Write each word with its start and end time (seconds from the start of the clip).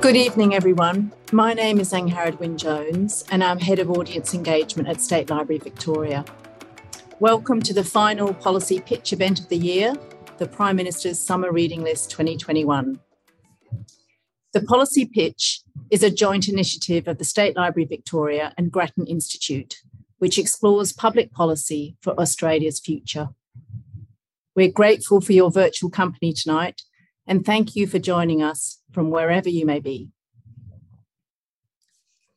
Good 0.00 0.16
evening, 0.16 0.54
everyone. 0.54 1.12
My 1.30 1.52
name 1.52 1.78
is 1.78 1.92
Angharad 1.92 2.38
Wynne 2.38 2.56
Jones, 2.56 3.22
and 3.30 3.44
I'm 3.44 3.58
Head 3.58 3.78
of 3.80 3.90
Audience 3.90 4.32
Engagement 4.32 4.88
at 4.88 4.98
State 4.98 5.28
Library 5.28 5.58
Victoria. 5.58 6.24
Welcome 7.18 7.60
to 7.60 7.74
the 7.74 7.84
final 7.84 8.32
policy 8.32 8.80
pitch 8.80 9.12
event 9.12 9.40
of 9.40 9.50
the 9.50 9.58
year, 9.58 9.94
the 10.38 10.48
Prime 10.48 10.76
Minister's 10.76 11.20
Summer 11.20 11.52
Reading 11.52 11.82
List 11.82 12.10
2021. 12.12 12.98
The 14.54 14.62
policy 14.62 15.04
pitch 15.04 15.60
is 15.90 16.02
a 16.02 16.10
joint 16.10 16.48
initiative 16.48 17.06
of 17.06 17.18
the 17.18 17.24
State 17.24 17.54
Library 17.54 17.84
Victoria 17.84 18.54
and 18.56 18.72
Grattan 18.72 19.06
Institute, 19.06 19.82
which 20.16 20.38
explores 20.38 20.94
public 20.94 21.30
policy 21.30 21.98
for 22.00 22.18
Australia's 22.18 22.80
future. 22.80 23.28
We're 24.56 24.72
grateful 24.72 25.20
for 25.20 25.34
your 25.34 25.50
virtual 25.50 25.90
company 25.90 26.32
tonight 26.32 26.80
and 27.26 27.44
thank 27.44 27.76
you 27.76 27.86
for 27.86 27.98
joining 27.98 28.42
us 28.42 28.79
from 28.92 29.10
wherever 29.10 29.48
you 29.48 29.66
may 29.66 29.80
be. 29.80 30.10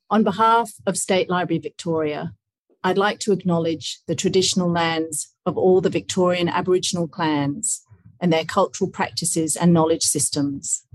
On 0.09 0.23
behalf 0.23 0.73
of 0.85 0.97
State 0.97 1.29
Library 1.29 1.59
Victoria, 1.59 2.33
I'd 2.83 2.97
like 2.97 3.19
to 3.19 3.31
acknowledge 3.31 4.01
the 4.07 4.15
traditional 4.15 4.69
lands 4.69 5.33
of 5.45 5.57
all 5.57 5.81
the 5.81 5.89
Victorian 5.89 6.49
Aboriginal 6.49 7.07
clans 7.07 7.83
and 8.19 8.31
their 8.31 8.45
cultural 8.45 8.89
practices 8.89 9.55
and 9.55 9.73
knowledge 9.73 10.03
systems. 10.03 10.85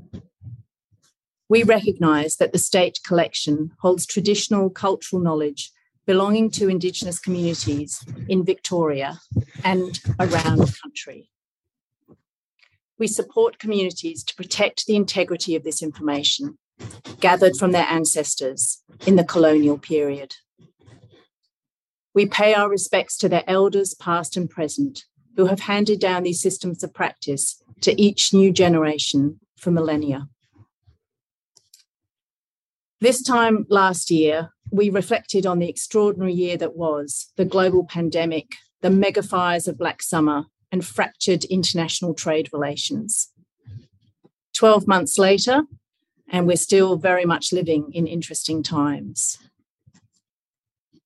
We 1.49 1.63
recognise 1.63 2.37
that 2.37 2.53
the 2.53 2.59
state 2.59 3.01
collection 3.07 3.71
holds 3.81 4.07
traditional 4.07 4.69
cultural 4.69 5.23
knowledge 5.23 5.71
belonging 6.07 6.51
to 6.51 6.69
Indigenous 6.69 7.19
communities 7.19 8.05
in 8.29 8.45
Victoria 8.45 9.19
and 9.65 9.99
around 10.19 10.59
the 10.59 10.79
country. 10.83 11.31
We 12.99 13.07
support 13.07 13.59
communities 13.59 14.25
to 14.25 14.35
protect 14.35 14.87
the 14.87 14.97
integrity 14.97 15.55
of 15.55 15.65
this 15.65 15.83
information 15.83 16.59
gathered 17.21 17.57
from 17.57 17.73
their 17.73 17.87
ancestors 17.87 18.83
in 19.07 19.17
the 19.17 19.25
colonial 19.25 19.79
period. 19.79 20.35
We 22.15 22.27
pay 22.27 22.55
our 22.55 22.69
respects 22.69 23.17
to 23.19 23.29
their 23.29 23.45
elders, 23.47 23.95
past 23.95 24.37
and 24.37 24.49
present, 24.49 25.05
who 25.37 25.47
have 25.47 25.61
handed 25.61 26.01
down 26.01 26.23
these 26.23 26.41
systems 26.41 26.83
of 26.83 26.95
practice 26.95 27.63
to 27.83 28.01
each 28.01 28.35
new 28.35 28.53
generation 28.53 29.41
for 29.57 29.71
millennia. 29.71 30.29
This 33.01 33.23
time 33.23 33.67
last 33.69 34.11
year, 34.11 34.51
we 34.73 34.91
reflected 34.91 35.47
on 35.47 35.61
the 35.61 35.69
extraordinary 35.69 36.33
year 36.33 36.57
that 36.57 36.77
was 36.77 37.33
the 37.37 37.45
global 37.45 37.85
pandemic, 37.85 38.57
the 38.81 38.91
mega 38.91 39.23
fires 39.23 39.69
of 39.69 39.79
Black 39.79 40.03
Summer, 40.03 40.47
and 40.71 40.85
fractured 40.85 41.45
international 41.45 42.15
trade 42.15 42.49
relations. 42.53 43.33
12 44.55 44.87
months 44.89 45.19
later, 45.19 45.63
and 46.31 46.47
we're 46.47 46.57
still 46.57 46.97
very 46.97 47.25
much 47.25 47.53
living 47.53 47.91
in 47.93 48.07
interesting 48.07 48.63
times. 48.63 49.39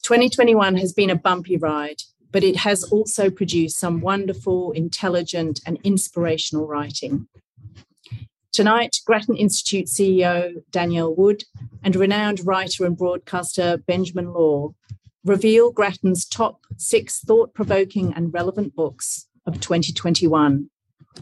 2021 0.02 0.76
has 0.76 0.92
been 0.92 1.10
a 1.10 1.16
bumpy 1.16 1.56
ride, 1.56 2.02
but 2.32 2.42
it 2.42 2.56
has 2.56 2.82
also 2.84 3.30
produced 3.30 3.78
some 3.78 4.00
wonderful, 4.00 4.72
intelligent, 4.72 5.60
and 5.66 5.78
inspirational 5.84 6.66
writing. 6.66 7.28
Tonight, 8.52 8.98
Grattan 9.06 9.36
Institute 9.36 9.86
CEO 9.86 10.62
Danielle 10.70 11.14
Wood 11.14 11.44
and 11.82 11.94
renowned 11.94 12.46
writer 12.46 12.84
and 12.84 12.96
broadcaster 12.96 13.78
Benjamin 13.86 14.32
Law 14.32 14.74
reveal 15.24 15.70
Grattan's 15.70 16.26
top 16.26 16.60
six 16.76 17.20
thought 17.20 17.54
provoking 17.54 18.12
and 18.14 18.34
relevant 18.34 18.74
books 18.74 19.26
of 19.46 19.60
2021, 19.60 20.70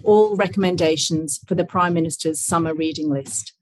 all 0.03 0.37
recommendations 0.37 1.41
for 1.47 1.55
the 1.55 1.65
Prime 1.65 1.95
Minister's 1.95 2.41
summer 2.41 2.75
reading 2.75 3.11
list. 3.11 3.55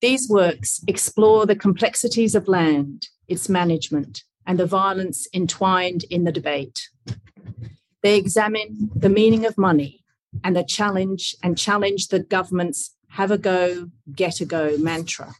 These 0.00 0.28
works 0.28 0.80
explore 0.86 1.46
the 1.46 1.56
complexities 1.56 2.34
of 2.34 2.48
land, 2.48 3.08
its 3.28 3.48
management, 3.48 4.22
and 4.46 4.58
the 4.58 4.66
violence 4.66 5.26
entwined 5.34 6.04
in 6.10 6.24
the 6.24 6.32
debate. 6.32 6.88
They 8.02 8.16
examine 8.16 8.90
the 8.94 9.10
meaning 9.10 9.44
of 9.44 9.58
money 9.58 10.02
and 10.42 10.56
the 10.56 10.64
challenge 10.64 11.36
and 11.42 11.58
challenge 11.58 12.08
the 12.08 12.20
government's 12.20 12.96
have 13.10 13.30
a 13.30 13.38
go, 13.38 13.90
get 14.14 14.40
a 14.40 14.44
go 14.46 14.78
mantra. 14.78 15.34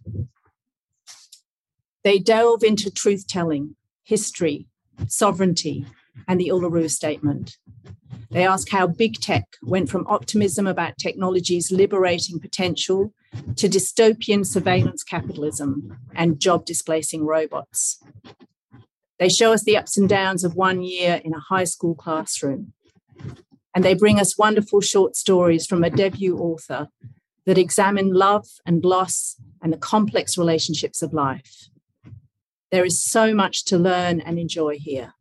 They 2.02 2.18
delve 2.18 2.64
into 2.64 2.90
truth 2.90 3.26
telling, 3.26 3.76
history, 4.02 4.66
sovereignty, 5.06 5.86
and 6.28 6.40
the 6.40 6.48
Uluru 6.48 6.90
Statement. 6.90 7.56
They 8.30 8.46
ask 8.46 8.68
how 8.70 8.86
big 8.86 9.20
tech 9.20 9.44
went 9.62 9.90
from 9.90 10.06
optimism 10.06 10.66
about 10.66 10.98
technology's 10.98 11.72
liberating 11.72 12.38
potential 12.38 13.12
to 13.56 13.68
dystopian 13.68 14.46
surveillance 14.46 15.02
capitalism 15.02 15.98
and 16.14 16.40
job 16.40 16.64
displacing 16.64 17.26
robots. 17.26 18.00
They 19.18 19.28
show 19.28 19.52
us 19.52 19.64
the 19.64 19.76
ups 19.76 19.98
and 19.98 20.08
downs 20.08 20.44
of 20.44 20.54
one 20.54 20.82
year 20.82 21.20
in 21.24 21.34
a 21.34 21.40
high 21.40 21.64
school 21.64 21.94
classroom. 21.94 22.72
And 23.74 23.84
they 23.84 23.94
bring 23.94 24.18
us 24.18 24.38
wonderful 24.38 24.80
short 24.80 25.16
stories 25.16 25.66
from 25.66 25.84
a 25.84 25.90
debut 25.90 26.38
author 26.38 26.88
that 27.46 27.58
examine 27.58 28.12
love 28.12 28.46
and 28.64 28.84
loss 28.84 29.36
and 29.62 29.72
the 29.72 29.76
complex 29.76 30.38
relationships 30.38 31.02
of 31.02 31.12
life. 31.12 31.68
There 32.70 32.84
is 32.84 33.02
so 33.02 33.34
much 33.34 33.64
to 33.66 33.78
learn 33.78 34.20
and 34.20 34.38
enjoy 34.38 34.78
here. 34.78 35.14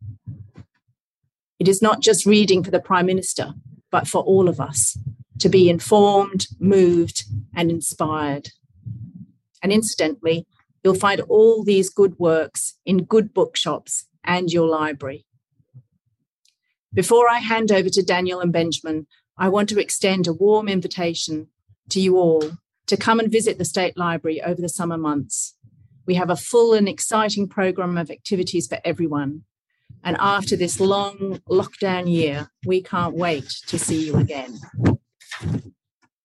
It 1.59 1.67
is 1.67 1.81
not 1.81 2.01
just 2.01 2.25
reading 2.25 2.63
for 2.63 2.71
the 2.71 2.79
Prime 2.79 3.05
Minister, 3.05 3.53
but 3.91 4.07
for 4.07 4.23
all 4.23 4.47
of 4.47 4.59
us 4.59 4.97
to 5.39 5.49
be 5.49 5.69
informed, 5.69 6.47
moved, 6.59 7.23
and 7.55 7.69
inspired. 7.69 8.49
And 9.61 9.71
incidentally, 9.71 10.47
you'll 10.83 10.95
find 10.95 11.21
all 11.21 11.63
these 11.63 11.89
good 11.89 12.17
works 12.17 12.77
in 12.85 13.03
good 13.03 13.33
bookshops 13.33 14.05
and 14.23 14.51
your 14.51 14.67
library. 14.67 15.25
Before 16.93 17.29
I 17.29 17.39
hand 17.39 17.71
over 17.71 17.89
to 17.89 18.03
Danielle 18.03 18.41
and 18.41 18.53
Benjamin, 18.53 19.07
I 19.37 19.49
want 19.49 19.69
to 19.69 19.79
extend 19.79 20.27
a 20.27 20.33
warm 20.33 20.67
invitation 20.67 21.47
to 21.89 21.99
you 21.99 22.17
all 22.17 22.43
to 22.87 22.97
come 22.97 23.19
and 23.19 23.31
visit 23.31 23.57
the 23.57 23.65
State 23.65 23.97
Library 23.97 24.41
over 24.41 24.61
the 24.61 24.69
summer 24.69 24.97
months. 24.97 25.55
We 26.05 26.15
have 26.15 26.29
a 26.29 26.35
full 26.35 26.73
and 26.73 26.89
exciting 26.89 27.47
program 27.47 27.97
of 27.97 28.09
activities 28.09 28.67
for 28.67 28.79
everyone, 28.83 29.43
and 30.03 30.17
after 30.19 30.55
this 30.55 30.79
long 30.79 31.41
lockdown 31.49 32.11
year, 32.11 32.49
we 32.65 32.81
can't 32.81 33.15
wait 33.15 33.49
to 33.67 33.77
see 33.77 34.05
you 34.05 34.15
again. 34.15 34.57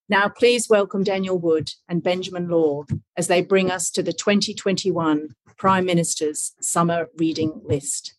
Now, 0.08 0.28
please 0.28 0.68
welcome 0.68 1.02
Danielle 1.02 1.38
Wood 1.38 1.70
and 1.88 2.02
Benjamin 2.02 2.48
Law 2.48 2.84
as 3.16 3.26
they 3.26 3.42
bring 3.42 3.70
us 3.70 3.90
to 3.92 4.02
the 4.02 4.12
2021 4.12 5.34
Prime 5.56 5.86
Minister's 5.86 6.52
Summer 6.60 7.08
Reading 7.16 7.62
List. 7.64 8.14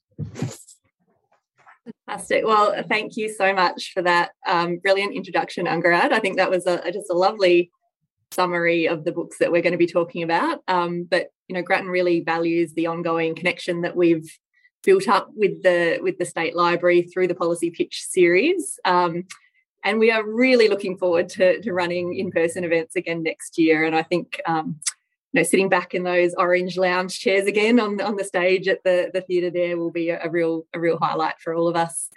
Fantastic. 2.08 2.44
Well, 2.46 2.84
thank 2.90 3.16
you 3.18 3.32
so 3.32 3.54
much 3.54 3.92
for 3.94 4.02
that 4.02 4.32
um, 4.48 4.78
brilliant 4.78 5.14
introduction, 5.14 5.68
Angharad. 5.68 6.12
I 6.12 6.20
think 6.20 6.38
that 6.38 6.50
was 6.50 6.66
a, 6.66 6.92
just 6.92 7.10
a 7.12 7.14
lovely 7.14 7.72
summary 8.32 8.88
of 8.88 9.04
the 9.04 9.12
books 9.12 9.38
that 9.38 9.52
we're 9.52 9.62
going 9.62 9.74
to 9.74 9.78
be 9.78 9.88
talking 9.88 10.24
about. 10.24 10.60
Um, 10.68 11.04
but 11.04 11.28
you 11.48 11.56
know, 11.56 11.62
Grattan 11.62 11.90
really 11.90 12.22
values 12.22 12.74
the 12.74 12.88
ongoing 12.88 13.36
connection 13.36 13.82
that 13.82 13.96
we've 13.96 14.28
built 14.86 15.08
up 15.08 15.30
with 15.36 15.64
the 15.64 16.00
with 16.02 16.18
the 16.18 16.26
state 16.26 16.56
library 16.56 17.02
through 17.02 17.28
the 17.28 17.36
policy 17.36 17.70
pitch 17.70 18.04
series. 18.08 18.80
Um, 18.86 19.26
and 19.84 20.00
we 20.00 20.10
are 20.12 20.28
really 20.28 20.68
looking 20.68 20.98
forward 20.98 21.30
to, 21.30 21.62
to 21.62 21.72
running 21.72 22.18
in-person 22.18 22.64
events 22.64 22.96
again 22.96 23.22
next 23.22 23.60
year. 23.60 23.84
And 23.84 23.96
I 23.96 24.02
think 24.02 24.42
um, 24.48 24.80
you 25.32 25.42
know, 25.42 25.44
sitting 25.44 25.70
back 25.70 25.94
in 25.94 26.04
those 26.04 26.34
orange 26.36 26.78
lounge 26.78 27.20
chairs 27.20 27.46
again 27.46 27.80
on, 27.80 28.00
on 28.00 28.16
the 28.16 28.24
stage 28.24 28.70
at 28.70 28.84
the, 28.84 29.12
the 29.14 29.22
theatre 29.22 29.52
there 29.52 29.78
will 29.78 29.92
be 29.92 30.10
a, 30.10 30.24
a, 30.24 30.30
real 30.30 30.66
a 30.74 30.80
real 30.80 30.98
highlight 30.98 31.40
for 31.40 31.54
all 31.54 31.68
of 31.68 31.76
us. 31.76 32.10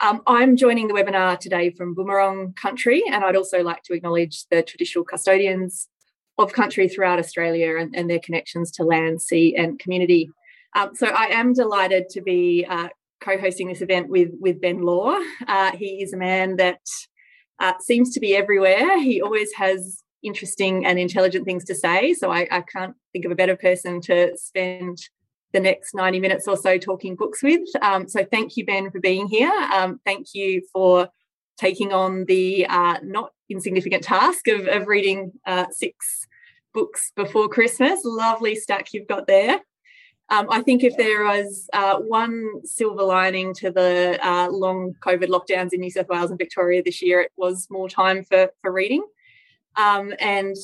Um, 0.00 0.22
I'm 0.26 0.54
joining 0.54 0.86
the 0.86 0.94
webinar 0.94 1.40
today 1.40 1.70
from 1.70 1.96
Boonwurrung 1.96 2.54
country, 2.54 3.02
and 3.10 3.24
I'd 3.24 3.34
also 3.34 3.62
like 3.62 3.82
to 3.84 3.94
acknowledge 3.94 4.44
the 4.48 4.62
traditional 4.62 5.02
custodians 5.02 5.88
of 6.38 6.52
country 6.52 6.88
throughout 6.88 7.18
Australia 7.18 7.78
and, 7.78 7.96
and 7.96 8.08
their 8.08 8.20
connections 8.20 8.70
to 8.72 8.84
land, 8.84 9.22
sea, 9.22 9.56
and 9.56 9.78
community. 9.78 10.30
Um, 10.74 10.94
so 10.94 11.06
I 11.06 11.26
am 11.26 11.52
delighted 11.52 12.08
to 12.10 12.20
be 12.20 12.66
uh, 12.68 12.88
co-hosting 13.20 13.68
this 13.68 13.80
event 13.80 14.08
with 14.08 14.30
with 14.40 14.60
Ben 14.60 14.82
Law. 14.82 15.18
Uh, 15.46 15.72
he 15.72 16.02
is 16.02 16.12
a 16.12 16.16
man 16.16 16.56
that 16.56 16.80
uh, 17.58 17.72
seems 17.80 18.12
to 18.14 18.20
be 18.20 18.36
everywhere. 18.36 19.00
He 19.00 19.20
always 19.20 19.52
has 19.54 20.02
interesting 20.22 20.84
and 20.84 20.98
intelligent 20.98 21.44
things 21.44 21.64
to 21.64 21.74
say. 21.74 22.12
So 22.14 22.30
I, 22.30 22.48
I, 22.50 22.60
can't 22.62 22.94
think 23.12 23.24
of 23.24 23.30
a 23.30 23.36
better 23.36 23.56
person 23.56 24.00
to 24.02 24.36
spend 24.36 24.98
the 25.52 25.60
next 25.60 25.94
90 25.94 26.18
minutes 26.20 26.48
or 26.48 26.56
so 26.56 26.76
talking 26.76 27.14
books 27.14 27.42
with. 27.42 27.68
Um, 27.82 28.08
so 28.08 28.24
thank 28.24 28.56
you, 28.56 28.66
Ben, 28.66 28.90
for 28.90 29.00
being 29.00 29.28
here. 29.28 29.52
Um, 29.72 30.00
thank 30.04 30.34
you 30.34 30.62
for 30.72 31.08
taking 31.56 31.92
on 31.92 32.24
the 32.26 32.66
uh, 32.66 32.98
not 33.02 33.32
insignificant 33.48 34.02
task 34.02 34.48
of, 34.48 34.66
of 34.66 34.86
reading 34.86 35.32
uh, 35.46 35.66
six 35.70 36.26
books 36.74 37.12
before 37.16 37.48
Christmas. 37.48 38.00
Lovely 38.04 38.54
stack 38.54 38.92
you've 38.92 39.08
got 39.08 39.26
there. 39.26 39.60
Um, 40.30 40.46
I 40.50 40.60
think 40.60 40.84
if 40.84 40.96
there 40.96 41.24
was 41.24 41.68
uh, 41.72 41.96
one 41.96 42.60
silver 42.64 43.02
lining 43.02 43.54
to 43.54 43.70
the 43.70 44.18
uh, 44.22 44.48
long 44.50 44.94
COVID 45.00 45.28
lockdowns 45.28 45.72
in 45.72 45.80
New 45.80 45.90
South 45.90 46.08
Wales 46.08 46.30
and 46.30 46.38
Victoria 46.38 46.82
this 46.82 47.00
year, 47.00 47.20
it 47.20 47.32
was 47.36 47.66
more 47.70 47.88
time 47.88 48.24
for, 48.24 48.50
for 48.60 48.70
reading. 48.70 49.04
Um, 49.76 50.12
and 50.18 50.54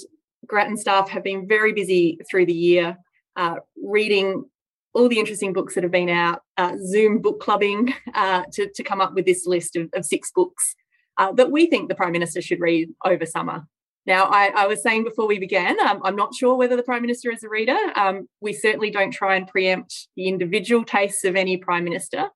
Grattan 0.46 0.76
staff 0.76 1.08
have 1.08 1.25
been 1.25 1.49
very 1.49 1.72
busy 1.72 2.19
through 2.31 2.46
the 2.46 2.52
year 2.52 2.99
uh, 3.37 3.56
reading 3.82 4.44
all 4.93 5.08
the 5.08 5.19
interesting 5.19 5.52
books 5.52 5.75
that 5.75 5.82
have 5.82 5.90
been 5.90 6.08
out, 6.08 6.43
uh, 6.56 6.76
Zoom 6.84 7.20
book 7.20 7.40
clubbing 7.40 7.93
uh, 8.14 8.44
to, 8.52 8.70
to 8.75 8.82
come 8.82 9.00
up 9.00 9.14
with 9.14 9.26
this 9.26 9.46
list 9.46 9.76
of, 9.76 9.88
of 9.94 10.05
six 10.05 10.31
books 10.34 10.75
uh, 11.19 11.32
that 11.32 11.50
we 11.50 11.66
think 11.66 11.88
the 11.88 11.94
Prime 11.94 12.12
Minister 12.12 12.40
should 12.40 12.61
read 12.61 12.90
over 13.05 13.26
summer. 13.26 13.66
Now, 14.06 14.24
I, 14.24 14.52
I 14.54 14.66
was 14.66 14.82
saying 14.82 15.04
before 15.04 15.26
we 15.26 15.38
began, 15.38 15.80
um, 15.80 16.00
I'm 16.04 16.16
not 16.16 16.34
sure 16.34 16.56
whether 16.56 16.76
the 16.76 16.82
Prime 16.82 17.00
Minister 17.00 17.30
is 17.30 17.42
a 17.42 17.48
reader. 17.48 17.78
Um, 17.96 18.28
we 18.40 18.52
certainly 18.52 18.90
don't 18.90 19.12
try 19.12 19.36
and 19.36 19.48
preempt 19.48 20.08
the 20.16 20.28
individual 20.28 20.84
tastes 20.84 21.24
of 21.24 21.36
any 21.36 21.56
Prime 21.56 21.84
Minister. 21.84 22.28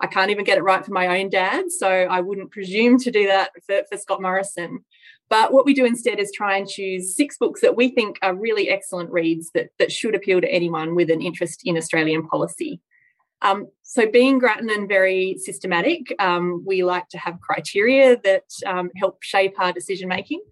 I 0.00 0.08
can't 0.08 0.32
even 0.32 0.44
get 0.44 0.58
it 0.58 0.64
right 0.64 0.84
for 0.84 0.90
my 0.90 1.20
own 1.20 1.30
dad, 1.30 1.70
so 1.70 1.88
I 1.88 2.20
wouldn't 2.20 2.50
presume 2.50 2.98
to 2.98 3.10
do 3.12 3.28
that 3.28 3.50
for, 3.64 3.82
for 3.88 3.96
Scott 3.96 4.20
Morrison. 4.20 4.84
But 5.30 5.52
what 5.52 5.64
we 5.64 5.74
do 5.74 5.84
instead 5.84 6.18
is 6.18 6.32
try 6.32 6.58
and 6.58 6.68
choose 6.68 7.14
six 7.16 7.38
books 7.38 7.60
that 7.60 7.76
we 7.76 7.88
think 7.88 8.18
are 8.20 8.34
really 8.34 8.68
excellent 8.68 9.10
reads 9.10 9.50
that, 9.54 9.70
that 9.78 9.92
should 9.92 10.16
appeal 10.16 10.40
to 10.40 10.52
anyone 10.52 10.96
with 10.96 11.08
an 11.08 11.22
interest 11.22 11.62
in 11.64 11.76
Australian 11.76 12.26
policy. 12.26 12.80
Um, 13.42 13.68
so, 13.82 14.10
being 14.10 14.38
Grattan 14.38 14.70
and 14.70 14.88
very 14.88 15.36
systematic, 15.38 16.14
um, 16.18 16.64
we 16.66 16.84
like 16.84 17.08
to 17.08 17.18
have 17.18 17.40
criteria 17.40 18.20
that 18.24 18.44
um, 18.66 18.90
help 18.96 19.22
shape 19.22 19.54
our 19.58 19.72
decision 19.72 20.08
making. 20.08 20.42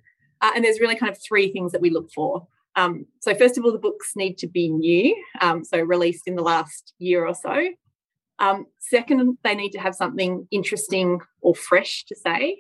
Uh, 0.41 0.53
and 0.55 0.65
there's 0.65 0.81
really 0.81 0.97
kind 0.97 1.11
of 1.11 1.19
three 1.23 1.53
things 1.53 1.73
that 1.73 1.81
we 1.81 1.91
look 1.91 2.11
for. 2.13 2.47
Um, 2.77 3.07
so, 3.21 3.35
first 3.35 3.59
of 3.59 3.65
all, 3.65 3.73
the 3.73 3.79
books 3.79 4.13
need 4.17 4.39
to 4.39 4.47
be 4.47 4.69
new, 4.69 5.15
um, 5.41 5.65
so 5.65 5.79
released 5.79 6.27
in 6.27 6.37
the 6.37 6.43
last 6.43 6.95
year 6.99 7.27
or 7.27 7.35
so. 7.35 7.69
Um, 8.39 8.67
second, 8.79 9.39
they 9.45 9.55
need 9.55 9.71
to 9.71 9.81
have 9.81 9.95
something 9.95 10.49
interesting 10.51 11.21
or 11.43 11.55
fresh 11.55 12.05
to 12.07 12.17
say, 12.17 12.57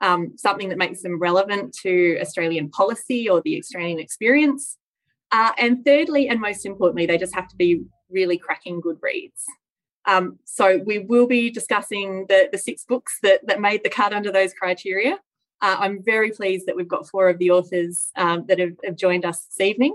um, 0.00 0.32
something 0.36 0.70
that 0.70 0.78
makes 0.78 1.02
them 1.02 1.20
relevant 1.20 1.76
to 1.82 2.18
Australian 2.20 2.70
policy 2.70 3.28
or 3.28 3.40
the 3.42 3.58
Australian 3.58 4.00
experience. 4.00 4.76
Uh, 5.30 5.52
and 5.56 5.84
thirdly, 5.84 6.28
and 6.28 6.40
most 6.40 6.66
importantly, 6.66 7.06
they 7.06 7.16
just 7.16 7.34
have 7.34 7.46
to 7.48 7.56
be 7.56 7.82
really 8.10 8.36
cracking 8.36 8.80
good 8.80 8.96
reads. 9.00 9.44
Um, 10.06 10.38
so 10.44 10.80
we 10.84 11.00
will 11.00 11.28
be 11.28 11.50
discussing 11.50 12.26
the, 12.28 12.48
the 12.50 12.58
six 12.58 12.84
books 12.84 13.18
that, 13.22 13.46
that 13.46 13.60
made 13.60 13.84
the 13.84 13.90
cut 13.90 14.12
under 14.12 14.32
those 14.32 14.52
criteria. 14.54 15.18
Uh, 15.62 15.76
I'm 15.78 16.02
very 16.02 16.30
pleased 16.30 16.66
that 16.66 16.76
we've 16.76 16.88
got 16.88 17.08
four 17.08 17.28
of 17.28 17.38
the 17.38 17.50
authors 17.50 18.10
um, 18.16 18.44
that 18.48 18.58
have, 18.58 18.72
have, 18.84 18.96
joined 18.96 19.24
us 19.24 19.44
this 19.44 19.60
evening. 19.60 19.94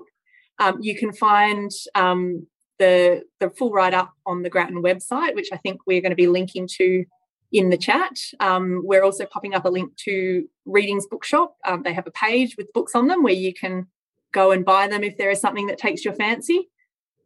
Um, 0.60 0.78
you 0.82 0.96
can 0.96 1.12
find 1.12 1.72
um, 1.96 2.46
the, 2.78 3.24
the 3.40 3.50
full 3.50 3.72
write 3.72 3.94
up 3.94 4.14
on 4.26 4.44
the 4.44 4.50
Grattan 4.50 4.84
website, 4.84 5.36
which 5.36 5.50
I 5.52 5.58
think 5.58 5.82
we're 5.88 6.02
going 6.02 6.12
to 6.12 6.16
be 6.16 6.28
linking 6.28 6.68
to 6.78 7.06
in 7.52 7.70
the 7.70 7.78
chat. 7.78 8.18
Um, 8.40 8.82
we're 8.84 9.04
also 9.04 9.26
popping 9.26 9.56
up 9.56 9.66
a 9.66 9.70
link 9.70 9.96
to 9.98 10.48
Readings 10.66 11.08
Bookshop. 11.08 11.56
Um, 11.66 11.84
they 11.84 11.94
have 11.94 12.08
a 12.08 12.12
page 12.12 12.56
with 12.58 12.74
books 12.74 12.96
on 12.96 13.08
them 13.08 13.24
where 13.24 13.34
you 13.34 13.54
can 13.54 13.88
go 14.34 14.52
and 14.52 14.66
buy 14.66 14.88
them 14.88 15.04
if 15.04 15.18
there 15.18 15.32
is 15.32 15.40
something 15.40 15.68
that 15.68 15.78
takes 15.78 16.04
your 16.04 16.14
fancy. 16.14 16.70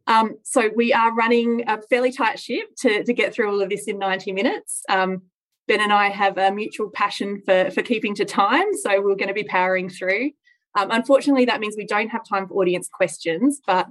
Um, 0.06 0.36
so 0.42 0.70
we 0.74 0.92
are 0.92 1.14
running 1.14 1.64
a 1.68 1.80
fairly 1.82 2.12
tight 2.12 2.38
ship 2.38 2.68
to, 2.78 3.04
to 3.04 3.12
get 3.12 3.34
through 3.34 3.50
all 3.50 3.60
of 3.60 3.68
this 3.68 3.84
in 3.84 3.98
90 3.98 4.32
minutes. 4.32 4.82
Um, 4.88 5.22
ben 5.70 5.80
and 5.80 5.92
I 5.92 6.08
have 6.08 6.36
a 6.36 6.50
mutual 6.50 6.90
passion 6.90 7.40
for, 7.46 7.70
for 7.70 7.80
keeping 7.80 8.12
to 8.16 8.24
time, 8.24 8.74
so 8.74 9.00
we're 9.00 9.14
going 9.14 9.28
to 9.28 9.34
be 9.34 9.44
powering 9.44 9.88
through. 9.88 10.32
Um, 10.76 10.90
unfortunately, 10.90 11.44
that 11.44 11.60
means 11.60 11.76
we 11.76 11.86
don't 11.86 12.08
have 12.08 12.26
time 12.28 12.48
for 12.48 12.54
audience 12.54 12.88
questions, 12.92 13.60
but 13.64 13.86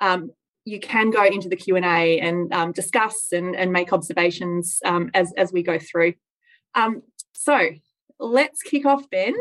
um, 0.00 0.30
you 0.64 0.78
can 0.78 1.10
go 1.10 1.24
into 1.24 1.48
the 1.48 1.56
Q&A 1.56 2.20
and 2.20 2.52
um, 2.52 2.70
discuss 2.70 3.32
and, 3.32 3.56
and, 3.56 3.72
make 3.72 3.92
observations 3.92 4.78
um, 4.84 5.10
as, 5.12 5.32
as 5.36 5.52
we 5.52 5.64
go 5.64 5.76
through. 5.76 6.14
Um, 6.76 7.02
so 7.32 7.68
let's 8.20 8.62
kick 8.62 8.86
off, 8.86 9.10
Ben. 9.10 9.34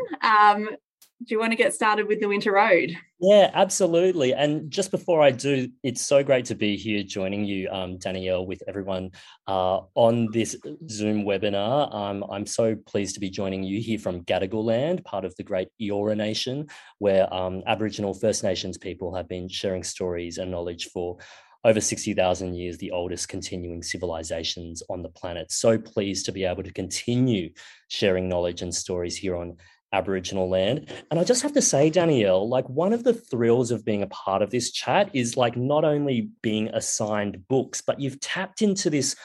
Do 1.26 1.36
you 1.36 1.40
want 1.40 1.52
to 1.52 1.58
get 1.58 1.74
started 1.74 2.08
with 2.08 2.20
the 2.20 2.28
Winter 2.28 2.52
Road? 2.52 2.98
Yeah, 3.20 3.50
absolutely. 3.54 4.34
And 4.34 4.70
just 4.70 4.92
before 4.92 5.22
I 5.22 5.32
do, 5.32 5.70
it's 5.82 6.02
so 6.02 6.22
great 6.22 6.46
to 6.46 6.56
be 6.56 6.76
here 6.76 7.02
joining 7.04 7.46
you, 7.46 7.70
um, 7.70 7.98
Danielle, 7.98 8.46
with 8.46 8.62
everyone 8.68 9.12
uh, 9.48 9.82
on 9.96 10.30
this 10.34 10.58
Zoom 10.90 11.24
webinar. 11.24 11.94
Um, 11.96 12.26
I'm 12.30 12.46
so 12.46 12.76
pleased 12.76 13.14
to 13.14 13.22
be 13.22 13.30
joining 13.30 13.64
you 13.64 13.80
here 13.80 14.00
from 14.00 14.26
Gadigal 14.26 14.66
land, 14.66 15.06
part 15.06 15.24
of 15.24 15.34
the 15.38 15.44
great 15.44 15.70
Eora 15.82 16.18
Nation, 16.18 16.68
where 17.00 17.34
um, 17.34 17.64
Aboriginal 17.68 18.14
First 18.14 18.44
Nations 18.44 18.78
people 18.78 19.16
have 19.16 19.30
been 19.30 19.48
sharing 19.48 19.84
stories 19.84 20.40
and 20.40 20.52
knowledge 20.52 20.88
for 20.88 21.18
over 21.66 21.80
60,000 21.80 22.56
years, 22.56 22.78
the 22.78 22.92
oldest 22.92 23.30
continuing 23.30 23.82
civilizations 23.82 24.84
on 24.90 25.02
the 25.02 25.10
planet. 25.10 25.52
So 25.52 25.78
pleased 25.78 26.26
to 26.26 26.34
be 26.34 26.44
able 26.44 26.64
to 26.64 26.74
continue 26.74 27.52
sharing 27.88 28.28
knowledge 28.28 28.62
and 28.62 28.76
stories 28.76 29.16
here 29.16 29.38
on 29.38 29.56
Aboriginal 29.94 30.50
land. 30.50 30.92
And 31.10 31.20
I 31.20 31.24
just 31.24 31.44
have 31.44 31.54
to 31.54 31.62
say, 31.62 31.90
Danielle, 31.90 32.50
like 32.50 32.68
one 32.68 32.92
of 32.92 33.04
the 33.04 33.14
thrills 33.14 33.72
of 33.72 33.86
being 33.86 34.04
a 34.04 34.08
part 34.08 34.42
of 34.42 34.50
this 34.50 34.72
chat 34.72 35.10
is 35.14 35.38
like 35.38 35.56
not 35.56 35.86
only 35.86 36.30
being 36.42 36.68
assigned 36.70 37.48
books, 37.48 37.82
but 37.82 38.00
you've 38.02 38.20
tapped 38.20 38.62
into 38.62 38.90
this 38.90 39.16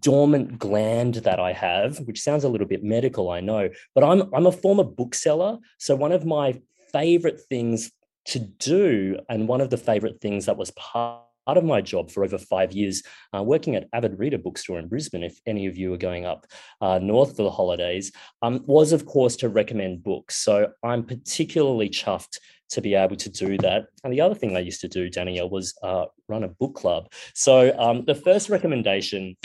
dormant 0.00 0.58
gland 0.58 1.16
that 1.16 1.38
I 1.38 1.52
have, 1.52 1.98
which 2.00 2.20
sounds 2.20 2.44
a 2.44 2.48
little 2.48 2.66
bit 2.66 2.82
medical, 2.82 3.30
I 3.30 3.40
know, 3.40 3.68
but 3.94 4.04
I'm 4.04 4.22
I'm 4.34 4.46
a 4.46 4.52
former 4.52 4.84
bookseller. 4.84 5.58
So 5.78 5.94
one 5.94 6.12
of 6.12 6.24
my 6.24 6.60
favorite 6.92 7.40
things 7.48 7.92
to 8.26 8.40
do, 8.40 9.18
and 9.28 9.46
one 9.46 9.60
of 9.60 9.70
the 9.70 9.76
favorite 9.76 10.20
things 10.20 10.46
that 10.46 10.56
was 10.56 10.72
part 10.72 11.22
of 11.54 11.64
my 11.64 11.80
job 11.80 12.10
for 12.10 12.24
over 12.24 12.38
five 12.38 12.72
years, 12.72 13.02
uh, 13.34 13.42
working 13.42 13.76
at 13.76 13.88
Avid 13.92 14.18
Reader 14.18 14.38
Bookstore 14.38 14.78
in 14.78 14.88
Brisbane, 14.88 15.22
if 15.22 15.40
any 15.46 15.66
of 15.66 15.76
you 15.76 15.94
are 15.94 15.98
going 15.98 16.26
up 16.26 16.46
uh, 16.80 16.98
north 16.98 17.36
for 17.36 17.42
the 17.42 17.50
holidays, 17.50 18.12
um, 18.42 18.64
was 18.66 18.92
of 18.92 19.06
course 19.06 19.36
to 19.36 19.48
recommend 19.48 20.02
books. 20.02 20.36
So 20.36 20.72
I'm 20.82 21.04
particularly 21.04 21.88
chuffed 21.88 22.38
to 22.70 22.80
be 22.80 22.94
able 22.94 23.16
to 23.16 23.30
do 23.30 23.56
that. 23.58 23.86
And 24.02 24.12
the 24.12 24.20
other 24.20 24.34
thing 24.34 24.56
I 24.56 24.60
used 24.60 24.80
to 24.80 24.88
do, 24.88 25.08
Danielle, 25.08 25.50
was 25.50 25.74
uh, 25.82 26.06
run 26.28 26.44
a 26.44 26.48
book 26.48 26.74
club. 26.74 27.12
So 27.34 27.76
um, 27.78 28.04
the 28.04 28.14
first 28.14 28.48
recommendation 28.48 29.36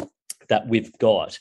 that 0.50 0.68
we've 0.68 0.92
got, 0.98 1.38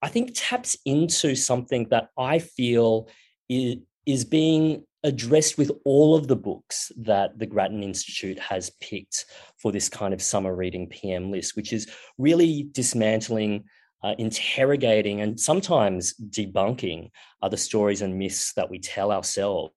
I 0.00 0.08
think 0.08 0.30
taps 0.34 0.76
into 0.84 1.34
something 1.34 1.88
that 1.88 2.10
I 2.16 2.38
feel 2.38 3.08
is, 3.48 3.76
is 4.06 4.24
being 4.24 4.84
addressed 5.04 5.58
with 5.58 5.70
all 5.84 6.16
of 6.16 6.26
the 6.26 6.36
books 6.36 6.90
that 6.96 7.38
the 7.38 7.46
Grattan 7.46 7.82
Institute 7.82 8.38
has 8.38 8.70
picked 8.80 9.26
for 9.58 9.70
this 9.70 9.88
kind 9.88 10.14
of 10.14 10.22
summer 10.22 10.54
reading 10.54 10.88
PM 10.88 11.30
list, 11.30 11.54
which 11.56 11.72
is 11.72 11.86
really 12.16 12.68
dismantling, 12.72 13.64
uh, 14.02 14.14
interrogating, 14.18 15.20
and 15.20 15.38
sometimes 15.38 16.14
debunking 16.30 17.10
the 17.48 17.56
stories 17.56 18.00
and 18.00 18.18
myths 18.18 18.54
that 18.54 18.70
we 18.70 18.78
tell 18.78 19.12
ourselves. 19.12 19.74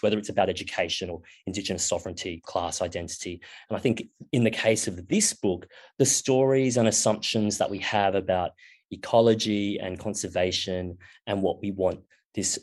Whether 0.00 0.18
it's 0.18 0.28
about 0.28 0.48
education 0.48 1.10
or 1.10 1.20
Indigenous 1.46 1.84
sovereignty, 1.84 2.40
class 2.46 2.80
identity. 2.80 3.40
And 3.68 3.76
I 3.76 3.80
think 3.80 4.04
in 4.30 4.44
the 4.44 4.50
case 4.50 4.86
of 4.86 5.08
this 5.08 5.32
book, 5.32 5.66
the 5.98 6.06
stories 6.06 6.76
and 6.76 6.86
assumptions 6.86 7.58
that 7.58 7.70
we 7.70 7.78
have 7.78 8.14
about 8.14 8.52
ecology 8.92 9.80
and 9.80 9.98
conservation 9.98 10.98
and 11.26 11.42
what 11.42 11.60
we 11.60 11.72
want 11.72 12.00
this 12.34 12.58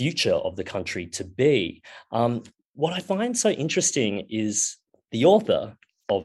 future 0.00 0.38
of 0.48 0.56
the 0.56 0.64
country 0.64 1.06
to 1.06 1.24
be. 1.24 1.82
Um, 2.10 2.42
what 2.72 2.94
I 2.94 3.00
find 3.00 3.36
so 3.36 3.50
interesting 3.50 4.26
is 4.30 4.78
the 5.10 5.26
author 5.26 5.76
of 6.08 6.24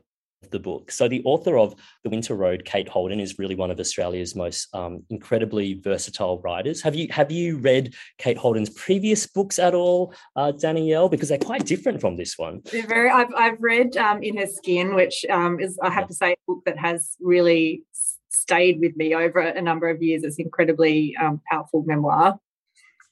the 0.49 0.59
book. 0.59 0.91
So, 0.91 1.09
the 1.09 1.21
author 1.25 1.57
of 1.57 1.75
The 2.05 2.09
Winter 2.09 2.35
Road, 2.35 2.63
Kate 2.63 2.87
Holden, 2.87 3.19
is 3.19 3.37
really 3.37 3.55
one 3.55 3.71
of 3.71 3.79
Australia's 3.81 4.33
most 4.33 4.73
um, 4.73 5.03
incredibly 5.09 5.73
versatile 5.73 6.39
writers. 6.39 6.81
Have 6.83 6.95
you 6.95 7.07
have 7.11 7.33
you 7.33 7.57
read 7.57 7.93
Kate 8.17 8.37
Holden's 8.37 8.69
previous 8.69 9.27
books 9.27 9.59
at 9.59 9.75
all, 9.75 10.13
uh, 10.37 10.53
Danielle? 10.53 11.09
Because 11.09 11.27
they're 11.27 11.37
quite 11.37 11.65
different 11.65 11.99
from 11.99 12.15
this 12.15 12.37
one. 12.37 12.61
They're 12.71 12.87
very. 12.87 13.09
I've 13.09 13.33
I've 13.35 13.59
read 13.59 13.97
um, 13.97 14.23
In 14.23 14.37
Her 14.37 14.47
Skin, 14.47 14.95
which 14.95 15.25
um, 15.29 15.59
is 15.59 15.77
I 15.83 15.89
have 15.89 16.07
to 16.07 16.13
say 16.13 16.31
a 16.31 16.37
book 16.47 16.63
that 16.65 16.77
has 16.77 17.17
really 17.19 17.83
stayed 18.29 18.79
with 18.79 18.95
me 18.95 19.13
over 19.13 19.39
a 19.39 19.61
number 19.61 19.89
of 19.89 20.01
years. 20.01 20.23
It's 20.23 20.37
incredibly 20.37 21.13
um, 21.19 21.41
powerful 21.51 21.83
memoir. 21.85 22.39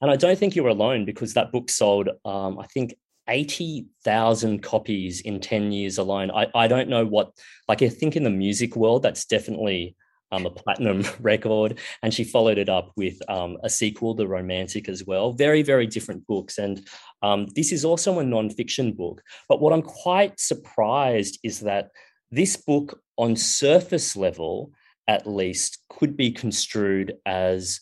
And 0.03 0.11
I 0.11 0.17
don't 0.17 0.37
think 0.37 0.53
you're 0.53 0.67
alone 0.67 1.05
because 1.05 1.33
that 1.33 1.53
book 1.53 1.69
sold, 1.69 2.09
um, 2.25 2.59
I 2.59 2.65
think, 2.67 2.93
80,000 3.29 4.61
copies 4.61 5.21
in 5.21 5.39
10 5.39 5.71
years 5.71 5.97
alone. 5.97 6.29
I, 6.29 6.47
I 6.53 6.67
don't 6.67 6.89
know 6.89 7.05
what, 7.05 7.31
like, 7.69 7.81
I 7.81 7.87
think 7.87 8.17
in 8.17 8.25
the 8.25 8.29
music 8.29 8.75
world, 8.75 9.01
that's 9.01 9.23
definitely 9.23 9.95
um, 10.33 10.45
a 10.45 10.49
platinum 10.49 11.05
record. 11.21 11.79
And 12.01 12.13
she 12.13 12.25
followed 12.25 12.57
it 12.57 12.67
up 12.67 12.91
with 12.97 13.17
um, 13.29 13.55
a 13.63 13.69
sequel, 13.69 14.13
The 14.13 14.27
Romantic, 14.27 14.89
as 14.89 15.05
well. 15.05 15.31
Very, 15.31 15.61
very 15.61 15.87
different 15.87 16.27
books. 16.27 16.57
And 16.57 16.85
um, 17.21 17.47
this 17.55 17.71
is 17.71 17.85
also 17.85 18.19
a 18.19 18.23
nonfiction 18.25 18.97
book. 18.97 19.21
But 19.47 19.61
what 19.61 19.71
I'm 19.71 19.83
quite 19.83 20.37
surprised 20.37 21.39
is 21.43 21.61
that 21.61 21.91
this 22.29 22.57
book, 22.57 22.99
on 23.15 23.37
surface 23.37 24.17
level 24.17 24.73
at 25.07 25.25
least, 25.25 25.77
could 25.87 26.17
be 26.17 26.29
construed 26.29 27.13
as 27.25 27.79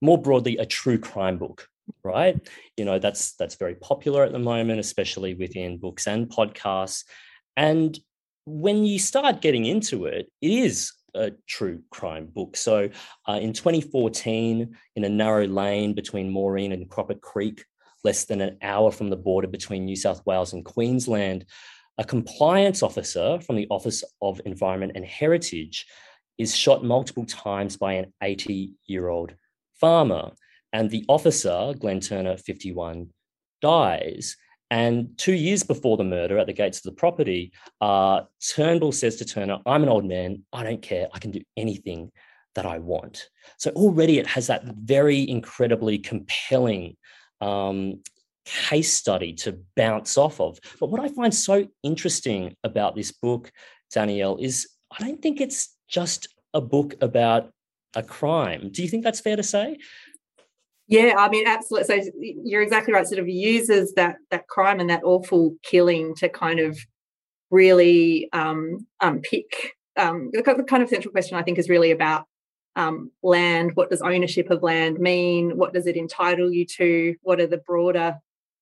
more 0.00 0.20
broadly 0.20 0.56
a 0.58 0.66
true 0.66 0.98
crime 0.98 1.38
book 1.38 1.68
right? 2.02 2.38
You 2.76 2.84
know 2.84 2.98
that's 2.98 3.34
that's 3.34 3.56
very 3.56 3.74
popular 3.76 4.24
at 4.24 4.32
the 4.32 4.38
moment 4.38 4.80
especially 4.80 5.34
within 5.34 5.78
books 5.78 6.06
and 6.06 6.28
podcasts. 6.28 7.04
And 7.56 7.98
when 8.44 8.84
you 8.84 8.98
start 8.98 9.40
getting 9.40 9.64
into 9.64 10.06
it 10.06 10.30
it 10.40 10.50
is 10.50 10.92
a 11.14 11.32
true 11.46 11.82
crime 11.90 12.26
book. 12.26 12.56
So 12.56 12.90
uh, 13.28 13.38
in 13.40 13.52
2014 13.52 14.76
in 14.96 15.04
a 15.04 15.08
narrow 15.08 15.46
lane 15.46 15.94
between 15.94 16.32
Moree 16.32 16.72
and 16.72 16.88
Croppa 16.88 17.20
Creek 17.20 17.64
less 18.04 18.24
than 18.24 18.40
an 18.40 18.58
hour 18.62 18.92
from 18.92 19.10
the 19.10 19.16
border 19.16 19.48
between 19.48 19.84
New 19.84 19.96
South 19.96 20.24
Wales 20.26 20.52
and 20.52 20.64
Queensland, 20.64 21.44
a 21.98 22.04
compliance 22.04 22.82
officer 22.82 23.40
from 23.40 23.56
the 23.56 23.66
Office 23.68 24.04
of 24.22 24.40
Environment 24.44 24.92
and 24.94 25.04
Heritage 25.04 25.86
is 26.38 26.54
shot 26.54 26.84
multiple 26.84 27.24
times 27.24 27.76
by 27.76 27.94
an 27.94 28.12
80 28.22 28.74
year 28.86 29.08
old 29.08 29.34
farmer. 29.80 30.32
And 30.72 30.90
the 30.90 31.04
officer, 31.08 31.74
Glenn 31.78 32.00
Turner, 32.00 32.36
51, 32.36 33.08
dies. 33.62 34.36
And 34.70 35.16
two 35.16 35.34
years 35.34 35.62
before 35.62 35.96
the 35.96 36.04
murder 36.04 36.38
at 36.38 36.46
the 36.46 36.52
gates 36.52 36.78
of 36.78 36.84
the 36.84 36.92
property, 36.92 37.52
uh, 37.80 38.22
Turnbull 38.54 38.92
says 38.92 39.16
to 39.16 39.24
Turner, 39.24 39.58
I'm 39.64 39.82
an 39.82 39.88
old 39.88 40.04
man. 40.04 40.44
I 40.52 40.64
don't 40.64 40.82
care. 40.82 41.08
I 41.12 41.18
can 41.18 41.30
do 41.30 41.42
anything 41.56 42.10
that 42.56 42.66
I 42.66 42.78
want. 42.78 43.28
So 43.58 43.70
already 43.70 44.18
it 44.18 44.26
has 44.26 44.48
that 44.48 44.64
very 44.64 45.28
incredibly 45.28 45.98
compelling 45.98 46.96
um, 47.40 48.02
case 48.44 48.92
study 48.92 49.34
to 49.34 49.58
bounce 49.76 50.16
off 50.16 50.40
of. 50.40 50.58
But 50.80 50.90
what 50.90 51.00
I 51.00 51.08
find 51.08 51.34
so 51.34 51.68
interesting 51.82 52.56
about 52.64 52.96
this 52.96 53.12
book, 53.12 53.52
Danielle, 53.92 54.38
is 54.38 54.68
I 54.90 55.04
don't 55.04 55.22
think 55.22 55.40
it's 55.40 55.76
just 55.88 56.28
a 56.54 56.60
book 56.60 56.94
about 57.00 57.50
a 57.96 58.02
crime. 58.02 58.70
Do 58.70 58.82
you 58.82 58.88
think 58.88 59.02
that's 59.02 59.20
fair 59.20 59.34
to 59.34 59.42
say? 59.42 59.78
Yeah, 60.86 61.14
I 61.18 61.28
mean, 61.28 61.48
absolutely. 61.48 62.02
So 62.02 62.10
you're 62.20 62.62
exactly 62.62 62.92
right. 62.94 63.06
Sort 63.06 63.18
of 63.18 63.28
uses 63.28 63.94
that 63.94 64.16
that 64.30 64.46
crime 64.46 64.78
and 64.78 64.88
that 64.88 65.02
awful 65.02 65.56
killing 65.64 66.14
to 66.16 66.28
kind 66.28 66.60
of 66.60 66.78
really 67.50 68.28
um, 68.32 68.86
unpick 69.00 69.72
um, 69.96 70.30
the 70.32 70.42
kind 70.42 70.82
of 70.82 70.88
central 70.88 71.10
question. 71.10 71.36
I 71.36 71.42
think 71.42 71.58
is 71.58 71.68
really 71.68 71.90
about 71.90 72.26
um, 72.76 73.10
land. 73.22 73.72
What 73.74 73.90
does 73.90 74.02
ownership 74.02 74.50
of 74.50 74.62
land 74.62 75.00
mean? 75.00 75.56
What 75.56 75.72
does 75.72 75.86
it 75.86 75.96
entitle 75.96 76.52
you 76.52 76.64
to? 76.76 77.16
What 77.22 77.40
are 77.40 77.48
the 77.48 77.58
broader 77.66 78.18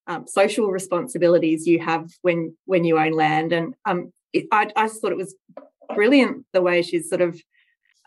um, 0.06 0.26
social 0.26 0.70
responsibilities 0.70 1.66
you 1.66 1.80
have 1.80 2.08
when 2.22 2.56
when 2.64 2.84
you 2.84 2.98
own 2.98 3.12
land? 3.12 3.52
And 3.52 3.74
um, 3.84 4.12
it, 4.32 4.46
I, 4.50 4.70
I 4.76 4.86
just 4.86 5.02
thought 5.02 5.12
it 5.12 5.18
was 5.18 5.34
brilliant 5.94 6.46
the 6.54 6.62
way 6.62 6.80
she's 6.80 7.10
sort 7.10 7.20
of 7.20 7.38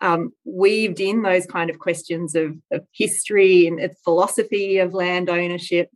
um, 0.01 0.31
weaved 0.45 0.99
in 0.99 1.23
those 1.23 1.45
kind 1.45 1.69
of 1.69 1.79
questions 1.79 2.35
of, 2.35 2.55
of 2.71 2.85
history 2.93 3.67
and 3.67 3.79
philosophy 4.03 4.77
of 4.77 4.93
land 4.93 5.29
ownership, 5.29 5.89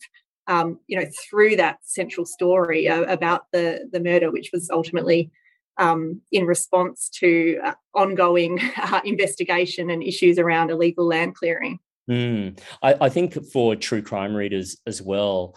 um, 0.48 0.80
you 0.88 1.00
know, 1.00 1.06
through 1.30 1.56
that 1.58 1.78
central 1.84 2.26
story 2.26 2.88
about 2.88 3.44
the 3.52 3.88
the 3.92 4.00
murder, 4.00 4.32
which 4.32 4.50
was 4.52 4.70
ultimately 4.70 5.32
um, 5.78 6.22
in 6.32 6.46
response 6.46 7.10
to 7.10 7.60
uh, 7.64 7.74
ongoing 7.94 8.60
uh, 8.78 9.02
investigation 9.06 9.90
and 9.90 10.04
issues 10.04 10.38
around 10.38 10.70
illegal 10.70 11.06
land 11.06 11.36
clearing. 11.36 11.80
Mm. 12.10 12.60
I, 12.82 12.96
I, 13.02 13.10
think 13.10 13.46
for 13.52 13.76
true 13.76 14.02
crime 14.02 14.36
readers 14.36 14.78
as 14.88 15.02
well, 15.02 15.56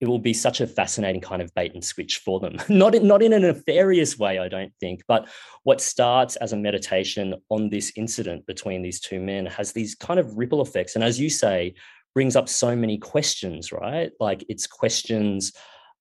it 0.00 0.08
will 0.08 0.18
be 0.18 0.34
such 0.34 0.60
a 0.60 0.66
fascinating 0.66 1.20
kind 1.20 1.40
of 1.40 1.52
bait 1.54 1.74
and 1.74 1.84
switch 1.84 2.18
for 2.18 2.40
them. 2.40 2.56
not, 2.68 2.94
in, 2.94 3.06
not 3.06 3.22
in 3.22 3.32
a 3.32 3.38
nefarious 3.38 4.18
way, 4.18 4.38
I 4.38 4.48
don't 4.48 4.72
think, 4.80 5.02
but 5.06 5.28
what 5.62 5.80
starts 5.80 6.36
as 6.36 6.52
a 6.52 6.56
meditation 6.56 7.34
on 7.48 7.70
this 7.70 7.92
incident 7.96 8.46
between 8.46 8.82
these 8.82 9.00
two 9.00 9.20
men 9.20 9.46
has 9.46 9.72
these 9.72 9.94
kind 9.94 10.20
of 10.20 10.36
ripple 10.36 10.60
effects. 10.60 10.94
And 10.94 11.04
as 11.04 11.18
you 11.20 11.30
say, 11.30 11.74
brings 12.14 12.36
up 12.36 12.48
so 12.48 12.76
many 12.76 12.98
questions, 12.98 13.72
right? 13.72 14.12
Like 14.20 14.44
it's 14.48 14.66
questions 14.66 15.52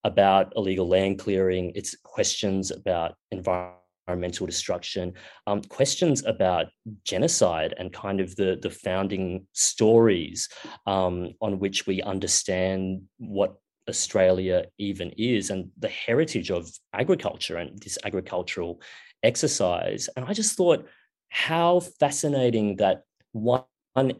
about 0.03 0.53
illegal 0.55 0.87
land 0.87 1.19
clearing, 1.19 1.71
it's 1.75 1.95
questions 2.03 2.71
about 2.71 3.15
environmental 3.31 4.45
destruction, 4.45 5.13
um, 5.47 5.61
questions 5.61 6.23
about 6.25 6.67
genocide 7.03 7.73
and 7.77 7.91
kind 7.91 8.19
of 8.19 8.35
the, 8.35 8.59
the 8.61 8.69
founding 8.69 9.47
stories 9.53 10.49
um, 10.85 11.29
on 11.41 11.57
which 11.59 11.87
we 11.87 12.01
understand 12.01 13.01
what 13.17 13.55
Australia 13.87 14.65
even 14.77 15.11
is 15.17 15.49
and 15.49 15.69
the 15.77 15.89
heritage 15.89 16.51
of 16.51 16.69
agriculture 16.93 17.57
and 17.57 17.79
this 17.79 17.97
agricultural 18.03 18.81
exercise. 19.23 20.09
And 20.15 20.25
I 20.25 20.33
just 20.33 20.55
thought 20.55 20.87
how 21.29 21.79
fascinating 21.99 22.77
that 22.77 23.03
one 23.31 23.63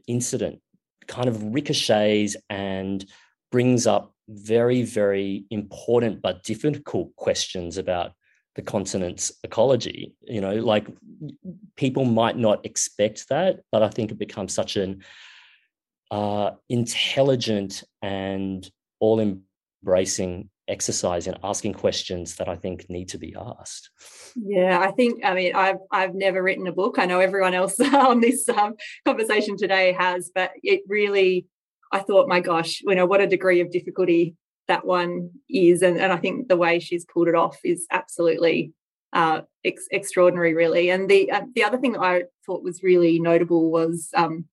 incident 0.07 0.59
kind 1.07 1.27
of 1.27 1.53
ricochets 1.53 2.35
and 2.49 3.05
brings 3.51 3.85
up 3.85 4.13
very, 4.29 4.83
very 4.83 5.45
important 5.49 6.21
but 6.21 6.43
difficult 6.43 7.15
questions 7.15 7.77
about 7.77 8.13
the 8.55 8.61
continent's 8.61 9.31
ecology. 9.43 10.13
You 10.21 10.41
know, 10.41 10.55
like 10.55 10.87
people 11.75 12.05
might 12.05 12.37
not 12.37 12.65
expect 12.65 13.29
that, 13.29 13.61
but 13.71 13.83
I 13.83 13.89
think 13.89 14.11
it 14.11 14.19
becomes 14.19 14.53
such 14.53 14.75
an 14.75 15.03
uh, 16.11 16.51
intelligent 16.69 17.83
and 18.01 18.69
all 18.99 19.19
embracing 19.83 20.49
exercise 20.67 21.27
and 21.27 21.37
asking 21.43 21.73
questions 21.73 22.35
that 22.35 22.47
I 22.47 22.55
think 22.55 22.89
need 22.89 23.09
to 23.09 23.17
be 23.17 23.35
asked. 23.37 23.89
Yeah, 24.35 24.79
I 24.79 24.91
think 24.91 25.23
I 25.23 25.33
mean 25.33 25.55
I've 25.55 25.77
I've 25.91 26.15
never 26.15 26.41
written 26.41 26.67
a 26.67 26.71
book. 26.71 26.97
I 26.97 27.05
know 27.05 27.19
everyone 27.19 27.53
else 27.53 27.79
on 27.93 28.21
this 28.21 28.47
um, 28.49 28.75
conversation 29.05 29.57
today 29.57 29.91
has, 29.93 30.31
but 30.33 30.51
it 30.63 30.81
really 30.87 31.47
I 31.91 31.99
thought, 31.99 32.27
my 32.27 32.39
gosh, 32.39 32.81
you 32.81 32.95
know 32.95 33.05
what 33.05 33.21
a 33.21 33.27
degree 33.27 33.59
of 33.59 33.71
difficulty 33.71 34.35
that 34.67 34.85
one 34.85 35.29
is, 35.49 35.81
and, 35.81 35.99
and 35.99 36.13
I 36.13 36.17
think 36.17 36.47
the 36.47 36.57
way 36.57 36.79
she's 36.79 37.05
pulled 37.05 37.27
it 37.27 37.35
off 37.35 37.59
is 37.65 37.85
absolutely 37.91 38.71
uh, 39.11 39.41
ex- 39.65 39.87
extraordinary, 39.91 40.53
really. 40.53 40.89
And 40.89 41.09
the 41.09 41.29
uh, 41.29 41.41
the 41.53 41.63
other 41.63 41.77
thing 41.77 41.97
I 41.97 42.23
thought 42.45 42.63
was 42.63 42.81
really 42.81 43.19
notable 43.19 43.69
was 43.69 44.09
um, 44.15 44.45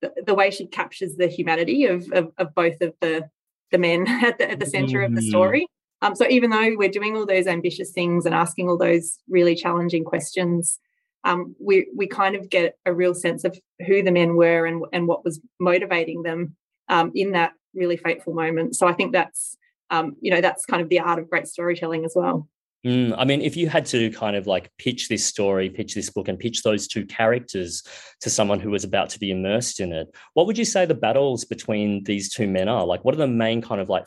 the, 0.00 0.12
the, 0.26 0.34
way 0.34 0.50
she 0.50 0.66
captures 0.66 1.16
the 1.16 1.28
humanity 1.28 1.86
of, 1.86 2.10
of, 2.12 2.32
of 2.38 2.54
both 2.54 2.80
of 2.80 2.94
the 3.00 3.28
the 3.72 3.78
men 3.78 4.06
at 4.24 4.38
the, 4.38 4.50
at 4.50 4.60
the 4.60 4.66
center 4.66 5.00
mm. 5.00 5.06
of 5.06 5.14
the 5.14 5.20
mm. 5.20 5.28
story. 5.28 5.66
Um, 6.02 6.14
so 6.14 6.26
even 6.28 6.50
though 6.50 6.74
we're 6.76 6.90
doing 6.90 7.16
all 7.16 7.26
those 7.26 7.46
ambitious 7.46 7.90
things 7.90 8.26
and 8.26 8.34
asking 8.34 8.68
all 8.68 8.76
those 8.76 9.18
really 9.28 9.54
challenging 9.54 10.04
questions, 10.04 10.78
um, 11.24 11.56
we 11.58 11.88
we 11.96 12.06
kind 12.06 12.36
of 12.36 12.48
get 12.48 12.78
a 12.86 12.92
real 12.92 13.14
sense 13.14 13.44
of 13.44 13.58
who 13.86 14.02
the 14.02 14.12
men 14.12 14.36
were 14.36 14.66
and 14.66 14.84
and 14.92 15.08
what 15.08 15.24
was 15.24 15.40
motivating 15.58 16.22
them 16.22 16.54
um, 16.88 17.10
in 17.14 17.32
that 17.32 17.52
really 17.74 17.96
fateful 17.96 18.34
moment. 18.34 18.76
So 18.76 18.86
I 18.86 18.92
think 18.92 19.12
that's 19.12 19.56
um, 19.90 20.16
you 20.20 20.30
know 20.30 20.40
that's 20.40 20.66
kind 20.66 20.82
of 20.82 20.88
the 20.88 21.00
art 21.00 21.18
of 21.18 21.30
great 21.30 21.48
storytelling 21.48 22.04
as 22.04 22.12
well. 22.14 22.48
Mm, 22.86 23.16
I 23.18 23.24
mean, 23.24 23.40
if 23.42 23.56
you 23.56 23.68
had 23.68 23.84
to 23.86 24.10
kind 24.10 24.36
of 24.36 24.46
like 24.46 24.70
pitch 24.78 25.08
this 25.08 25.26
story, 25.26 25.68
pitch 25.68 25.96
this 25.96 26.08
book, 26.08 26.28
and 26.28 26.38
pitch 26.38 26.62
those 26.62 26.86
two 26.86 27.04
characters 27.04 27.82
to 28.20 28.30
someone 28.30 28.60
who 28.60 28.70
was 28.70 28.84
about 28.84 29.10
to 29.10 29.18
be 29.18 29.32
immersed 29.32 29.80
in 29.80 29.92
it, 29.92 30.14
what 30.34 30.46
would 30.46 30.56
you 30.56 30.64
say 30.64 30.86
the 30.86 30.94
battles 30.94 31.44
between 31.44 32.04
these 32.04 32.32
two 32.32 32.46
men 32.46 32.68
are? 32.68 32.86
Like, 32.86 33.04
what 33.04 33.12
are 33.12 33.18
the 33.18 33.26
main 33.26 33.60
kind 33.60 33.80
of 33.80 33.88
like 33.88 34.06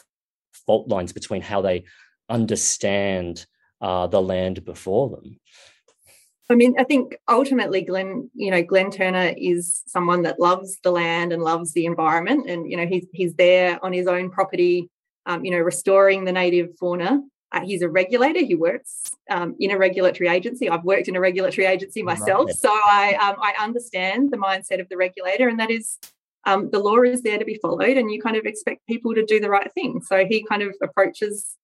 fault 0.66 0.88
lines 0.88 1.12
between 1.12 1.42
how 1.42 1.62
they 1.62 1.84
understand 2.30 3.46
uh, 3.82 4.08
the 4.08 4.22
land 4.22 4.64
before 4.64 5.10
them? 5.10 5.38
I 6.50 6.56
mean, 6.56 6.76
I 6.80 6.86
think 6.86 7.18
ultimately, 7.28 7.82
Glenn, 7.82 8.32
you 8.34 8.50
know, 8.50 8.64
Glenn 8.64 8.92
Turner 8.92 9.34
is 9.38 9.84
someone 9.88 10.22
that 10.22 10.40
loves 10.40 10.80
the 10.84 10.92
land 10.92 11.34
and 11.34 11.44
loves 11.44 11.74
the 11.74 11.86
environment, 11.86 12.50
and 12.50 12.72
you 12.72 12.78
know, 12.78 12.88
he's 12.88 13.08
he's 13.12 13.34
there 13.34 13.78
on 13.84 13.92
his 13.92 14.08
own 14.08 14.30
property, 14.30 14.90
um, 15.26 15.44
you 15.44 15.52
know, 15.52 15.60
restoring 15.60 16.24
the 16.24 16.32
native 16.32 16.70
fauna 16.80 17.22
uh, 17.52 17.62
he's 17.62 17.82
a 17.82 17.90
regulator. 17.90 18.42
He 18.42 18.56
works 18.56 19.12
um, 19.30 19.56
in 19.60 19.72
a 19.72 19.78
regulatory 19.78 20.30
agency. 20.30 20.70
I've 20.70 20.84
worked 20.84 21.08
in 21.08 21.16
a 21.16 21.20
regulatory 21.20 21.66
agency 21.66 22.04
myself, 22.04 22.52
so 22.52 22.70
I 22.70 23.16
um, 23.16 23.38
I 23.42 23.54
understand 23.62 24.32
the 24.32 24.38
mindset 24.38 24.80
of 24.80 24.90
the 24.90 24.98
regulator, 24.98 25.48
and 25.48 25.60
that 25.60 25.72
is 25.72 25.98
um, 26.46 26.70
the 26.72 26.80
law 26.80 27.02
is 27.02 27.24
there 27.24 27.40
to 27.40 27.46
be 27.46 27.60
followed, 27.62 27.98
and 27.98 28.12
you 28.12 28.22
kind 28.22 28.38
of 28.38 28.46
expect 28.46 28.86
people 28.88 29.16
to 29.16 29.26
do 29.26 29.40
the 29.40 29.50
right 29.50 29.72
thing. 29.74 30.02
So 30.02 30.26
he 30.26 30.44
kind 30.44 30.62
of 30.62 30.76
approaches, 30.84 31.56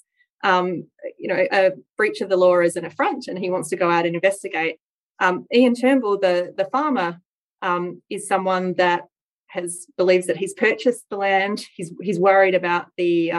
um, 0.43 0.87
you 1.19 1.27
know, 1.27 1.45
a 1.51 1.71
breach 1.97 2.21
of 2.21 2.29
the 2.29 2.37
law 2.37 2.57
as 2.57 2.75
an 2.75 2.85
affront, 2.85 3.27
and 3.27 3.37
he 3.37 3.51
wants 3.51 3.69
to 3.69 3.75
go 3.75 3.89
out 3.91 4.07
and 4.07 4.15
investigate. 4.15 4.79
Um, 5.19 5.45
Ian 5.53 5.75
Turnbull, 5.75 6.19
the 6.19 6.53
the 6.57 6.65
farmer, 6.65 7.21
um, 7.61 8.01
is 8.09 8.27
someone 8.27 8.73
that 8.75 9.03
has 9.47 9.85
believes 9.97 10.25
that 10.27 10.37
he's 10.37 10.55
purchased 10.55 11.05
the 11.11 11.17
land. 11.17 11.63
He's 11.75 11.93
he's 12.01 12.19
worried 12.19 12.55
about 12.55 12.87
the 12.97 13.31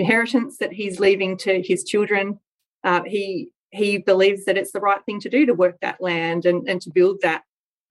inheritance 0.00 0.58
that 0.58 0.72
he's 0.72 1.00
leaving 1.00 1.36
to 1.38 1.62
his 1.62 1.84
children. 1.84 2.40
Uh, 2.82 3.02
he 3.04 3.50
he 3.70 3.98
believes 3.98 4.44
that 4.46 4.58
it's 4.58 4.72
the 4.72 4.80
right 4.80 5.04
thing 5.04 5.20
to 5.20 5.30
do 5.30 5.46
to 5.46 5.54
work 5.54 5.76
that 5.80 6.00
land 6.00 6.44
and, 6.44 6.68
and 6.68 6.80
to 6.82 6.90
build 6.90 7.18
that 7.22 7.42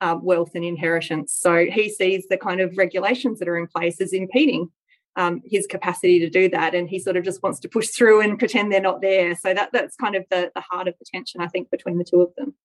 uh, 0.01 0.17
wealth 0.21 0.51
and 0.53 0.65
inheritance. 0.65 1.33
So 1.33 1.65
he 1.65 1.89
sees 1.89 2.27
the 2.27 2.37
kind 2.37 2.59
of 2.59 2.77
regulations 2.77 3.39
that 3.39 3.47
are 3.47 3.57
in 3.57 3.67
place 3.67 4.01
as 4.01 4.11
impeding 4.11 4.69
um, 5.15 5.41
his 5.45 5.67
capacity 5.67 6.19
to 6.19 6.29
do 6.29 6.49
that, 6.49 6.75
and 6.75 6.89
he 6.89 6.99
sort 6.99 7.17
of 7.17 7.23
just 7.23 7.43
wants 7.43 7.59
to 7.61 7.69
push 7.69 7.89
through 7.89 8.21
and 8.21 8.39
pretend 8.39 8.71
they're 8.71 8.81
not 8.81 9.01
there. 9.01 9.35
So 9.35 9.53
that 9.53 9.69
that's 9.71 9.95
kind 9.95 10.15
of 10.15 10.25
the 10.29 10.51
the 10.55 10.61
heart 10.61 10.87
of 10.87 10.95
the 10.99 11.05
tension, 11.13 11.41
I 11.41 11.47
think, 11.47 11.69
between 11.69 11.97
the 11.97 12.03
two 12.03 12.21
of 12.21 12.33
them. 12.35 12.55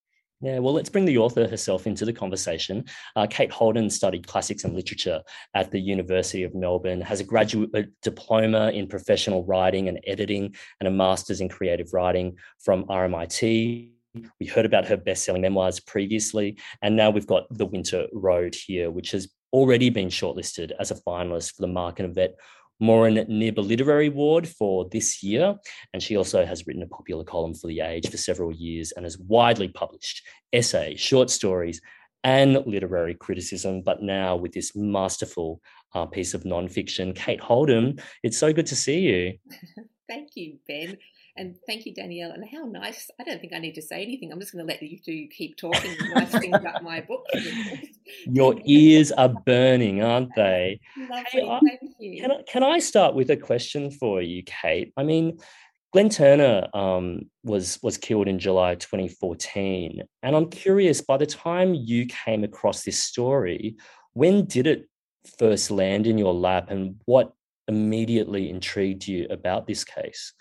Yeah, 0.40 0.58
well, 0.58 0.74
let's 0.74 0.90
bring 0.90 1.04
the 1.04 1.18
author 1.18 1.48
herself 1.48 1.86
into 1.86 2.04
the 2.04 2.12
conversation. 2.12 2.84
Uh, 3.16 3.26
Kate 3.28 3.50
Holden 3.50 3.88
studied 3.88 4.26
classics 4.26 4.64
and 4.64 4.74
literature 4.74 5.22
at 5.54 5.70
the 5.70 5.80
University 5.80 6.42
of 6.42 6.54
Melbourne, 6.54 7.00
has 7.00 7.20
a 7.20 7.24
graduate 7.24 7.88
diploma 8.02 8.70
in 8.70 8.86
professional 8.86 9.44
writing 9.44 9.88
and 9.88 10.00
editing, 10.06 10.54
and 10.80 10.88
a 10.88 10.90
master's 10.90 11.40
in 11.40 11.48
creative 11.48 11.92
writing 11.94 12.36
from 12.58 12.84
RMIT. 12.84 13.90
We 14.38 14.46
heard 14.46 14.66
about 14.66 14.86
her 14.86 14.96
best-selling 14.96 15.42
memoirs 15.42 15.80
previously, 15.80 16.58
and 16.82 16.94
now 16.94 17.10
we've 17.10 17.26
got 17.26 17.46
The 17.50 17.66
Winter 17.66 18.06
Road 18.12 18.54
here, 18.54 18.90
which 18.90 19.12
has 19.12 19.28
already 19.52 19.88
been 19.88 20.08
shortlisted 20.08 20.72
as 20.78 20.90
a 20.90 20.96
finalist 20.96 21.54
for 21.54 21.62
the 21.62 21.68
Mark 21.68 22.00
and 22.00 22.14
Evette 22.14 22.34
Moran 22.80 23.14
Nib 23.28 23.58
Literary 23.58 24.08
Award 24.08 24.48
for 24.48 24.88
this 24.90 25.22
year. 25.22 25.56
And 25.92 26.02
she 26.02 26.16
also 26.16 26.44
has 26.44 26.66
written 26.66 26.82
a 26.82 26.86
popular 26.86 27.24
column 27.24 27.54
for 27.54 27.68
The 27.68 27.80
Age 27.80 28.10
for 28.10 28.16
several 28.16 28.52
years 28.52 28.92
and 28.92 29.04
has 29.04 29.18
widely 29.18 29.68
published 29.68 30.26
essays, 30.52 31.00
short 31.00 31.30
stories, 31.30 31.80
and 32.24 32.64
literary 32.66 33.14
criticism. 33.14 33.82
But 33.82 34.02
now 34.02 34.36
with 34.36 34.52
this 34.52 34.74
masterful 34.74 35.60
uh, 35.94 36.06
piece 36.06 36.34
of 36.34 36.44
nonfiction, 36.44 37.14
Kate 37.14 37.40
Holden, 37.40 38.00
it's 38.22 38.38
so 38.38 38.52
good 38.52 38.66
to 38.66 38.76
see 38.76 39.00
you. 39.00 39.38
Thank 40.08 40.30
you, 40.34 40.58
Ben. 40.66 40.98
And 41.36 41.56
thank 41.66 41.84
you, 41.84 41.92
Danielle. 41.92 42.30
And 42.30 42.44
how 42.48 42.64
nice. 42.64 43.10
I 43.20 43.24
don't 43.24 43.40
think 43.40 43.52
I 43.52 43.58
need 43.58 43.74
to 43.74 43.82
say 43.82 44.02
anything. 44.02 44.30
I'm 44.30 44.38
just 44.38 44.52
going 44.52 44.64
to 44.64 44.72
let 44.72 44.80
you 44.82 44.98
two 44.98 45.26
keep 45.36 45.56
talking 45.56 45.90
nice 46.14 46.30
things 46.30 46.56
about 46.56 46.84
my 46.84 47.00
book. 47.00 47.26
Your 48.26 48.54
ears 48.64 49.10
are 49.10 49.28
burning, 49.28 50.02
aren't 50.02 50.34
they? 50.36 50.80
Lovely. 50.96 51.24
Hey, 51.32 51.48
thank 51.48 51.94
you. 51.98 52.22
Can 52.22 52.30
I, 52.30 52.42
can 52.46 52.62
I 52.62 52.78
start 52.78 53.16
with 53.16 53.30
a 53.30 53.36
question 53.36 53.90
for 53.90 54.22
you, 54.22 54.44
Kate? 54.44 54.92
I 54.96 55.02
mean, 55.02 55.38
Glenn 55.92 56.08
Turner 56.08 56.68
um, 56.72 57.22
was 57.42 57.80
was 57.82 57.98
killed 57.98 58.28
in 58.28 58.38
July 58.38 58.76
2014, 58.76 60.02
and 60.22 60.36
I'm 60.36 60.50
curious. 60.50 61.00
By 61.00 61.16
the 61.16 61.26
time 61.26 61.74
you 61.74 62.06
came 62.06 62.44
across 62.44 62.82
this 62.82 63.00
story, 63.00 63.76
when 64.12 64.44
did 64.46 64.66
it 64.66 64.88
first 65.38 65.70
land 65.70 66.06
in 66.06 66.18
your 66.18 66.34
lap, 66.34 66.70
and 66.70 67.00
what 67.04 67.32
immediately 67.68 68.50
intrigued 68.50 69.06
you 69.06 69.26
about 69.30 69.66
this 69.66 69.84
case? 69.84 70.32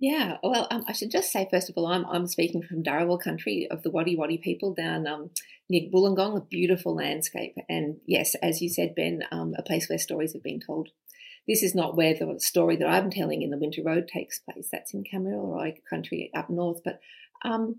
Yeah, 0.00 0.36
well, 0.44 0.68
um, 0.70 0.84
I 0.86 0.92
should 0.92 1.10
just 1.10 1.32
say 1.32 1.48
first 1.50 1.68
of 1.68 1.76
all, 1.76 1.86
I'm 1.86 2.06
I'm 2.06 2.26
speaking 2.28 2.62
from 2.62 2.84
Dharawal 2.84 3.20
country 3.20 3.66
of 3.70 3.82
the 3.82 3.90
Wadi 3.90 4.16
Wadi 4.16 4.38
people 4.38 4.72
down 4.72 5.06
um, 5.08 5.30
near 5.68 5.90
Wollongong, 5.90 6.36
a 6.36 6.40
beautiful 6.40 6.94
landscape, 6.94 7.56
and 7.68 7.96
yes, 8.06 8.36
as 8.36 8.62
you 8.62 8.68
said, 8.68 8.94
Ben, 8.94 9.24
um, 9.32 9.54
a 9.58 9.62
place 9.62 9.88
where 9.88 9.98
stories 9.98 10.34
have 10.34 10.42
been 10.42 10.60
told. 10.60 10.90
This 11.48 11.62
is 11.62 11.74
not 11.74 11.96
where 11.96 12.14
the 12.14 12.38
story 12.38 12.76
that 12.76 12.86
I'm 12.86 13.10
telling 13.10 13.42
in 13.42 13.50
the 13.50 13.58
Winter 13.58 13.82
Road 13.84 14.06
takes 14.06 14.38
place. 14.38 14.68
That's 14.70 14.92
in 14.94 15.02
Kamilaroi 15.02 15.76
country 15.88 16.30
up 16.36 16.50
north. 16.50 16.82
But 16.84 17.00
um, 17.42 17.76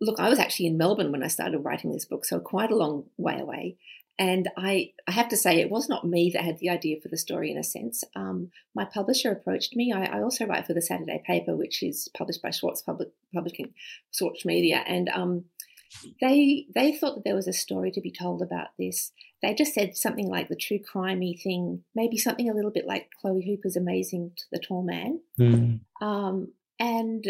look, 0.00 0.18
I 0.18 0.28
was 0.28 0.40
actually 0.40 0.66
in 0.66 0.76
Melbourne 0.76 1.12
when 1.12 1.22
I 1.22 1.28
started 1.28 1.60
writing 1.60 1.92
this 1.92 2.04
book, 2.04 2.24
so 2.26 2.40
quite 2.40 2.70
a 2.72 2.76
long 2.76 3.04
way 3.16 3.38
away. 3.38 3.76
And 4.20 4.50
I, 4.54 4.92
I 5.08 5.12
have 5.12 5.30
to 5.30 5.36
say, 5.36 5.56
it 5.56 5.70
was 5.70 5.88
not 5.88 6.06
me 6.06 6.30
that 6.34 6.44
had 6.44 6.58
the 6.58 6.68
idea 6.68 7.00
for 7.00 7.08
the 7.08 7.16
story 7.16 7.50
in 7.50 7.56
a 7.56 7.64
sense. 7.64 8.04
Um, 8.14 8.50
my 8.74 8.84
publisher 8.84 9.32
approached 9.32 9.74
me. 9.74 9.94
I, 9.94 10.18
I, 10.18 10.22
also 10.22 10.44
write 10.44 10.66
for 10.66 10.74
the 10.74 10.82
Saturday 10.82 11.22
paper, 11.26 11.56
which 11.56 11.82
is 11.82 12.06
published 12.14 12.42
by 12.42 12.50
Schwartz 12.50 12.82
Public, 12.82 13.08
Publishing, 13.34 13.72
Schwartz 14.12 14.44
Media. 14.44 14.84
And 14.86 15.08
um, 15.08 15.46
they, 16.20 16.66
they 16.74 16.92
thought 16.92 17.14
that 17.14 17.24
there 17.24 17.34
was 17.34 17.48
a 17.48 17.54
story 17.54 17.90
to 17.92 18.02
be 18.02 18.12
told 18.12 18.42
about 18.42 18.68
this. 18.78 19.10
They 19.40 19.54
just 19.54 19.72
said 19.72 19.96
something 19.96 20.28
like 20.28 20.50
the 20.50 20.54
true 20.54 20.80
crimey 20.80 21.42
thing, 21.42 21.84
maybe 21.94 22.18
something 22.18 22.50
a 22.50 22.54
little 22.54 22.70
bit 22.70 22.86
like 22.86 23.08
Chloe 23.22 23.46
Hooper's 23.46 23.74
Amazing 23.74 24.32
to 24.36 24.44
The 24.52 24.58
Tall 24.58 24.82
Man. 24.82 25.20
Mm. 25.40 25.80
Um, 26.02 26.52
and 26.78 27.24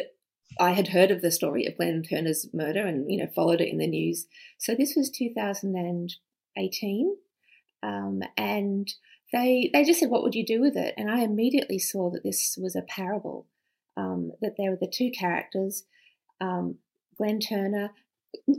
I 0.59 0.73
had 0.73 0.89
heard 0.89 1.13
of 1.13 1.23
the 1.23 1.31
story 1.31 1.67
of 1.67 1.77
Glenn 1.77 2.03
Turner's 2.03 2.49
murder 2.53 2.85
and, 2.85 3.09
you 3.09 3.19
know, 3.19 3.31
followed 3.33 3.61
it 3.61 3.69
in 3.69 3.79
the 3.79 3.87
news. 3.87 4.27
So 4.59 4.75
this 4.75 4.97
was 4.97 5.09
2000 5.09 5.77
and 5.77 6.13
18. 6.57 7.17
Um, 7.83 8.23
and 8.37 8.93
they 9.33 9.71
they 9.73 9.85
just 9.85 10.01
said, 10.01 10.11
"What 10.11 10.23
would 10.23 10.35
you 10.35 10.45
do 10.45 10.61
with 10.61 10.77
it?" 10.77 10.95
And 10.97 11.11
I 11.11 11.21
immediately 11.21 11.79
saw 11.79 12.11
that 12.11 12.23
this 12.25 12.59
was 12.61 12.77
a 12.77 12.83
parable. 12.83 13.47
Um, 13.97 14.33
that 14.41 14.55
there 14.57 14.71
were 14.71 14.79
the 14.81 14.87
two 14.87 15.11
characters, 15.11 15.85
um, 16.41 16.77
Glenn 17.17 17.41
Turner, 17.41 17.91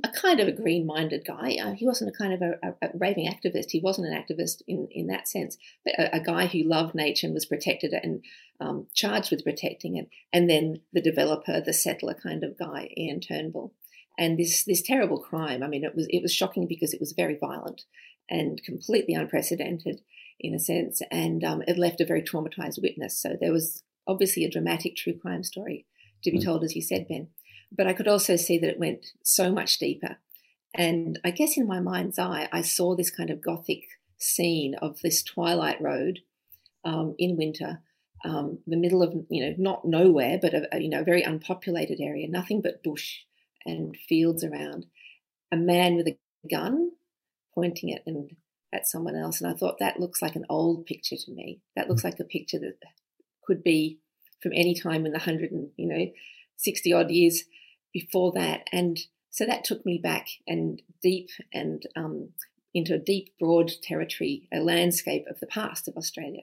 a 0.03 0.09
kind 0.09 0.39
of 0.39 0.47
a 0.47 0.51
green-minded 0.51 1.23
guy. 1.25 1.57
Uh, 1.61 1.71
he 1.71 1.85
wasn't 1.85 2.09
a 2.13 2.17
kind 2.17 2.33
of 2.33 2.41
a, 2.41 2.53
a, 2.63 2.87
a, 2.87 2.89
raving 2.93 3.29
activist. 3.29 3.71
He 3.71 3.79
wasn't 3.79 4.07
an 4.07 4.13
activist 4.13 4.61
in, 4.67 4.87
in 4.91 5.07
that 5.07 5.27
sense, 5.27 5.57
but 5.85 5.93
a, 5.97 6.17
a 6.17 6.19
guy 6.19 6.47
who 6.47 6.63
loved 6.63 6.93
nature 6.93 7.27
and 7.27 7.33
was 7.33 7.45
protected 7.45 7.93
and 7.93 8.23
um, 8.59 8.87
charged 8.93 9.31
with 9.31 9.43
protecting 9.43 9.95
it. 9.95 10.09
And 10.33 10.49
then 10.49 10.81
the 10.91 11.01
developer, 11.01 11.61
the 11.61 11.73
settler 11.73 12.13
kind 12.13 12.43
of 12.43 12.57
guy, 12.57 12.89
Ian 12.97 13.21
Turnbull 13.21 13.73
and 14.17 14.37
this 14.37 14.63
this 14.63 14.81
terrible 14.81 15.19
crime. 15.19 15.63
I 15.63 15.67
mean, 15.67 15.83
it 15.83 15.95
was 15.95 16.07
it 16.09 16.21
was 16.21 16.33
shocking 16.33 16.67
because 16.67 16.93
it 16.93 16.99
was 16.99 17.13
very 17.13 17.37
violent 17.39 17.83
and 18.29 18.61
completely 18.63 19.13
unprecedented 19.13 20.01
in 20.39 20.53
a 20.53 20.59
sense, 20.59 21.01
and 21.11 21.43
um, 21.43 21.63
it 21.67 21.77
left 21.77 22.01
a 22.01 22.05
very 22.05 22.21
traumatized 22.21 22.81
witness. 22.81 23.19
So 23.19 23.35
there 23.39 23.51
was 23.51 23.83
obviously 24.07 24.45
a 24.45 24.51
dramatic 24.51 24.95
true 24.95 25.17
crime 25.17 25.43
story 25.43 25.85
to 26.23 26.31
be 26.31 26.39
mm. 26.39 26.43
told, 26.43 26.63
as 26.63 26.75
you 26.75 26.81
said, 26.81 27.07
Ben. 27.07 27.29
But 27.71 27.87
I 27.87 27.93
could 27.93 28.07
also 28.07 28.35
see 28.35 28.57
that 28.59 28.69
it 28.69 28.79
went 28.79 29.05
so 29.23 29.51
much 29.51 29.79
deeper. 29.79 30.17
And 30.73 31.19
I 31.23 31.31
guess 31.31 31.57
in 31.57 31.67
my 31.67 31.79
mind's 31.79 32.19
eye, 32.19 32.47
I 32.51 32.61
saw 32.61 32.95
this 32.95 33.11
kind 33.11 33.29
of 33.29 33.41
gothic 33.41 33.83
scene 34.17 34.75
of 34.75 34.99
this 35.01 35.23
twilight 35.23 35.81
road 35.81 36.19
um, 36.83 37.15
in 37.17 37.37
winter, 37.37 37.81
um, 38.23 38.59
the 38.67 38.77
middle 38.77 39.03
of 39.03 39.13
you 39.29 39.45
know 39.45 39.55
not 39.57 39.85
nowhere, 39.85 40.37
but 40.41 40.53
a, 40.53 40.67
a, 40.75 40.79
you 40.79 40.89
know 40.89 41.03
very 41.03 41.23
unpopulated 41.23 41.99
area, 41.99 42.27
nothing 42.27 42.61
but 42.61 42.83
bush 42.83 43.19
and 43.65 43.95
fields 44.07 44.43
around, 44.43 44.85
a 45.51 45.57
man 45.57 45.95
with 45.95 46.07
a 46.07 46.17
gun 46.49 46.91
pointing 47.53 47.89
it 47.89 48.03
and 48.05 48.31
at 48.73 48.87
someone 48.87 49.15
else. 49.15 49.41
And 49.41 49.51
I 49.51 49.55
thought 49.55 49.79
that 49.79 49.99
looks 49.99 50.21
like 50.21 50.35
an 50.35 50.45
old 50.49 50.85
picture 50.85 51.17
to 51.17 51.31
me. 51.31 51.59
That 51.75 51.89
looks 51.89 52.03
like 52.03 52.19
a 52.19 52.23
picture 52.23 52.59
that 52.59 52.77
could 53.45 53.63
be 53.63 53.99
from 54.41 54.53
any 54.53 54.73
time 54.73 55.05
in 55.05 55.11
the 55.11 55.19
hundred 55.19 55.51
and 55.51 55.69
you 55.77 55.87
know 55.87 56.11
sixty 56.57 56.93
odd 56.93 57.11
years 57.11 57.43
before 57.93 58.31
that. 58.33 58.67
And 58.71 58.99
so 59.29 59.45
that 59.45 59.63
took 59.63 59.85
me 59.85 59.99
back 60.01 60.27
and 60.47 60.81
deep 61.01 61.29
and 61.53 61.83
um, 61.95 62.29
into 62.73 62.93
a 62.93 62.99
deep, 62.99 63.33
broad 63.39 63.71
territory, 63.81 64.47
a 64.53 64.59
landscape 64.59 65.25
of 65.29 65.39
the 65.39 65.47
past 65.47 65.87
of 65.87 65.95
Australia. 65.97 66.41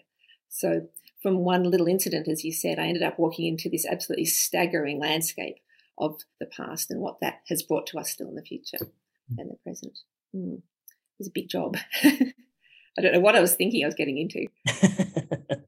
So 0.49 0.89
from 1.23 1.39
one 1.39 1.65
little 1.65 1.89
incident, 1.89 2.29
as 2.29 2.45
you 2.45 2.53
said, 2.53 2.79
I 2.79 2.87
ended 2.87 3.03
up 3.03 3.19
walking 3.19 3.47
into 3.47 3.69
this 3.69 3.87
absolutely 3.87 4.27
staggering 4.27 5.01
landscape 5.01 5.57
of 5.99 6.21
the 6.39 6.47
past 6.47 6.91
and 6.91 7.01
what 7.01 7.21
that 7.21 7.41
has 7.49 7.63
brought 7.63 7.87
to 7.89 7.99
us 7.99 8.11
still 8.11 8.29
in 8.29 8.37
the 8.37 8.43
future 8.43 8.79
mm. 8.81 9.37
and 9.39 9.51
the 9.51 9.57
present. 9.65 9.99
Mm. 10.35 10.59
It 10.59 11.19
was 11.19 11.29
a 11.29 11.33
big 11.35 11.49
job. 11.49 11.77
I 12.05 13.03
don't 13.03 13.13
know 13.13 13.21
what 13.21 13.37
I 13.37 13.41
was 13.41 13.55
thinking 13.55 13.85
I 13.85 13.89
was 13.89 13.95
getting 13.95 14.19
into. 14.19 14.47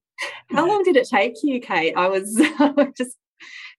How 0.50 0.66
long 0.66 0.82
did 0.82 0.96
it 0.96 1.08
take 1.08 1.34
you, 1.42 1.60
Kate? 1.60 1.94
I 1.96 2.08
was 2.08 2.34
just 2.96 3.16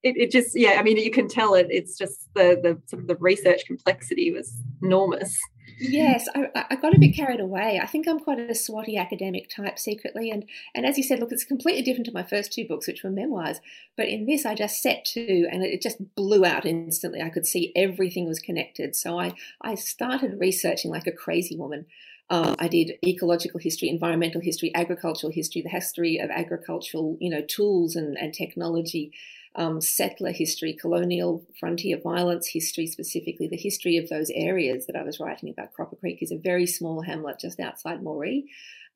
it, 0.03 0.17
it, 0.17 0.31
just 0.31 0.57
yeah 0.57 0.77
i 0.79 0.83
mean 0.83 0.97
you 0.97 1.11
can 1.11 1.27
tell 1.27 1.53
it 1.53 1.67
it's 1.69 1.97
just 1.97 2.33
the 2.33 2.59
the 2.61 2.81
sort 2.87 3.01
of 3.01 3.07
the 3.07 3.15
research 3.15 3.65
complexity 3.65 4.31
was 4.31 4.57
enormous 4.81 5.37
Yes, 5.83 6.27
I, 6.35 6.65
I, 6.69 6.75
got 6.75 6.93
a 6.93 6.99
bit 6.99 7.15
carried 7.15 7.39
away. 7.39 7.79
I 7.81 7.87
think 7.87 8.07
I'm 8.07 8.19
quite 8.19 8.37
a 8.37 8.53
swotty 8.53 8.99
academic 8.99 9.49
type 9.49 9.79
secretly, 9.79 10.29
and 10.29 10.45
and 10.75 10.85
as 10.85 10.95
you 10.95 11.03
said, 11.03 11.19
look, 11.19 11.31
it's 11.31 11.43
completely 11.43 11.81
different 11.81 12.05
to 12.05 12.13
my 12.13 12.21
first 12.21 12.53
two 12.53 12.67
books, 12.67 12.85
which 12.85 13.03
were 13.03 13.09
memoirs. 13.09 13.59
But 13.97 14.07
in 14.07 14.27
this, 14.27 14.45
I 14.45 14.53
just 14.53 14.79
set 14.79 15.05
to, 15.05 15.47
and 15.51 15.63
it 15.63 15.81
just 15.81 15.97
blew 16.15 16.45
out 16.45 16.65
instantly. 16.65 17.21
I 17.21 17.29
could 17.29 17.47
see 17.47 17.71
everything 17.75 18.27
was 18.27 18.37
connected, 18.37 18.95
so 18.95 19.19
I 19.19 19.33
I 19.63 19.73
started 19.73 20.39
researching 20.39 20.91
like 20.91 21.07
a 21.07 21.11
crazy 21.11 21.55
woman. 21.55 21.87
Uh, 22.29 22.55
I 22.59 22.67
did 22.67 22.93
ecological 23.03 23.59
history, 23.59 23.89
environmental 23.89 24.39
history, 24.39 24.71
agricultural 24.75 25.33
history, 25.33 25.63
the 25.63 25.69
history 25.69 26.17
of 26.17 26.29
agricultural, 26.29 27.17
you 27.19 27.29
know, 27.29 27.41
tools 27.41 27.95
and, 27.95 28.17
and 28.17 28.33
technology 28.33 29.11
um, 29.55 29.81
settler 29.81 30.31
history, 30.31 30.73
colonial 30.73 31.45
frontier 31.59 31.99
violence 32.01 32.47
history, 32.47 32.87
specifically 32.87 33.47
the 33.47 33.57
history 33.57 33.97
of 33.97 34.09
those 34.09 34.31
areas 34.33 34.87
that 34.87 34.95
I 34.95 35.03
was 35.03 35.19
writing 35.19 35.49
about. 35.49 35.73
Croppa 35.73 35.99
Creek 35.99 36.19
is 36.21 36.31
a 36.31 36.37
very 36.37 36.65
small 36.65 37.01
hamlet 37.01 37.39
just 37.39 37.59
outside 37.59 38.01
Moree, 38.01 38.45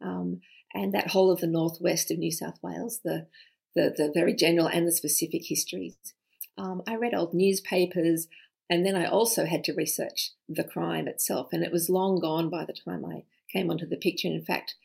um, 0.02 0.42
and 0.74 0.94
that 0.94 1.12
whole 1.12 1.32
of 1.32 1.42
the 1.42 1.48
northwest 1.48 2.12
of 2.12 2.18
New 2.18 2.32
South 2.32 2.60
Wales, 2.62 3.02
the 3.04 3.28
the, 3.76 3.94
the 3.96 4.12
very 4.14 4.34
general 4.34 4.68
and 4.68 4.88
the 4.88 4.92
specific 4.92 5.42
histories. 5.46 5.98
Um, 6.58 6.82
I 6.88 6.96
read 6.96 7.14
old 7.14 7.34
newspapers, 7.34 8.28
and 8.70 8.86
then 8.86 8.96
I 8.96 9.06
also 9.06 9.46
had 9.46 9.66
to 9.66 9.74
research 9.74 10.32
the 10.48 10.64
crime 10.64 11.10
itself, 11.10 11.50
and 11.52 11.64
it 11.64 11.74
was 11.74 11.90
long 11.90 12.20
gone 12.20 12.50
by 12.50 12.64
the 12.64 12.74
time 12.74 13.04
I 13.06 13.24
came 13.52 13.70
onto 13.70 13.86
the 13.86 13.98
picture. 13.98 14.30
In 14.30 14.44
fact, 14.46 14.76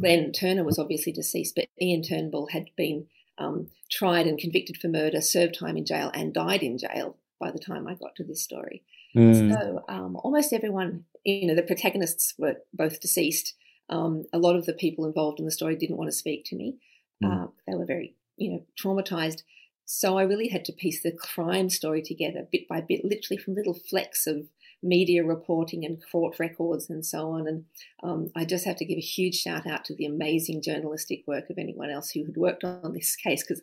Glenn 0.00 0.32
Turner 0.32 0.64
was 0.64 0.78
obviously 0.78 1.12
deceased, 1.12 1.54
but 1.54 1.68
Ian 1.80 2.02
Turnbull 2.02 2.48
had 2.48 2.70
been 2.76 3.06
um, 3.42 3.68
tried 3.90 4.26
and 4.26 4.38
convicted 4.38 4.76
for 4.76 4.88
murder, 4.88 5.20
served 5.20 5.58
time 5.58 5.76
in 5.76 5.84
jail, 5.84 6.10
and 6.14 6.32
died 6.32 6.62
in 6.62 6.78
jail 6.78 7.16
by 7.40 7.50
the 7.50 7.58
time 7.58 7.86
I 7.86 7.94
got 7.94 8.14
to 8.16 8.24
this 8.24 8.42
story. 8.42 8.82
Mm. 9.16 9.52
So 9.52 9.84
um, 9.88 10.16
almost 10.16 10.52
everyone, 10.52 11.04
you 11.24 11.46
know, 11.46 11.54
the 11.54 11.62
protagonists 11.62 12.34
were 12.38 12.56
both 12.72 13.00
deceased. 13.00 13.54
Um, 13.90 14.24
a 14.32 14.38
lot 14.38 14.56
of 14.56 14.64
the 14.64 14.72
people 14.72 15.06
involved 15.06 15.38
in 15.38 15.44
the 15.44 15.50
story 15.50 15.76
didn't 15.76 15.96
want 15.96 16.10
to 16.10 16.16
speak 16.16 16.44
to 16.46 16.56
me. 16.56 16.76
Mm. 17.22 17.44
Uh, 17.44 17.46
they 17.66 17.74
were 17.74 17.84
very, 17.84 18.14
you 18.36 18.50
know, 18.52 18.64
traumatized. 18.80 19.42
So 19.84 20.16
I 20.16 20.22
really 20.22 20.48
had 20.48 20.64
to 20.66 20.72
piece 20.72 21.02
the 21.02 21.12
crime 21.12 21.68
story 21.68 22.00
together 22.00 22.46
bit 22.50 22.68
by 22.68 22.80
bit, 22.80 23.04
literally 23.04 23.36
from 23.36 23.54
little 23.54 23.74
flecks 23.74 24.26
of 24.26 24.46
media 24.82 25.24
reporting 25.24 25.84
and 25.84 26.02
court 26.10 26.38
records 26.38 26.90
and 26.90 27.04
so 27.04 27.30
on. 27.30 27.46
And 27.46 27.64
um, 28.02 28.30
I 28.34 28.44
just 28.44 28.64
have 28.64 28.76
to 28.76 28.84
give 28.84 28.98
a 28.98 29.02
huge 29.02 29.36
shout 29.36 29.66
out 29.66 29.84
to 29.86 29.94
the 29.94 30.06
amazing 30.06 30.62
journalistic 30.62 31.22
work 31.26 31.50
of 31.50 31.58
anyone 31.58 31.90
else 31.90 32.10
who 32.10 32.24
had 32.24 32.36
worked 32.36 32.64
on 32.64 32.92
this 32.92 33.16
case 33.16 33.44
because 33.46 33.62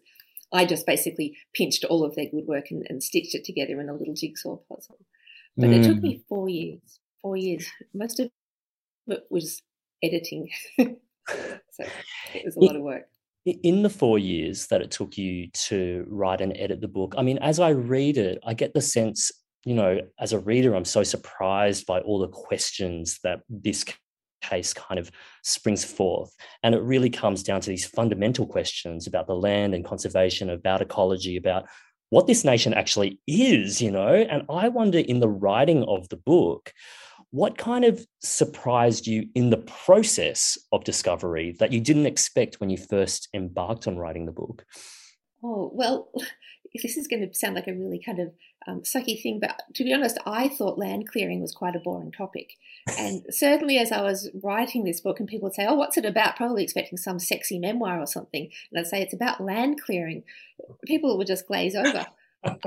I 0.54 0.66
just 0.66 0.86
basically 0.86 1.38
pinched 1.54 1.84
all 1.86 2.04
of 2.04 2.16
their 2.16 2.30
good 2.30 2.48
work 2.48 2.72
and, 2.72 2.86
and, 2.90 3.04
stitched 3.04 3.36
it 3.36 3.44
together 3.44 3.80
in 3.80 3.90
a 3.90 3.94
little 3.94 4.16
jigsaw 4.16 4.58
puzzle. 4.68 4.98
But 5.56 5.70
mm. 5.70 5.80
it 5.80 5.84
took 5.84 6.02
me 6.02 6.24
four 6.28 6.50
years. 6.50 7.00
Four 7.22 7.38
years. 7.38 7.68
Most 7.94 8.20
of 8.20 8.32
it 9.08 9.24
was 9.30 9.62
editing. 10.02 10.50
So 11.72 11.84
it 12.34 12.46
was 12.46 12.56
a 12.56 12.60
lot 12.60 12.76
of 12.76 12.82
work. 12.82 13.08
In 13.46 13.84
the 13.84 13.90
four 13.90 14.20
years 14.20 14.68
that 14.68 14.82
it 14.82 14.92
took 14.92 15.18
you 15.18 15.48
to 15.52 16.06
write 16.10 16.42
and 16.42 16.56
edit 16.58 16.82
the 16.82 16.88
book, 16.88 17.16
I 17.18 17.24
mean, 17.24 17.38
as 17.38 17.60
I 17.60 17.70
read 17.70 18.18
it, 18.18 18.40
I 18.46 18.54
get 18.54 18.74
the 18.74 18.82
sense, 18.82 19.32
you 19.65 19.74
know, 19.74 20.00
as 20.19 20.34
a 20.34 20.39
reader, 20.39 20.76
I'm 20.76 20.86
so 20.86 21.04
surprised 21.04 21.86
by 21.86 22.00
all 22.00 22.19
the 22.19 22.28
questions 22.28 23.19
that 23.24 23.41
this 23.50 23.86
case 24.41 24.74
kind 24.74 25.00
of 25.00 25.12
springs 25.43 25.84
forth. 25.84 26.34
And 26.63 26.74
it 26.74 26.82
really 26.82 27.10
comes 27.10 27.43
down 27.43 27.62
to 27.62 27.69
these 27.69 27.86
fundamental 27.86 28.45
questions 28.45 29.08
about 29.08 29.28
the 29.28 29.36
land 29.36 29.74
and 29.74 29.86
conservation, 29.86 30.50
about 30.50 30.82
ecology, 30.82 31.38
about 31.38 31.65
what 32.10 32.26
this 32.26 32.43
nation 32.43 32.74
actually 32.74 33.19
is, 33.28 33.82
you 33.82 33.91
know. 33.91 34.13
And 34.13 34.43
I 34.50 34.69
wonder 34.69 35.00
in 35.00 35.19
the 35.19 35.30
writing 35.30 35.84
of 35.84 36.10
the 36.10 36.17
book, 36.17 36.74
what 37.32 37.58
kind 37.58 37.86
of 37.86 38.06
surprised 38.22 39.06
you 39.06 39.28
in 39.36 39.52
the 39.52 39.58
process 39.58 40.58
of 40.72 40.84
discovery 40.84 41.56
that 41.60 41.72
you 41.72 41.80
didn't 41.80 42.08
expect 42.08 42.60
when 42.60 42.69
you 42.69 42.78
first 42.78 43.30
embarked 43.34 43.88
on 43.88 43.98
writing 43.98 44.26
the 44.26 44.32
book? 44.32 44.65
Oh, 45.43 45.69
well, 45.74 46.12
this 46.74 46.98
is 46.98 47.08
going 47.08 47.28
to 47.28 47.34
sound 47.34 47.56
like 47.56 47.68
a 47.68 47.74
really 47.74 48.00
kind 48.00 48.20
of 48.20 48.32
um, 48.68 48.82
sucky 48.82 49.22
thing, 49.22 49.40
but 49.40 49.62
to 49.74 49.84
be 49.84 49.94
honest, 49.94 50.18
I 50.26 50.50
thought 50.50 50.78
land 50.78 51.10
clearing 51.10 51.42
was 51.42 51.54
quite 51.54 51.76
a 51.76 51.80
boring 51.80 52.12
topic. 52.12 52.54
And 52.98 53.24
certainly 53.30 53.78
as 53.78 53.92
I 53.92 54.02
was 54.02 54.30
writing 54.44 54.84
this 54.84 55.02
book, 55.02 55.20
and 55.20 55.28
people 55.28 55.48
would 55.48 55.56
say, 55.56 55.66
Oh, 55.68 55.76
what's 55.76 55.98
it 55.98 56.06
about? 56.06 56.36
Probably 56.36 56.64
expecting 56.64 56.98
some 56.98 57.20
sexy 57.20 57.60
memoir 57.60 58.00
or 58.00 58.06
something. 58.06 58.50
And 58.72 58.80
I'd 58.80 58.88
say, 58.88 59.02
It's 59.02 59.14
about 59.14 59.42
land 59.42 59.82
clearing. 59.82 60.24
People 60.86 61.18
would 61.18 61.28
just 61.28 61.48
glaze 61.48 61.76
over. 61.76 62.06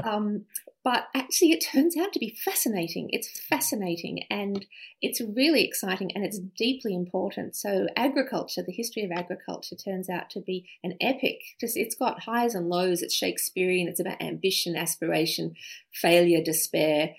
Um, 0.04 0.44
but 0.84 1.04
actually, 1.14 1.52
it 1.52 1.64
turns 1.64 1.96
out 1.96 2.12
to 2.12 2.18
be 2.18 2.36
fascinating. 2.44 3.08
It's 3.10 3.40
fascinating 3.48 4.24
and 4.30 4.66
it's 5.00 5.20
really 5.20 5.64
exciting 5.64 6.10
and 6.14 6.24
it's 6.24 6.38
deeply 6.38 6.94
important. 6.94 7.56
So, 7.56 7.86
agriculture, 7.96 8.62
the 8.62 8.72
history 8.72 9.04
of 9.04 9.12
agriculture, 9.12 9.76
turns 9.76 10.10
out 10.10 10.28
to 10.30 10.40
be 10.40 10.68
an 10.82 10.96
epic. 11.00 11.40
Just 11.60 11.76
it's 11.76 11.94
got 11.94 12.24
highs 12.24 12.54
and 12.54 12.68
lows. 12.68 13.02
It's 13.02 13.14
Shakespearean. 13.14 13.88
It's 13.88 14.00
about 14.00 14.20
ambition, 14.20 14.76
aspiration, 14.76 15.54
failure, 15.92 16.42
despair, 16.42 17.14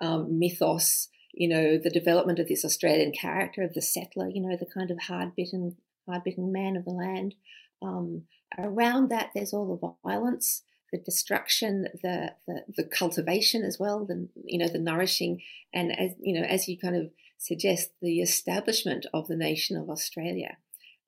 um, 0.00 0.38
mythos. 0.38 1.08
You 1.32 1.48
know, 1.48 1.78
the 1.78 1.90
development 1.90 2.38
of 2.38 2.48
this 2.48 2.64
Australian 2.64 3.12
character 3.12 3.62
of 3.62 3.74
the 3.74 3.82
settler. 3.82 4.28
You 4.28 4.40
know, 4.40 4.56
the 4.56 4.66
kind 4.66 4.90
of 4.90 4.98
hard 5.00 5.34
bitten, 5.36 5.76
hard 6.08 6.24
bitten 6.24 6.52
man 6.52 6.76
of 6.76 6.84
the 6.84 6.92
land. 6.92 7.34
Um, 7.82 8.22
around 8.56 9.10
that, 9.10 9.30
there's 9.34 9.52
all 9.52 9.76
the 9.76 10.08
violence 10.08 10.62
the 10.92 10.98
destruction, 10.98 11.86
the, 12.02 12.32
the, 12.46 12.64
the 12.76 12.84
cultivation 12.84 13.62
as 13.62 13.78
well, 13.78 14.04
the 14.04 14.28
you 14.44 14.58
know 14.58 14.68
the 14.68 14.78
nourishing, 14.78 15.40
and 15.72 15.98
as 15.98 16.12
you 16.20 16.38
know 16.38 16.46
as 16.46 16.68
you 16.68 16.78
kind 16.78 16.96
of 16.96 17.10
suggest, 17.38 17.90
the 18.02 18.20
establishment 18.20 19.06
of 19.14 19.26
the 19.28 19.36
nation 19.36 19.76
of 19.76 19.88
Australia. 19.88 20.58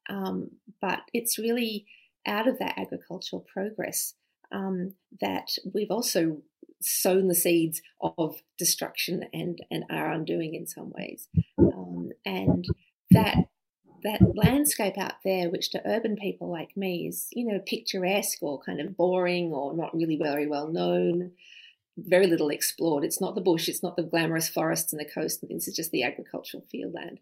Um, 0.08 0.52
but 0.80 1.00
it's 1.12 1.38
really 1.38 1.86
out 2.26 2.48
of 2.48 2.58
that 2.58 2.78
agricultural 2.78 3.44
progress 3.52 4.14
um, 4.50 4.94
that 5.20 5.56
we've 5.72 5.90
also 5.90 6.38
sown 6.80 7.28
the 7.28 7.34
seeds 7.34 7.80
of 8.00 8.42
destruction 8.58 9.24
and 9.32 9.60
and 9.70 9.84
our 9.90 10.10
undoing 10.12 10.54
in 10.54 10.66
some 10.66 10.92
ways, 10.96 11.28
um, 11.58 12.10
and 12.24 12.66
that 13.10 13.36
that 14.02 14.20
landscape 14.36 14.98
out 14.98 15.14
there, 15.24 15.50
which 15.50 15.70
to 15.70 15.82
urban 15.86 16.16
people 16.16 16.50
like 16.50 16.76
me 16.76 17.06
is, 17.06 17.28
you 17.32 17.46
know, 17.46 17.60
picturesque 17.64 18.38
or 18.42 18.60
kind 18.60 18.80
of 18.80 18.96
boring 18.96 19.52
or 19.52 19.74
not 19.74 19.94
really 19.94 20.16
very 20.16 20.46
well 20.46 20.68
known, 20.68 21.32
very 21.96 22.26
little 22.26 22.50
explored. 22.50 23.04
It's 23.04 23.20
not 23.20 23.34
the 23.34 23.40
bush, 23.40 23.68
it's 23.68 23.82
not 23.82 23.96
the 23.96 24.02
glamorous 24.02 24.48
forests 24.48 24.92
and 24.92 25.00
the 25.00 25.10
coast. 25.10 25.40
This 25.42 25.68
is 25.68 25.76
just 25.76 25.90
the 25.90 26.02
agricultural 26.02 26.64
field 26.70 26.94
land. 26.94 27.20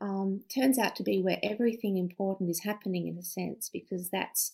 Um, 0.00 0.42
turns 0.54 0.78
out 0.78 0.96
to 0.96 1.02
be 1.02 1.20
where 1.20 1.38
everything 1.42 1.98
important 1.98 2.48
is 2.50 2.60
happening 2.60 3.06
in 3.06 3.18
a 3.18 3.22
sense, 3.22 3.68
because 3.68 4.08
that's 4.10 4.52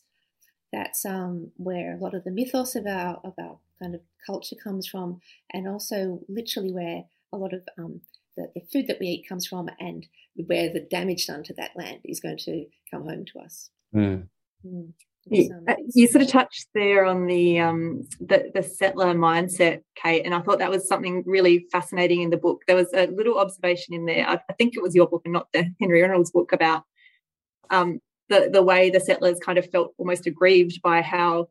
that's 0.73 1.05
um, 1.05 1.53
where 1.57 1.95
a 1.95 1.99
lot 1.99 2.15
of 2.15 2.25
the 2.25 2.31
mythos 2.31 2.75
of 2.75 2.87
our 2.87 3.21
of 3.23 3.35
our 3.39 3.59
kind 3.81 3.95
of 3.95 4.01
culture 4.27 4.57
comes 4.57 4.89
from, 4.89 5.21
and 5.53 5.69
also 5.69 6.21
literally 6.29 6.73
where 6.73 7.05
a 7.33 7.37
lot 7.37 7.53
of 7.53 7.63
um, 7.79 8.01
the, 8.37 8.49
the 8.55 8.63
food 8.73 8.87
that 8.89 8.99
we 9.01 9.07
eat 9.07 9.29
comes 9.29 9.47
from 9.47 9.69
and 9.81 10.07
where 10.47 10.73
the 10.73 10.81
damage 10.81 11.27
done 11.27 11.43
to 11.45 11.55
that 11.55 11.71
land 11.77 12.01
is 12.05 12.21
going 12.21 12.39
to 12.39 12.67
come 12.91 13.05
home 13.05 13.25
to 13.33 13.41
us. 13.41 13.71
Mm. 13.95 14.29
Mm. 14.65 14.93
You, 15.29 15.53
um, 15.53 15.65
uh, 15.67 15.75
you, 15.93 16.07
sort 16.07 16.23
of 16.23 16.29
touched 16.29 16.69
there 16.73 17.05
on 17.05 17.27
the, 17.27 17.59
um, 17.59 18.07
the 18.21 18.51
the 18.55 18.63
settler 18.63 19.13
mindset, 19.13 19.81
Kate, 20.01 20.25
and 20.25 20.33
I 20.33 20.41
thought 20.41 20.61
that 20.61 20.71
was 20.71 20.87
something 20.87 21.25
really 21.27 21.67
fascinating 21.73 22.23
in 22.23 22.31
the 22.31 22.37
book. 22.37 22.63
There 22.69 22.77
was 22.77 22.93
a 22.95 23.09
little 23.09 23.39
observation 23.39 23.93
in 23.93 24.07
there. 24.07 24.25
I, 24.25 24.35
I 24.49 24.53
think 24.53 24.77
it 24.77 24.83
was 24.83 24.95
your 24.95 25.09
book 25.09 25.23
and 25.25 25.35
not 25.35 25.49
the 25.53 25.69
Henry 25.81 26.01
Reynolds 26.01 26.31
book 26.31 26.53
about 26.53 26.85
um, 27.71 27.99
the 28.29 28.51
the 28.53 28.63
way 28.63 28.89
the 28.89 29.01
settlers 29.01 29.41
kind 29.41 29.59
of 29.59 29.69
felt 29.69 29.95
almost 29.99 30.27
aggrieved 30.27 30.81
by 30.81 31.03
how 31.03 31.49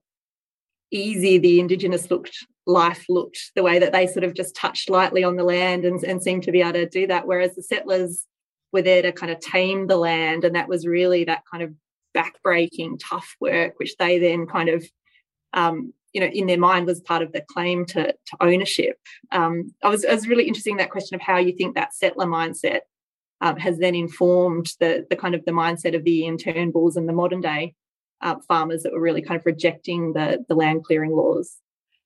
easy 0.91 1.37
the 1.37 1.59
indigenous 1.59 2.09
looked 2.09 2.45
life 2.67 3.05
looked 3.09 3.51
the 3.55 3.63
way 3.63 3.79
that 3.79 3.91
they 3.91 4.07
sort 4.07 4.23
of 4.23 4.33
just 4.33 4.55
touched 4.55 4.89
lightly 4.89 5.23
on 5.23 5.35
the 5.35 5.43
land 5.43 5.85
and, 5.85 6.03
and 6.03 6.21
seemed 6.21 6.43
to 6.43 6.51
be 6.51 6.61
able 6.61 6.73
to 6.73 6.89
do 6.89 7.07
that. 7.07 7.27
Whereas 7.27 7.55
the 7.55 7.63
settlers 7.63 8.25
were 8.71 8.81
there 8.81 9.01
to 9.01 9.11
kind 9.11 9.31
of 9.31 9.39
tame 9.39 9.87
the 9.87 9.97
land 9.97 10.43
and 10.43 10.55
that 10.55 10.67
was 10.67 10.87
really 10.87 11.23
that 11.25 11.43
kind 11.49 11.63
of 11.63 11.73
backbreaking 12.15 12.99
tough 13.01 13.35
work 13.39 13.73
which 13.77 13.95
they 13.97 14.19
then 14.19 14.47
kind 14.47 14.69
of 14.69 14.85
um, 15.53 15.93
you 16.13 16.21
know 16.21 16.27
in 16.27 16.47
their 16.47 16.57
mind 16.57 16.85
was 16.85 17.01
part 17.01 17.21
of 17.21 17.31
the 17.33 17.41
claim 17.41 17.85
to, 17.85 18.07
to 18.07 18.37
ownership. 18.41 18.97
Um, 19.31 19.73
I, 19.83 19.89
was, 19.89 20.05
I 20.05 20.13
was 20.13 20.27
really 20.27 20.47
interested 20.47 20.71
in 20.71 20.77
that 20.77 20.91
question 20.91 21.15
of 21.15 21.21
how 21.21 21.37
you 21.37 21.53
think 21.55 21.75
that 21.75 21.93
settler 21.93 22.25
mindset 22.25 22.81
um, 23.41 23.57
has 23.57 23.77
then 23.77 23.95
informed 23.95 24.67
the, 24.79 25.05
the 25.09 25.15
kind 25.15 25.35
of 25.35 25.43
the 25.45 25.51
mindset 25.51 25.95
of 25.95 26.03
the 26.03 26.19
Ian 26.19 26.37
Turnbulls 26.37 26.95
and 26.95 27.07
the 27.07 27.13
modern 27.13 27.41
day 27.41 27.75
uh, 28.25 28.35
farmers 28.47 28.83
that 28.83 28.91
were 28.91 28.99
really 28.99 29.21
kind 29.21 29.39
of 29.39 29.45
rejecting 29.45 30.13
the, 30.13 30.43
the 30.49 30.55
land 30.55 30.83
clearing 30.83 31.11
laws. 31.11 31.57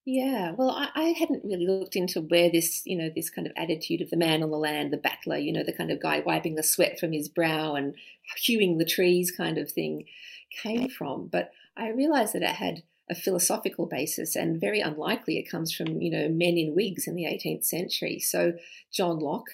Yeah, 0.06 0.52
well, 0.58 0.72
I, 0.72 0.90
I, 0.96 1.04
hadn't 1.18 1.46
really 1.46 1.68
looked 1.68 1.96
into 1.96 2.22
where 2.22 2.50
this, 2.52 2.82
you 2.86 2.98
know, 2.98 3.10
this 3.16 3.30
kind 3.30 3.46
of 3.46 3.54
attitude 3.56 4.02
of 4.02 4.10
the 4.10 4.18
man 4.18 4.42
on 4.44 4.50
the 4.50 4.58
land, 4.58 4.92
the 4.92 4.98
battler, 4.98 5.38
you 5.38 5.54
know, 5.54 5.64
the 5.64 5.74
kind 5.74 5.92
of 5.92 6.02
guy 6.02 6.22
wiping 6.26 6.56
the 6.56 6.64
sweat 6.64 7.00
from 7.00 7.14
his 7.14 7.30
brow 7.30 7.76
and 7.76 7.96
hewing 8.38 8.80
the 8.80 8.86
trees 8.86 9.32
kind 9.32 9.58
of 9.58 9.72
thing 9.72 10.06
came 10.52 10.90
from. 10.90 11.28
But 11.28 11.52
I 11.78 11.90
realized 11.90 12.34
that 12.34 12.42
it 12.42 12.56
had 12.56 12.84
a 13.10 13.16
philosophical 13.16 13.86
basis 13.86 14.36
and 14.36 14.60
very 14.60 14.82
unlikely 14.82 15.38
it 15.38 15.50
comes 15.50 15.74
from, 15.74 16.02
you 16.02 16.12
know, 16.12 16.28
men 16.28 16.58
in 16.58 16.76
wigs 16.76 17.08
in 17.08 17.16
the 17.16 17.26
18th 17.26 17.66
century. 17.66 18.20
So 18.20 18.54
John 18.92 19.20
Locke, 19.20 19.50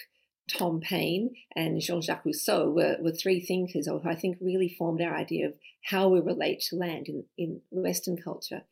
Tom 0.48 0.80
Paine, 0.80 1.36
and 1.56 1.82
Jean 1.82 2.02
Jacques 2.02 2.26
Rousseau 2.26 2.70
were, 2.70 2.98
were 3.00 3.12
three 3.12 3.40
thinkers 3.40 3.88
who 3.88 4.02
I 4.06 4.16
think 4.16 4.38
really 4.40 4.70
formed 4.70 5.02
our 5.02 5.16
idea 5.16 5.48
of 5.48 5.54
how 5.84 6.10
we 6.10 6.20
relate 6.20 6.62
to 6.70 6.76
land 6.76 7.08
in, 7.08 7.24
in 7.38 7.62
Western 7.72 8.18
culture. 8.18 8.64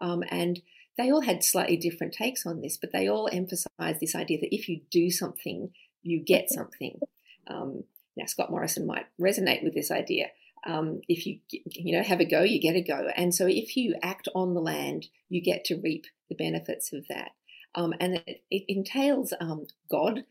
Um, 0.00 0.22
and 0.30 0.60
they 0.96 1.10
all 1.10 1.22
had 1.22 1.42
slightly 1.42 1.76
different 1.76 2.14
takes 2.14 2.46
on 2.46 2.60
this, 2.60 2.76
but 2.76 2.92
they 2.92 3.08
all 3.08 3.28
emphasized 3.30 4.00
this 4.00 4.14
idea 4.14 4.38
that 4.40 4.54
if 4.54 4.68
you 4.68 4.80
do 4.90 5.10
something, 5.10 5.70
you 6.02 6.20
get 6.20 6.50
something. 6.50 7.00
Um, 7.48 7.84
now, 8.16 8.26
Scott 8.26 8.50
Morrison 8.50 8.86
might 8.86 9.06
resonate 9.20 9.62
with 9.62 9.74
this 9.74 9.90
idea. 9.90 10.26
Um, 10.66 11.00
if 11.06 11.26
you 11.26 11.38
you 11.50 11.96
know 11.96 12.02
have 12.02 12.20
a 12.20 12.24
go, 12.24 12.42
you 12.42 12.60
get 12.60 12.74
a 12.74 12.82
go, 12.82 13.08
and 13.14 13.32
so 13.32 13.46
if 13.46 13.76
you 13.76 13.94
act 14.02 14.28
on 14.34 14.54
the 14.54 14.60
land, 14.60 15.06
you 15.28 15.40
get 15.40 15.64
to 15.66 15.76
reap 15.76 16.06
the 16.28 16.34
benefits 16.34 16.92
of 16.92 17.06
that. 17.08 17.32
Um, 17.76 17.92
and 18.00 18.22
it, 18.26 18.42
it 18.50 18.64
entails 18.68 19.32
um, 19.40 19.66
God 19.90 20.24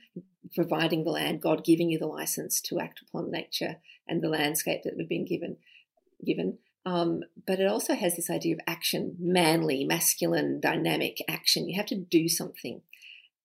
providing 0.54 1.04
the 1.04 1.12
land, 1.12 1.42
God 1.42 1.64
giving 1.64 1.90
you 1.90 2.00
the 2.00 2.08
license 2.08 2.60
to 2.62 2.80
act 2.80 3.02
upon 3.08 3.32
nature 3.32 3.78
and 4.08 4.22
the 4.22 4.30
landscape 4.30 4.82
that 4.84 4.98
we've 4.98 5.08
been 5.08 5.26
given. 5.26 5.58
Given, 6.26 6.58
um, 6.86 7.24
but 7.46 7.60
it 7.60 7.68
also 7.68 7.96
has 7.96 8.16
this 8.16 8.30
idea 8.30 8.56
of 8.56 8.62
action, 8.68 9.16
manly, 9.20 9.84
masculine, 9.84 10.60
dynamic 10.60 11.18
action. 11.28 11.68
You 11.68 11.78
have 11.78 11.88
to 11.88 11.96
do 11.96 12.28
something. 12.30 12.82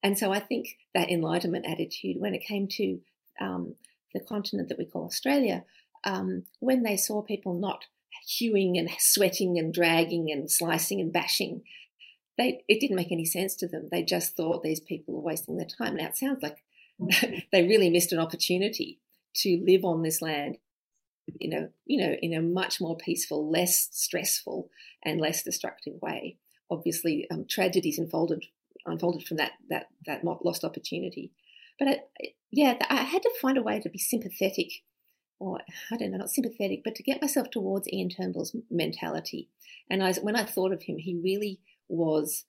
And 0.02 0.18
so 0.18 0.32
I 0.32 0.40
think 0.40 0.78
that 0.94 1.10
enlightenment 1.10 1.66
attitude, 1.66 2.16
when 2.18 2.34
it 2.34 2.44
came 2.44 2.68
to 2.68 3.00
um, 3.40 3.74
the 4.14 4.20
continent 4.20 4.68
that 4.68 4.78
we 4.78 4.84
call 4.84 5.04
Australia, 5.04 5.64
um, 6.04 6.44
when 6.60 6.82
they 6.82 6.96
saw 6.96 7.22
people 7.22 7.54
not 7.54 7.84
hewing 8.26 8.78
and 8.78 8.90
sweating 8.98 9.58
and 9.58 9.72
dragging 9.72 10.30
and 10.30 10.50
slicing 10.50 11.00
and 11.00 11.12
bashing, 11.12 11.62
they 12.38 12.62
it 12.68 12.80
didn't 12.80 12.96
make 12.96 13.12
any 13.12 13.24
sense 13.24 13.54
to 13.56 13.68
them. 13.68 13.88
They 13.90 14.02
just 14.02 14.36
thought 14.36 14.62
these 14.62 14.80
people 14.80 15.14
were 15.14 15.20
wasting 15.20 15.56
their 15.56 15.66
time. 15.66 15.96
Now 15.96 16.06
it 16.06 16.16
sounds 16.16 16.42
like 16.42 16.58
they 17.52 17.62
really 17.66 17.90
missed 17.90 18.12
an 18.12 18.18
opportunity 18.18 19.00
to 19.36 19.62
live 19.66 19.84
on 19.84 20.02
this 20.02 20.20
land 20.20 20.58
in 21.38 21.52
a 21.52 21.68
you 21.86 22.00
know 22.00 22.14
in 22.22 22.34
a 22.34 22.42
much 22.42 22.80
more 22.80 22.96
peaceful, 22.96 23.50
less 23.50 23.88
stressful, 23.92 24.70
and 25.04 25.20
less 25.20 25.42
destructive 25.42 25.94
way. 26.00 26.36
Obviously, 26.70 27.26
um, 27.30 27.46
tragedies 27.48 27.98
unfolded 27.98 28.44
unfolded 28.86 29.26
from 29.26 29.36
that 29.38 29.52
that 29.68 29.86
that 30.06 30.24
lost 30.24 30.64
opportunity. 30.64 31.32
But 31.78 31.88
I, 31.88 32.00
yeah, 32.50 32.76
I 32.88 33.02
had 33.02 33.22
to 33.22 33.32
find 33.40 33.56
a 33.56 33.62
way 33.62 33.80
to 33.80 33.88
be 33.88 33.98
sympathetic, 33.98 34.82
or 35.38 35.60
I 35.90 35.96
don't 35.96 36.10
know, 36.10 36.18
not 36.18 36.30
sympathetic, 36.30 36.82
but 36.84 36.94
to 36.96 37.02
get 37.02 37.22
myself 37.22 37.50
towards 37.50 37.90
Ian 37.92 38.10
Turnbull's 38.10 38.54
mentality. 38.70 39.48
And 39.88 40.02
I, 40.02 40.12
when 40.14 40.36
I 40.36 40.44
thought 40.44 40.72
of 40.72 40.82
him, 40.82 40.98
he 40.98 41.14
really 41.14 41.60
was 41.90 42.44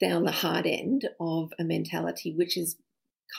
down 0.00 0.24
the 0.24 0.32
hard 0.32 0.66
end 0.66 1.08
of 1.20 1.52
a 1.58 1.64
mentality 1.64 2.34
which 2.36 2.54
has 2.54 2.76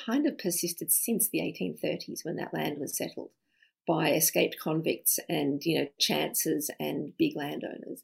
kind 0.06 0.26
of 0.26 0.38
persisted 0.38 0.92
since 0.92 1.30
the 1.30 1.40
1830s 1.40 2.24
when 2.24 2.36
that 2.38 2.54
land 2.54 2.78
was 2.80 2.98
settled 2.98 3.30
by 3.86 4.12
escaped 4.12 4.58
convicts 4.60 5.20
and 5.28 5.64
you 5.66 5.80
know 5.80 5.88
chances 6.00 6.70
and 6.80 7.18
big 7.18 7.36
landowners. 7.36 8.04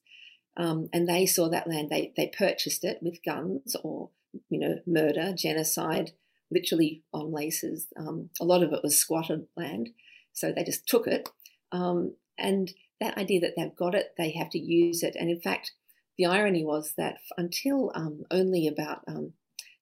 Um, 0.60 0.90
and 0.92 1.08
they 1.08 1.26
saw 1.26 1.50
that 1.50 1.68
land, 1.70 1.90
they, 1.90 2.12
they 2.18 2.28
purchased 2.28 2.84
it 2.84 3.00
with 3.02 3.24
guns 3.24 3.78
or, 3.82 4.10
you 4.50 4.60
know, 4.60 4.80
murder, 4.86 5.34
genocide, 5.34 6.12
literally 6.52 7.04
on 7.14 7.32
laces. 7.32 7.88
Um, 7.98 8.30
a 8.42 8.44
lot 8.44 8.62
of 8.62 8.74
it 8.74 8.82
was 8.84 9.00
squatted 9.00 9.48
land. 9.56 9.90
So 10.34 10.52
they 10.52 10.66
just 10.66 10.86
took 10.86 11.08
it. 11.08 11.30
Um, 11.72 12.16
and 12.38 12.74
that 13.00 13.18
idea 13.18 13.40
that 13.40 13.54
they've 13.56 13.76
got 13.76 13.96
it, 13.96 14.14
they 14.18 14.32
have 14.32 14.50
to 14.50 14.60
use 14.60 15.02
it. 15.02 15.16
And 15.18 15.30
in 15.30 15.40
fact, 15.40 15.72
the 16.20 16.26
irony 16.26 16.66
was 16.66 16.94
that 16.98 17.18
until 17.38 17.94
um, 17.96 18.26
only 18.30 18.68
about 18.68 19.00
um, 19.08 19.32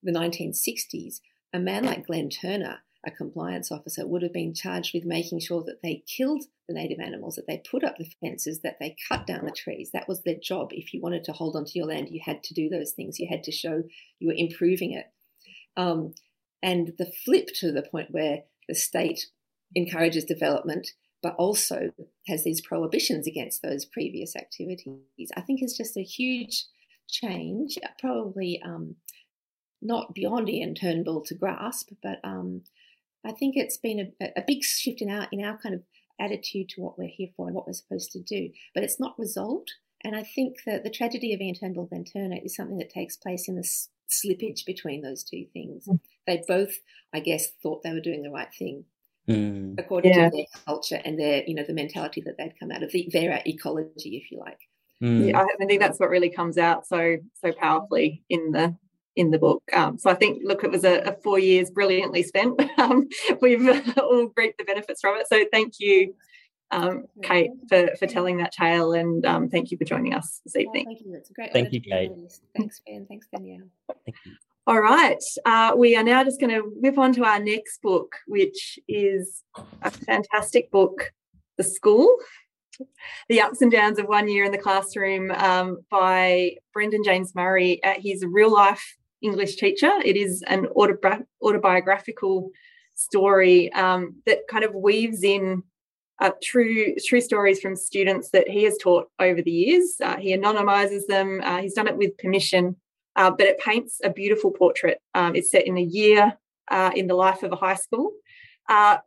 the 0.03 0.11
1960s, 0.11 1.19
a 1.51 1.59
man 1.59 1.83
like 1.83 2.05
Glenn 2.05 2.29
Turner 2.29 2.77
a 3.05 3.11
compliance 3.11 3.71
officer 3.71 4.05
would 4.05 4.21
have 4.21 4.33
been 4.33 4.53
charged 4.53 4.93
with 4.93 5.05
making 5.05 5.39
sure 5.39 5.63
that 5.63 5.81
they 5.81 6.03
killed 6.05 6.43
the 6.67 6.73
native 6.73 6.99
animals, 6.99 7.35
that 7.35 7.47
they 7.47 7.61
put 7.69 7.83
up 7.83 7.97
the 7.97 8.09
fences, 8.21 8.59
that 8.61 8.77
they 8.79 8.95
cut 9.07 9.25
down 9.25 9.45
the 9.45 9.51
trees. 9.51 9.91
That 9.93 10.07
was 10.07 10.21
their 10.21 10.35
job. 10.35 10.69
If 10.71 10.93
you 10.93 11.01
wanted 11.01 11.23
to 11.25 11.31
hold 11.31 11.55
onto 11.55 11.71
your 11.75 11.87
land, 11.87 12.09
you 12.09 12.19
had 12.23 12.43
to 12.43 12.53
do 12.53 12.69
those 12.69 12.91
things. 12.91 13.19
You 13.19 13.27
had 13.29 13.43
to 13.43 13.51
show 13.51 13.83
you 14.19 14.27
were 14.27 14.33
improving 14.35 14.91
it. 14.91 15.05
Um, 15.77 16.13
and 16.61 16.93
the 16.97 17.11
flip 17.23 17.47
to 17.59 17.71
the 17.71 17.83
point 17.83 18.11
where 18.11 18.43
the 18.67 18.75
state 18.75 19.27
encourages 19.73 20.25
development, 20.25 20.89
but 21.21 21.35
also 21.35 21.91
has 22.27 22.43
these 22.43 22.61
prohibitions 22.61 23.27
against 23.27 23.61
those 23.61 23.85
previous 23.85 24.35
activities, 24.35 25.31
I 25.35 25.41
think 25.41 25.63
is 25.63 25.75
just 25.75 25.97
a 25.97 26.03
huge 26.03 26.65
change, 27.09 27.77
probably 27.99 28.61
um, 28.63 28.95
not 29.81 30.13
beyond 30.13 30.49
Ian 30.49 30.75
Turnbull 30.75 31.21
to 31.25 31.35
grasp, 31.35 31.91
but 32.03 32.19
um, 32.23 32.63
I 33.25 33.31
think 33.31 33.55
it's 33.55 33.77
been 33.77 34.13
a, 34.21 34.25
a 34.37 34.43
big 34.45 34.63
shift 34.63 35.01
in 35.01 35.09
our 35.09 35.27
in 35.31 35.43
our 35.43 35.57
kind 35.57 35.75
of 35.75 35.83
attitude 36.19 36.69
to 36.69 36.81
what 36.81 36.97
we're 36.97 37.09
here 37.09 37.29
for 37.35 37.47
and 37.47 37.55
what 37.55 37.67
we're 37.67 37.73
supposed 37.73 38.11
to 38.11 38.21
do. 38.21 38.49
But 38.73 38.83
it's 38.83 38.99
not 38.99 39.19
resolved. 39.19 39.71
And 40.03 40.15
I 40.15 40.23
think 40.23 40.57
that 40.65 40.83
the 40.83 40.89
tragedy 40.89 41.33
of 41.33 41.41
Ian 41.41 41.55
Turnbull 41.55 41.89
and 41.91 42.07
Turner 42.11 42.37
is 42.43 42.55
something 42.55 42.77
that 42.77 42.89
takes 42.89 43.17
place 43.17 43.47
in 43.47 43.55
the 43.55 43.67
slippage 44.09 44.65
between 44.65 45.01
those 45.01 45.23
two 45.23 45.45
things. 45.53 45.85
Mm. 45.87 45.99
They 46.25 46.43
both, 46.47 46.79
I 47.13 47.19
guess, 47.19 47.47
thought 47.63 47.83
they 47.83 47.93
were 47.93 47.99
doing 47.99 48.21
the 48.21 48.29
right 48.29 48.53
thing. 48.57 48.85
Mm. 49.29 49.79
According 49.79 50.13
yeah. 50.13 50.29
to 50.29 50.35
their 50.35 50.45
culture 50.65 51.01
and 51.03 51.19
their, 51.19 51.43
you 51.45 51.53
know, 51.53 51.63
the 51.63 51.73
mentality 51.73 52.21
that 52.21 52.37
they'd 52.37 52.57
come 52.59 52.71
out 52.71 52.83
of, 52.83 52.91
the, 52.91 53.09
their 53.11 53.41
ecology, 53.45 54.17
if 54.17 54.31
you 54.31 54.39
like. 54.39 54.59
Mm. 55.01 55.29
Yeah, 55.29 55.41
I 55.41 55.65
think 55.65 55.81
that's 55.81 55.99
what 55.99 56.09
really 56.09 56.29
comes 56.29 56.57
out 56.57 56.87
so 56.87 57.17
so 57.39 57.51
powerfully 57.51 58.23
in 58.29 58.51
the 58.51 58.75
in 59.17 59.31
the 59.31 59.39
book. 59.39 59.63
Um, 59.73 59.97
so 59.97 60.09
I 60.09 60.13
think, 60.13 60.43
look, 60.45 60.63
it 60.63 60.71
was 60.71 60.85
a, 60.85 60.99
a 60.99 61.13
four 61.23 61.39
years 61.39 61.69
brilliantly 61.71 62.23
spent. 62.23 62.61
Um, 62.77 63.09
we've 63.41 63.67
all 63.97 64.31
reaped 64.37 64.59
the 64.59 64.63
benefits 64.63 65.01
from 65.01 65.17
it. 65.17 65.27
So 65.27 65.43
thank 65.51 65.79
you, 65.79 66.13
um, 66.69 67.05
Kate, 67.23 67.49
for, 67.67 67.89
for 67.97 68.05
telling 68.05 68.37
that 68.37 68.51
tale, 68.51 68.93
and 68.93 69.25
um, 69.25 69.49
thank 69.49 69.71
you 69.71 69.77
for 69.79 69.83
joining 69.83 70.13
us 70.13 70.41
this 70.45 70.55
evening. 70.55 70.85
thank 70.85 71.01
you. 71.01 71.15
It's 71.15 71.31
a 71.31 71.33
great. 71.33 71.53
Thank 71.53 71.73
you, 71.73 71.81
Kate. 71.81 72.11
Thanks, 72.55 72.81
Ben. 72.85 73.07
Thanks, 73.07 73.27
Danielle. 73.33 73.67
Thank 74.05 74.15
you. 74.25 74.33
All 74.67 74.81
right, 74.81 75.23
uh, 75.45 75.73
we 75.77 75.95
are 75.95 76.03
now 76.03 76.25
just 76.25 76.41
going 76.41 76.53
to 76.53 76.59
whip 76.59 76.97
on 76.97 77.13
to 77.13 77.23
our 77.23 77.39
next 77.39 77.81
book, 77.81 78.13
which 78.27 78.77
is 78.89 79.41
a 79.81 79.89
fantastic 79.89 80.69
book, 80.71 81.13
The 81.57 81.63
School 81.63 82.13
the 83.29 83.41
ups 83.41 83.61
and 83.61 83.71
downs 83.71 83.97
of 83.97 84.07
one 84.07 84.27
year 84.27 84.43
in 84.43 84.51
the 84.51 84.57
classroom 84.57 85.31
um, 85.31 85.79
by 85.89 86.57
Brendan 86.73 87.03
James 87.03 87.33
Murray. 87.33 87.81
Uh, 87.83 87.95
he's 87.97 88.23
a 88.23 88.27
real 88.27 88.53
life 88.53 88.97
English 89.21 89.55
teacher. 89.55 89.91
It 90.03 90.15
is 90.15 90.43
an 90.47 90.67
autobi- 90.75 91.25
autobiographical 91.41 92.51
story 92.93 93.71
um, 93.73 94.21
that 94.25 94.39
kind 94.49 94.63
of 94.63 94.73
weaves 94.75 95.23
in 95.23 95.63
uh, 96.19 96.31
true 96.43 96.95
true 97.05 97.21
stories 97.21 97.59
from 97.59 97.75
students 97.75 98.31
that 98.31 98.49
he 98.49 98.63
has 98.63 98.77
taught 98.77 99.07
over 99.19 99.41
the 99.41 99.51
years. 99.51 99.95
Uh, 100.03 100.17
he 100.17 100.35
anonymizes 100.35 101.05
them. 101.07 101.41
Uh, 101.43 101.61
he's 101.61 101.73
done 101.73 101.87
it 101.87 101.97
with 101.97 102.17
permission, 102.17 102.75
uh, 103.17 103.31
but 103.31 103.47
it 103.47 103.59
paints 103.59 103.99
a 104.03 104.09
beautiful 104.09 104.51
portrait. 104.51 105.01
Um, 105.13 105.35
it's 105.35 105.51
set 105.51 105.67
in 105.67 105.77
a 105.77 105.81
year 105.81 106.37
uh, 106.69 106.91
in 106.95 107.07
the 107.07 107.15
life 107.15 107.43
of 107.43 107.51
a 107.51 107.55
high 107.55 107.75
school. 107.75 108.11
Uh, 108.69 108.97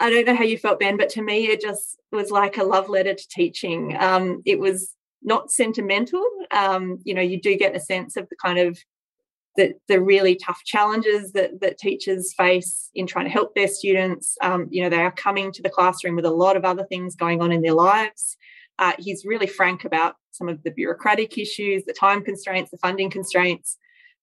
I 0.00 0.10
don't 0.10 0.26
know 0.26 0.34
how 0.34 0.44
you 0.44 0.58
felt, 0.58 0.80
Ben, 0.80 0.96
but 0.96 1.10
to 1.10 1.22
me, 1.22 1.46
it 1.46 1.60
just 1.60 1.98
was 2.10 2.30
like 2.30 2.56
a 2.56 2.64
love 2.64 2.88
letter 2.88 3.14
to 3.14 3.28
teaching. 3.28 3.96
Um, 4.00 4.42
it 4.44 4.58
was 4.58 4.96
not 5.22 5.52
sentimental. 5.52 6.24
Um, 6.50 6.98
you 7.04 7.14
know, 7.14 7.22
you 7.22 7.40
do 7.40 7.56
get 7.56 7.76
a 7.76 7.80
sense 7.80 8.16
of 8.16 8.28
the 8.28 8.36
kind 8.42 8.58
of 8.58 8.78
the, 9.56 9.74
the 9.86 10.00
really 10.00 10.34
tough 10.34 10.62
challenges 10.64 11.32
that, 11.32 11.60
that 11.60 11.78
teachers 11.78 12.32
face 12.32 12.90
in 12.94 13.06
trying 13.06 13.26
to 13.26 13.30
help 13.30 13.54
their 13.54 13.68
students. 13.68 14.36
Um, 14.40 14.66
you 14.70 14.82
know, 14.82 14.88
they 14.88 15.02
are 15.02 15.12
coming 15.12 15.52
to 15.52 15.62
the 15.62 15.70
classroom 15.70 16.16
with 16.16 16.24
a 16.24 16.30
lot 16.30 16.56
of 16.56 16.64
other 16.64 16.84
things 16.84 17.14
going 17.14 17.42
on 17.42 17.52
in 17.52 17.60
their 17.60 17.74
lives. 17.74 18.36
Uh, 18.78 18.92
he's 18.98 19.26
really 19.26 19.46
frank 19.46 19.84
about 19.84 20.16
some 20.32 20.48
of 20.48 20.62
the 20.62 20.70
bureaucratic 20.70 21.38
issues, 21.38 21.84
the 21.84 21.92
time 21.92 22.24
constraints, 22.24 22.70
the 22.70 22.78
funding 22.78 23.10
constraints. 23.10 23.76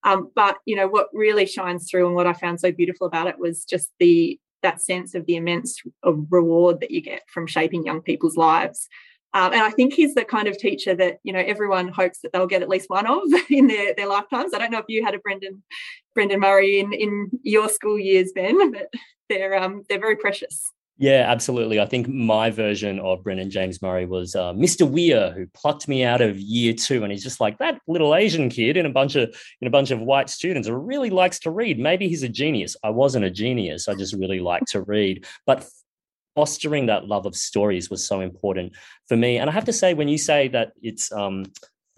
Um, 0.04 0.32
but 0.36 0.58
you 0.66 0.76
know 0.76 0.88
what 0.88 1.10
really 1.14 1.46
shines 1.46 1.90
through, 1.90 2.08
and 2.08 2.16
what 2.16 2.28
I 2.28 2.34
found 2.34 2.60
so 2.60 2.72
beautiful 2.72 3.08
about 3.08 3.28
it 3.28 3.38
was 3.38 3.66
just 3.66 3.92
the 4.00 4.40
that 4.62 4.82
sense 4.82 5.16
of 5.16 5.26
the 5.26 5.36
immense 5.36 5.82
reward 6.04 6.82
that 6.82 6.92
you 6.92 7.02
get 7.02 7.22
from 7.30 7.48
shaping 7.48 7.86
young 7.86 8.02
people's 8.02 8.36
lives. 8.36 8.88
Um, 9.34 9.54
and 9.54 9.62
I 9.62 9.70
think 9.70 9.94
he's 9.94 10.16
the 10.16 10.26
kind 10.26 10.48
of 10.48 10.58
teacher 10.58 10.96
that 10.96 11.20
you 11.24 11.34
know 11.34 11.44
everyone 11.46 11.90
hopes 11.90 12.20
that 12.22 12.34
they'll 12.34 12.48
get 12.48 12.62
at 12.62 12.70
least 12.70 12.90
one 12.90 13.06
of 13.06 13.24
in 13.50 13.68
their, 13.68 13.94
their 13.96 14.08
lifetimes. 14.08 14.54
I 14.54 14.58
don't 14.58 14.72
know 14.72 14.80
if 14.80 14.86
you 14.88 15.04
had 15.04 15.16
a 15.16 15.20
Brendan 15.20 15.64
Brendan 16.16 16.40
Murray 16.40 16.80
in 16.80 16.94
in 16.94 17.30
your 17.44 17.70
school 17.70 18.00
years, 18.00 18.32
Ben, 18.34 18.72
but 18.72 18.88
they're 19.28 19.62
um, 19.62 19.84
they're 19.88 20.00
very 20.00 20.16
precious. 20.16 20.72
Yeah, 21.02 21.24
absolutely. 21.30 21.80
I 21.80 21.86
think 21.86 22.10
my 22.10 22.50
version 22.50 23.00
of 23.00 23.24
Brendan 23.24 23.50
James 23.50 23.82
Murray 23.82 24.06
was 24.06 24.36
uh, 24.36 24.52
Mr. 24.52 24.88
Weir, 24.88 25.32
who 25.32 25.48
plucked 25.54 25.88
me 25.88 26.04
out 26.04 26.20
of 26.20 26.38
year 26.38 26.74
two, 26.74 27.04
and 27.04 27.12
he's 27.12 27.24
just 27.24 27.40
like 27.40 27.58
that 27.60 27.80
little 27.88 28.14
Asian 28.14 28.50
kid 28.50 28.76
in 28.76 28.86
a 28.86 28.90
bunch 28.90 29.16
of 29.16 29.34
in 29.62 29.68
a 29.68 29.72
bunch 29.72 29.92
of 29.92 30.02
white 30.02 30.30
students 30.30 30.68
who 30.68 30.76
really 30.76 31.10
likes 31.10 31.40
to 31.40 31.52
read. 31.52 31.80
Maybe 31.80 32.10
he's 32.10 32.24
a 32.24 32.28
genius. 32.28 32.76
I 32.84 32.90
wasn't 32.90 33.24
a 33.24 33.30
genius. 33.30 33.88
I 33.88 33.96
just 33.96 34.14
really 34.14 34.42
like 34.42 34.66
to 34.72 34.82
read. 34.82 35.26
But 35.46 35.66
fostering 36.36 36.88
that 36.88 37.08
love 37.08 37.26
of 37.26 37.34
stories 37.34 37.90
was 37.90 38.06
so 38.06 38.20
important 38.20 38.74
for 39.08 39.16
me. 39.16 39.38
And 39.38 39.50
I 39.50 39.54
have 39.54 39.66
to 39.66 39.74
say, 39.74 39.94
when 39.94 40.10
you 40.10 40.18
say 40.18 40.50
that 40.50 40.74
it's 40.82 41.14
um, 41.14 41.46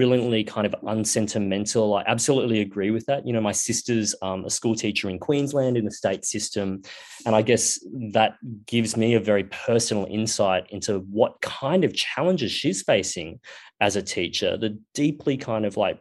brilliantly 0.01 0.43
kind 0.43 0.65
of 0.65 0.73
unsentimental, 0.87 1.93
I 1.93 2.03
absolutely 2.07 2.61
agree 2.61 2.89
with 2.89 3.05
that. 3.05 3.23
You 3.23 3.33
know, 3.33 3.41
my 3.41 3.51
sister's 3.51 4.15
um, 4.23 4.45
a 4.45 4.49
school 4.49 4.73
teacher 4.73 5.11
in 5.11 5.19
Queensland 5.19 5.77
in 5.77 5.85
the 5.85 5.91
state 5.91 6.25
system. 6.25 6.81
And 7.23 7.35
I 7.35 7.43
guess 7.43 7.79
that 8.13 8.37
gives 8.65 8.97
me 8.97 9.13
a 9.13 9.19
very 9.19 9.43
personal 9.43 10.07
insight 10.09 10.65
into 10.71 11.01
what 11.11 11.39
kind 11.41 11.83
of 11.83 11.93
challenges 11.93 12.51
she's 12.51 12.81
facing 12.81 13.39
as 13.79 13.95
a 13.95 14.01
teacher, 14.01 14.57
the 14.57 14.79
deeply 14.95 15.37
kind 15.37 15.67
of 15.67 15.77
like 15.77 15.99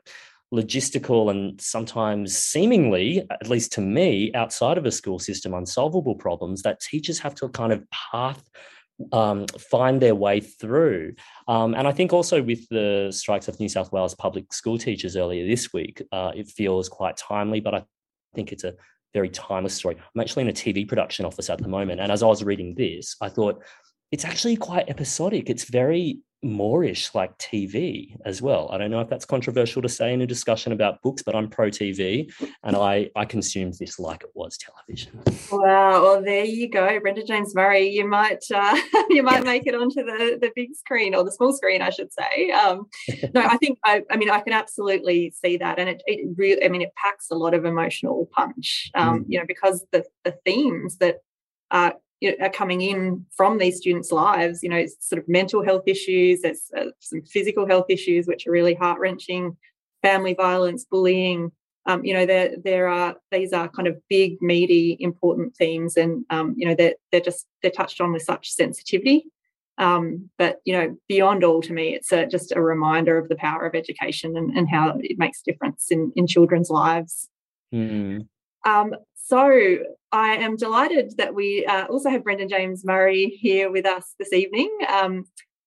logistical 0.50 1.30
and 1.30 1.60
sometimes 1.60 2.34
seemingly, 2.34 3.26
at 3.30 3.50
least 3.50 3.70
to 3.72 3.82
me, 3.82 4.32
outside 4.34 4.78
of 4.78 4.86
a 4.86 4.90
school 4.90 5.18
system, 5.18 5.52
unsolvable 5.52 6.14
problems 6.14 6.62
that 6.62 6.80
teachers 6.80 7.18
have 7.18 7.34
to 7.34 7.50
kind 7.50 7.70
of 7.70 7.84
path 7.90 8.42
um, 9.12 9.46
find 9.46 10.00
their 10.00 10.14
way 10.14 10.40
through. 10.40 11.14
Um, 11.48 11.74
and 11.74 11.86
I 11.86 11.92
think 11.92 12.12
also 12.12 12.42
with 12.42 12.68
the 12.68 13.08
strikes 13.10 13.48
of 13.48 13.58
New 13.58 13.68
South 13.68 13.92
Wales 13.92 14.14
public 14.14 14.52
school 14.52 14.78
teachers 14.78 15.16
earlier 15.16 15.46
this 15.46 15.72
week, 15.72 16.02
uh, 16.12 16.32
it 16.34 16.48
feels 16.48 16.88
quite 16.88 17.16
timely, 17.16 17.60
but 17.60 17.74
I 17.74 17.84
think 18.34 18.52
it's 18.52 18.64
a 18.64 18.74
very 19.12 19.28
timeless 19.28 19.74
story. 19.74 19.96
I'm 19.96 20.20
actually 20.20 20.42
in 20.42 20.48
a 20.48 20.52
TV 20.52 20.86
production 20.86 21.24
office 21.24 21.50
at 21.50 21.60
the 21.60 21.68
moment. 21.68 22.00
And 22.00 22.12
as 22.12 22.22
I 22.22 22.26
was 22.26 22.44
reading 22.44 22.74
this, 22.74 23.16
I 23.20 23.28
thought, 23.28 23.62
it's 24.12 24.24
actually 24.24 24.56
quite 24.56 24.88
episodic. 24.88 25.48
It's 25.48 25.64
very 25.64 26.18
moreish 26.44 27.14
like 27.14 27.36
TV 27.38 28.16
as 28.24 28.40
well. 28.40 28.70
I 28.72 28.78
don't 28.78 28.90
know 28.90 29.00
if 29.00 29.08
that's 29.08 29.24
controversial 29.24 29.82
to 29.82 29.88
say 29.88 30.12
in 30.12 30.22
a 30.22 30.26
discussion 30.26 30.72
about 30.72 31.02
books, 31.02 31.22
but 31.22 31.34
I'm 31.34 31.48
pro 31.48 31.68
TV 31.68 32.32
and 32.62 32.76
I 32.76 33.10
I 33.14 33.24
consumed 33.24 33.74
this 33.78 33.98
like 33.98 34.22
it 34.22 34.30
was 34.34 34.56
television. 34.56 35.20
Wow, 35.52 36.02
well 36.02 36.22
there 36.22 36.44
you 36.44 36.68
go, 36.70 36.98
Brendan 37.00 37.26
James 37.26 37.54
Murray. 37.54 37.88
You 37.88 38.08
might 38.08 38.44
uh, 38.54 38.76
you 39.10 39.22
might 39.22 39.44
make 39.44 39.66
it 39.66 39.74
onto 39.74 40.02
the 40.02 40.38
the 40.40 40.50
big 40.54 40.74
screen 40.74 41.14
or 41.14 41.24
the 41.24 41.32
small 41.32 41.52
screen, 41.52 41.82
I 41.82 41.90
should 41.90 42.12
say. 42.12 42.50
Um, 42.50 42.86
no, 43.34 43.42
I 43.42 43.56
think 43.58 43.78
I, 43.84 44.02
I 44.10 44.16
mean 44.16 44.30
I 44.30 44.40
can 44.40 44.52
absolutely 44.52 45.32
see 45.44 45.58
that, 45.58 45.78
and 45.78 45.88
it 45.88 46.02
it 46.06 46.26
really 46.36 46.64
I 46.64 46.68
mean 46.68 46.82
it 46.82 46.94
packs 46.96 47.26
a 47.30 47.36
lot 47.36 47.54
of 47.54 47.64
emotional 47.64 48.28
punch. 48.32 48.90
Um, 48.94 49.20
mm. 49.20 49.24
You 49.28 49.38
know 49.40 49.46
because 49.46 49.84
the 49.92 50.04
the 50.24 50.36
themes 50.44 50.96
that 50.98 51.18
uh, 51.70 51.92
are 52.40 52.50
coming 52.50 52.80
in 52.80 53.24
from 53.36 53.58
these 53.58 53.78
students' 53.78 54.12
lives. 54.12 54.62
You 54.62 54.68
know, 54.68 54.76
it's 54.76 55.08
sort 55.08 55.20
of 55.20 55.28
mental 55.28 55.64
health 55.64 55.84
issues, 55.86 56.42
there's 56.42 56.70
uh, 56.76 56.86
some 56.98 57.22
physical 57.22 57.66
health 57.66 57.86
issues 57.88 58.26
which 58.26 58.46
are 58.46 58.50
really 58.52 58.74
heart 58.74 59.00
wrenching, 59.00 59.56
family 60.02 60.34
violence, 60.34 60.84
bullying. 60.84 61.52
Um, 61.86 62.04
you 62.04 62.12
know, 62.12 62.26
there 62.26 62.54
there 62.62 62.88
are 62.88 63.16
these 63.32 63.52
are 63.52 63.68
kind 63.68 63.88
of 63.88 63.96
big, 64.08 64.40
meaty, 64.40 64.96
important 65.00 65.56
themes, 65.56 65.96
and 65.96 66.24
um, 66.30 66.54
you 66.56 66.68
know 66.68 66.74
they're 66.74 66.94
they're 67.10 67.20
just 67.20 67.46
they're 67.62 67.70
touched 67.70 68.00
on 68.00 68.12
with 68.12 68.22
such 68.22 68.50
sensitivity. 68.50 69.24
Um, 69.78 70.28
but 70.36 70.58
you 70.66 70.74
know, 70.74 70.96
beyond 71.08 71.42
all, 71.42 71.62
to 71.62 71.72
me, 71.72 71.94
it's 71.94 72.12
a, 72.12 72.26
just 72.26 72.52
a 72.54 72.60
reminder 72.60 73.16
of 73.16 73.30
the 73.30 73.34
power 73.36 73.64
of 73.64 73.74
education 73.74 74.36
and, 74.36 74.54
and 74.54 74.68
how 74.68 74.98
it 75.00 75.18
makes 75.18 75.40
difference 75.40 75.86
in 75.90 76.12
in 76.16 76.26
children's 76.26 76.68
lives. 76.68 77.28
Mm. 77.74 78.26
Um, 78.64 78.94
so 79.14 79.78
I 80.12 80.34
am 80.34 80.56
delighted 80.56 81.16
that 81.18 81.34
we 81.34 81.64
uh, 81.66 81.86
also 81.86 82.10
have 82.10 82.24
Brendan 82.24 82.48
James 82.48 82.84
Murray 82.84 83.38
here 83.40 83.70
with 83.70 83.86
us 83.86 84.14
this 84.18 84.32
evening. 84.32 84.70
Um, 84.88 85.24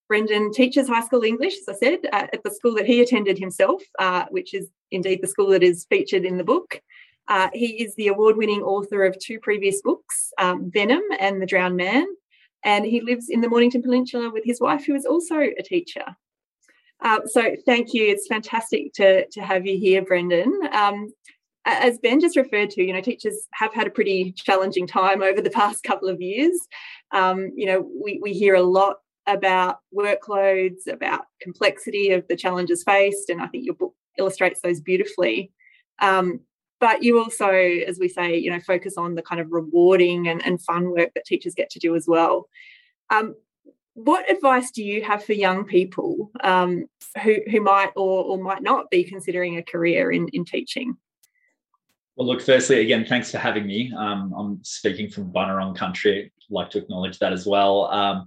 Brendan 0.09 0.51
teaches 0.51 0.87
high 0.87 1.03
school 1.03 1.23
English, 1.23 1.55
as 1.59 1.69
I 1.69 1.79
said, 1.79 1.99
uh, 2.11 2.27
at 2.33 2.43
the 2.43 2.51
school 2.51 2.75
that 2.75 2.85
he 2.85 3.01
attended 3.01 3.37
himself, 3.37 3.81
uh, 3.99 4.25
which 4.29 4.53
is 4.53 4.69
indeed 4.91 5.21
the 5.21 5.27
school 5.27 5.47
that 5.49 5.63
is 5.63 5.85
featured 5.89 6.25
in 6.25 6.37
the 6.37 6.43
book. 6.43 6.81
Uh, 7.27 7.49
he 7.53 7.83
is 7.83 7.95
the 7.95 8.07
award 8.07 8.35
winning 8.35 8.61
author 8.61 9.05
of 9.05 9.17
two 9.17 9.39
previous 9.39 9.81
books, 9.81 10.31
um, 10.37 10.69
Venom 10.71 11.01
and 11.19 11.41
The 11.41 11.45
Drowned 11.45 11.77
Man. 11.77 12.05
And 12.65 12.85
he 12.85 13.01
lives 13.01 13.29
in 13.29 13.41
the 13.41 13.49
Mornington 13.49 13.81
Peninsula 13.81 14.29
with 14.29 14.43
his 14.45 14.59
wife, 14.59 14.85
who 14.85 14.95
is 14.95 15.05
also 15.05 15.39
a 15.39 15.63
teacher. 15.63 16.05
Uh, 17.01 17.19
so 17.25 17.55
thank 17.65 17.93
you. 17.93 18.05
It's 18.05 18.27
fantastic 18.27 18.93
to, 18.93 19.25
to 19.27 19.41
have 19.41 19.65
you 19.65 19.77
here, 19.77 20.01
Brendan. 20.01 20.59
Um, 20.71 21.13
as 21.65 21.97
Ben 21.99 22.19
just 22.19 22.35
referred 22.35 22.69
to, 22.71 22.83
you 22.83 22.93
know, 22.93 23.01
teachers 23.01 23.47
have 23.53 23.73
had 23.73 23.87
a 23.87 23.91
pretty 23.91 24.33
challenging 24.33 24.87
time 24.87 25.21
over 25.21 25.41
the 25.41 25.49
past 25.61 25.83
couple 25.83 26.09
of 26.09 26.21
years. 26.21 26.59
Um, 27.11 27.51
you 27.55 27.65
know, 27.65 27.87
we, 28.01 28.19
we 28.21 28.33
hear 28.33 28.55
a 28.55 28.61
lot 28.61 28.97
about 29.25 29.79
workloads, 29.95 30.87
about 30.91 31.25
complexity 31.41 32.11
of 32.11 32.27
the 32.27 32.35
challenges 32.35 32.83
faced, 32.83 33.29
and 33.29 33.41
I 33.41 33.47
think 33.47 33.65
your 33.65 33.75
book 33.75 33.93
illustrates 34.17 34.61
those 34.61 34.81
beautifully. 34.81 35.51
Um, 35.99 36.41
but 36.79 37.01
you 37.01 37.17
also, 37.17 37.49
as 37.49 37.97
we 37.97 38.09
say, 38.09 38.37
you 38.37 38.51
know, 38.51 38.59
focus 38.59 38.97
on 38.97 39.15
the 39.15 39.21
kind 39.21 39.39
of 39.39 39.51
rewarding 39.51 40.27
and, 40.27 40.45
and 40.45 40.61
fun 40.61 40.89
work 40.89 41.11
that 41.15 41.25
teachers 41.25 41.55
get 41.55 41.69
to 41.69 41.79
do 41.79 41.95
as 41.95 42.05
well. 42.07 42.49
Um, 43.09 43.35
what 43.93 44.29
advice 44.29 44.71
do 44.71 44.83
you 44.83 45.03
have 45.03 45.23
for 45.23 45.33
young 45.33 45.63
people 45.63 46.31
um, 46.43 46.85
who, 47.23 47.37
who 47.49 47.61
might 47.61 47.91
or, 47.95 48.25
or 48.25 48.37
might 48.37 48.63
not 48.63 48.89
be 48.89 49.03
considering 49.03 49.55
a 49.57 49.63
career 49.63 50.11
in, 50.11 50.27
in 50.29 50.43
teaching? 50.43 50.97
Well, 52.15 52.27
look, 52.27 52.41
firstly, 52.41 52.81
again, 52.81 53.05
thanks 53.05 53.31
for 53.31 53.39
having 53.39 53.65
me. 53.65 53.91
Um, 53.97 54.33
I'm 54.37 54.59
speaking 54.63 55.09
from 55.09 55.31
Boonwurrung 55.31 55.75
country. 55.75 56.25
I'd 56.25 56.53
like 56.53 56.69
to 56.71 56.77
acknowledge 56.77 57.17
that 57.19 57.33
as 57.33 57.47
well. 57.47 57.85
Um, 57.85 58.25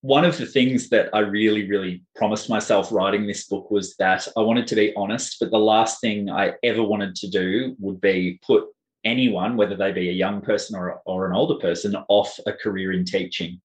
one 0.00 0.24
of 0.24 0.38
the 0.38 0.46
things 0.46 0.88
that 0.90 1.10
I 1.12 1.20
really, 1.20 1.68
really 1.68 2.02
promised 2.16 2.48
myself 2.48 2.90
writing 2.90 3.26
this 3.26 3.46
book 3.46 3.70
was 3.70 3.96
that 3.96 4.26
I 4.36 4.40
wanted 4.40 4.66
to 4.68 4.76
be 4.76 4.94
honest, 4.96 5.36
but 5.40 5.50
the 5.50 5.58
last 5.58 6.00
thing 6.00 6.30
I 6.30 6.54
ever 6.62 6.82
wanted 6.82 7.16
to 7.16 7.28
do 7.28 7.76
would 7.78 8.00
be 8.00 8.40
put 8.46 8.64
anyone, 9.04 9.56
whether 9.56 9.76
they 9.76 9.92
be 9.92 10.08
a 10.08 10.12
young 10.12 10.40
person 10.40 10.76
or, 10.76 11.00
or 11.04 11.26
an 11.26 11.34
older 11.34 11.56
person, 11.56 11.96
off 12.08 12.38
a 12.46 12.52
career 12.52 12.92
in 12.92 13.04
teaching. 13.04 13.60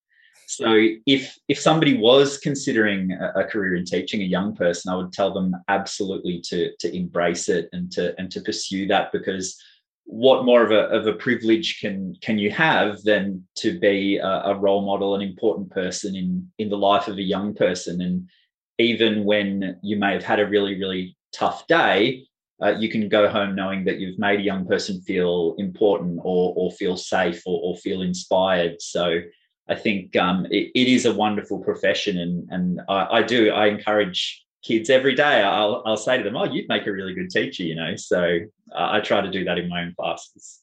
So 0.55 0.87
if 1.05 1.37
if 1.47 1.59
somebody 1.59 1.97
was 1.97 2.37
considering 2.37 3.11
a, 3.11 3.41
a, 3.41 3.43
career 3.45 3.75
in 3.75 3.85
teaching, 3.85 4.21
a 4.21 4.25
young 4.25 4.55
person, 4.55 4.91
I 4.91 4.95
would 4.95 5.11
tell 5.11 5.33
them 5.33 5.55
absolutely 5.67 6.41
to 6.49 6.71
to 6.79 6.95
embrace 6.95 7.49
it 7.49 7.69
and 7.73 7.91
to 7.93 8.13
and 8.19 8.31
to 8.31 8.41
pursue 8.41 8.87
that 8.87 9.11
because 9.11 9.59
what 10.05 10.45
more 10.45 10.63
of 10.63 10.71
a, 10.71 10.87
of 10.89 11.07
a 11.07 11.13
privilege 11.13 11.79
can 11.79 12.15
can 12.21 12.37
you 12.37 12.51
have 12.51 13.01
than 13.03 13.47
to 13.57 13.79
be 13.79 14.17
a, 14.17 14.27
a 14.27 14.55
role 14.55 14.85
model, 14.85 15.15
an 15.15 15.21
important 15.21 15.71
person 15.71 16.15
in 16.15 16.51
in 16.59 16.69
the 16.69 16.77
life 16.77 17.07
of 17.07 17.17
a 17.17 17.21
young 17.21 17.53
person, 17.53 18.01
and 18.01 18.29
even 18.77 19.23
when 19.23 19.79
you 19.81 19.97
may 19.97 20.13
have 20.13 20.23
had 20.23 20.39
a 20.39 20.47
really 20.47 20.77
really 20.79 21.17
tough 21.33 21.65
day, 21.67 22.27
uh, 22.61 22.75
you 22.77 22.89
can 22.89 23.09
go 23.09 23.27
home 23.27 23.55
knowing 23.55 23.83
that 23.85 23.99
you've 23.99 24.19
made 24.19 24.39
a 24.39 24.43
young 24.43 24.67
person 24.67 25.01
feel 25.01 25.55
important 25.57 26.19
or 26.23 26.53
or 26.55 26.71
feel 26.71 26.97
safe 26.97 27.41
or, 27.45 27.59
or 27.63 27.77
feel 27.77 28.01
inspired. 28.01 28.81
So 28.81 29.21
I 29.69 29.75
think 29.75 30.15
um, 30.15 30.45
it, 30.49 30.71
it 30.75 30.87
is 30.87 31.05
a 31.05 31.13
wonderful 31.13 31.59
profession, 31.59 32.17
and 32.17 32.47
and 32.51 32.81
I, 32.89 33.19
I, 33.19 33.23
do 33.23 33.49
I 33.51 33.67
encourage 33.67 34.43
kids 34.63 34.89
every 34.89 35.15
day. 35.15 35.41
I'll 35.41 35.83
I'll 35.85 35.97
say 35.97 36.17
to 36.17 36.23
them, 36.23 36.35
"Oh, 36.35 36.45
you'd 36.45 36.67
make 36.69 36.85
a 36.85 36.91
really 36.91 37.13
good 37.13 37.29
teacher," 37.29 37.63
you 37.63 37.75
know. 37.75 37.95
So 37.95 38.39
I 38.75 38.99
try 38.99 39.21
to 39.21 39.31
do 39.31 39.45
that 39.45 39.57
in 39.57 39.69
my 39.69 39.83
own 39.83 39.93
classes. 39.97 40.59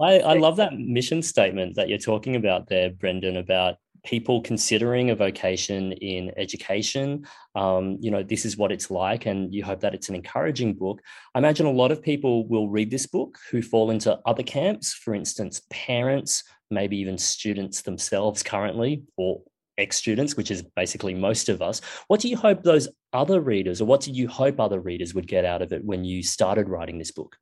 I, 0.00 0.20
I 0.20 0.34
love 0.34 0.56
that 0.56 0.72
mission 0.74 1.22
statement 1.22 1.76
that 1.76 1.88
you're 1.88 1.98
talking 1.98 2.36
about 2.36 2.68
there, 2.68 2.90
Brendan, 2.90 3.36
about 3.36 3.76
people 4.04 4.40
considering 4.40 5.10
a 5.10 5.14
vocation 5.14 5.92
in 5.92 6.32
education. 6.36 7.24
Um, 7.54 7.98
you 8.00 8.10
know, 8.10 8.22
this 8.22 8.44
is 8.44 8.56
what 8.56 8.72
it's 8.72 8.90
like, 8.90 9.26
and 9.26 9.54
you 9.54 9.64
hope 9.64 9.80
that 9.80 9.94
it's 9.94 10.08
an 10.08 10.14
encouraging 10.14 10.74
book. 10.74 11.00
I 11.34 11.38
imagine 11.38 11.66
a 11.66 11.72
lot 11.72 11.92
of 11.92 12.02
people 12.02 12.48
will 12.48 12.68
read 12.68 12.90
this 12.90 13.06
book 13.06 13.38
who 13.50 13.62
fall 13.62 13.90
into 13.90 14.18
other 14.26 14.42
camps, 14.42 14.92
for 14.92 15.14
instance, 15.14 15.62
parents, 15.70 16.42
maybe 16.72 16.96
even 16.98 17.18
students 17.18 17.82
themselves 17.82 18.42
currently, 18.42 19.02
or 19.16 19.42
ex 19.78 19.96
students, 19.96 20.36
which 20.36 20.50
is 20.50 20.62
basically 20.62 21.14
most 21.14 21.48
of 21.48 21.62
us. 21.62 21.80
What 22.08 22.20
do 22.20 22.28
you 22.28 22.36
hope 22.36 22.62
those 22.62 22.88
other 23.12 23.40
readers, 23.40 23.80
or 23.80 23.84
what 23.84 24.00
do 24.00 24.10
you 24.10 24.26
hope 24.26 24.58
other 24.58 24.80
readers 24.80 25.14
would 25.14 25.28
get 25.28 25.44
out 25.44 25.62
of 25.62 25.72
it 25.72 25.84
when 25.84 26.04
you 26.04 26.22
started 26.22 26.68
writing 26.68 26.98
this 26.98 27.12
book? 27.12 27.36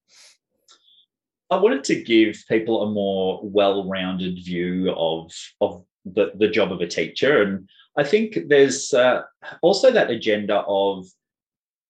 I 1.51 1.57
wanted 1.57 1.85
to 1.85 2.03
give 2.03 2.45
people 2.49 2.83
a 2.83 2.91
more 2.91 3.41
well-rounded 3.43 4.37
view 4.45 4.93
of 4.97 5.33
of 5.61 5.85
the, 6.05 6.33
the 6.35 6.49
job 6.49 6.73
of 6.73 6.81
a 6.81 6.87
teacher. 6.87 7.43
And 7.43 7.69
I 7.97 8.05
think 8.05 8.39
there's 8.49 8.95
uh, 8.95 9.23
also 9.63 9.91
that 9.91 10.11
agenda 10.11 10.65
of 10.67 11.07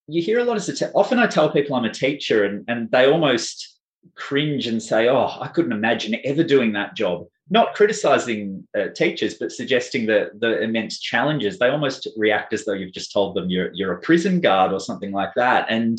you 0.08 0.22
hear 0.22 0.40
a 0.40 0.44
lot 0.44 0.56
of 0.56 0.92
often 0.94 1.18
I 1.18 1.26
tell 1.26 1.50
people 1.50 1.76
I'm 1.76 1.84
a 1.84 1.92
teacher 1.92 2.44
and, 2.44 2.64
and 2.68 2.90
they 2.90 3.06
almost 3.06 3.69
cringe 4.14 4.66
and 4.66 4.82
say, 4.82 5.08
Oh, 5.08 5.36
I 5.40 5.48
couldn't 5.48 5.72
imagine 5.72 6.16
ever 6.24 6.44
doing 6.44 6.72
that 6.72 6.94
job. 6.94 7.26
Not 7.48 7.74
criticizing 7.74 8.66
uh, 8.78 8.88
teachers, 8.94 9.34
but 9.34 9.50
suggesting 9.50 10.06
the, 10.06 10.30
the 10.38 10.62
immense 10.62 11.00
challenges. 11.00 11.58
They 11.58 11.68
almost 11.68 12.06
react 12.16 12.52
as 12.52 12.64
though 12.64 12.74
you've 12.74 12.94
just 12.94 13.12
told 13.12 13.34
them 13.34 13.50
you're, 13.50 13.72
you're 13.74 13.94
a 13.94 14.00
prison 14.00 14.40
guard 14.40 14.72
or 14.72 14.80
something 14.80 15.10
like 15.10 15.34
that. 15.34 15.66
And 15.68 15.98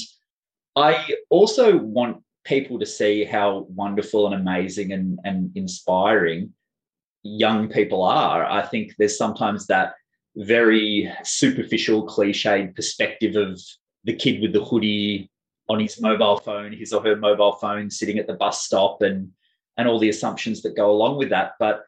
I 0.76 1.06
also 1.30 1.78
want 1.78 2.24
people 2.46 2.80
to 2.80 2.86
see 2.86 3.24
how 3.24 3.68
wonderful 3.70 4.26
and 4.26 4.36
amazing 4.36 4.94
and, 4.94 5.20
and 5.24 5.52
inspiring 5.56 6.54
young 7.24 7.68
people 7.68 8.04
are. 8.04 8.46
I 8.46 8.66
think 8.66 8.96
there's 8.98 9.18
sometimes 9.18 9.68
that 9.68 9.94
very 10.36 11.12
superficial, 11.24 12.08
cliched 12.08 12.76
perspective 12.76 13.36
of 13.36 13.60
the 14.04 14.16
kid 14.16 14.42
with 14.42 14.54
the 14.54 14.64
hoodie 14.64 15.31
on 15.72 15.80
his 15.80 16.02
mobile 16.02 16.38
phone, 16.38 16.72
his 16.74 16.94
or 16.94 17.02
her 17.02 17.16
mobile 17.16 17.54
phone, 17.54 17.90
sitting 17.90 18.18
at 18.20 18.28
the 18.28 18.34
bus 18.34 18.64
stop, 18.64 19.02
and 19.02 19.32
and 19.78 19.88
all 19.88 20.00
the 20.00 20.10
assumptions 20.10 20.62
that 20.62 20.76
go 20.76 20.92
along 20.92 21.18
with 21.18 21.30
that. 21.30 21.54
But 21.60 21.84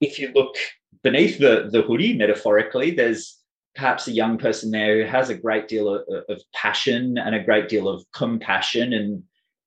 if 0.00 0.18
you 0.18 0.30
look 0.34 0.56
beneath 1.02 1.38
the 1.38 1.68
the 1.72 1.82
hoodie, 1.82 2.16
metaphorically, 2.16 2.90
there's 2.90 3.40
perhaps 3.74 4.06
a 4.06 4.12
young 4.12 4.38
person 4.38 4.70
there 4.70 5.02
who 5.02 5.10
has 5.10 5.30
a 5.30 5.34
great 5.34 5.68
deal 5.68 5.88
of, 5.88 6.02
of 6.28 6.42
passion 6.52 7.18
and 7.18 7.34
a 7.34 7.42
great 7.42 7.68
deal 7.68 7.88
of 7.88 8.04
compassion 8.12 8.92
and 8.92 9.22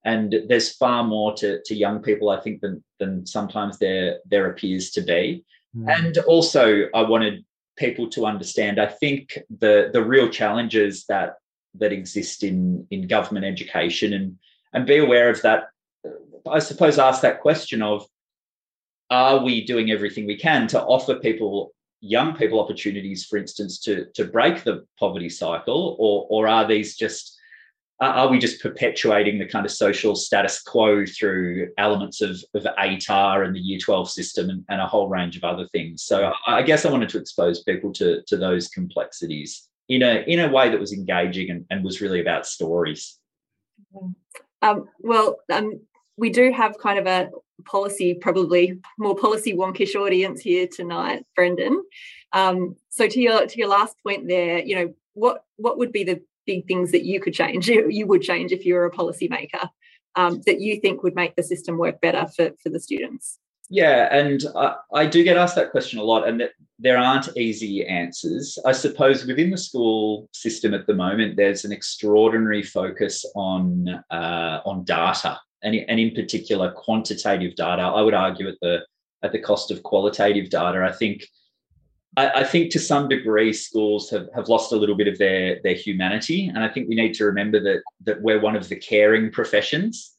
and 0.06 0.36
there's 0.48 0.74
far 0.74 1.04
more 1.04 1.34
to, 1.34 1.62
to 1.66 1.76
young 1.76 2.02
people 2.02 2.30
i 2.30 2.40
think 2.40 2.62
than 2.62 2.82
than 3.00 3.26
sometimes 3.26 3.78
there 3.80 4.20
there 4.26 4.50
appears 4.50 4.92
to 4.92 5.02
be 5.02 5.44
mm. 5.76 5.98
and 5.98 6.18
also 6.20 6.84
i 6.94 7.02
wanted 7.02 7.44
people 7.76 8.10
to 8.10 8.26
understand 8.26 8.80
i 8.80 8.86
think 8.86 9.38
the 9.60 9.90
the 9.92 10.04
real 10.04 10.30
challenges 10.30 11.04
that 11.10 11.36
that 11.80 11.92
exist 11.92 12.44
in 12.44 12.86
in 12.92 13.08
government 13.08 13.46
education. 13.46 14.14
And 14.14 14.38
and 14.74 14.86
be 14.86 14.98
aware 14.98 15.30
of 15.30 15.42
that. 15.42 15.70
I 16.50 16.60
suppose 16.60 17.00
ask 17.00 17.22
that 17.22 17.42
question 17.42 17.82
of 17.82 18.06
are 19.10 19.44
we 19.44 19.66
doing 19.66 19.92
everything 19.92 20.28
we 20.28 20.38
can 20.38 20.68
to 20.68 20.82
offer 20.82 21.16
people 21.16 21.74
young 22.00 22.36
people 22.36 22.60
opportunities 22.60 23.26
for 23.26 23.38
instance 23.38 23.80
to 23.80 24.06
to 24.16 24.26
break 24.26 24.64
the 24.64 24.86
poverty 25.00 25.30
cycle? 25.30 25.96
Or 26.00 26.28
or 26.30 26.48
are 26.48 26.68
these 26.68 26.96
just 26.96 27.38
are 28.00 28.28
we 28.28 28.38
just 28.38 28.62
perpetuating 28.62 29.40
the 29.40 29.48
kind 29.48 29.66
of 29.66 29.72
social 29.72 30.16
status 30.16 30.62
quo 30.62 31.04
through 31.06 31.70
elements 31.80 32.22
of, 32.22 32.38
of 32.54 32.64
ATAR 32.78 33.44
and 33.44 33.56
the 33.56 33.60
Year 33.60 33.80
12 33.80 34.12
system 34.12 34.52
and, 34.52 34.64
and 34.70 34.80
a 34.80 34.86
whole 34.86 35.10
range 35.10 35.36
of 35.36 35.44
other 35.44 35.68
things? 35.72 36.04
So 36.04 36.32
I, 36.46 36.62
guess 36.62 36.86
I 36.86 36.92
wanted 36.92 37.10
to 37.10 37.18
expose 37.18 37.64
people 37.64 37.92
to, 37.94 38.22
to 38.28 38.38
those 38.38 38.68
complexities 38.68 39.68
in 39.90 40.04
a 40.04 40.24
in 40.28 40.40
a 40.40 40.50
way 40.50 40.70
that 40.70 40.80
was 40.80 40.94
engaging 40.94 41.50
and, 41.50 41.66
and 41.70 41.84
was 41.84 42.02
really 42.02 42.20
about 42.20 42.46
stories. 42.46 43.18
Um, 44.62 44.90
well, 45.00 45.38
um, 45.52 45.80
we 46.18 46.30
do 46.30 46.52
have 46.52 46.78
kind 46.80 47.00
of 47.00 47.06
a 47.06 47.30
policy, 47.66 48.14
probably 48.14 48.80
more 48.98 49.16
policy 49.16 49.54
wonkish 49.54 49.96
audience 49.96 50.42
here 50.42 50.68
tonight, 50.68 51.26
Brendan. 51.36 51.84
Um, 52.34 52.76
so 52.90 53.08
to 53.08 53.20
your 53.20 53.46
to 53.46 53.58
your 53.58 53.70
last 53.70 53.96
point 54.04 54.28
there, 54.28 54.60
you 54.60 54.76
know, 54.76 54.94
what 55.14 55.44
what 55.58 55.78
would 55.78 55.92
be 55.92 56.04
the 56.04 56.22
big 56.46 56.66
things 56.68 56.92
that 56.92 57.04
you 57.04 57.20
could 57.20 57.34
change, 57.34 57.68
you, 57.70 58.08
would 58.08 58.22
change 58.22 58.52
if 58.52 58.66
you 58.66 58.74
were 58.74 58.86
a 58.86 58.92
policymaker 58.92 59.70
um, 60.16 60.42
that 60.46 60.62
you 60.62 60.80
think 60.80 61.04
would 61.04 61.16
make 61.16 61.36
the 61.36 61.44
system 61.44 61.78
work 61.78 62.02
better 62.02 62.26
for, 62.36 62.52
for 62.64 62.70
the 62.70 62.80
students? 62.80 63.38
Yeah, 63.70 64.08
and 64.16 64.42
I, 64.56 64.76
I 64.94 65.06
do 65.06 65.24
get 65.24 65.38
asked 65.38 65.56
that 65.56 65.72
question 65.72 66.00
a 66.00 66.04
lot, 66.04 66.28
and 66.28 66.40
that 66.40 66.52
there 66.80 66.98
aren't 66.98 67.36
easy 67.36 67.86
answers. 67.86 68.58
I 68.66 68.72
suppose 68.72 69.26
within 69.26 69.50
the 69.50 69.58
school 69.58 70.30
system 70.32 70.74
at 70.74 70.88
the 70.88 70.94
moment, 70.94 71.36
there's 71.36 71.66
an 71.66 71.74
extraordinary 71.74 72.64
focus 72.64 73.26
on 73.36 73.90
uh, 74.10 74.62
on 74.66 74.86
data, 74.86 75.38
and, 75.64 75.76
and 75.76 76.00
in 76.00 76.16
particular 76.16 76.72
quantitative 76.72 77.56
data. 77.56 77.82
I 77.82 78.02
would 78.02 78.14
argue 78.14 78.48
at 78.48 78.56
the 78.62 78.86
at 79.24 79.34
the 79.34 79.40
cost 79.40 79.70
of 79.72 79.84
qualitative 79.84 80.50
data. 80.50 80.86
I 80.88 80.94
think 80.94 81.26
I, 82.16 82.42
I, 82.42 82.44
think 82.44 82.72
to 82.72 82.80
some 82.80 83.10
degree 83.10 83.52
schools 83.52 84.10
have, 84.12 84.28
have 84.36 84.48
lost 84.48 84.72
a 84.72 84.76
little 84.76 84.96
bit 84.96 85.08
of 85.08 85.18
their 85.18 85.60
their 85.64 85.76
humanity, 85.76 86.48
and 86.48 86.64
I 86.64 86.70
think 86.70 86.88
we 86.88 86.96
need 86.96 87.16
to 87.16 87.26
remember 87.26 87.60
that 87.60 87.82
that 88.06 88.22
we're 88.22 88.40
one 88.40 88.56
of 88.56 88.70
the 88.70 88.78
caring 88.78 89.32
professions. 89.32 90.14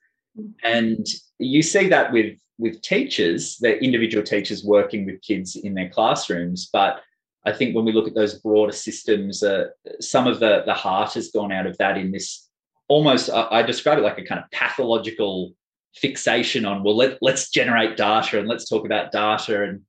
And 0.62 1.06
you 1.38 1.62
see 1.62 1.88
that 1.88 2.12
with 2.12 2.38
with 2.58 2.82
teachers, 2.82 3.56
the 3.58 3.82
individual 3.82 4.24
teachers 4.24 4.64
working 4.64 5.06
with 5.06 5.22
kids 5.22 5.54
in 5.54 5.74
their 5.74 5.88
classrooms. 5.88 6.68
But 6.72 7.00
I 7.46 7.52
think 7.52 7.74
when 7.74 7.84
we 7.84 7.92
look 7.92 8.08
at 8.08 8.14
those 8.14 8.40
broader 8.40 8.72
systems, 8.72 9.42
uh, 9.42 9.68
some 10.00 10.26
of 10.26 10.40
the 10.40 10.62
the 10.66 10.74
heart 10.74 11.14
has 11.14 11.30
gone 11.30 11.52
out 11.52 11.66
of 11.66 11.78
that 11.78 11.96
in 11.96 12.10
this 12.10 12.48
almost. 12.88 13.30
I, 13.30 13.48
I 13.50 13.62
describe 13.62 13.98
it 13.98 14.02
like 14.02 14.18
a 14.18 14.24
kind 14.24 14.42
of 14.42 14.50
pathological 14.50 15.54
fixation 15.94 16.64
on 16.64 16.82
well, 16.82 16.96
let 16.96 17.18
let's 17.22 17.50
generate 17.50 17.96
data 17.96 18.38
and 18.38 18.48
let's 18.48 18.68
talk 18.68 18.84
about 18.84 19.12
data. 19.12 19.62
And 19.64 19.82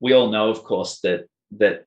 we 0.00 0.12
all 0.12 0.30
know, 0.30 0.48
of 0.48 0.62
course, 0.64 1.00
that 1.00 1.26
that 1.58 1.84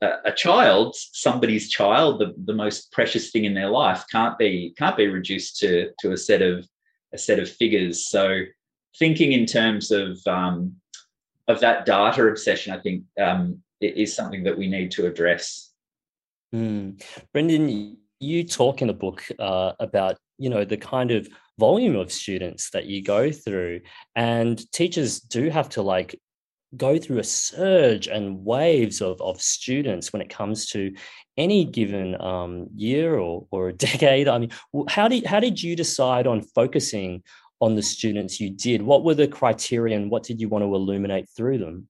a, 0.00 0.32
child, 0.32 0.94
somebody's 0.94 1.68
child, 1.68 2.20
the, 2.20 2.32
the 2.44 2.54
most 2.54 2.92
precious 2.92 3.30
thing 3.30 3.44
in 3.44 3.54
their 3.54 3.68
life, 3.68 4.04
can't 4.10 4.38
be 4.38 4.74
can't 4.78 4.96
be 4.96 5.08
reduced 5.08 5.58
to 5.58 5.90
to 6.00 6.12
a 6.12 6.16
set 6.16 6.42
of 6.42 6.66
a 7.12 7.18
set 7.18 7.38
of 7.38 7.48
figures. 7.48 8.06
So 8.06 8.42
thinking 8.98 9.32
in 9.32 9.46
terms 9.46 9.90
of 9.90 10.18
um, 10.26 10.76
of 11.46 11.60
that 11.60 11.86
data 11.86 12.26
obsession, 12.26 12.72
I 12.72 12.80
think 12.80 13.04
um, 13.20 13.62
is 13.80 14.14
something 14.14 14.44
that 14.44 14.58
we 14.58 14.68
need 14.68 14.90
to 14.92 15.06
address. 15.06 15.72
Mm. 16.54 17.02
Brendan, 17.32 17.96
you 18.20 18.44
talk 18.44 18.82
in 18.82 18.88
the 18.88 18.94
book 18.94 19.24
uh, 19.38 19.72
about 19.80 20.16
you 20.38 20.50
know 20.50 20.64
the 20.64 20.76
kind 20.76 21.10
of 21.10 21.28
volume 21.58 21.96
of 21.96 22.12
students 22.12 22.70
that 22.70 22.86
you 22.86 23.02
go 23.02 23.30
through, 23.30 23.80
and 24.14 24.70
teachers 24.72 25.20
do 25.20 25.50
have 25.50 25.68
to 25.70 25.82
like 25.82 26.18
go 26.76 26.98
through 26.98 27.18
a 27.18 27.24
surge 27.24 28.08
and 28.08 28.44
waves 28.44 29.00
of, 29.00 29.20
of 29.20 29.40
students 29.40 30.12
when 30.12 30.22
it 30.22 30.28
comes 30.28 30.66
to 30.66 30.94
any 31.36 31.64
given 31.64 32.20
um, 32.20 32.66
year 32.74 33.18
or, 33.18 33.46
or 33.50 33.68
a 33.68 33.72
decade? 33.88 34.28
I 34.28 34.38
mean, 34.38 34.50
how 34.88 35.08
did, 35.08 35.26
how 35.26 35.40
did 35.40 35.62
you 35.62 35.76
decide 35.76 36.26
on 36.26 36.42
focusing 36.42 37.22
on 37.60 37.74
the 37.74 37.82
students 37.82 38.40
you 38.40 38.50
did? 38.50 38.82
What 38.82 39.04
were 39.04 39.14
the 39.14 39.28
criteria 39.28 39.96
and 39.96 40.10
what 40.10 40.22
did 40.22 40.40
you 40.40 40.48
want 40.48 40.62
to 40.62 40.74
illuminate 40.74 41.28
through 41.36 41.58
them? 41.58 41.88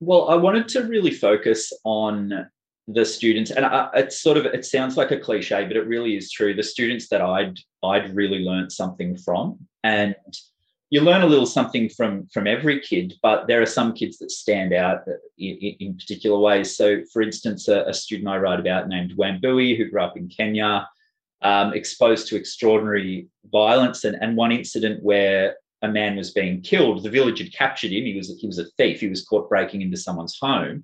Well, 0.00 0.30
I 0.30 0.36
wanted 0.36 0.68
to 0.68 0.84
really 0.84 1.10
focus 1.10 1.72
on 1.84 2.48
the 2.88 3.04
students, 3.04 3.50
and 3.50 3.66
I, 3.66 3.90
it's 3.94 4.20
sort 4.20 4.38
of 4.38 4.46
it 4.46 4.64
sounds 4.64 4.96
like 4.96 5.10
a 5.10 5.20
cliche, 5.20 5.66
but 5.66 5.76
it 5.76 5.86
really 5.86 6.16
is 6.16 6.32
true. 6.32 6.54
The 6.54 6.62
students 6.62 7.08
that 7.10 7.20
I'd 7.20 7.58
I'd 7.84 8.14
really 8.16 8.38
learned 8.38 8.72
something 8.72 9.16
from, 9.18 9.58
and 9.84 10.14
you 10.90 11.00
learn 11.00 11.22
a 11.22 11.26
little 11.26 11.46
something 11.46 11.88
from 11.88 12.26
from 12.32 12.48
every 12.48 12.80
kid, 12.80 13.14
but 13.22 13.46
there 13.46 13.62
are 13.62 13.66
some 13.66 13.92
kids 13.94 14.18
that 14.18 14.32
stand 14.32 14.72
out 14.72 15.02
in, 15.38 15.56
in 15.56 15.96
particular 15.96 16.38
ways. 16.38 16.76
So, 16.76 17.02
for 17.12 17.22
instance, 17.22 17.68
a, 17.68 17.82
a, 17.82 17.94
student 17.94 18.28
I 18.28 18.38
write 18.38 18.58
about 18.58 18.88
named 18.88 19.16
Wambui, 19.16 19.76
who 19.76 19.88
grew 19.88 20.02
up 20.02 20.16
in 20.16 20.28
Kenya, 20.28 20.88
um, 21.42 21.72
exposed 21.74 22.26
to 22.28 22.36
extraordinary 22.36 23.28
violence, 23.52 24.02
and, 24.04 24.16
and 24.20 24.36
one 24.36 24.50
incident 24.50 25.02
where 25.04 25.56
a 25.82 25.88
man 25.88 26.16
was 26.16 26.32
being 26.32 26.60
killed. 26.60 27.04
The 27.04 27.10
village 27.10 27.38
had 27.38 27.54
captured 27.54 27.92
him. 27.92 28.04
He 28.04 28.16
was 28.16 28.36
he 28.40 28.48
was 28.48 28.58
a 28.58 28.66
thief. 28.76 29.00
He 29.00 29.08
was 29.08 29.24
caught 29.24 29.48
breaking 29.48 29.82
into 29.82 29.96
someone's 29.96 30.38
home, 30.40 30.82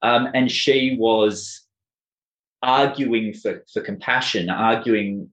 um, 0.00 0.28
and 0.32 0.50
she 0.50 0.96
was 0.98 1.66
arguing 2.62 3.34
for 3.34 3.62
for 3.70 3.82
compassion, 3.82 4.48
arguing 4.48 5.30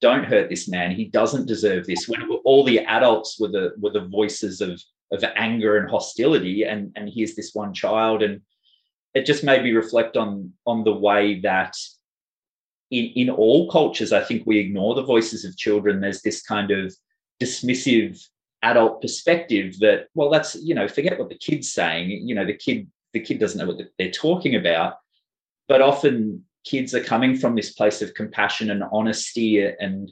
don't 0.00 0.24
hurt 0.24 0.50
this 0.50 0.68
man. 0.68 0.90
He 0.90 1.06
doesn't 1.06 1.46
deserve 1.46 1.86
this. 1.86 2.06
When 2.08 2.22
all 2.44 2.64
the 2.64 2.80
adults 2.80 3.38
were 3.40 3.48
the 3.48 3.72
were 3.78 3.90
the 3.90 4.06
voices 4.06 4.60
of 4.60 4.80
of 5.12 5.24
anger 5.36 5.76
and 5.76 5.90
hostility, 5.90 6.64
and 6.64 6.92
and 6.96 7.08
here's 7.08 7.34
this 7.34 7.54
one 7.54 7.72
child, 7.72 8.22
and 8.22 8.40
it 9.14 9.26
just 9.26 9.44
made 9.44 9.62
me 9.62 9.72
reflect 9.72 10.16
on 10.16 10.52
on 10.66 10.84
the 10.84 10.94
way 10.94 11.40
that 11.40 11.74
in 12.90 13.06
in 13.16 13.30
all 13.30 13.70
cultures, 13.70 14.12
I 14.12 14.22
think 14.22 14.42
we 14.44 14.58
ignore 14.58 14.94
the 14.94 15.02
voices 15.02 15.44
of 15.44 15.56
children. 15.56 16.00
There's 16.00 16.22
this 16.22 16.42
kind 16.42 16.70
of 16.70 16.94
dismissive 17.40 18.22
adult 18.62 19.00
perspective 19.00 19.78
that 19.80 20.08
well, 20.14 20.30
that's 20.30 20.54
you 20.56 20.74
know, 20.74 20.88
forget 20.88 21.18
what 21.18 21.28
the 21.28 21.38
kid's 21.38 21.72
saying. 21.72 22.10
You 22.10 22.34
know, 22.34 22.44
the 22.44 22.56
kid 22.56 22.88
the 23.12 23.20
kid 23.20 23.38
doesn't 23.38 23.58
know 23.58 23.72
what 23.72 23.80
they're 23.98 24.10
talking 24.10 24.54
about. 24.54 24.94
But 25.68 25.82
often 25.82 26.44
kids 26.66 26.94
are 26.94 27.02
coming 27.02 27.36
from 27.36 27.54
this 27.54 27.72
place 27.72 28.02
of 28.02 28.12
compassion 28.14 28.70
and 28.70 28.82
honesty 28.92 29.64
and 29.64 30.10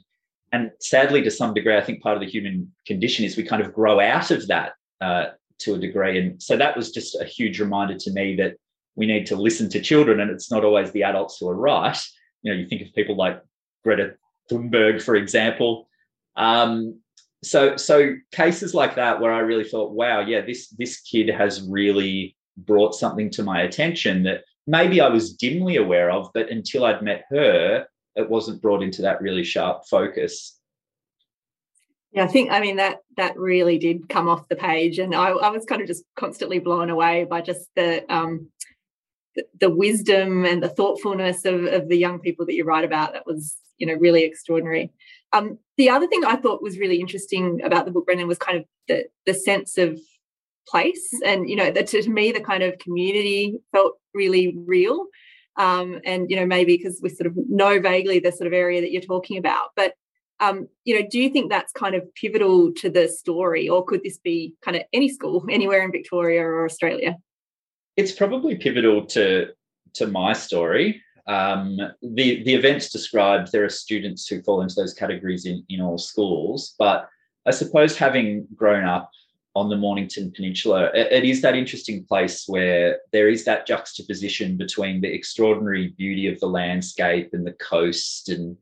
and 0.51 0.71
sadly 0.79 1.21
to 1.21 1.29
some 1.29 1.53
degree 1.53 1.77
i 1.77 1.81
think 1.81 2.01
part 2.01 2.15
of 2.15 2.21
the 2.21 2.29
human 2.29 2.71
condition 2.87 3.25
is 3.25 3.37
we 3.37 3.43
kind 3.43 3.61
of 3.61 3.73
grow 3.73 3.99
out 3.99 4.31
of 4.31 4.47
that 4.47 4.73
uh, 5.01 5.25
to 5.59 5.75
a 5.75 5.77
degree. 5.77 6.19
And 6.19 6.41
so 6.41 6.57
that 6.57 6.75
was 6.75 6.91
just 6.91 7.15
a 7.19 7.25
huge 7.25 7.59
reminder 7.59 7.97
to 7.97 8.11
me 8.11 8.35
that 8.37 8.55
we 8.95 9.05
need 9.05 9.25
to 9.27 9.35
listen 9.35 9.69
to 9.69 9.81
children 9.81 10.19
and 10.19 10.31
it's 10.31 10.51
not 10.51 10.63
always 10.63 10.91
the 10.91 11.03
adults 11.03 11.37
who 11.39 11.49
are 11.49 11.55
right. 11.55 11.97
You 12.41 12.53
know 12.53 12.59
you 12.59 12.67
think 12.67 12.81
of 12.81 12.93
people 12.93 13.15
like 13.15 13.41
greta 13.83 14.15
thunberg 14.51 15.01
for 15.01 15.15
example. 15.15 15.87
Um, 16.35 16.99
so 17.43 17.77
so 17.77 18.15
cases 18.31 18.73
like 18.73 18.95
that 18.95 19.21
where 19.21 19.31
i 19.31 19.37
really 19.37 19.63
thought 19.63 19.91
wow 19.91 20.19
yeah 20.19 20.41
this 20.41 20.69
this 20.69 21.01
kid 21.01 21.29
has 21.29 21.61
really 21.61 22.35
brought 22.57 22.95
something 22.95 23.29
to 23.29 23.43
my 23.43 23.61
attention 23.61 24.23
that 24.23 24.43
maybe 24.67 25.01
I 25.01 25.09
was 25.09 25.33
dimly 25.33 25.77
aware 25.77 26.11
of, 26.11 26.29
but 26.33 26.49
until 26.49 26.85
I'd 26.85 27.01
met 27.01 27.25
her, 27.29 27.85
it 28.15 28.29
wasn't 28.29 28.61
brought 28.61 28.83
into 28.83 29.01
that 29.03 29.21
really 29.21 29.43
sharp 29.43 29.85
focus. 29.87 30.59
Yeah, 32.11 32.23
I 32.23 32.27
think 32.27 32.49
I 32.49 32.61
mean 32.61 32.77
that 32.77 32.99
that 33.17 33.37
really 33.37 33.77
did 33.77 34.07
come 34.07 34.29
off 34.29 34.47
the 34.47 34.55
page, 34.55 34.99
and 34.99 35.13
I, 35.13 35.29
I 35.29 35.49
was 35.49 35.65
kind 35.65 35.81
of 35.81 35.87
just 35.87 36.05
constantly 36.15 36.59
blown 36.59 36.89
away 36.89 37.25
by 37.25 37.41
just 37.41 37.67
the 37.75 38.05
um, 38.13 38.47
the, 39.59 39.69
wisdom 39.69 40.45
and 40.45 40.63
the 40.63 40.69
thoughtfulness 40.69 41.43
of, 41.43 41.65
of 41.65 41.89
the 41.89 41.97
young 41.97 42.19
people 42.19 42.45
that 42.45 42.53
you 42.53 42.63
write 42.63 42.85
about. 42.85 43.11
That 43.11 43.25
was 43.25 43.57
you 43.77 43.85
know 43.85 43.95
really 43.95 44.23
extraordinary. 44.23 44.93
Um, 45.33 45.59
the 45.75 45.89
other 45.89 46.07
thing 46.07 46.23
I 46.23 46.37
thought 46.37 46.63
was 46.63 46.79
really 46.79 47.01
interesting 47.01 47.61
about 47.61 47.83
the 47.83 47.91
book, 47.91 48.05
Brendan, 48.05 48.29
was 48.29 48.37
kind 48.37 48.59
of 48.59 48.65
the 48.87 49.05
the 49.25 49.33
sense 49.33 49.77
of 49.77 49.99
place 50.67 51.09
and 51.23 51.47
you 51.47 51.55
know 51.55 51.71
to 51.71 52.09
me 52.09 52.31
the 52.31 52.39
kind 52.39 52.63
of 52.63 52.75
community 52.79 53.59
felt 53.71 53.99
really 54.15 54.57
real. 54.65 55.07
Um, 55.57 56.01
and 56.03 56.29
you 56.29 56.35
know 56.35 56.45
maybe 56.45 56.75
because 56.75 56.99
we 57.01 57.09
sort 57.09 57.27
of 57.27 57.33
know 57.47 57.79
vaguely 57.79 58.19
the 58.19 58.31
sort 58.31 58.47
of 58.47 58.53
area 58.53 58.81
that 58.81 58.91
you're 58.91 59.01
talking 59.01 59.37
about. 59.37 59.69
But 59.75 59.93
um, 60.39 60.67
you 60.83 60.99
know 60.99 61.07
do 61.09 61.19
you 61.19 61.29
think 61.29 61.49
that's 61.49 61.71
kind 61.71 61.95
of 61.95 62.03
pivotal 62.15 62.73
to 62.73 62.89
the 62.89 63.07
story? 63.07 63.69
Or 63.69 63.85
could 63.85 64.03
this 64.03 64.17
be 64.17 64.55
kind 64.61 64.75
of 64.75 64.83
any 64.91 65.09
school 65.09 65.45
anywhere 65.49 65.83
in 65.83 65.91
victoria 65.91 66.41
or 66.41 66.65
australia? 66.65 67.15
It's 67.95 68.11
probably 68.11 68.55
pivotal 68.55 69.05
to 69.07 69.47
to 69.93 70.07
my 70.07 70.33
story. 70.33 71.01
Um, 71.27 71.77
the 72.01 72.43
the 72.43 72.53
events 72.53 72.89
described 72.89 73.51
there 73.51 73.63
are 73.63 73.69
students 73.69 74.27
who 74.27 74.43
fall 74.43 74.61
into 74.61 74.75
those 74.75 74.93
categories 74.93 75.45
in 75.45 75.63
in 75.69 75.81
all 75.81 75.97
schools. 75.97 76.75
But 76.77 77.07
i 77.47 77.51
suppose 77.51 77.95
having 77.95 78.47
grown 78.55 78.83
up 78.83 79.11
on 79.55 79.69
the 79.69 79.77
Mornington 79.77 80.31
Peninsula. 80.35 80.91
It, 80.93 81.23
is 81.23 81.41
that 81.41 81.55
interesting 81.55 82.03
place 82.03 82.43
where 82.45 82.99
there 83.13 83.29
is 83.29 83.45
that 83.45 83.65
juxtaposition 83.65 84.57
between 84.57 84.99
the 84.99 85.13
extraordinary 85.13 85.89
beauty 85.97 86.27
of 86.27 86.39
the 86.39 86.47
landscape 86.47 87.29
and 87.33 87.47
the 87.47 87.53
coast 87.53 88.29
and 88.29 88.57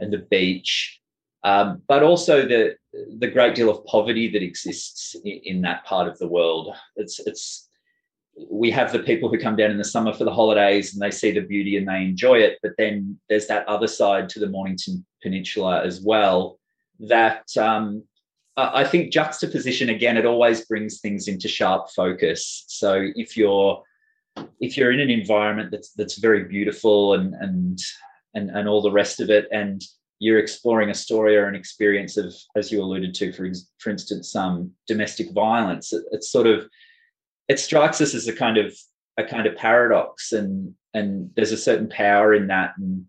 and 0.00 0.12
the 0.12 0.18
beach, 0.18 1.00
um, 1.44 1.82
but 1.88 2.02
also 2.02 2.46
the 2.46 2.74
the 3.18 3.28
great 3.28 3.54
deal 3.54 3.70
of 3.70 3.84
poverty 3.86 4.28
that 4.28 4.42
exists 4.42 5.14
in, 5.24 5.40
in 5.44 5.62
that 5.62 5.84
part 5.84 6.08
of 6.08 6.18
the 6.18 6.28
world. 6.28 6.74
It's 6.96 7.20
it's 7.20 7.68
we 8.50 8.72
have 8.72 8.92
the 8.92 8.98
people 8.98 9.28
who 9.28 9.38
come 9.38 9.54
down 9.54 9.70
in 9.70 9.78
the 9.78 9.84
summer 9.84 10.12
for 10.12 10.24
the 10.24 10.34
holidays 10.34 10.92
and 10.92 11.00
they 11.00 11.12
see 11.12 11.30
the 11.30 11.40
beauty 11.40 11.76
and 11.76 11.86
they 11.86 12.02
enjoy 12.02 12.38
it, 12.38 12.58
but 12.62 12.72
then 12.76 13.18
there's 13.28 13.46
that 13.46 13.68
other 13.68 13.86
side 13.86 14.28
to 14.30 14.40
the 14.40 14.48
Mornington 14.48 15.06
Peninsula 15.22 15.84
as 15.84 16.00
well 16.00 16.58
that 16.98 17.56
um, 17.56 18.02
I 18.56 18.84
think 18.84 19.12
juxtaposition 19.12 19.88
again, 19.88 20.16
it 20.16 20.26
always 20.26 20.64
brings 20.64 21.00
things 21.00 21.26
into 21.26 21.48
sharp 21.48 21.90
focus. 21.90 22.64
So 22.68 23.08
if 23.16 23.36
you're 23.36 23.82
if 24.60 24.76
you're 24.76 24.92
in 24.92 25.00
an 25.00 25.10
environment 25.10 25.70
that's 25.70 25.92
that's 25.92 26.18
very 26.18 26.44
beautiful 26.44 27.14
and 27.14 27.34
and 27.34 27.78
and 28.34 28.50
and 28.50 28.68
all 28.68 28.82
the 28.82 28.92
rest 28.92 29.20
of 29.20 29.30
it, 29.30 29.48
and 29.50 29.82
you're 30.20 30.38
exploring 30.38 30.90
a 30.90 30.94
story 30.94 31.36
or 31.36 31.46
an 31.46 31.54
experience 31.54 32.16
of, 32.16 32.34
as 32.56 32.70
you 32.70 32.80
alluded 32.80 33.14
to, 33.14 33.32
for 33.32 33.50
for 33.78 33.90
instance, 33.90 34.34
um, 34.36 34.70
domestic 34.86 35.32
violence, 35.32 35.92
it, 35.92 36.04
it's 36.12 36.30
sort 36.30 36.46
of 36.46 36.68
it 37.48 37.58
strikes 37.58 38.00
us 38.00 38.14
as 38.14 38.28
a 38.28 38.32
kind 38.32 38.56
of 38.56 38.74
a 39.18 39.24
kind 39.24 39.46
of 39.46 39.56
paradox, 39.56 40.32
and 40.32 40.74
and 40.94 41.30
there's 41.34 41.52
a 41.52 41.56
certain 41.56 41.88
power 41.88 42.34
in 42.34 42.46
that, 42.48 42.74
and 42.78 43.04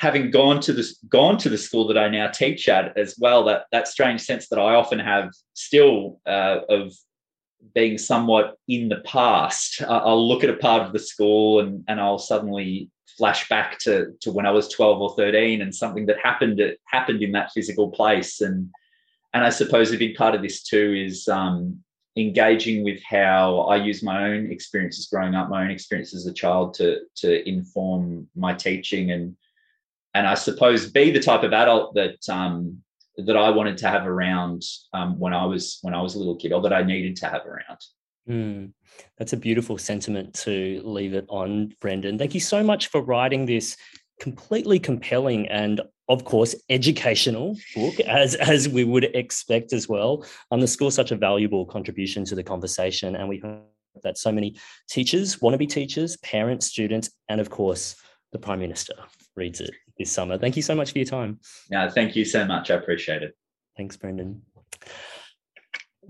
having 0.00 0.30
gone 0.30 0.58
to 0.58 0.72
this 0.72 0.98
gone 1.10 1.36
to 1.36 1.50
the 1.50 1.58
school 1.58 1.86
that 1.86 1.98
I 1.98 2.08
now 2.08 2.28
teach 2.28 2.70
at 2.70 2.96
as 2.96 3.16
well, 3.18 3.44
that 3.44 3.66
that 3.70 3.86
strange 3.86 4.22
sense 4.22 4.48
that 4.48 4.58
I 4.58 4.74
often 4.74 4.98
have 4.98 5.30
still 5.52 6.20
uh, 6.26 6.60
of 6.70 6.94
being 7.74 7.98
somewhat 7.98 8.56
in 8.66 8.88
the 8.88 9.00
past. 9.00 9.82
Uh, 9.82 10.00
I'll 10.02 10.26
look 10.26 10.42
at 10.42 10.48
a 10.48 10.56
part 10.56 10.82
of 10.82 10.94
the 10.94 10.98
school 10.98 11.60
and 11.60 11.84
and 11.86 12.00
I'll 12.00 12.18
suddenly 12.18 12.90
flash 13.18 13.46
back 13.50 13.78
to 13.80 14.12
to 14.22 14.32
when 14.32 14.46
I 14.46 14.52
was 14.52 14.68
12 14.68 15.02
or 15.02 15.14
13 15.16 15.60
and 15.60 15.74
something 15.74 16.06
that 16.06 16.16
happened 16.22 16.62
happened 16.86 17.22
in 17.22 17.32
that 17.32 17.52
physical 17.52 17.90
place. 17.90 18.40
And 18.40 18.70
and 19.34 19.44
I 19.44 19.50
suppose 19.50 19.92
a 19.92 19.98
big 19.98 20.16
part 20.16 20.34
of 20.34 20.40
this 20.40 20.62
too 20.62 20.94
is 20.96 21.28
um, 21.28 21.78
engaging 22.16 22.84
with 22.84 23.02
how 23.02 23.60
I 23.60 23.76
use 23.76 24.02
my 24.02 24.30
own 24.30 24.50
experiences 24.50 25.08
growing 25.12 25.34
up, 25.34 25.50
my 25.50 25.62
own 25.62 25.70
experiences 25.70 26.24
as 26.24 26.32
a 26.32 26.34
child 26.34 26.72
to 26.74 27.00
to 27.16 27.46
inform 27.46 28.28
my 28.34 28.54
teaching 28.54 29.10
and 29.10 29.36
and 30.14 30.26
I 30.26 30.34
suppose 30.34 30.90
be 30.90 31.10
the 31.10 31.20
type 31.20 31.42
of 31.42 31.52
adult 31.52 31.94
that 31.94 32.28
um, 32.28 32.82
that 33.16 33.36
I 33.36 33.50
wanted 33.50 33.78
to 33.78 33.88
have 33.88 34.06
around 34.06 34.62
um, 34.92 35.18
when 35.18 35.32
I 35.32 35.44
was 35.44 35.78
when 35.82 35.94
I 35.94 36.02
was 36.02 36.14
a 36.14 36.18
little 36.18 36.36
kid, 36.36 36.52
or 36.52 36.60
that 36.62 36.72
I 36.72 36.82
needed 36.82 37.16
to 37.16 37.26
have 37.26 37.46
around. 37.46 37.78
Mm, 38.28 38.72
that's 39.18 39.32
a 39.32 39.36
beautiful 39.36 39.78
sentiment 39.78 40.34
to 40.34 40.80
leave 40.84 41.14
it 41.14 41.26
on, 41.28 41.74
Brendan. 41.80 42.18
Thank 42.18 42.34
you 42.34 42.40
so 42.40 42.62
much 42.62 42.88
for 42.88 43.02
writing 43.02 43.46
this 43.46 43.76
completely 44.20 44.78
compelling 44.78 45.48
and 45.48 45.80
of 46.08 46.24
course 46.24 46.54
educational 46.68 47.56
book 47.74 47.98
as 48.00 48.34
as 48.36 48.68
we 48.68 48.84
would 48.84 49.04
expect 49.16 49.72
as 49.72 49.88
well 49.88 50.24
um, 50.50 50.60
the 50.60 50.68
school's 50.68 50.94
such 50.94 51.10
a 51.10 51.16
valuable 51.16 51.64
contribution 51.64 52.24
to 52.24 52.34
the 52.34 52.42
conversation 52.42 53.16
and 53.16 53.28
we 53.28 53.38
hope 53.38 53.64
that 54.02 54.18
so 54.18 54.30
many 54.30 54.54
teachers 54.88 55.40
want 55.40 55.54
to 55.54 55.58
be 55.58 55.66
teachers 55.66 56.18
parents 56.18 56.66
students 56.66 57.10
and 57.30 57.40
of 57.40 57.48
course 57.48 57.96
the 58.32 58.38
prime 58.38 58.60
minister 58.60 58.92
reads 59.36 59.60
it 59.60 59.70
this 59.98 60.10
summer. 60.10 60.38
Thank 60.38 60.56
you 60.56 60.62
so 60.62 60.74
much 60.74 60.92
for 60.92 60.98
your 60.98 61.06
time. 61.06 61.40
Yeah 61.70 61.88
thank 61.88 62.16
you 62.16 62.24
so 62.24 62.44
much. 62.44 62.70
I 62.70 62.74
appreciate 62.74 63.22
it. 63.22 63.36
Thanks 63.76 63.96
brendan. 63.96 64.42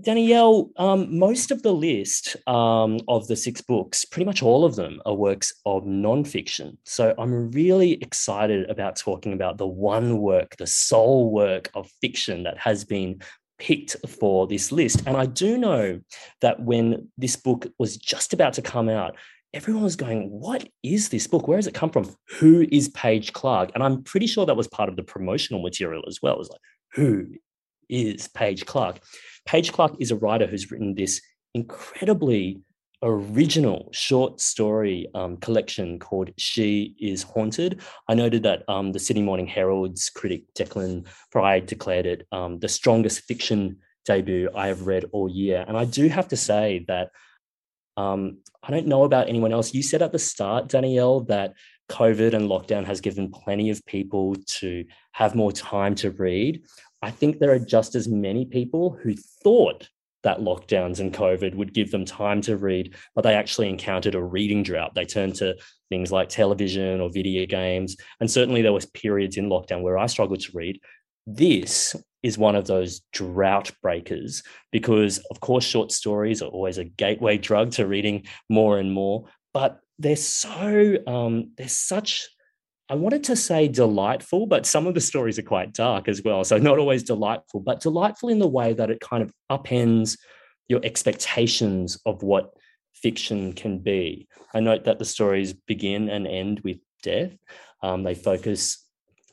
Danielle, 0.01 0.71
um, 0.77 1.19
most 1.19 1.51
of 1.51 1.61
the 1.61 1.73
list 1.73 2.35
um, 2.47 2.99
of 3.07 3.27
the 3.27 3.35
six 3.35 3.61
books, 3.61 4.03
pretty 4.03 4.25
much 4.25 4.41
all 4.41 4.65
of 4.65 4.75
them 4.75 4.99
are 5.05 5.13
works 5.13 5.53
of 5.65 5.83
nonfiction. 5.83 6.77
So 6.85 7.13
I'm 7.19 7.51
really 7.51 7.93
excited 8.01 8.69
about 8.69 8.95
talking 8.95 9.33
about 9.33 9.57
the 9.57 9.67
one 9.67 10.17
work, 10.17 10.57
the 10.57 10.65
sole 10.65 11.31
work 11.31 11.69
of 11.75 11.89
fiction 12.01 12.43
that 12.43 12.57
has 12.57 12.83
been 12.83 13.21
picked 13.59 13.95
for 14.09 14.47
this 14.47 14.71
list. 14.71 15.03
And 15.05 15.15
I 15.15 15.27
do 15.27 15.57
know 15.57 16.01
that 16.41 16.59
when 16.59 17.09
this 17.17 17.35
book 17.35 17.67
was 17.77 17.95
just 17.95 18.33
about 18.33 18.53
to 18.53 18.63
come 18.63 18.89
out, 18.89 19.17
everyone 19.53 19.83
was 19.83 19.95
going, 19.95 20.29
What 20.29 20.67
is 20.83 21.09
this 21.09 21.27
book? 21.27 21.47
Where 21.47 21.57
has 21.57 21.67
it 21.67 21.73
come 21.73 21.89
from? 21.89 22.13
Who 22.39 22.67
is 22.71 22.89
Paige 22.89 23.33
Clark? 23.33 23.71
And 23.73 23.83
I'm 23.83 24.03
pretty 24.03 24.27
sure 24.27 24.45
that 24.45 24.57
was 24.57 24.67
part 24.67 24.89
of 24.89 24.95
the 24.95 25.03
promotional 25.03 25.61
material 25.61 26.03
as 26.07 26.19
well. 26.21 26.35
It 26.35 26.39
was 26.39 26.49
like, 26.49 26.61
Who 26.93 27.27
is 27.89 28.27
Paige 28.29 28.65
Clark? 28.65 28.99
Paige 29.45 29.71
Clark 29.71 29.95
is 29.99 30.11
a 30.11 30.15
writer 30.15 30.47
who's 30.47 30.71
written 30.71 30.95
this 30.95 31.21
incredibly 31.53 32.61
original 33.03 33.89
short 33.91 34.39
story 34.39 35.09
um, 35.15 35.35
collection 35.37 35.97
called 35.97 36.29
She 36.37 36.95
is 36.99 37.23
Haunted. 37.23 37.81
I 38.07 38.13
noted 38.13 38.43
that 38.43 38.63
um, 38.69 38.91
the 38.91 38.99
Sydney 38.99 39.23
Morning 39.23 39.47
Herald's 39.47 40.09
critic 40.09 40.43
Declan 40.53 41.07
Pride 41.31 41.65
declared 41.65 42.05
it 42.05 42.27
um, 42.31 42.59
the 42.59 42.69
strongest 42.69 43.23
fiction 43.23 43.77
debut 44.05 44.49
I 44.55 44.67
have 44.67 44.87
read 44.87 45.05
all 45.11 45.29
year. 45.29 45.65
And 45.67 45.77
I 45.77 45.85
do 45.85 46.07
have 46.09 46.27
to 46.29 46.37
say 46.37 46.85
that 46.87 47.09
um, 47.97 48.37
I 48.63 48.71
don't 48.71 48.87
know 48.87 49.03
about 49.03 49.29
anyone 49.29 49.51
else. 49.51 49.73
You 49.73 49.83
said 49.83 50.01
at 50.01 50.11
the 50.11 50.19
start, 50.19 50.67
Danielle, 50.67 51.21
that 51.21 51.53
COVID 51.89 52.33
and 52.33 52.49
lockdown 52.49 52.85
has 52.85 53.01
given 53.01 53.31
plenty 53.31 53.69
of 53.69 53.85
people 53.85 54.35
to 54.59 54.85
have 55.11 55.35
more 55.35 55.51
time 55.51 55.95
to 55.95 56.11
read. 56.11 56.63
I 57.01 57.11
think 57.11 57.39
there 57.39 57.51
are 57.51 57.59
just 57.59 57.95
as 57.95 58.07
many 58.07 58.45
people 58.45 58.97
who 59.01 59.15
thought 59.43 59.89
that 60.23 60.39
lockdowns 60.39 60.99
and 60.99 61.13
COVID 61.13 61.55
would 61.55 61.73
give 61.73 61.91
them 61.91 62.05
time 62.05 62.41
to 62.41 62.57
read, 62.57 62.95
but 63.15 63.23
they 63.23 63.33
actually 63.33 63.69
encountered 63.69 64.15
a 64.15 64.23
reading 64.23 64.63
drought. 64.63 64.93
They 64.93 65.05
turned 65.05 65.35
to 65.35 65.55
things 65.89 66.11
like 66.11 66.29
television 66.29 67.01
or 67.01 67.09
video 67.09 67.45
games. 67.45 67.97
And 68.19 68.29
certainly 68.29 68.61
there 68.61 68.73
was 68.73 68.85
periods 68.85 69.37
in 69.37 69.49
lockdown 69.49 69.81
where 69.81 69.97
I 69.97 70.05
struggled 70.05 70.41
to 70.41 70.51
read. 70.53 70.79
This 71.25 71.95
is 72.23 72.37
one 72.37 72.55
of 72.55 72.67
those 72.67 73.01
drought 73.13 73.71
breakers 73.81 74.43
because 74.71 75.17
of 75.31 75.39
course 75.39 75.63
short 75.63 75.91
stories 75.91 76.41
are 76.41 76.49
always 76.49 76.77
a 76.77 76.83
gateway 76.83 77.37
drug 77.37 77.71
to 77.71 77.87
reading 77.87 78.25
more 78.49 78.77
and 78.77 78.91
more, 78.91 79.25
but 79.53 79.79
they're 79.99 80.15
so 80.15 80.97
um, 81.07 81.51
they're 81.57 81.67
such 81.67 82.27
I 82.91 82.95
wanted 82.95 83.23
to 83.25 83.37
say 83.37 83.69
delightful, 83.69 84.47
but 84.47 84.65
some 84.65 84.85
of 84.85 84.95
the 84.95 84.99
stories 84.99 85.39
are 85.39 85.43
quite 85.43 85.71
dark 85.71 86.09
as 86.09 86.21
well. 86.23 86.43
So, 86.43 86.57
not 86.57 86.77
always 86.77 87.03
delightful, 87.03 87.61
but 87.61 87.79
delightful 87.79 88.27
in 88.27 88.39
the 88.39 88.49
way 88.49 88.73
that 88.73 88.91
it 88.91 88.99
kind 88.99 89.23
of 89.23 89.31
upends 89.49 90.17
your 90.67 90.81
expectations 90.83 91.97
of 92.05 92.21
what 92.21 92.51
fiction 92.93 93.53
can 93.53 93.79
be. 93.79 94.27
I 94.53 94.59
note 94.59 94.83
that 94.83 94.99
the 94.99 95.05
stories 95.05 95.53
begin 95.53 96.09
and 96.09 96.27
end 96.27 96.59
with 96.65 96.79
death. 97.01 97.31
Um, 97.81 98.03
they 98.03 98.13
focus 98.13 98.80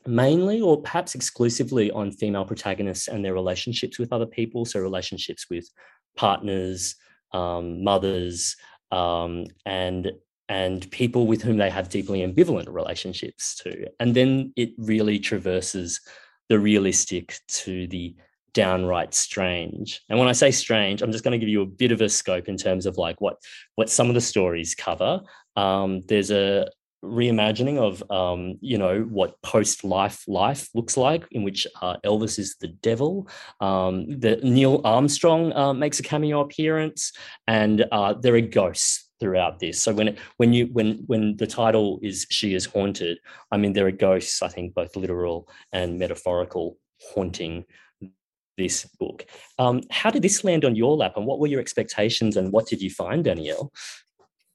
mainly 0.09 0.59
or 0.59 0.81
perhaps 0.81 1.15
exclusively 1.15 1.91
on 1.91 2.11
female 2.11 2.45
protagonists 2.45 3.07
and 3.07 3.23
their 3.23 3.33
relationships 3.33 3.99
with 3.99 4.11
other 4.11 4.25
people. 4.25 4.65
So, 4.65 4.79
relationships 4.79 5.49
with 5.49 5.69
partners, 6.17 6.95
um, 7.33 7.83
mothers, 7.83 8.55
um, 8.91 9.45
and 9.65 10.11
and 10.49 10.89
people 10.89 11.27
with 11.27 11.43
whom 11.43 11.57
they 11.57 11.69
have 11.69 11.89
deeply 11.89 12.21
ambivalent 12.21 12.73
relationships 12.73 13.55
to. 13.63 13.85
And 13.99 14.15
then 14.15 14.51
it 14.55 14.71
really 14.79 15.19
traverses 15.19 16.01
the 16.49 16.59
realistic 16.59 17.39
to 17.49 17.87
the 17.87 18.15
downright 18.53 19.13
strange. 19.13 20.01
And 20.09 20.17
when 20.17 20.27
I 20.27 20.31
say 20.31 20.49
strange, 20.49 21.03
I'm 21.03 21.11
just 21.11 21.23
going 21.23 21.33
to 21.33 21.37
give 21.37 21.49
you 21.49 21.61
a 21.61 21.67
bit 21.67 21.91
of 21.91 22.01
a 22.01 22.09
scope 22.09 22.49
in 22.49 22.57
terms 22.57 22.87
of 22.87 22.97
like 22.97 23.21
what 23.21 23.37
what 23.75 23.89
some 23.89 24.09
of 24.09 24.15
the 24.15 24.21
stories 24.21 24.73
cover. 24.75 25.21
Um, 25.55 26.01
there's 26.07 26.31
a 26.31 26.67
reimagining 27.03 27.77
of 27.77 28.03
um, 28.11 28.57
you 28.61 28.77
know 28.77 29.01
what 29.01 29.41
post 29.41 29.83
life 29.83 30.23
life 30.27 30.69
looks 30.73 30.97
like, 30.97 31.25
in 31.31 31.43
which 31.43 31.67
uh, 31.81 31.97
Elvis 32.05 32.39
is 32.39 32.55
the 32.59 32.67
devil. 32.67 33.27
Um, 33.59 34.19
the 34.19 34.39
Neil 34.43 34.81
Armstrong 34.83 35.53
uh, 35.53 35.73
makes 35.73 35.99
a 35.99 36.03
cameo 36.03 36.41
appearance, 36.41 37.13
and 37.47 37.85
uh, 37.91 38.13
there 38.13 38.35
are 38.35 38.41
ghosts 38.41 39.09
throughout 39.19 39.59
this. 39.59 39.81
So 39.81 39.93
when 39.93 40.17
when 40.37 40.53
you 40.53 40.67
when 40.67 41.03
when 41.07 41.37
the 41.37 41.47
title 41.47 41.99
is 42.01 42.25
"She 42.29 42.53
is 42.53 42.65
Haunted," 42.65 43.19
I 43.51 43.57
mean 43.57 43.73
there 43.73 43.87
are 43.87 43.91
ghosts. 43.91 44.41
I 44.41 44.49
think 44.49 44.73
both 44.73 44.95
literal 44.95 45.49
and 45.71 45.99
metaphorical 45.99 46.77
haunting 47.13 47.65
this 48.57 48.85
book. 48.99 49.25
Um, 49.57 49.81
how 49.89 50.11
did 50.11 50.21
this 50.21 50.43
land 50.43 50.65
on 50.65 50.75
your 50.75 50.95
lap, 50.97 51.13
and 51.15 51.25
what 51.25 51.39
were 51.39 51.47
your 51.47 51.61
expectations, 51.61 52.35
and 52.35 52.51
what 52.51 52.67
did 52.67 52.81
you 52.81 52.89
find, 52.89 53.23
Danielle? 53.23 53.71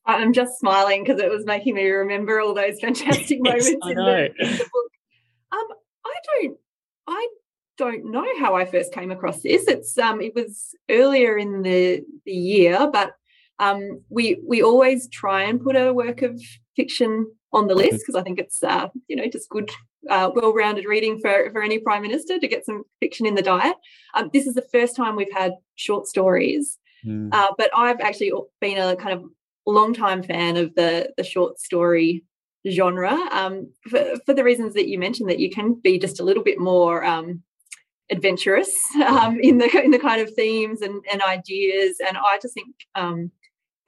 I'm 0.07 0.33
just 0.33 0.59
smiling 0.59 1.03
because 1.03 1.21
it 1.21 1.31
was 1.31 1.47
making 1.47 1.75
me 1.75 1.89
remember 1.89 2.41
all 2.41 2.55
those 2.55 2.81
fantastic 2.81 3.41
moments 3.41 3.69
in, 3.69 3.79
the, 3.81 4.33
in, 4.39 4.53
the, 4.53 4.69
book. 4.73 4.91
Um, 5.53 5.67
I 6.05 6.15
don't, 6.27 6.57
I 7.07 7.29
don't 7.77 8.11
know 8.11 8.27
how 8.39 8.55
I 8.55 8.65
first 8.65 8.93
came 8.93 9.11
across 9.11 9.43
this. 9.43 9.67
It's 9.67 9.97
um, 9.99 10.21
it 10.21 10.35
was 10.35 10.75
earlier 10.91 11.37
in 11.37 11.63
the 11.63 12.03
the 12.25 12.33
year, 12.33 12.89
but 12.93 13.13
um, 13.59 14.03
we 14.09 14.41
we 14.47 14.63
always 14.63 15.09
try 15.09 15.43
and 15.43 15.63
put 15.63 15.77
a 15.77 15.93
work 15.93 16.23
of 16.23 16.41
fiction 16.77 17.27
on 17.53 17.69
the 17.69 17.75
list 17.75 18.01
because 18.01 18.15
mm-hmm. 18.15 18.19
I 18.19 18.23
think 18.23 18.39
it's 18.39 18.63
uh, 18.63 18.89
you 19.09 19.17
know 19.17 19.27
just 19.29 19.49
good, 19.49 19.71
uh, 20.11 20.31
well-rounded 20.35 20.85
reading 20.85 21.19
for 21.21 21.51
for 21.53 21.63
any 21.63 21.79
prime 21.79 22.03
minister 22.03 22.39
to 22.39 22.49
get 22.49 22.67
some 22.67 22.85
fiction 23.01 23.27
in 23.27 23.35
the 23.35 23.43
diet. 23.43 23.77
Um, 24.15 24.31
this 24.33 24.47
is 24.47 24.55
the 24.55 24.67
first 24.73 24.97
time 24.97 25.17
we've 25.17 25.33
had 25.33 25.53
short 25.77 26.07
stories, 26.07 26.79
mm. 27.07 27.33
uh, 27.33 27.53
but 27.57 27.71
I've 27.75 28.01
actually 28.01 28.33
been 28.61 28.79
a 28.79 28.97
kind 28.97 29.19
of 29.19 29.25
long-time 29.71 30.23
fan 30.23 30.57
of 30.57 30.75
the 30.75 31.13
the 31.17 31.25
short 31.25 31.59
story 31.59 32.25
genre 32.71 33.13
um, 33.31 33.71
for, 33.89 34.15
for 34.25 34.35
the 34.35 34.45
reasons 34.45 34.75
that 34.75 34.89
you 34.89 34.99
mentioned 34.99 35.29
that 35.29 35.39
you 35.39 35.51
can 35.51 35.75
be 35.75 35.99
just 35.99 36.21
a 36.21 36.25
little 36.25 36.43
bit 36.43 36.59
more 36.59 37.05
um, 37.05 37.43
adventurous 38.11 38.75
um, 39.07 39.39
in 39.41 39.59
the 39.59 39.83
in 39.83 39.91
the 39.91 39.99
kind 39.99 40.21
of 40.21 40.33
themes 40.35 40.83
and, 40.83 41.03
and 41.13 41.23
ideas. 41.23 41.99
And 42.07 42.17
I 42.17 42.39
just 42.41 42.55
think 42.55 42.75
um, 42.95 43.31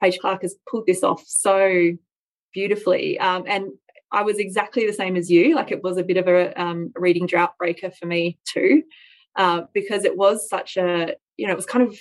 Paige 0.01 0.19
Clark 0.19 0.43
has 0.43 0.55
pulled 0.69 0.85
this 0.85 1.03
off 1.03 1.23
so 1.25 1.91
beautifully. 2.53 3.19
Um, 3.19 3.43
and 3.47 3.71
I 4.11 4.23
was 4.23 4.37
exactly 4.37 4.85
the 4.85 4.93
same 4.93 5.15
as 5.15 5.29
you. 5.29 5.55
Like 5.55 5.71
it 5.71 5.83
was 5.83 5.97
a 5.97 6.03
bit 6.03 6.17
of 6.17 6.27
a 6.27 6.59
um, 6.59 6.91
reading 6.95 7.27
drought 7.27 7.57
breaker 7.57 7.91
for 7.91 8.05
me 8.05 8.37
too, 8.47 8.83
uh, 9.35 9.63
because 9.73 10.05
it 10.05 10.15
was 10.15 10.47
such 10.47 10.77
a, 10.77 11.15
you 11.35 11.45
know, 11.45 11.53
it 11.53 11.57
was 11.57 11.65
kind 11.65 11.87
of, 11.87 11.97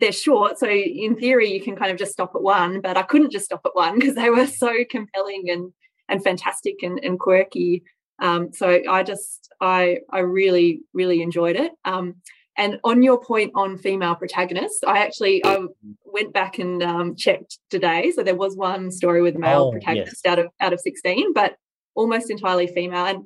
they're 0.00 0.12
short. 0.12 0.58
So 0.58 0.68
in 0.68 1.16
theory, 1.16 1.52
you 1.52 1.60
can 1.60 1.76
kind 1.76 1.90
of 1.90 1.98
just 1.98 2.12
stop 2.12 2.34
at 2.34 2.42
one, 2.42 2.80
but 2.80 2.96
I 2.96 3.02
couldn't 3.02 3.32
just 3.32 3.46
stop 3.46 3.62
at 3.64 3.74
one 3.74 3.94
because 3.98 4.14
they 4.14 4.30
were 4.30 4.46
so 4.46 4.72
compelling 4.88 5.50
and, 5.50 5.72
and 6.08 6.22
fantastic 6.22 6.82
and, 6.82 6.98
and 7.02 7.18
quirky. 7.18 7.82
Um, 8.20 8.52
so 8.52 8.80
I 8.88 9.02
just, 9.02 9.52
I, 9.60 9.98
I 10.10 10.20
really, 10.20 10.80
really 10.92 11.22
enjoyed 11.22 11.56
it. 11.56 11.72
Um, 11.84 12.16
and 12.56 12.78
on 12.84 13.02
your 13.02 13.20
point 13.20 13.52
on 13.54 13.78
female 13.78 14.14
protagonists, 14.14 14.84
I 14.86 14.98
actually 14.98 15.44
I 15.44 15.66
went 16.04 16.32
back 16.32 16.58
and 16.58 16.82
um, 16.82 17.16
checked 17.16 17.58
today. 17.68 18.12
So 18.12 18.22
there 18.22 18.36
was 18.36 18.56
one 18.56 18.92
story 18.92 19.22
with 19.22 19.34
a 19.34 19.40
male 19.40 19.64
oh, 19.64 19.72
protagonist 19.72 20.22
yes. 20.24 20.32
out 20.32 20.38
of 20.38 20.46
out 20.60 20.72
of 20.72 20.80
sixteen, 20.80 21.32
but 21.32 21.56
almost 21.96 22.30
entirely 22.30 22.68
female. 22.68 23.06
And 23.06 23.24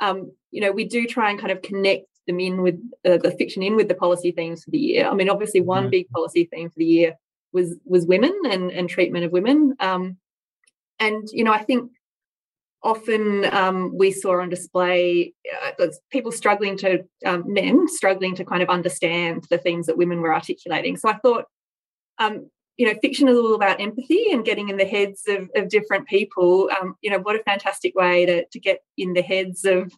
um, 0.00 0.32
you 0.50 0.60
know, 0.60 0.72
we 0.72 0.84
do 0.84 1.06
try 1.06 1.30
and 1.30 1.40
kind 1.40 1.52
of 1.52 1.62
connect 1.62 2.04
them 2.26 2.40
in 2.40 2.62
with 2.62 2.80
uh, 3.04 3.18
the 3.18 3.34
fiction 3.38 3.62
in 3.62 3.76
with 3.76 3.88
the 3.88 3.94
policy 3.94 4.32
themes 4.32 4.64
for 4.64 4.70
the 4.70 4.78
year. 4.78 5.06
I 5.06 5.14
mean, 5.14 5.30
obviously, 5.30 5.60
one 5.60 5.84
mm-hmm. 5.84 5.90
big 5.90 6.08
policy 6.10 6.48
theme 6.52 6.70
for 6.70 6.78
the 6.78 6.84
year 6.84 7.14
was 7.52 7.76
was 7.84 8.06
women 8.06 8.34
and 8.48 8.70
and 8.70 8.88
treatment 8.88 9.24
of 9.24 9.32
women. 9.32 9.74
Um, 9.80 10.18
and 10.98 11.28
you 11.32 11.44
know, 11.44 11.52
I 11.52 11.62
think 11.62 11.90
often 12.86 13.44
um, 13.52 13.96
we 13.96 14.12
saw 14.12 14.40
on 14.40 14.48
display 14.48 15.34
uh, 15.80 15.86
people 16.10 16.30
struggling 16.30 16.76
to 16.78 17.04
um, 17.24 17.42
men 17.46 17.88
struggling 17.88 18.34
to 18.36 18.44
kind 18.44 18.62
of 18.62 18.68
understand 18.68 19.44
the 19.50 19.58
themes 19.58 19.86
that 19.86 19.96
women 19.96 20.20
were 20.20 20.32
articulating 20.32 20.96
so 20.96 21.08
i 21.08 21.16
thought 21.18 21.46
um, 22.18 22.48
you 22.76 22.86
know 22.86 22.94
fiction 23.02 23.28
is 23.28 23.36
all 23.36 23.54
about 23.54 23.80
empathy 23.80 24.26
and 24.30 24.44
getting 24.44 24.68
in 24.68 24.76
the 24.76 24.84
heads 24.84 25.22
of, 25.26 25.50
of 25.56 25.68
different 25.68 26.06
people 26.06 26.70
um, 26.80 26.94
you 27.02 27.10
know 27.10 27.18
what 27.18 27.34
a 27.36 27.42
fantastic 27.42 27.94
way 27.96 28.24
to, 28.24 28.46
to 28.52 28.60
get 28.60 28.80
in 28.96 29.14
the 29.14 29.22
heads 29.22 29.64
of 29.64 29.92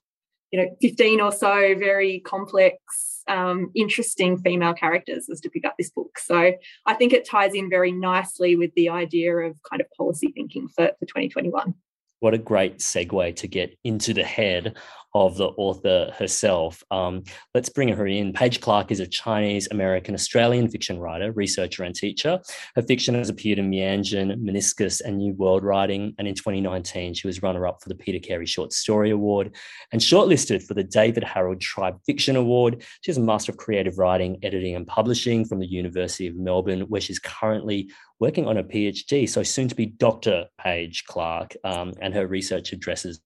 you 0.51 0.61
know 0.61 0.69
15 0.81 1.21
or 1.21 1.33
so 1.33 1.75
very 1.79 2.21
complex 2.21 3.23
um, 3.29 3.71
interesting 3.75 4.39
female 4.39 4.73
characters 4.73 5.27
was 5.29 5.41
to 5.43 5.51
pick 5.51 5.67
up 5.67 5.75
this 5.79 5.91
book. 5.91 6.19
So 6.19 6.53
i 6.87 6.95
think 6.95 7.13
it 7.13 7.29
ties 7.29 7.55
in 7.55 7.69
very 7.69 7.93
nicely 7.93 8.57
with 8.57 8.73
the 8.75 8.89
idea 8.89 9.37
of 9.37 9.57
kind 9.69 9.81
of 9.81 9.87
policy 9.97 10.33
thinking 10.35 10.69
for, 10.69 10.89
for 10.99 11.07
2021 11.07 11.75
what 12.21 12.35
a 12.35 12.39
great 12.39 12.79
segue 12.79 13.37
to 13.37 13.47
get 13.47 13.77
into 13.85 14.13
the 14.13 14.25
head 14.25 14.77
of 15.15 15.37
the 15.37 15.49
author 15.57 16.13
herself. 16.17 16.83
Um, 16.91 17.25
let's 17.55 17.69
bring 17.69 17.89
her 17.89 18.07
in. 18.07 18.33
Paige 18.33 18.61
Clark 18.61 18.91
is 18.91 19.01
a 19.01 19.07
Chinese 19.07 19.69
American 19.71 20.15
Australian 20.15 20.69
fiction 20.69 20.99
writer, 20.99 21.33
researcher, 21.33 21.85
and 21.85 21.95
teacher. 21.95 22.41
Her 22.75 22.83
fiction 22.83 23.15
has 23.15 23.29
appeared 23.29 23.59
in 23.59 23.71
Meanjin, 23.71 24.37
Meniscus, 24.41 25.01
and 25.01 25.19
New 25.19 25.35
World 25.35 25.65
Writing. 25.65 26.15
And 26.19 26.29
in 26.29 26.35
2019, 26.35 27.15
she 27.15 27.27
was 27.27 27.43
runner 27.43 27.67
up 27.67 27.83
for 27.83 27.89
the 27.89 27.95
Peter 27.95 28.19
Carey 28.19 28.47
Short 28.47 28.73
Story 28.73 29.11
Award 29.11 29.55
and 29.93 30.01
shortlisted 30.01 30.63
for 30.63 30.75
the 30.75 30.85
David 30.85 31.25
Harold 31.25 31.61
Tribe 31.61 31.99
Fiction 32.05 32.37
Award. 32.37 32.83
She 33.01 33.11
has 33.11 33.19
a 33.19 33.23
Master 33.23 33.53
of 33.53 33.59
Creative 33.59 33.99
Writing, 33.99 34.39
Editing, 34.43 34.77
and 34.77 34.87
Publishing 34.87 35.45
from 35.45 35.59
the 35.59 35.67
University 35.67 36.27
of 36.27 36.37
Melbourne, 36.37 36.83
where 36.83 37.01
she's 37.01 37.19
currently 37.19 37.91
working 38.21 38.47
on 38.47 38.57
a 38.57 38.65
PhD. 38.65 39.29
So 39.29 39.43
soon 39.43 39.69
to 39.69 39.75
be 39.75 39.87
Dr. 39.87 40.47
Paige 40.61 41.05
Clark, 41.05 41.57
um, 41.65 41.93
and 42.01 42.15
her 42.15 42.27
research 42.27 42.73
addresses 42.73 43.21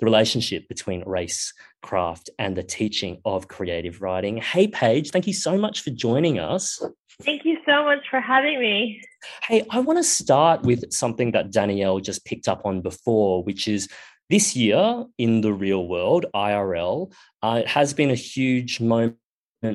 the 0.00 0.06
relationship 0.06 0.66
between 0.68 1.04
race, 1.06 1.52
craft, 1.82 2.30
and 2.38 2.56
the 2.56 2.62
teaching 2.62 3.20
of 3.24 3.48
creative 3.48 4.02
writing. 4.02 4.38
Hey, 4.38 4.66
Paige, 4.66 5.10
thank 5.10 5.26
you 5.26 5.34
so 5.34 5.56
much 5.56 5.82
for 5.82 5.90
joining 5.90 6.38
us. 6.38 6.82
Thank 7.22 7.44
you 7.44 7.58
so 7.66 7.84
much 7.84 8.08
for 8.10 8.20
having 8.20 8.58
me. 8.58 9.02
Hey, 9.42 9.66
I 9.70 9.80
want 9.80 9.98
to 9.98 10.02
start 10.02 10.62
with 10.62 10.90
something 10.90 11.32
that 11.32 11.52
Danielle 11.52 12.00
just 12.00 12.24
picked 12.24 12.48
up 12.48 12.62
on 12.64 12.80
before, 12.80 13.44
which 13.44 13.68
is 13.68 13.88
this 14.30 14.56
year 14.56 15.04
in 15.18 15.40
the 15.40 15.52
real 15.52 15.86
world, 15.86 16.24
IRL, 16.34 17.12
uh, 17.42 17.62
it 17.62 17.68
has 17.68 17.92
been 17.92 18.10
a 18.10 18.14
huge 18.14 18.80
moment 18.80 19.16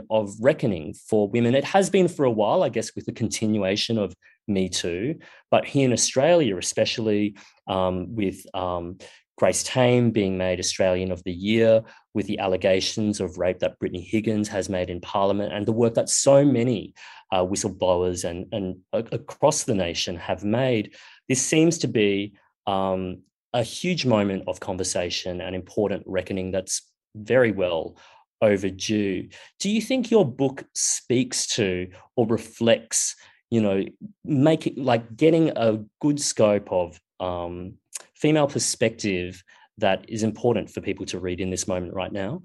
of 0.09 0.33
reckoning 0.39 0.93
for 0.93 1.27
women. 1.27 1.53
It 1.53 1.65
has 1.65 1.89
been 1.89 2.07
for 2.07 2.23
a 2.23 2.31
while, 2.31 2.63
I 2.63 2.69
guess, 2.69 2.95
with 2.95 3.05
the 3.05 3.11
continuation 3.11 3.97
of 3.97 4.15
Me 4.47 4.69
Too. 4.69 5.19
But 5.51 5.65
here 5.65 5.85
in 5.85 5.93
Australia, 5.93 6.57
especially 6.57 7.35
um, 7.67 8.15
with 8.15 8.45
um, 8.53 8.97
Grace 9.37 9.63
Tame 9.63 10.11
being 10.11 10.37
made 10.37 10.59
Australian 10.59 11.11
of 11.11 11.23
the 11.23 11.33
Year 11.33 11.83
with 12.13 12.25
the 12.27 12.39
allegations 12.39 13.19
of 13.19 13.37
rape 13.37 13.59
that 13.59 13.77
Brittany 13.79 14.01
Higgins 14.01 14.47
has 14.47 14.69
made 14.69 14.89
in 14.89 15.01
Parliament 15.01 15.53
and 15.53 15.65
the 15.65 15.73
work 15.73 15.95
that 15.95 16.09
so 16.09 16.45
many 16.45 16.93
uh, 17.31 17.43
whistleblowers 17.43 18.23
and, 18.23 18.47
and 18.53 18.77
across 18.93 19.63
the 19.63 19.75
nation 19.75 20.15
have 20.15 20.43
made. 20.43 20.95
This 21.27 21.41
seems 21.41 21.77
to 21.79 21.87
be 21.87 22.35
um, 22.65 23.23
a 23.53 23.63
huge 23.63 24.05
moment 24.05 24.43
of 24.47 24.59
conversation 24.59 25.41
and 25.41 25.55
important 25.55 26.03
reckoning 26.05 26.51
that's 26.51 26.81
very 27.15 27.51
well 27.51 27.97
overdue. 28.41 29.27
Do 29.59 29.69
you 29.69 29.81
think 29.81 30.11
your 30.11 30.25
book 30.25 30.65
speaks 30.73 31.47
to 31.55 31.89
or 32.15 32.27
reflects, 32.27 33.15
you 33.49 33.61
know, 33.61 33.83
making 34.23 34.83
like 34.83 35.15
getting 35.15 35.51
a 35.55 35.83
good 35.99 36.21
scope 36.21 36.71
of 36.71 36.99
um, 37.19 37.75
female 38.13 38.47
perspective 38.47 39.43
that 39.77 40.05
is 40.09 40.23
important 40.23 40.69
for 40.69 40.81
people 40.81 41.05
to 41.07 41.19
read 41.19 41.41
in 41.41 41.49
this 41.49 41.67
moment 41.67 41.93
right 41.93 42.11
now? 42.11 42.41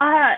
Uh, 0.00 0.34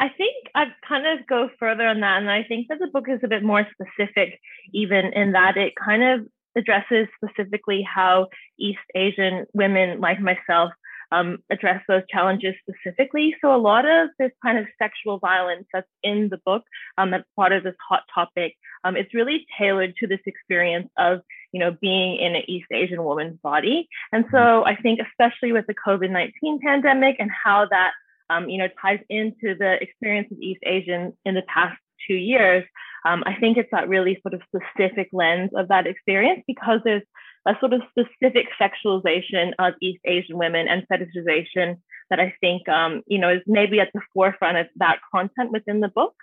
I 0.00 0.08
think 0.16 0.34
I'd 0.54 0.74
kind 0.86 1.06
of 1.06 1.26
go 1.26 1.48
further 1.58 1.86
on 1.86 2.00
that. 2.00 2.18
And 2.18 2.30
I 2.30 2.44
think 2.44 2.68
that 2.68 2.78
the 2.78 2.88
book 2.88 3.06
is 3.08 3.20
a 3.22 3.28
bit 3.28 3.42
more 3.42 3.66
specific, 3.72 4.38
even 4.72 5.12
in 5.14 5.32
that 5.32 5.56
it 5.56 5.74
kind 5.76 6.02
of 6.02 6.26
addresses 6.56 7.06
specifically 7.22 7.82
how 7.82 8.26
East 8.58 8.78
Asian 8.94 9.46
women 9.54 10.00
like 10.00 10.20
myself 10.20 10.72
um, 11.10 11.38
address 11.50 11.82
those 11.88 12.02
challenges 12.10 12.54
specifically. 12.68 13.34
So 13.40 13.54
a 13.54 13.56
lot 13.56 13.86
of 13.86 14.10
this 14.18 14.32
kind 14.42 14.58
of 14.58 14.66
sexual 14.80 15.18
violence 15.18 15.66
that's 15.72 15.88
in 16.02 16.28
the 16.28 16.38
book, 16.44 16.62
um, 16.98 17.10
that's 17.10 17.24
part 17.34 17.52
of 17.52 17.62
this 17.64 17.74
hot 17.88 18.02
topic, 18.14 18.54
um, 18.84 18.96
it's 18.96 19.14
really 19.14 19.46
tailored 19.58 19.94
to 19.96 20.06
this 20.06 20.20
experience 20.26 20.90
of 20.98 21.20
you 21.52 21.60
know 21.60 21.76
being 21.80 22.16
in 22.16 22.36
an 22.36 22.42
East 22.48 22.68
Asian 22.72 23.02
woman's 23.04 23.38
body. 23.40 23.88
And 24.12 24.24
so 24.30 24.38
mm-hmm. 24.38 24.68
I 24.68 24.76
think 24.76 25.00
especially 25.00 25.52
with 25.52 25.66
the 25.66 25.74
COVID 25.74 26.10
nineteen 26.10 26.60
pandemic 26.60 27.16
and 27.18 27.30
how 27.30 27.66
that 27.70 27.92
um, 28.30 28.48
you 28.48 28.58
know 28.58 28.68
ties 28.80 29.00
into 29.08 29.54
the 29.58 29.76
experience 29.80 30.28
of 30.32 30.38
East 30.40 30.60
Asians 30.64 31.14
in 31.24 31.34
the 31.34 31.42
past 31.42 31.78
two 32.06 32.14
years. 32.14 32.64
Um, 33.04 33.22
I 33.26 33.34
think 33.36 33.56
it's 33.56 33.70
that 33.70 33.88
really 33.88 34.20
sort 34.22 34.34
of 34.34 34.42
specific 34.48 35.08
lens 35.12 35.50
of 35.54 35.68
that 35.68 35.86
experience 35.86 36.42
because 36.46 36.80
there's 36.84 37.02
a 37.46 37.54
sort 37.60 37.72
of 37.72 37.82
specific 37.90 38.46
sexualization 38.60 39.52
of 39.58 39.74
East 39.80 40.00
Asian 40.04 40.36
women 40.36 40.66
and 40.68 40.86
fetishization 40.88 41.78
that 42.10 42.20
I 42.20 42.34
think, 42.40 42.68
um, 42.68 43.02
you 43.06 43.18
know, 43.18 43.30
is 43.30 43.42
maybe 43.46 43.80
at 43.80 43.90
the 43.94 44.00
forefront 44.14 44.58
of 44.58 44.66
that 44.76 44.98
content 45.10 45.52
within 45.52 45.80
the 45.80 45.88
book. 45.88 46.14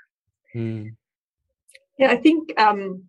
Mm. 0.54 0.96
Yeah, 1.98 2.12
I 2.12 2.18
think 2.18 2.60
um, 2.60 3.06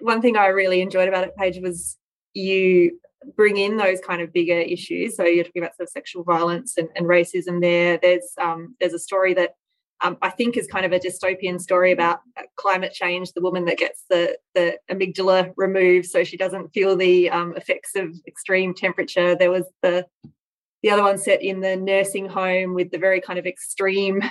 One 0.00 0.22
thing 0.22 0.36
I 0.36 0.46
really 0.46 0.80
enjoyed 0.80 1.08
about 1.08 1.24
it, 1.24 1.36
Paige, 1.36 1.60
was 1.60 1.96
you 2.34 2.98
bring 3.36 3.56
in 3.56 3.76
those 3.76 4.00
kind 4.00 4.22
of 4.22 4.32
bigger 4.32 4.58
issues. 4.58 5.16
So 5.16 5.24
you're 5.24 5.44
talking 5.44 5.62
about 5.62 5.76
sort 5.76 5.88
of 5.88 5.92
sexual 5.92 6.24
violence 6.24 6.76
and, 6.78 6.88
and 6.96 7.06
racism 7.06 7.60
there. 7.60 7.98
There's 8.00 8.32
um, 8.40 8.76
there's 8.80 8.94
a 8.94 8.98
story 8.98 9.34
that 9.34 9.54
um, 10.02 10.16
I 10.22 10.30
think 10.30 10.56
is 10.56 10.66
kind 10.66 10.86
of 10.86 10.92
a 10.92 10.98
dystopian 10.98 11.60
story 11.60 11.92
about 11.92 12.20
uh, 12.38 12.42
climate 12.56 12.92
change. 12.92 13.32
The 13.32 13.42
woman 13.42 13.66
that 13.66 13.78
gets 13.78 14.04
the 14.08 14.38
the 14.54 14.78
amygdala 14.90 15.52
removed 15.56 16.06
so 16.06 16.24
she 16.24 16.36
doesn't 16.36 16.72
feel 16.72 16.96
the 16.96 17.30
um, 17.30 17.54
effects 17.56 17.94
of 17.94 18.14
extreme 18.26 18.74
temperature. 18.74 19.34
There 19.34 19.50
was 19.50 19.66
the 19.82 20.06
the 20.82 20.90
other 20.90 21.02
one 21.02 21.18
set 21.18 21.42
in 21.42 21.60
the 21.60 21.76
nursing 21.76 22.26
home 22.26 22.74
with 22.74 22.90
the 22.90 22.98
very 22.98 23.20
kind 23.20 23.38
of 23.38 23.46
extreme 23.46 24.22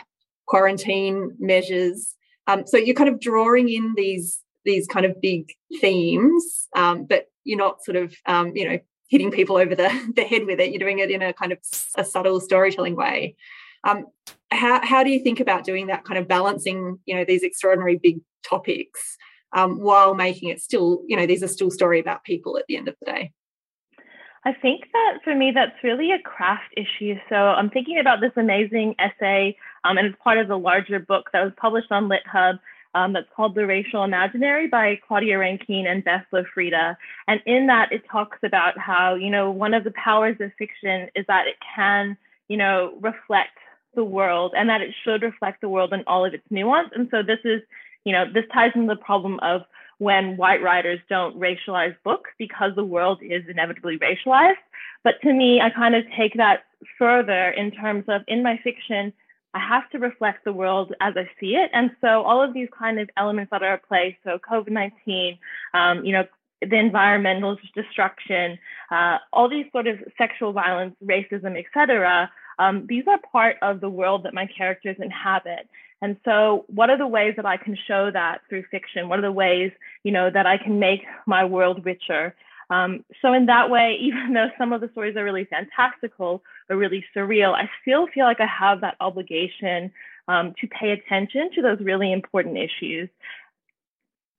quarantine 0.48 1.36
measures. 1.40 2.16
Um, 2.48 2.64
so 2.66 2.78
you're 2.78 2.96
kind 2.96 3.10
of 3.10 3.20
drawing 3.20 3.70
in 3.70 3.94
these 3.96 4.40
these 4.66 4.88
kind 4.88 5.06
of 5.06 5.20
big 5.22 5.52
themes, 5.80 6.68
um, 6.76 7.06
but 7.06 7.26
you're 7.44 7.58
not 7.58 7.84
sort 7.84 7.98
of 7.98 8.14
um, 8.26 8.56
you 8.56 8.70
know 8.70 8.80
hitting 9.10 9.32
people 9.32 9.58
over 9.58 9.76
the, 9.76 9.90
the 10.16 10.24
head 10.24 10.46
with 10.46 10.60
it. 10.60 10.72
You're 10.72 10.80
doing 10.80 11.00
it 11.00 11.12
in 11.12 11.22
a 11.22 11.34
kind 11.34 11.52
of 11.52 11.58
a 11.98 12.06
subtle 12.06 12.40
storytelling 12.40 12.96
way. 12.96 13.36
Um, 13.84 14.06
how, 14.52 14.86
how 14.86 15.04
do 15.04 15.10
you 15.10 15.20
think 15.20 15.40
about 15.40 15.64
doing 15.64 15.88
that 15.88 16.06
kind 16.06 16.18
of 16.18 16.28
balancing, 16.28 17.00
you 17.06 17.16
know, 17.16 17.26
these 17.26 17.44
extraordinary 17.44 17.98
big 18.02 18.20
topics 18.44 19.18
um, 19.56 19.80
while 19.80 20.16
making 20.16 20.50
it 20.50 20.62
still, 20.62 21.04
you 21.08 21.16
know, 21.16 21.26
these 21.26 21.44
are 21.44 21.48
still 21.48 21.72
story 21.72 22.00
about 22.00 22.24
people 22.24 22.58
at 22.58 22.66
the 22.68 22.78
end 22.78 22.88
of 22.88 22.96
the 23.00 23.12
day? 23.12 23.32
I 24.46 24.54
think 24.54 24.86
that 24.94 25.20
for 25.24 25.36
me, 25.36 25.52
that's 25.54 25.84
really 25.84 26.12
a 26.12 26.20
craft 26.20 26.74
issue. 26.78 27.16
So 27.28 27.36
I'm 27.36 27.70
thinking 27.70 28.00
about 28.00 28.22
this 28.22 28.32
amazing 28.38 28.96
essay, 28.98 29.58
um, 29.84 29.98
and 29.98 30.08
it's 30.08 30.18
part 30.24 30.38
of 30.38 30.48
the 30.48 30.58
larger 30.58 31.00
book 31.00 31.30
that 31.34 31.44
was 31.44 31.52
published 31.58 31.92
on 31.92 32.10
LitHub 32.10 32.60
um, 32.96 33.14
that's 33.14 33.28
called 33.36 33.56
The 33.56 33.66
Racial 33.66 34.04
Imaginary 34.04 34.68
by 34.68 35.00
Claudia 35.08 35.38
Rankine 35.38 35.88
and 35.88 36.04
Beth 36.04 36.26
Loffreda. 36.34 36.96
And 37.28 37.42
in 37.46 37.68
that, 37.68 37.92
it 37.92 38.04
talks 38.12 38.40
about 38.44 38.78
how, 38.78 39.16
you 39.16 39.30
know, 39.30 39.52
one 39.52 39.74
of 39.74 39.84
the 39.84 39.92
powers 39.92 40.38
of 40.40 40.52
fiction 40.58 41.10
is 41.16 41.26
that 41.28 41.48
it 41.48 41.56
can, 41.76 42.18
you 42.48 42.58
know, 42.58 42.98
reflect 43.02 43.58
the 43.96 44.04
world 44.04 44.54
and 44.56 44.70
that 44.70 44.82
it 44.82 44.94
should 45.04 45.22
reflect 45.22 45.62
the 45.62 45.70
world 45.70 45.94
in 45.94 46.04
all 46.08 46.26
of 46.26 46.34
its 46.34 46.44
nuance. 46.50 46.90
And 46.96 47.08
so 47.12 47.22
this 47.22 47.40
is, 47.44 47.62
you 48.06 48.14
know, 48.14 48.26
this 48.32 48.46
ties 48.54 48.72
into 48.76 48.94
the 48.94 49.02
problem 49.02 49.40
of 49.42 49.62
when 50.00 50.38
white 50.38 50.62
writers 50.62 51.00
don't 51.10 51.40
racialize 51.40 51.96
books 52.04 52.32
because 52.38 52.72
the 52.76 52.84
world 52.84 53.20
is 53.22 53.44
inevitably 53.50 54.00
racialized. 54.00 54.56
But 55.04 55.22
to 55.24 55.34
me, 55.34 55.62
I 55.62 55.70
kind 55.70 55.96
of 55.96 56.04
take 56.18 56.36
that 56.36 56.64
further 56.98 57.52
in 57.52 57.72
terms 57.72 58.06
of 58.08 58.22
in 58.28 58.42
my 58.42 58.58
fiction, 58.64 59.14
I 59.54 59.60
have 59.60 59.90
to 59.92 60.00
reflect 60.00 60.46
the 60.46 60.54
world 60.54 60.94
as 61.02 61.16
I 61.18 61.30
see 61.40 61.56
it. 61.56 61.72
And 61.74 61.92
so 62.02 62.22
all 62.22 62.42
of 62.42 62.54
these 62.54 62.70
kind 62.78 63.00
of 63.00 63.10
elements 63.18 63.50
that 63.52 63.64
are 63.64 63.74
at 63.74 63.88
play, 63.88 64.18
so 64.24 64.38
COVID-19, 64.50 65.40
um, 65.74 66.06
you 66.06 66.14
know, 66.14 66.26
the 66.62 66.78
environmental 66.78 67.58
destruction, 67.74 68.60
uh, 68.92 69.18
all 69.32 69.50
these 69.50 69.66
sort 69.72 69.88
of 69.88 69.98
sexual 70.18 70.52
violence, 70.52 70.96
racism, 71.04 71.58
etc., 71.58 72.30
um, 72.60 72.86
these 72.88 73.06
are 73.08 73.18
part 73.32 73.56
of 73.62 73.80
the 73.80 73.90
world 73.90 74.24
that 74.24 74.34
my 74.34 74.46
characters 74.46 74.98
inhabit. 75.00 75.68
And 76.02 76.18
so, 76.26 76.66
what 76.68 76.90
are 76.90 76.98
the 76.98 77.08
ways 77.08 77.34
that 77.38 77.46
I 77.46 77.58
can 77.58 77.78
show 77.88 78.12
that 78.12 78.42
through 78.50 78.64
fiction? 78.70 79.10
What 79.10 79.20
are 79.20 79.24
the 79.24 79.32
ways, 79.32 79.72
you 80.04 80.12
know, 80.12 80.30
that 80.30 80.46
I 80.46 80.58
can 80.58 80.80
make 80.80 81.02
my 81.26 81.46
world 81.46 81.86
richer? 81.86 82.36
Um, 82.70 83.04
so, 83.22 83.34
in 83.34 83.48
that 83.48 83.70
way, 83.70 83.98
even 84.02 84.34
though 84.34 84.50
some 84.58 84.74
of 84.74 84.82
the 84.82 84.90
stories 84.92 85.16
are 85.16 85.24
really 85.24 85.46
fantastical 85.46 86.44
or 86.70 86.78
really 86.78 87.04
surreal, 87.16 87.54
I 87.54 87.70
still 87.82 88.08
feel 88.08 88.26
like 88.26 88.40
I 88.40 88.48
have 88.48 88.82
that 88.82 88.96
obligation 89.00 89.92
um, 90.28 90.54
to 90.62 90.68
pay 90.68 90.92
attention 90.92 91.50
to 91.56 91.62
those 91.62 91.80
really 91.80 92.14
important 92.14 92.58
issues. 92.58 93.10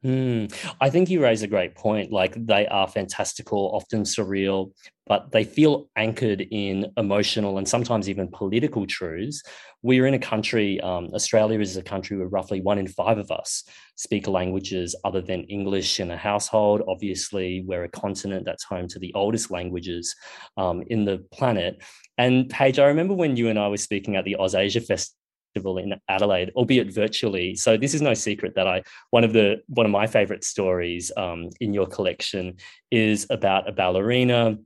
Mm, 0.05 0.51
I 0.81 0.89
think 0.89 1.11
you 1.11 1.23
raise 1.23 1.43
a 1.43 1.47
great 1.47 1.75
point. 1.75 2.11
Like 2.11 2.35
they 2.35 2.67
are 2.69 2.89
fantastical, 2.89 3.71
often 3.75 4.05
surreal, 4.05 4.73
but 5.07 5.31
they 5.31 5.45
feel 5.45 5.91
anchored 5.95 6.41
in 6.41 6.91
emotional 6.97 7.59
and 7.59 7.69
sometimes 7.69 8.09
even 8.09 8.29
political 8.29 8.87
truths. 8.87 9.43
We're 9.83 10.07
in 10.07 10.15
a 10.15 10.19
country, 10.19 10.81
um, 10.81 11.11
Australia 11.13 11.61
is 11.61 11.77
a 11.77 11.83
country 11.83 12.17
where 12.17 12.29
roughly 12.29 12.63
one 12.63 12.79
in 12.79 12.89
five 12.89 13.19
of 13.19 13.31
us 13.31 13.65
speak 13.97 14.27
languages 14.27 14.97
other 15.05 15.21
than 15.21 15.45
English 15.45 16.01
in 16.01 16.11
a 16.11 16.17
household. 16.17 16.83
Obviously, 16.89 17.63
we're 17.67 17.85
a 17.85 17.89
continent 17.89 18.47
that's 18.47 18.65
home 18.65 18.89
to 18.89 18.99
the 18.99 19.13
oldest 19.15 19.51
languages 19.51 20.15
um, 20.57 20.83
in 20.87 21.05
the 21.05 21.19
planet. 21.31 21.83
And 22.21 22.51
Paige, 22.51 22.79
I 22.79 22.85
remember 22.85 23.15
when 23.15 23.35
you 23.37 23.49
and 23.49 23.59
I 23.59 23.69
were 23.69 23.79
speaking 23.79 24.15
at 24.15 24.27
the 24.27 24.37
OzAsia 24.39 24.87
Festival 24.87 25.79
in 25.79 25.95
Adelaide, 26.07 26.53
albeit 26.55 26.93
virtually. 26.93 27.55
So 27.55 27.79
this 27.79 27.95
is 27.95 28.03
no 28.03 28.13
secret 28.13 28.55
that 28.57 28.69
I 28.69 28.83
one 29.09 29.25
of 29.25 29.33
the 29.33 29.63
one 29.69 29.87
of 29.87 29.93
my 29.93 30.07
favorite 30.07 30.45
stories 30.45 31.11
um, 31.17 31.49
in 31.61 31.73
your 31.73 31.87
collection 31.87 32.57
is 32.91 33.27
about 33.31 33.71
a 33.71 33.73
ballerina 33.73 34.59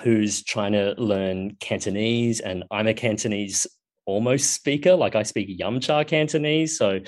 who's 0.00 0.44
trying 0.44 0.72
to 0.72 0.94
learn 0.98 1.56
Cantonese, 1.60 2.40
and 2.40 2.64
I'm 2.70 2.86
a 2.86 2.92
Cantonese 2.92 3.66
almost 4.04 4.52
speaker, 4.52 4.94
like 4.94 5.14
I 5.16 5.22
speak 5.22 5.48
yum 5.48 5.80
cha 5.80 6.04
Cantonese. 6.04 6.76
So 6.76 7.00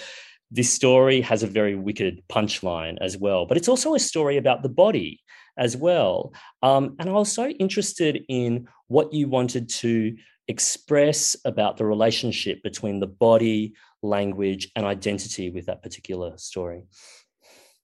this 0.51 0.73
story 0.73 1.21
has 1.21 1.43
a 1.43 1.47
very 1.47 1.75
wicked 1.75 2.23
punchline 2.33 2.97
as 3.03 3.19
well, 3.19 3.45
but 3.45 3.59
it's 3.59 3.69
also 3.69 3.95
a 3.95 4.01
story 4.01 4.39
about 4.39 4.63
the 4.63 4.71
body 4.71 5.21
as 5.57 5.77
well. 5.77 6.33
Um, 6.63 6.97
and 6.99 7.09
I 7.09 7.13
was 7.13 7.33
so 7.33 7.49
interested 7.49 8.25
in 8.29 8.69
what 8.89 9.13
you 9.13 9.29
wanted 9.29 9.69
to 9.69 10.17
express 10.51 11.37
about 11.45 11.77
the 11.77 11.85
relationship 11.85 12.63
between 12.63 12.99
the 12.99 13.07
body, 13.07 13.73
language, 14.03 14.71
and 14.75 14.85
identity 14.85 15.49
with 15.49 15.67
that 15.67 15.83
particular 15.83 16.37
story? 16.37 16.83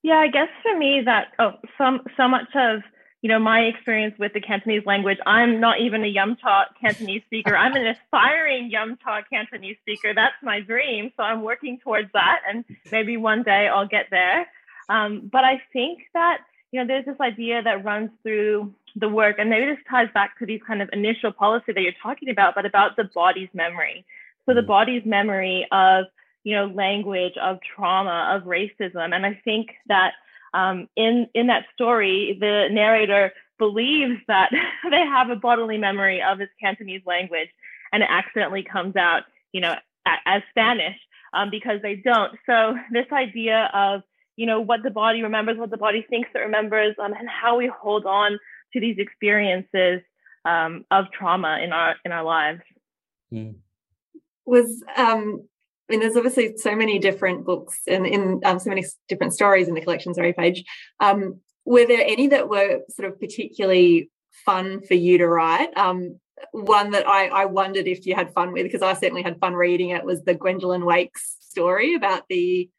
Yeah, 0.03 0.17
I 0.17 0.27
guess 0.27 0.49
for 0.61 0.77
me 0.77 1.01
that 1.05 1.27
oh, 1.39 1.53
some 1.77 2.01
so 2.15 2.27
much 2.27 2.47
of 2.55 2.81
you 3.21 3.29
know 3.29 3.39
my 3.39 3.61
experience 3.61 4.15
with 4.19 4.33
the 4.33 4.41
Cantonese 4.41 4.85
language. 4.85 5.17
I'm 5.25 5.59
not 5.59 5.79
even 5.79 6.03
a 6.03 6.07
yum 6.07 6.37
cha 6.39 6.65
Cantonese 6.79 7.23
speaker. 7.25 7.55
I'm 7.55 7.73
an 7.73 7.87
aspiring 7.87 8.69
yum 8.69 8.97
cha 9.03 9.21
Cantonese 9.31 9.77
speaker. 9.81 10.13
That's 10.13 10.35
my 10.43 10.59
dream. 10.59 11.11
So 11.17 11.23
I'm 11.23 11.41
working 11.41 11.79
towards 11.83 12.09
that, 12.13 12.41
and 12.47 12.65
maybe 12.91 13.17
one 13.17 13.43
day 13.43 13.67
I'll 13.67 13.87
get 13.87 14.05
there. 14.11 14.47
Um, 14.89 15.29
but 15.31 15.43
I 15.43 15.61
think 15.73 15.99
that 16.13 16.39
you 16.71 16.79
know 16.79 16.87
there's 16.87 17.05
this 17.05 17.19
idea 17.21 17.61
that 17.61 17.83
runs 17.83 18.09
through 18.23 18.73
the 18.95 19.09
work, 19.09 19.37
and 19.39 19.49
maybe 19.49 19.65
this 19.65 19.83
ties 19.89 20.09
back 20.13 20.37
to 20.39 20.45
these 20.45 20.61
kind 20.65 20.81
of 20.81 20.89
initial 20.91 21.31
policy 21.31 21.71
that 21.73 21.81
you're 21.81 21.93
talking 22.01 22.29
about, 22.29 22.55
but 22.55 22.65
about 22.65 22.95
the 22.95 23.05
body's 23.13 23.49
memory. 23.53 24.05
So 24.45 24.53
the 24.53 24.61
mm. 24.61 24.67
body's 24.67 25.05
memory 25.05 25.67
of 25.71 26.05
you 26.43 26.55
know 26.55 26.65
language, 26.65 27.33
of 27.41 27.59
trauma, 27.75 28.33
of 28.35 28.43
racism, 28.43 29.15
and 29.15 29.25
I 29.25 29.39
think 29.43 29.69
that 29.87 30.13
um, 30.53 30.87
in 30.95 31.27
in 31.33 31.47
that 31.47 31.65
story, 31.73 32.37
the 32.39 32.67
narrator 32.71 33.33
believes 33.57 34.19
that 34.27 34.51
they 34.89 35.05
have 35.05 35.29
a 35.29 35.35
bodily 35.35 35.77
memory 35.77 36.21
of 36.21 36.39
his 36.39 36.49
Cantonese 36.59 37.01
language, 37.05 37.49
and 37.91 38.03
it 38.03 38.09
accidentally 38.11 38.63
comes 38.63 38.95
out, 38.95 39.23
you 39.51 39.61
know, 39.61 39.75
as 40.25 40.41
Spanish 40.49 40.97
um, 41.33 41.49
because 41.49 41.81
they 41.81 41.95
don't. 41.95 42.37
So 42.45 42.75
this 42.91 43.07
idea 43.11 43.69
of 43.73 44.03
you 44.37 44.45
know 44.45 44.61
what 44.61 44.83
the 44.83 44.91
body 44.91 45.23
remembers, 45.23 45.57
what 45.57 45.71
the 45.71 45.77
body 45.77 46.05
thinks 46.09 46.29
it 46.33 46.39
remembers, 46.39 46.95
um, 47.03 47.11
and 47.11 47.27
how 47.27 47.57
we 47.57 47.67
hold 47.67 48.05
on 48.05 48.39
to 48.73 48.79
these 48.79 48.97
experiences 48.97 50.01
um, 50.45 50.85
of 50.89 51.11
trauma 51.11 51.59
in 51.61 51.73
our 51.73 51.95
in 52.05 52.13
our 52.13 52.23
lives. 52.23 52.61
Mm. 53.33 53.55
Was 54.45 54.81
um, 54.95 55.41
I 55.89 55.93
mean, 55.93 55.99
there's 56.01 56.15
obviously 56.15 56.55
so 56.57 56.75
many 56.75 56.99
different 56.99 57.45
books 57.45 57.79
and 57.87 58.05
in 58.05 58.41
um, 58.45 58.59
so 58.59 58.69
many 58.69 58.85
different 59.09 59.33
stories 59.33 59.67
in 59.67 59.73
the 59.73 59.81
collection. 59.81 60.13
Sorry, 60.13 60.33
Paige. 60.33 60.63
Um, 60.99 61.41
were 61.65 61.85
there 61.85 62.05
any 62.05 62.27
that 62.27 62.47
were 62.47 62.81
sort 62.89 63.11
of 63.11 63.19
particularly 63.19 64.09
fun 64.45 64.81
for 64.81 64.93
you 64.93 65.17
to 65.17 65.27
write? 65.27 65.75
Um, 65.75 66.19
one 66.51 66.91
that 66.91 67.07
I, 67.07 67.27
I 67.27 67.45
wondered 67.45 67.87
if 67.87 68.05
you 68.05 68.15
had 68.15 68.33
fun 68.33 68.53
with, 68.53 68.63
because 68.63 68.81
I 68.81 68.93
certainly 68.93 69.23
had 69.23 69.39
fun 69.39 69.53
reading 69.53 69.89
it, 69.89 70.05
was 70.05 70.23
the 70.23 70.35
Gwendolyn 70.35 70.85
Wakes 70.85 71.37
story 71.39 71.95
about 71.95 72.23
the 72.29 72.69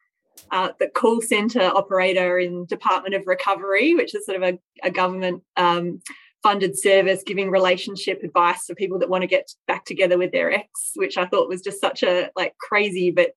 uh, 0.51 0.71
the 0.79 0.89
call 0.89 1.21
center 1.21 1.63
operator 1.63 2.39
in 2.39 2.65
Department 2.67 3.15
of 3.15 3.27
Recovery, 3.27 3.95
which 3.95 4.15
is 4.15 4.27
sort 4.27 4.43
of 4.43 4.55
a, 4.55 4.59
a 4.87 4.91
government 4.91 5.43
um, 5.57 6.01
funded 6.43 6.79
service 6.79 7.23
giving 7.27 7.51
relationship 7.51 8.23
advice 8.23 8.65
for 8.67 8.75
people 8.75 8.99
that 8.99 9.09
want 9.09 9.23
to 9.23 9.29
get 9.29 9.51
back 9.67 9.85
together 9.85 10.19
with 10.19 10.33
their 10.33 10.53
ex, 10.53 10.93
which 10.95 11.17
I 11.17 11.27
thought 11.27 11.49
was 11.49 11.63
just 11.63 11.81
such 11.81 12.03
a 12.03 12.31
like 12.37 12.57
crazy 12.59 13.11
but 13.11 13.31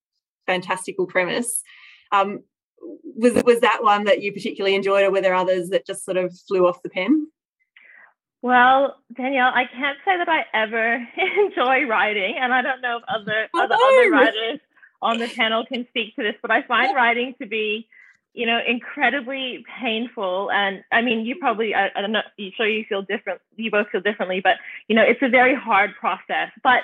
fantastical 0.46 1.08
premise. 1.08 1.62
Um, 2.12 2.44
was 3.04 3.44
was 3.44 3.60
that 3.62 3.84
one 3.84 4.06
that 4.06 4.22
you 4.22 4.34
particularly 4.34 4.76
enjoyed, 4.76 5.04
or 5.04 5.12
were 5.12 5.22
there 5.22 5.36
others 5.36 5.70
that 5.70 5.86
just 5.86 6.04
sort 6.04 6.18
of 6.18 6.36
flew 6.48 6.68
off 6.68 6.84
the 6.84 6.90
pen? 6.90 7.28
Well, 8.42 8.98
Danielle, 9.16 9.52
I 9.54 9.66
can't 9.66 10.00
say 10.04 10.18
that 10.18 10.28
I 10.28 10.46
ever 10.54 10.96
enjoy 11.46 11.86
writing, 11.86 12.36
and 12.40 12.54
I 12.54 12.62
don't 12.62 12.82
know 12.82 12.98
if 12.98 13.04
other 13.08 13.48
oh, 13.54 13.64
other, 13.64 13.76
other 13.76 14.12
writers 14.12 14.60
on 15.02 15.18
the 15.18 15.28
panel 15.28 15.66
can 15.66 15.88
speak 15.90 16.16
to 16.16 16.24
this, 16.24 16.36
but 16.42 16.52
I 16.52 16.62
find 16.64 16.96
writing 16.96 17.36
to 17.42 17.48
be, 17.48 17.88
you 18.34 18.46
know, 18.46 18.60
incredibly 18.66 19.66
painful. 19.82 20.52
And 20.52 20.84
I 20.92 21.02
mean, 21.02 21.26
you 21.26 21.36
probably, 21.36 21.74
I, 21.76 21.90
I 21.96 22.02
don't 22.02 22.12
know, 22.12 22.22
you 22.38 22.52
sure 22.56 22.68
you 22.68 22.86
feel 22.88 23.02
different, 23.02 23.42
you 23.56 23.72
both 23.72 23.90
feel 23.90 24.02
differently, 24.02 24.42
but, 24.42 24.58
you 24.88 24.96
know, 24.96 25.04
it's 25.04 25.22
a 25.22 25.30
very 25.30 25.56
hard 25.56 25.92
process. 26.00 26.52
But 26.64 26.82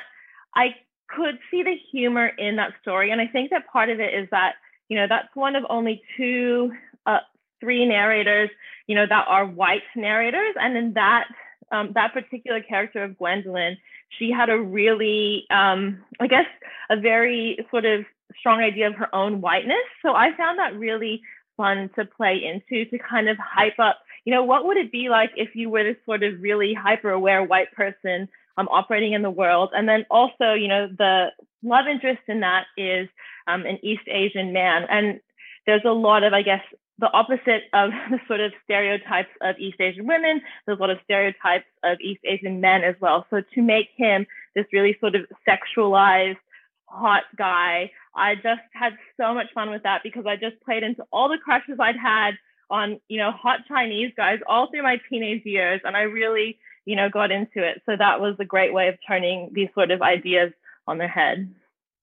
I 0.55 0.75
could 1.07 1.39
see 1.49 1.63
the 1.63 1.75
humor 1.91 2.27
in 2.27 2.57
that 2.57 2.73
story. 2.81 3.11
And 3.11 3.21
I 3.21 3.27
think 3.27 3.51
that 3.51 3.67
part 3.67 3.89
of 3.89 3.99
it 3.99 4.13
is 4.13 4.27
that, 4.31 4.55
you 4.89 4.97
know, 4.97 5.07
that's 5.07 5.33
one 5.35 5.55
of 5.55 5.63
only 5.69 6.01
two, 6.17 6.73
uh, 7.05 7.19
three 7.59 7.85
narrators, 7.85 8.49
you 8.87 8.95
know, 8.95 9.05
that 9.07 9.25
are 9.27 9.45
white 9.45 9.83
narrators. 9.95 10.55
And 10.59 10.75
in 10.75 10.93
that, 10.93 11.27
um, 11.71 11.91
that 11.93 12.13
particular 12.13 12.61
character 12.61 13.03
of 13.03 13.17
Gwendolyn, 13.17 13.77
she 14.09 14.31
had 14.31 14.49
a 14.49 14.57
really, 14.57 15.45
um, 15.49 16.03
I 16.19 16.27
guess, 16.27 16.45
a 16.89 16.99
very 16.99 17.57
sort 17.71 17.85
of 17.85 18.05
strong 18.39 18.61
idea 18.61 18.87
of 18.87 18.95
her 18.95 19.13
own 19.13 19.41
whiteness. 19.41 19.85
So 20.01 20.13
I 20.13 20.35
found 20.35 20.59
that 20.59 20.77
really 20.77 21.21
fun 21.55 21.89
to 21.95 22.05
play 22.05 22.41
into 22.43 22.89
to 22.89 22.97
kind 22.99 23.27
of 23.29 23.37
hype 23.37 23.79
up, 23.79 23.99
you 24.25 24.33
know, 24.33 24.43
what 24.43 24.65
would 24.65 24.77
it 24.77 24.91
be 24.91 25.09
like 25.09 25.31
if 25.35 25.55
you 25.55 25.69
were 25.69 25.83
this 25.83 25.97
sort 26.05 26.23
of 26.23 26.41
really 26.41 26.73
hyper 26.73 27.09
aware 27.09 27.43
white 27.43 27.71
person 27.71 28.29
um, 28.57 28.67
operating 28.69 29.13
in 29.13 29.21
the 29.21 29.29
world? 29.29 29.71
And 29.73 29.87
then 29.87 30.05
also, 30.09 30.53
you 30.53 30.67
know, 30.67 30.87
the 30.87 31.27
love 31.63 31.85
interest 31.87 32.21
in 32.27 32.41
that 32.41 32.65
is 32.77 33.09
um, 33.47 33.65
an 33.65 33.79
East 33.83 34.07
Asian 34.07 34.53
man. 34.53 34.85
And 34.89 35.19
there's 35.65 35.85
a 35.85 35.91
lot 35.91 36.23
of, 36.23 36.33
I 36.33 36.43
guess, 36.43 36.61
the 36.99 37.11
opposite 37.11 37.63
of 37.73 37.91
the 38.09 38.19
sort 38.27 38.39
of 38.39 38.51
stereotypes 38.63 39.29
of 39.41 39.57
East 39.59 39.79
Asian 39.79 40.07
women. 40.07 40.41
There's 40.65 40.77
a 40.77 40.81
lot 40.81 40.89
of 40.89 40.99
stereotypes 41.03 41.65
of 41.83 41.99
East 42.01 42.21
Asian 42.25 42.61
men 42.61 42.83
as 42.83 42.95
well. 42.99 43.25
So 43.29 43.41
to 43.55 43.61
make 43.61 43.89
him 43.95 44.25
this 44.55 44.65
really 44.71 44.97
sort 44.99 45.15
of 45.15 45.25
sexualized, 45.47 46.37
hot 46.85 47.23
guy, 47.37 47.91
I 48.15 48.35
just 48.35 48.61
had 48.73 48.93
so 49.17 49.33
much 49.33 49.47
fun 49.53 49.69
with 49.69 49.83
that 49.83 50.01
because 50.03 50.25
I 50.25 50.35
just 50.35 50.59
played 50.63 50.83
into 50.83 51.03
all 51.11 51.29
the 51.29 51.37
crushes 51.37 51.77
I'd 51.79 51.97
had 51.97 52.31
on, 52.69 52.99
you 53.07 53.17
know, 53.17 53.31
hot 53.31 53.59
Chinese 53.67 54.11
guys 54.17 54.39
all 54.47 54.69
through 54.69 54.83
my 54.83 54.99
teenage 55.09 55.45
years. 55.45 55.81
And 55.83 55.95
I 55.95 56.01
really, 56.01 56.57
you 56.85 56.95
know, 56.95 57.09
got 57.09 57.31
into 57.31 57.63
it. 57.63 57.81
So 57.85 57.95
that 57.97 58.19
was 58.19 58.35
a 58.39 58.45
great 58.45 58.73
way 58.73 58.87
of 58.87 58.95
turning 59.07 59.51
these 59.53 59.69
sort 59.75 59.91
of 59.91 60.01
ideas 60.01 60.51
on 60.87 60.97
their 60.97 61.07
head. 61.07 61.53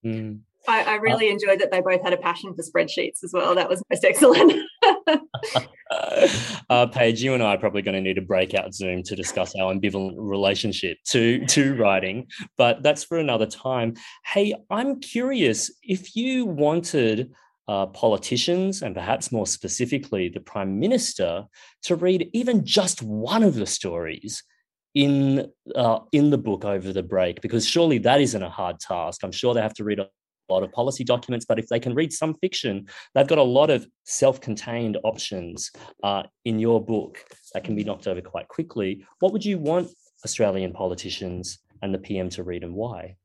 Mm. 0.04 0.40
I, 0.68 0.82
I, 0.84 0.94
really 0.96 1.28
uh, 1.28 1.32
enjoyed 1.32 1.60
that 1.60 1.70
they 1.70 1.80
both 1.80 2.02
had 2.02 2.12
a 2.12 2.16
passion 2.16 2.54
for 2.54 2.62
spreadsheets 2.62 3.22
as 3.22 3.32
well. 3.32 3.54
That 3.54 3.68
was 3.68 3.82
most 3.90 4.04
excellent. 4.04 4.52
uh, 6.70 6.86
Paige, 6.86 7.22
you 7.22 7.34
and 7.34 7.42
I 7.42 7.54
are 7.54 7.58
probably 7.58 7.82
going 7.82 7.94
to 7.94 8.00
need 8.00 8.18
a 8.18 8.22
breakout 8.22 8.74
Zoom 8.74 9.02
to 9.04 9.16
discuss 9.16 9.54
our 9.56 9.72
ambivalent 9.72 10.14
relationship 10.16 10.98
to, 11.08 11.44
to 11.46 11.74
writing, 11.76 12.26
but 12.56 12.82
that's 12.82 13.04
for 13.04 13.18
another 13.18 13.46
time. 13.46 13.94
Hey, 14.24 14.54
I'm 14.70 15.00
curious 15.00 15.70
if 15.82 16.16
you 16.16 16.46
wanted 16.46 17.32
uh, 17.66 17.86
politicians 17.86 18.82
and 18.82 18.94
perhaps 18.94 19.32
more 19.32 19.46
specifically 19.46 20.28
the 20.28 20.40
Prime 20.40 20.78
Minister 20.78 21.44
to 21.82 21.96
read 21.96 22.28
even 22.32 22.64
just 22.64 23.02
one 23.02 23.42
of 23.42 23.54
the 23.54 23.66
stories 23.66 24.42
in 24.94 25.50
uh, 25.74 25.98
in 26.12 26.30
the 26.30 26.38
book 26.38 26.64
over 26.64 26.92
the 26.92 27.02
break 27.02 27.40
because 27.40 27.66
surely 27.66 27.98
that 27.98 28.20
isn't 28.20 28.44
a 28.44 28.48
hard 28.48 28.78
task 28.78 29.24
i'm 29.24 29.32
sure 29.32 29.52
they 29.52 29.60
have 29.60 29.74
to 29.74 29.82
read 29.82 29.98
a 29.98 30.08
lot 30.48 30.62
of 30.62 30.72
policy 30.72 31.04
documents, 31.04 31.46
but 31.46 31.58
if 31.58 31.68
they 31.68 31.80
can 31.80 31.94
read 31.94 32.12
some 32.12 32.34
fiction, 32.34 32.86
they've 33.14 33.26
got 33.26 33.38
a 33.38 33.42
lot 33.42 33.70
of 33.70 33.86
self 34.04 34.40
contained 34.40 34.98
options 35.04 35.70
uh, 36.02 36.24
in 36.44 36.58
your 36.58 36.84
book 36.84 37.24
that 37.52 37.64
can 37.64 37.74
be 37.74 37.84
knocked 37.84 38.06
over 38.06 38.20
quite 38.20 38.48
quickly. 38.48 39.04
What 39.20 39.32
would 39.32 39.44
you 39.44 39.58
want 39.58 39.88
Australian 40.24 40.72
politicians 40.72 41.58
and 41.82 41.92
the 41.92 41.98
PM 41.98 42.28
to 42.30 42.42
read 42.42 42.64
and 42.64 42.74
why? 42.74 43.16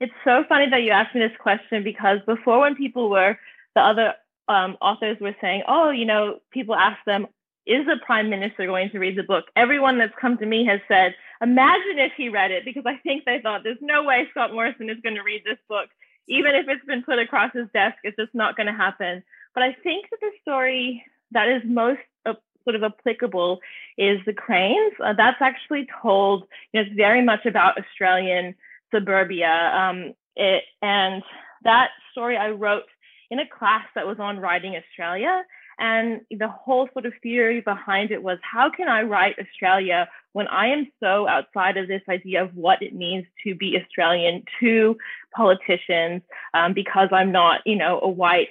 It's 0.00 0.12
so 0.24 0.44
funny 0.48 0.70
that 0.70 0.82
you 0.82 0.92
asked 0.92 1.14
me 1.14 1.20
this 1.20 1.36
question 1.40 1.82
because 1.82 2.18
before, 2.26 2.60
when 2.60 2.76
people 2.76 3.10
were, 3.10 3.36
the 3.74 3.80
other 3.80 4.14
um, 4.48 4.76
authors 4.80 5.18
were 5.20 5.34
saying, 5.40 5.62
oh, 5.66 5.90
you 5.90 6.04
know, 6.04 6.38
people 6.52 6.74
ask 6.74 6.98
them, 7.04 7.26
is 7.66 7.84
the 7.84 7.96
prime 8.04 8.30
minister 8.30 8.66
going 8.66 8.90
to 8.90 8.98
read 8.98 9.16
the 9.16 9.22
book? 9.22 9.46
Everyone 9.54 9.98
that's 9.98 10.14
come 10.18 10.38
to 10.38 10.46
me 10.46 10.64
has 10.64 10.80
said, 10.88 11.14
imagine 11.42 11.98
if 11.98 12.12
he 12.16 12.28
read 12.28 12.50
it, 12.50 12.64
because 12.64 12.84
I 12.86 12.96
think 13.02 13.24
they 13.24 13.40
thought 13.42 13.62
there's 13.62 13.76
no 13.80 14.04
way 14.04 14.26
Scott 14.30 14.52
Morrison 14.52 14.88
is 14.88 14.96
going 15.02 15.16
to 15.16 15.22
read 15.22 15.42
this 15.44 15.58
book 15.68 15.90
even 16.28 16.54
if 16.54 16.68
it's 16.68 16.84
been 16.84 17.02
put 17.02 17.18
across 17.18 17.52
his 17.52 17.68
desk, 17.72 17.96
it's 18.04 18.16
just 18.16 18.34
not 18.34 18.56
going 18.56 18.66
to 18.66 18.72
happen. 18.72 19.22
but 19.54 19.62
I 19.62 19.72
think 19.82 20.06
that 20.10 20.20
the 20.20 20.30
story 20.42 21.04
that 21.32 21.48
is 21.48 21.62
most 21.64 22.00
uh, 22.26 22.34
sort 22.64 22.76
of 22.76 22.82
applicable 22.82 23.60
is 23.96 24.20
the 24.26 24.32
Cranes. 24.32 24.92
Uh, 25.02 25.14
that's 25.14 25.40
actually 25.40 25.88
told, 26.02 26.44
you 26.72 26.80
know, 26.80 26.86
it's 26.86 26.96
very 26.96 27.22
much 27.22 27.46
about 27.46 27.78
Australian 27.78 28.54
suburbia. 28.92 29.72
Um, 29.74 30.14
it, 30.36 30.64
and 30.82 31.22
that 31.64 31.90
story 32.12 32.36
I 32.36 32.50
wrote 32.50 32.84
in 33.30 33.38
a 33.40 33.48
class 33.48 33.84
that 33.94 34.06
was 34.06 34.18
on 34.18 34.38
writing 34.38 34.76
Australia. 34.76 35.42
And 35.78 36.22
the 36.30 36.48
whole 36.48 36.88
sort 36.92 37.06
of 37.06 37.12
theory 37.22 37.60
behind 37.60 38.10
it 38.10 38.22
was 38.22 38.38
how 38.42 38.70
can 38.70 38.88
I 38.88 39.02
write 39.02 39.36
Australia 39.38 40.08
when 40.32 40.48
I 40.48 40.68
am 40.68 40.88
so 41.00 41.28
outside 41.28 41.76
of 41.76 41.86
this 41.86 42.02
idea 42.08 42.42
of 42.42 42.54
what 42.54 42.82
it 42.82 42.94
means 42.94 43.26
to 43.44 43.54
be 43.54 43.78
Australian 43.80 44.42
to 44.60 44.96
politicians 45.34 46.22
um, 46.54 46.74
because 46.74 47.08
I'm 47.12 47.30
not, 47.30 47.60
you 47.64 47.76
know, 47.76 48.00
a 48.02 48.08
white 48.08 48.48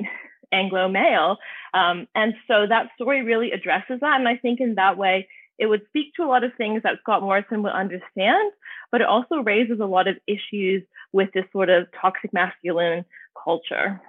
Anglo 0.51 0.87
male. 0.87 1.37
Um, 1.73 2.07
and 2.15 2.33
so 2.47 2.65
that 2.67 2.89
story 2.95 3.23
really 3.23 3.51
addresses 3.51 3.99
that. 3.99 4.19
And 4.19 4.27
I 4.27 4.37
think 4.37 4.59
in 4.59 4.75
that 4.75 4.97
way, 4.97 5.27
it 5.59 5.65
would 5.65 5.85
speak 5.87 6.13
to 6.15 6.23
a 6.23 6.27
lot 6.27 6.43
of 6.43 6.51
things 6.57 6.83
that 6.83 6.99
Scott 7.01 7.21
Morrison 7.21 7.63
would 7.63 7.71
understand, 7.73 8.51
but 8.91 9.01
it 9.01 9.07
also 9.07 9.37
raises 9.37 9.79
a 9.79 9.85
lot 9.85 10.07
of 10.07 10.17
issues 10.27 10.83
with 11.11 11.29
this 11.33 11.45
sort 11.51 11.69
of 11.69 11.87
toxic 11.99 12.31
masculine 12.31 13.03
culture. 13.43 13.99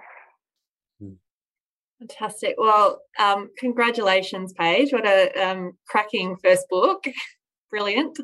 Fantastic. 1.99 2.55
Well, 2.57 3.01
um, 3.19 3.49
congratulations, 3.57 4.53
Paige. 4.53 4.93
What 4.93 5.05
a 5.05 5.31
um, 5.33 5.73
cracking 5.87 6.37
first 6.43 6.65
book. 6.69 7.03
Brilliant. 7.69 8.17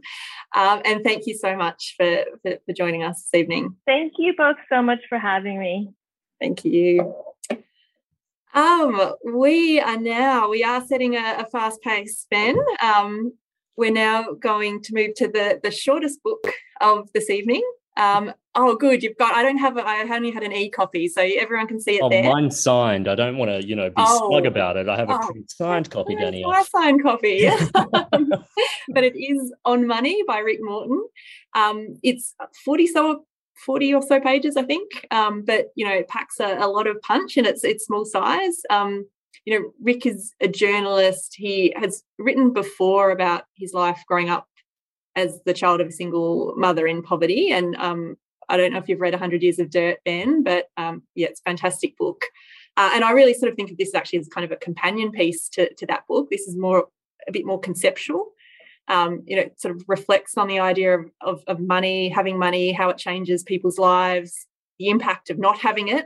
Um, 0.56 0.82
and 0.86 1.04
thank 1.04 1.28
you 1.28 1.38
so 1.38 1.56
much 1.56 1.94
for, 1.98 2.24
for, 2.42 2.58
for 2.66 2.74
joining 2.74 3.04
us 3.04 3.28
this 3.32 3.40
evening. 3.40 3.76
Thank 3.86 4.14
you 4.18 4.34
both 4.36 4.56
so 4.70 4.82
much 4.82 5.02
for 5.08 5.20
having 5.20 5.60
me. 5.60 5.90
Thank 6.40 6.66
you. 6.66 7.14
Um, 8.56 9.14
we 9.26 9.82
are 9.82 9.98
now, 9.98 10.50
we 10.50 10.64
are 10.64 10.84
setting 10.88 11.16
a, 11.16 11.36
a 11.40 11.46
fast 11.46 11.82
pace 11.82 12.18
span. 12.20 12.56
Um, 12.82 13.34
we're 13.76 13.92
now 13.92 14.32
going 14.32 14.82
to 14.84 14.96
move 14.96 15.16
to 15.16 15.28
the, 15.28 15.60
the 15.62 15.72
shortest 15.72 16.24
book 16.24 16.48
of 16.80 17.10
this 17.14 17.30
evening, 17.30 17.64
um, 17.98 18.34
oh, 18.56 18.76
good. 18.76 19.04
You've 19.04 19.18
got. 19.18 19.36
I 19.36 19.44
don't 19.44 19.58
have. 19.58 19.78
A, 19.78 19.82
I 19.82 20.08
only 20.16 20.32
had 20.32 20.44
an 20.44 20.52
e 20.52 20.70
copy, 20.70 21.08
so 21.08 21.22
everyone 21.22 21.68
can 21.68 21.80
see 21.80 21.96
it 21.96 22.02
oh, 22.02 22.10
there. 22.10 22.24
Mine's 22.24 22.62
signed. 22.62 23.08
I 23.08 23.16
don't 23.16 23.38
want 23.38 23.52
to, 23.52 23.68
you 23.68 23.76
know, 23.76 23.90
be 23.90 23.96
oh. 23.98 24.30
smug 24.30 24.46
about 24.46 24.78
it. 24.78 24.88
I 24.88 24.98
have 24.98 25.10
a 25.10 25.20
oh, 25.22 25.32
signed 25.48 25.90
copy, 25.90 26.16
Danny. 26.16 26.44
My 26.44 26.64
signed 26.64 27.04
copy, 27.04 27.50
but 27.74 29.04
it 29.04 29.16
is 29.16 29.54
on 29.66 29.88
money 29.88 30.24
by 30.28 30.40
Rick 30.40 30.60
Morton. 30.62 31.06
Um, 31.54 32.00
it's 32.04 32.36
forty 32.64 32.88
so 32.88 33.26
40 33.66 33.94
or 33.94 34.02
so 34.02 34.20
pages, 34.20 34.58
I 34.58 34.64
think. 34.64 35.08
Um, 35.12 35.44
but 35.44 35.68
you 35.76 35.86
know, 35.86 35.94
it 35.94 36.08
packs 36.08 36.40
a, 36.40 36.58
a, 36.58 36.68
lot 36.68 36.88
of 36.88 37.02
punch 37.02 37.38
and 37.38 37.48
it's 37.48 37.64
it's 37.64 37.86
small 37.86 38.04
size. 38.04 38.62
Um, 38.70 39.06
you 39.46 39.58
know, 39.58 39.72
Rick 39.82 40.06
is 40.06 40.34
a 40.42 40.48
journalist. 40.48 41.36
He 41.38 41.74
has 41.78 42.04
written 42.18 42.52
before 42.52 43.12
about 43.12 43.44
his 43.56 43.74
life 43.74 44.02
growing 44.08 44.30
up 44.30 44.48
as 45.16 45.40
the 45.46 45.54
child 45.54 45.82
of 45.82 45.88
a 45.88 45.92
single 45.92 46.54
mother 46.58 46.88
in 46.88 47.02
poverty. 47.02 47.52
And 47.52 47.76
um, 47.78 48.18
I 48.50 48.58
don't 48.58 48.74
know 48.74 48.80
if 48.80 48.90
you've 48.90 49.02
read 49.02 49.14
100 49.14 49.42
Years 49.42 49.60
of 49.60 49.70
Dirt, 49.70 50.00
Ben, 50.06 50.44
but 50.44 50.70
um, 50.78 51.04
yeah, 51.16 51.28
it's 51.28 51.42
a 51.42 51.50
fantastic 51.50 51.98
book. 51.98 52.26
Uh, 52.78 52.92
and 52.94 53.04
I 53.04 53.12
really 53.12 53.34
sort 53.34 53.52
of 53.52 53.56
think 53.56 53.72
of 53.72 53.78
this 53.78 53.96
actually 53.96 54.20
as 54.20 54.28
kind 54.28 54.46
of 54.46 54.52
a 54.52 54.58
companion 54.58 55.12
piece 55.12 55.48
to, 55.50 55.74
to 55.76 55.86
that 55.88 56.08
book. 56.08 56.30
This 56.30 56.48
is 56.48 56.58
more 56.58 56.88
a 57.28 57.32
bit 57.32 57.46
more 57.46 57.60
conceptual. 57.60 58.32
Um, 58.88 59.24
you 59.26 59.36
know, 59.36 59.50
sort 59.58 59.76
of 59.76 59.84
reflects 59.88 60.38
on 60.38 60.48
the 60.48 60.60
idea 60.60 61.00
of, 61.00 61.06
of, 61.22 61.44
of, 61.48 61.60
money, 61.60 62.10
having 62.10 62.38
money, 62.38 62.72
how 62.72 62.90
it 62.90 63.00
changes 63.00 63.42
people's 63.42 63.80
lives, 63.80 64.46
the 64.78 64.90
impact 64.90 65.32
of 65.32 65.40
not 65.40 65.58
having 65.58 65.88
it, 65.88 66.06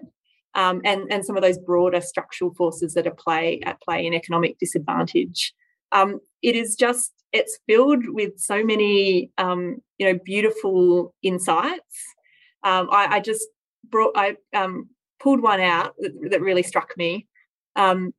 um, 0.55 0.79
and, 0.85 1.11
and 1.11 1.25
some 1.25 1.35
of 1.35 1.43
those 1.43 1.57
broader 1.57 1.99
structural 1.99 2.53
forces 2.53 2.93
that 2.93 3.05
are 3.05 3.11
play 3.11 3.59
at 3.65 3.81
play 3.81 4.05
in 4.05 4.13
economic 4.13 4.57
disadvantage. 4.59 5.53
Um, 5.91 6.19
it 6.41 6.55
is 6.55 6.75
just 6.75 7.11
it's 7.33 7.59
filled 7.67 8.07
with 8.07 8.39
so 8.39 8.63
many 8.63 9.31
um, 9.37 9.81
you 9.97 10.07
know 10.07 10.19
beautiful 10.23 11.13
insights. 11.21 12.15
Um, 12.63 12.89
I, 12.91 13.17
I, 13.17 13.19
just 13.19 13.47
brought 13.89 14.11
I 14.15 14.35
um, 14.53 14.89
pulled 15.19 15.41
one 15.41 15.61
out 15.61 15.95
that, 15.99 16.11
that 16.31 16.41
really 16.41 16.63
struck 16.63 16.97
me. 16.97 17.27
Um, 17.75 18.13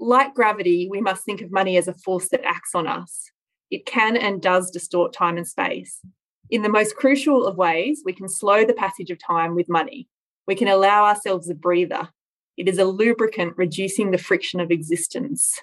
like 0.00 0.34
gravity, 0.34 0.88
we 0.90 1.00
must 1.00 1.24
think 1.24 1.40
of 1.40 1.52
money 1.52 1.76
as 1.76 1.88
a 1.88 1.94
force 1.94 2.28
that 2.30 2.44
acts 2.44 2.74
on 2.74 2.86
us. 2.86 3.30
It 3.70 3.86
can 3.86 4.16
and 4.16 4.42
does 4.42 4.70
distort 4.70 5.12
time 5.12 5.36
and 5.36 5.46
space. 5.46 6.00
In 6.50 6.62
the 6.62 6.68
most 6.68 6.96
crucial 6.96 7.46
of 7.46 7.56
ways, 7.56 8.02
we 8.04 8.12
can 8.12 8.28
slow 8.28 8.64
the 8.64 8.74
passage 8.74 9.10
of 9.10 9.18
time 9.24 9.54
with 9.54 9.68
money. 9.68 10.08
We 10.46 10.54
can 10.54 10.68
allow 10.68 11.04
ourselves 11.04 11.48
a 11.48 11.54
breather. 11.54 12.08
It 12.56 12.68
is 12.68 12.78
a 12.78 12.84
lubricant 12.84 13.54
reducing 13.56 14.10
the 14.10 14.18
friction 14.18 14.60
of 14.60 14.70
existence. 14.70 15.58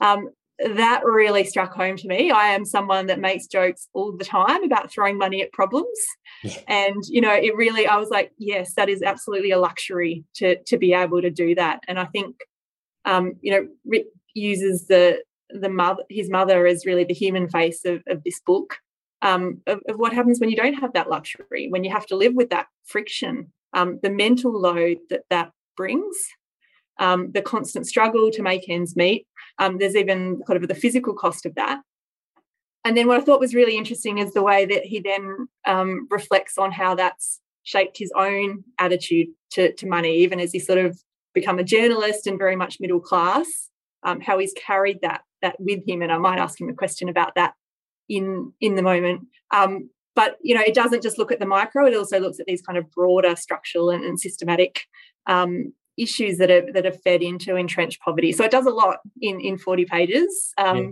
Um, 0.00 0.30
that 0.62 1.02
really 1.04 1.44
struck 1.44 1.74
home 1.74 1.96
to 1.96 2.08
me. 2.08 2.30
I 2.30 2.48
am 2.48 2.64
someone 2.64 3.06
that 3.06 3.18
makes 3.18 3.46
jokes 3.46 3.88
all 3.94 4.12
the 4.16 4.24
time 4.24 4.62
about 4.62 4.90
throwing 4.90 5.16
money 5.16 5.42
at 5.42 5.52
problems. 5.52 5.98
Yeah. 6.44 6.58
And, 6.68 7.02
you 7.08 7.20
know, 7.20 7.32
it 7.32 7.56
really, 7.56 7.86
I 7.86 7.96
was 7.96 8.10
like, 8.10 8.32
yes, 8.38 8.74
that 8.74 8.88
is 8.88 9.02
absolutely 9.02 9.52
a 9.52 9.58
luxury 9.58 10.24
to, 10.34 10.62
to 10.64 10.76
be 10.76 10.92
able 10.92 11.22
to 11.22 11.30
do 11.30 11.54
that. 11.54 11.80
And 11.88 11.98
I 11.98 12.04
think, 12.06 12.36
um, 13.04 13.34
you 13.40 13.52
know, 13.52 13.68
Rick 13.86 14.06
uses 14.34 14.86
the, 14.86 15.22
the 15.48 15.70
mother, 15.70 16.02
his 16.10 16.30
mother 16.30 16.66
as 16.66 16.84
really 16.84 17.04
the 17.04 17.14
human 17.14 17.48
face 17.48 17.84
of, 17.84 18.02
of 18.06 18.22
this 18.24 18.40
book, 18.40 18.76
um, 19.22 19.62
of, 19.66 19.80
of, 19.88 19.96
what 19.96 20.12
happens 20.12 20.40
when 20.40 20.50
you 20.50 20.56
don't 20.56 20.74
have 20.74 20.92
that 20.92 21.08
luxury, 21.08 21.68
when 21.70 21.84
you 21.84 21.90
have 21.90 22.06
to 22.06 22.16
live 22.16 22.34
with 22.34 22.50
that 22.50 22.66
friction, 22.84 23.52
um, 23.72 23.98
the 24.02 24.10
mental 24.10 24.58
load 24.58 24.98
that 25.08 25.22
that 25.30 25.52
brings 25.76 26.16
um, 26.98 27.32
the 27.32 27.42
constant 27.42 27.86
struggle 27.86 28.30
to 28.30 28.42
make 28.42 28.68
ends 28.68 28.94
meet. 28.94 29.26
Um, 29.60 29.78
there's 29.78 29.94
even 29.94 30.42
kind 30.46 30.60
of 30.60 30.66
the 30.68 30.74
physical 30.74 31.14
cost 31.14 31.46
of 31.46 31.54
that. 31.54 31.80
And 32.84 32.96
then 32.96 33.06
what 33.06 33.20
I 33.20 33.24
thought 33.24 33.40
was 33.40 33.54
really 33.54 33.76
interesting 33.76 34.18
is 34.18 34.32
the 34.32 34.42
way 34.42 34.64
that 34.64 34.84
he 34.84 35.00
then 35.00 35.48
um, 35.66 36.08
reflects 36.10 36.56
on 36.58 36.72
how 36.72 36.94
that's 36.94 37.40
shaped 37.62 37.98
his 37.98 38.10
own 38.16 38.64
attitude 38.78 39.28
to, 39.52 39.72
to 39.74 39.86
money, 39.86 40.16
even 40.16 40.40
as 40.40 40.52
he 40.52 40.58
sort 40.58 40.78
of 40.78 40.98
become 41.34 41.58
a 41.58 41.64
journalist 41.64 42.26
and 42.26 42.38
very 42.38 42.56
much 42.56 42.78
middle 42.80 43.00
class, 43.00 43.46
um, 44.02 44.20
how 44.20 44.38
he's 44.38 44.54
carried 44.54 45.00
that 45.02 45.22
that 45.42 45.56
with 45.58 45.86
him. 45.86 46.02
And 46.02 46.10
I 46.10 46.18
might 46.18 46.38
ask 46.38 46.60
him 46.60 46.68
a 46.68 46.74
question 46.74 47.08
about 47.08 47.34
that 47.34 47.52
in 48.08 48.52
in 48.60 48.76
the 48.76 48.82
moment. 48.82 49.26
Um, 49.54 49.90
but 50.16 50.36
you 50.42 50.54
know, 50.54 50.62
it 50.66 50.74
doesn't 50.74 51.02
just 51.02 51.18
look 51.18 51.30
at 51.32 51.38
the 51.38 51.46
micro; 51.46 51.86
it 51.86 51.94
also 51.94 52.18
looks 52.18 52.40
at 52.40 52.46
these 52.46 52.62
kind 52.62 52.78
of 52.78 52.90
broader 52.90 53.36
structural 53.36 53.90
and, 53.90 54.04
and 54.04 54.18
systematic 54.18 54.86
um, 55.26 55.72
issues 56.00 56.38
that 56.38 56.50
are 56.50 56.70
that 56.72 56.86
are 56.86 56.92
fed 56.92 57.22
into 57.22 57.56
entrenched 57.56 58.00
poverty. 58.00 58.32
So 58.32 58.44
it 58.44 58.50
does 58.50 58.66
a 58.66 58.70
lot 58.70 58.98
in 59.20 59.40
in 59.40 59.58
40 59.58 59.84
pages. 59.84 60.52
Um, 60.58 60.76
yeah. 60.76 60.90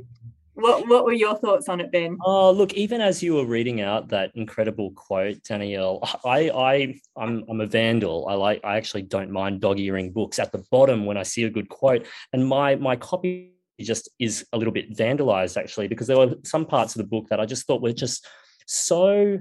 What, 0.54 0.88
what 0.88 1.04
were 1.04 1.12
your 1.12 1.36
thoughts 1.36 1.68
on 1.68 1.80
it, 1.80 1.92
Ben? 1.92 2.18
Oh, 2.20 2.50
look, 2.50 2.74
even 2.74 3.00
as 3.00 3.22
you 3.22 3.34
were 3.34 3.46
reading 3.46 3.80
out 3.80 4.08
that 4.08 4.32
incredible 4.34 4.90
quote, 4.90 5.40
Danielle, 5.44 6.00
I, 6.24 6.50
I, 6.50 7.00
I'm, 7.16 7.44
I'm 7.48 7.60
a 7.60 7.66
vandal. 7.66 8.26
I 8.28 8.34
like, 8.34 8.60
I 8.64 8.76
actually 8.76 9.02
don't 9.02 9.30
mind 9.30 9.60
dog-earing 9.60 10.10
books 10.10 10.40
at 10.40 10.50
the 10.50 10.64
bottom 10.72 11.06
when 11.06 11.16
I 11.16 11.22
see 11.22 11.44
a 11.44 11.50
good 11.50 11.68
quote, 11.68 12.08
and 12.32 12.44
my 12.44 12.74
my 12.74 12.96
copy 12.96 13.52
just 13.80 14.08
is 14.18 14.44
a 14.52 14.58
little 14.58 14.72
bit 14.72 14.96
vandalized 14.96 15.56
actually 15.56 15.86
because 15.86 16.08
there 16.08 16.18
were 16.18 16.34
some 16.42 16.66
parts 16.66 16.96
of 16.96 16.98
the 16.98 17.06
book 17.06 17.28
that 17.28 17.38
I 17.38 17.46
just 17.46 17.64
thought 17.64 17.80
were 17.80 17.92
just 17.92 18.26
so 18.66 19.38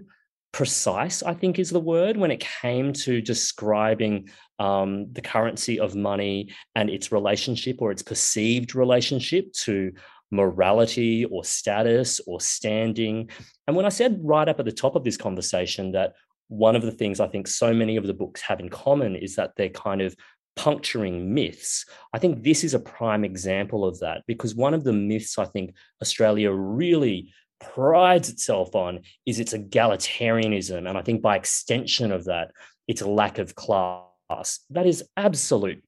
precise, 0.52 1.24
I 1.24 1.34
think 1.34 1.60
is 1.60 1.70
the 1.70 1.80
word, 1.80 2.18
when 2.18 2.32
it 2.32 2.40
came 2.40 2.94
to 2.94 3.22
describing 3.22 4.30
um, 4.60 5.12
the 5.14 5.22
currency 5.22 5.80
of 5.80 5.96
money 5.96 6.54
and 6.76 6.90
its 6.90 7.12
relationship 7.12 7.82
or 7.82 7.92
its 7.92 8.02
perceived 8.02 8.76
relationship 8.76 9.52
to 9.54 9.92
morality 10.32 11.26
or 11.26 11.44
status 11.44 12.20
or 12.28 12.42
standing. 12.42 13.30
And 13.68 13.76
when 13.76 13.86
I 13.86 13.90
said 13.90 14.20
right 14.24 14.48
up 14.48 14.60
at 14.60 14.66
the 14.66 14.72
top 14.72 14.96
of 14.96 15.04
this 15.04 15.18
conversation 15.18 15.92
that 15.94 16.14
one 16.50 16.76
of 16.76 16.82
the 16.82 16.92
things 16.92 17.20
I 17.20 17.28
think 17.28 17.48
so 17.48 17.74
many 17.74 17.98
of 17.98 18.08
the 18.08 18.14
books 18.14 18.42
have 18.42 18.60
in 18.60 18.70
common 18.70 19.16
is 19.16 19.36
that 19.36 19.52
they're 19.56 19.70
kind 19.70 20.02
of 20.02 20.16
puncturing 20.56 21.34
myths. 21.34 21.86
I 22.14 22.20
think 22.20 22.44
this 22.44 22.64
is 22.64 22.74
a 22.74 22.80
prime 22.80 23.24
example 23.24 23.86
of 23.86 24.00
that 24.00 24.24
because 24.28 24.56
one 24.56 24.74
of 24.74 24.84
the 24.84 24.94
myths 24.94 25.38
I 25.38 25.46
think 25.46 25.76
Australia 26.02 26.52
really 26.52 27.32
prides 27.60 28.30
itself 28.30 28.76
on 28.76 29.02
is 29.26 29.40
its 29.40 29.54
egalitarianism. 29.54 30.88
And 30.90 30.98
I 30.98 31.02
think 31.02 31.22
by 31.22 31.36
extension 31.36 32.12
of 32.12 32.26
that, 32.26 32.52
its 32.88 33.02
a 33.02 33.08
lack 33.08 33.38
of 33.38 33.56
class. 33.56 34.04
That 34.30 34.86
is 34.86 35.04
absolute 35.16 35.84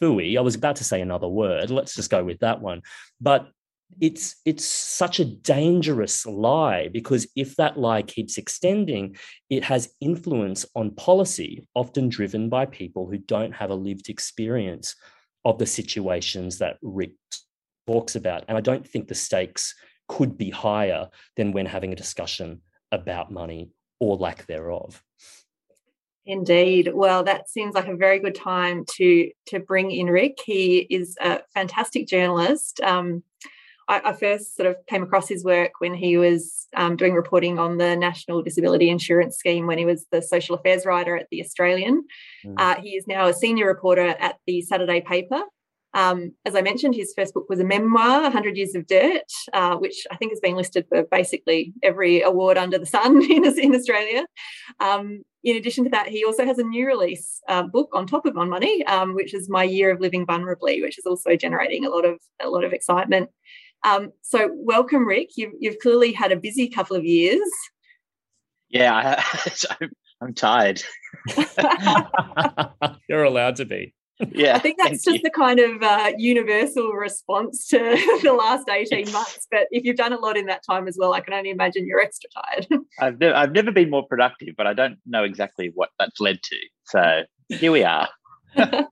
fooey. 0.00 0.36
I 0.36 0.40
was 0.40 0.54
about 0.54 0.76
to 0.76 0.84
say 0.84 1.00
another 1.00 1.28
word. 1.28 1.70
Let's 1.70 1.94
just 1.94 2.10
go 2.10 2.24
with 2.24 2.40
that 2.40 2.60
one. 2.60 2.82
But 3.20 3.48
it's 4.00 4.36
it's 4.44 4.64
such 4.64 5.20
a 5.20 5.24
dangerous 5.24 6.26
lie 6.26 6.88
because 6.88 7.28
if 7.36 7.54
that 7.54 7.78
lie 7.78 8.02
keeps 8.02 8.36
extending 8.36 9.14
it 9.48 9.62
has 9.62 9.94
influence 10.00 10.66
on 10.74 10.90
policy 10.90 11.68
often 11.72 12.08
driven 12.08 12.48
by 12.48 12.66
people 12.66 13.08
who 13.08 13.16
don't 13.16 13.52
have 13.52 13.70
a 13.70 13.74
lived 13.76 14.08
experience 14.08 14.96
of 15.44 15.56
the 15.58 15.66
situations 15.66 16.58
that 16.58 16.78
rick 16.82 17.12
talks 17.86 18.16
about 18.16 18.42
and 18.48 18.58
i 18.58 18.60
don't 18.60 18.88
think 18.88 19.06
the 19.06 19.14
stakes 19.14 19.72
could 20.08 20.36
be 20.36 20.50
higher 20.50 21.08
than 21.36 21.52
when 21.52 21.66
having 21.66 21.92
a 21.92 21.96
discussion 21.96 22.60
about 22.92 23.32
money 23.32 23.70
or 24.00 24.16
lack 24.16 24.46
thereof. 24.46 25.02
Indeed. 26.26 26.90
Well, 26.92 27.22
that 27.24 27.48
seems 27.48 27.74
like 27.74 27.86
a 27.86 27.96
very 27.96 28.18
good 28.18 28.34
time 28.34 28.84
to 28.96 29.30
to 29.46 29.60
bring 29.60 29.92
in 29.92 30.06
Rick. 30.06 30.38
He 30.44 30.78
is 30.90 31.16
a 31.20 31.40
fantastic 31.54 32.08
journalist. 32.08 32.80
Um, 32.80 33.22
I, 33.88 34.00
I, 34.06 34.12
first 34.12 34.56
sort 34.56 34.68
of 34.68 34.76
came 34.88 35.04
across 35.04 35.28
his 35.28 35.44
work 35.44 35.72
when 35.78 35.94
he 35.94 36.16
was 36.18 36.66
um, 36.74 36.96
doing 36.96 37.14
reporting 37.14 37.60
on 37.60 37.78
the 37.78 37.94
National 37.94 38.42
Disability 38.42 38.90
Insurance 38.90 39.36
Scheme 39.36 39.68
when 39.68 39.78
he 39.78 39.84
was 39.84 40.06
the 40.10 40.20
social 40.20 40.56
affairs 40.56 40.84
writer 40.84 41.16
at 41.16 41.28
the 41.30 41.40
Australian. 41.40 42.04
Mm. 42.44 42.54
Uh, 42.58 42.80
he 42.80 42.96
is 42.96 43.06
now 43.06 43.28
a 43.28 43.32
senior 43.32 43.66
reporter 43.66 44.08
at 44.18 44.38
the 44.48 44.62
Saturday 44.62 45.00
Paper. 45.00 45.40
Um, 45.94 46.32
as 46.44 46.54
I 46.54 46.60
mentioned, 46.60 46.94
his 46.94 47.14
first 47.16 47.32
book 47.32 47.48
was 47.48 47.58
a 47.58 47.64
memoir, 47.64 48.20
100 48.22 48.56
Years 48.56 48.74
of 48.74 48.86
Dirt, 48.86 49.22
uh, 49.54 49.76
which 49.76 50.06
I 50.10 50.16
think 50.16 50.30
has 50.30 50.40
been 50.40 50.54
listed 50.54 50.84
for 50.88 51.04
basically 51.04 51.72
every 51.82 52.20
award 52.20 52.58
under 52.58 52.78
the 52.78 52.84
sun 52.84 53.22
in, 53.30 53.44
in 53.44 53.74
Australia. 53.74 54.26
Um, 54.78 55.22
in 55.46 55.56
addition 55.56 55.84
to 55.84 55.90
that, 55.90 56.08
he 56.08 56.24
also 56.24 56.44
has 56.44 56.58
a 56.58 56.64
new 56.64 56.84
release 56.86 57.40
uh, 57.48 57.62
book 57.62 57.90
on 57.92 58.04
top 58.04 58.26
of 58.26 58.36
On 58.36 58.50
Money, 58.50 58.84
um, 58.86 59.14
which 59.14 59.32
is 59.32 59.48
My 59.48 59.62
Year 59.62 59.92
of 59.92 60.00
Living 60.00 60.26
Vulnerably, 60.26 60.82
which 60.82 60.98
is 60.98 61.06
also 61.06 61.36
generating 61.36 61.86
a 61.86 61.88
lot 61.88 62.04
of 62.04 62.18
a 62.42 62.48
lot 62.48 62.64
of 62.64 62.72
excitement. 62.72 63.30
Um, 63.84 64.10
so, 64.22 64.50
welcome, 64.52 65.06
Rick. 65.06 65.36
You've, 65.36 65.52
you've 65.60 65.78
clearly 65.78 66.12
had 66.12 66.32
a 66.32 66.36
busy 66.36 66.68
couple 66.68 66.96
of 66.96 67.04
years. 67.04 67.48
Yeah, 68.70 68.92
I, 68.92 69.54
I'm 70.20 70.34
tired. 70.34 70.82
You're 73.08 73.22
allowed 73.22 73.56
to 73.56 73.66
be. 73.66 73.94
Yeah, 74.32 74.56
I 74.56 74.58
think 74.58 74.78
that's 74.78 75.04
just 75.04 75.16
you. 75.16 75.22
the 75.22 75.30
kind 75.30 75.60
of 75.60 75.82
uh, 75.82 76.12
universal 76.16 76.92
response 76.92 77.66
to 77.68 77.78
the 78.22 78.32
last 78.32 78.68
18 78.68 79.12
months. 79.12 79.46
But 79.50 79.66
if 79.70 79.84
you've 79.84 79.96
done 79.96 80.12
a 80.12 80.18
lot 80.18 80.36
in 80.36 80.46
that 80.46 80.62
time 80.64 80.88
as 80.88 80.96
well, 80.98 81.12
I 81.12 81.20
can 81.20 81.34
only 81.34 81.50
imagine 81.50 81.86
you're 81.86 82.00
extra 82.00 82.30
tired. 82.30 82.66
I've, 83.00 83.20
never, 83.20 83.34
I've 83.34 83.52
never 83.52 83.72
been 83.72 83.90
more 83.90 84.06
productive, 84.06 84.54
but 84.56 84.66
I 84.66 84.72
don't 84.72 84.98
know 85.06 85.24
exactly 85.24 85.70
what 85.74 85.90
that's 85.98 86.20
led 86.20 86.42
to. 86.42 86.56
So 86.84 87.22
here 87.48 87.72
we 87.72 87.84
are. 87.84 88.08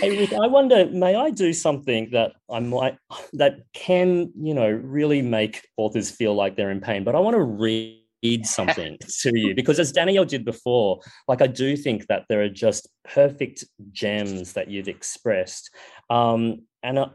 Hey 0.00 0.18
Rick, 0.18 0.32
I 0.32 0.48
wonder, 0.48 0.86
may 0.86 1.14
I 1.14 1.30
do 1.30 1.52
something 1.52 2.10
that 2.10 2.32
I 2.50 2.58
might 2.58 2.98
that 3.34 3.60
can, 3.74 4.32
you 4.36 4.52
know, 4.52 4.68
really 4.68 5.22
make 5.22 5.68
authors 5.76 6.10
feel 6.10 6.34
like 6.34 6.56
they're 6.56 6.72
in 6.72 6.80
pain, 6.80 7.04
but 7.04 7.14
I 7.14 7.20
want 7.20 7.34
to 7.34 7.42
read 7.42 8.00
something 8.46 8.96
to 9.20 9.38
you 9.38 9.54
because 9.54 9.78
as 9.78 9.92
Danielle 9.92 10.24
did 10.24 10.44
before, 10.44 11.00
like 11.28 11.42
I 11.42 11.46
do 11.46 11.76
think 11.76 12.06
that 12.06 12.24
there 12.28 12.42
are 12.42 12.48
just 12.48 12.88
perfect 13.04 13.64
gems 13.92 14.54
that 14.54 14.70
you've 14.70 14.88
expressed. 14.88 15.70
Um, 16.10 16.62
and 16.82 16.98
uh, 16.98 17.08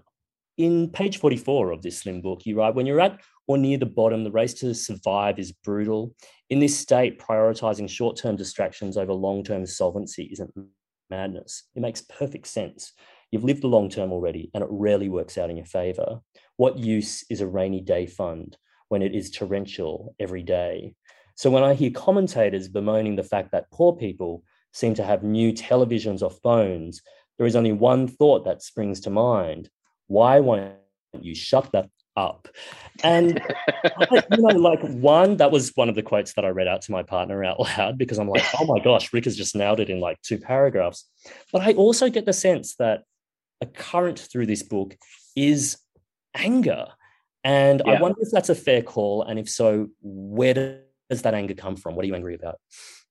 in 0.57 0.89
page 0.89 1.17
44 1.17 1.71
of 1.71 1.81
this 1.81 1.99
slim 1.99 2.21
book, 2.21 2.45
you 2.45 2.57
write, 2.57 2.75
when 2.75 2.85
you're 2.85 3.01
at 3.01 3.19
or 3.47 3.57
near 3.57 3.77
the 3.77 3.85
bottom, 3.85 4.23
the 4.23 4.31
race 4.31 4.53
to 4.55 4.73
survive 4.75 5.39
is 5.39 5.51
brutal. 5.51 6.13
In 6.49 6.59
this 6.59 6.77
state, 6.77 7.19
prioritizing 7.19 7.89
short-term 7.89 8.35
distractions 8.35 8.97
over 8.97 9.13
long-term 9.13 9.65
solvency 9.65 10.29
isn't 10.31 10.51
madness. 11.09 11.63
It 11.75 11.81
makes 11.81 12.01
perfect 12.01 12.47
sense. 12.47 12.93
You've 13.31 13.43
lived 13.43 13.63
the 13.63 13.67
long 13.67 13.89
term 13.89 14.11
already, 14.11 14.49
and 14.53 14.63
it 14.63 14.69
rarely 14.71 15.09
works 15.09 15.37
out 15.37 15.49
in 15.49 15.57
your 15.57 15.65
favor. 15.65 16.19
What 16.57 16.77
use 16.77 17.23
is 17.29 17.41
a 17.41 17.47
rainy 17.47 17.81
day 17.81 18.05
fund 18.05 18.57
when 18.89 19.01
it 19.01 19.15
is 19.15 19.31
torrential 19.31 20.15
every 20.19 20.43
day? 20.43 20.93
So 21.35 21.49
when 21.49 21.63
I 21.63 21.73
hear 21.73 21.91
commentators 21.91 22.67
bemoaning 22.67 23.15
the 23.15 23.23
fact 23.23 23.51
that 23.51 23.71
poor 23.71 23.93
people 23.93 24.43
seem 24.73 24.93
to 24.95 25.03
have 25.03 25.23
new 25.23 25.53
televisions 25.53 26.21
or 26.21 26.29
phones, 26.29 27.01
there 27.37 27.47
is 27.47 27.55
only 27.55 27.71
one 27.71 28.07
thought 28.07 28.45
that 28.45 28.61
springs 28.61 28.99
to 29.01 29.09
mind. 29.09 29.69
Why 30.07 30.41
won't 30.41 30.73
you 31.21 31.33
shut 31.33 31.71
that 31.71 31.89
up. 32.19 32.47
And 33.03 33.41
you 34.11 34.21
know, 34.29 34.59
like 34.59 34.81
one, 34.81 35.37
that 35.37 35.51
was 35.51 35.71
one 35.75 35.89
of 35.89 35.95
the 35.95 36.03
quotes 36.03 36.33
that 36.33 36.45
I 36.45 36.49
read 36.49 36.67
out 36.67 36.81
to 36.83 36.91
my 36.91 37.03
partner 37.03 37.43
out 37.43 37.59
loud 37.59 37.97
because 37.97 38.19
I'm 38.19 38.27
like, 38.27 38.43
oh 38.59 38.65
my 38.65 38.83
gosh, 38.83 39.13
Rick 39.13 39.25
has 39.25 39.37
just 39.37 39.55
nailed 39.55 39.79
it 39.79 39.89
in 39.89 39.99
like 39.99 40.21
two 40.21 40.37
paragraphs. 40.37 41.05
But 41.51 41.61
I 41.61 41.73
also 41.73 42.09
get 42.09 42.25
the 42.25 42.33
sense 42.33 42.75
that 42.75 43.03
a 43.61 43.65
current 43.65 44.19
through 44.19 44.47
this 44.47 44.63
book 44.63 44.97
is 45.35 45.77
anger. 46.35 46.87
And 47.43 47.81
yeah. 47.85 47.93
I 47.93 48.01
wonder 48.01 48.19
if 48.21 48.29
that's 48.31 48.49
a 48.49 48.55
fair 48.55 48.81
call. 48.81 49.23
And 49.23 49.39
if 49.39 49.49
so, 49.49 49.89
where 50.01 50.81
does 51.09 51.21
that 51.23 51.33
anger 51.33 51.53
come 51.53 51.75
from? 51.75 51.95
What 51.95 52.03
are 52.03 52.07
you 52.07 52.15
angry 52.15 52.35
about? 52.35 52.59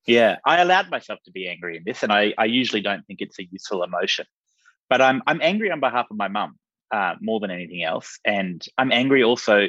Yeah, 0.06 0.36
I 0.46 0.60
allowed 0.60 0.90
myself 0.90 1.18
to 1.26 1.30
be 1.30 1.48
angry 1.48 1.76
in 1.76 1.82
this, 1.84 2.02
and 2.02 2.10
I, 2.10 2.32
I 2.38 2.46
usually 2.46 2.80
don't 2.80 3.06
think 3.06 3.20
it's 3.20 3.38
a 3.38 3.44
useful 3.44 3.82
emotion. 3.82 4.24
But 4.88 5.02
I'm 5.02 5.22
I'm 5.26 5.40
angry 5.42 5.70
on 5.70 5.80
behalf 5.80 6.06
of 6.10 6.16
my 6.16 6.28
mum 6.28 6.56
uh, 6.90 7.14
more 7.20 7.40
than 7.40 7.50
anything 7.50 7.82
else. 7.82 8.18
And 8.24 8.64
I'm 8.78 8.90
angry 8.90 9.22
also 9.22 9.66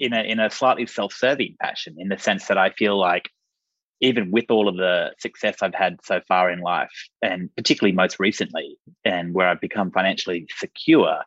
in 0.00 0.12
a 0.12 0.22
in 0.22 0.40
a 0.40 0.50
slightly 0.50 0.86
self-serving 0.86 1.56
fashion, 1.60 1.94
in 1.98 2.08
the 2.08 2.18
sense 2.18 2.46
that 2.46 2.58
I 2.58 2.70
feel 2.70 2.98
like 2.98 3.30
even 4.00 4.30
with 4.30 4.46
all 4.50 4.66
of 4.66 4.76
the 4.76 5.12
success 5.18 5.56
I've 5.62 5.74
had 5.74 5.98
so 6.02 6.20
far 6.26 6.50
in 6.50 6.60
life, 6.60 6.90
and 7.22 7.54
particularly 7.54 7.94
most 7.94 8.18
recently, 8.18 8.76
and 9.04 9.34
where 9.34 9.46
I've 9.46 9.60
become 9.60 9.92
financially 9.92 10.46
secure, 10.56 11.18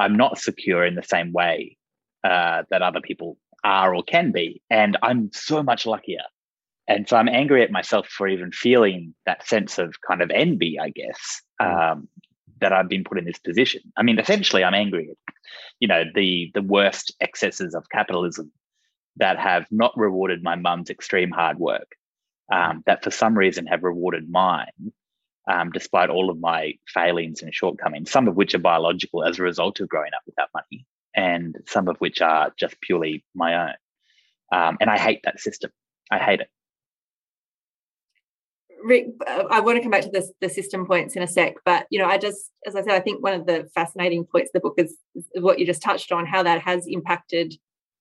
I'm 0.00 0.16
not 0.16 0.38
secure 0.38 0.86
in 0.86 0.94
the 0.94 1.02
same 1.02 1.32
way 1.32 1.76
uh, 2.24 2.62
that 2.70 2.82
other 2.82 3.00
people 3.00 3.36
are 3.62 3.94
or 3.94 4.02
can 4.02 4.32
be. 4.32 4.62
And 4.70 4.96
I'm 5.02 5.30
so 5.32 5.62
much 5.62 5.86
luckier. 5.86 6.24
And 6.86 7.08
so 7.08 7.16
I'm 7.16 7.28
angry 7.28 7.62
at 7.62 7.70
myself 7.70 8.08
for 8.08 8.28
even 8.28 8.52
feeling 8.52 9.14
that 9.26 9.46
sense 9.46 9.78
of 9.78 9.94
kind 10.06 10.20
of 10.20 10.30
envy, 10.30 10.78
I 10.78 10.90
guess, 10.90 11.42
mm. 11.60 11.92
um, 11.92 12.08
that 12.60 12.72
I've 12.72 12.88
been 12.88 13.04
put 13.04 13.18
in 13.18 13.24
this 13.24 13.38
position. 13.38 13.80
I 13.96 14.02
mean, 14.02 14.18
essentially, 14.18 14.64
I'm 14.64 14.74
angry 14.74 15.08
at, 15.10 15.34
you 15.80 15.88
know, 15.88 16.04
the 16.14 16.50
the 16.54 16.62
worst 16.62 17.14
excesses 17.20 17.74
of 17.74 17.88
capitalism 17.90 18.52
that 19.16 19.38
have 19.38 19.66
not 19.70 19.92
rewarded 19.96 20.42
my 20.42 20.56
mum's 20.56 20.90
extreme 20.90 21.30
hard 21.30 21.58
work, 21.58 21.88
um, 22.52 22.82
that 22.86 23.02
for 23.04 23.10
some 23.10 23.36
reason 23.36 23.66
have 23.66 23.82
rewarded 23.82 24.30
mine, 24.30 24.92
um, 25.50 25.70
despite 25.70 26.10
all 26.10 26.30
of 26.30 26.38
my 26.40 26.74
failings 26.86 27.42
and 27.42 27.54
shortcomings, 27.54 28.10
some 28.10 28.28
of 28.28 28.36
which 28.36 28.54
are 28.54 28.58
biological 28.58 29.24
as 29.24 29.38
a 29.38 29.42
result 29.42 29.80
of 29.80 29.88
growing 29.88 30.12
up 30.14 30.22
without 30.26 30.48
money, 30.54 30.84
and 31.14 31.56
some 31.66 31.88
of 31.88 31.96
which 31.98 32.20
are 32.20 32.52
just 32.58 32.80
purely 32.80 33.24
my 33.34 33.68
own. 33.68 33.74
Um, 34.52 34.76
and 34.80 34.90
I 34.90 34.98
hate 34.98 35.20
that 35.24 35.40
system. 35.40 35.70
I 36.10 36.18
hate 36.18 36.40
it. 36.40 36.48
Rick, 38.84 39.06
I 39.26 39.60
want 39.60 39.76
to 39.76 39.82
come 39.82 39.90
back 39.90 40.02
to 40.02 40.10
this, 40.10 40.30
the 40.42 40.50
system 40.50 40.86
points 40.86 41.16
in 41.16 41.22
a 41.22 41.26
sec, 41.26 41.54
but 41.64 41.86
you 41.90 41.98
know, 41.98 42.04
I 42.06 42.18
just, 42.18 42.50
as 42.66 42.76
I 42.76 42.82
said, 42.82 42.92
I 42.92 43.00
think 43.00 43.22
one 43.22 43.32
of 43.32 43.46
the 43.46 43.66
fascinating 43.74 44.26
points 44.26 44.50
of 44.50 44.52
the 44.52 44.60
book 44.60 44.74
is, 44.76 44.94
is 45.14 45.42
what 45.42 45.58
you 45.58 45.64
just 45.64 45.82
touched 45.82 46.12
on, 46.12 46.26
how 46.26 46.42
that 46.42 46.60
has 46.60 46.86
impacted 46.86 47.54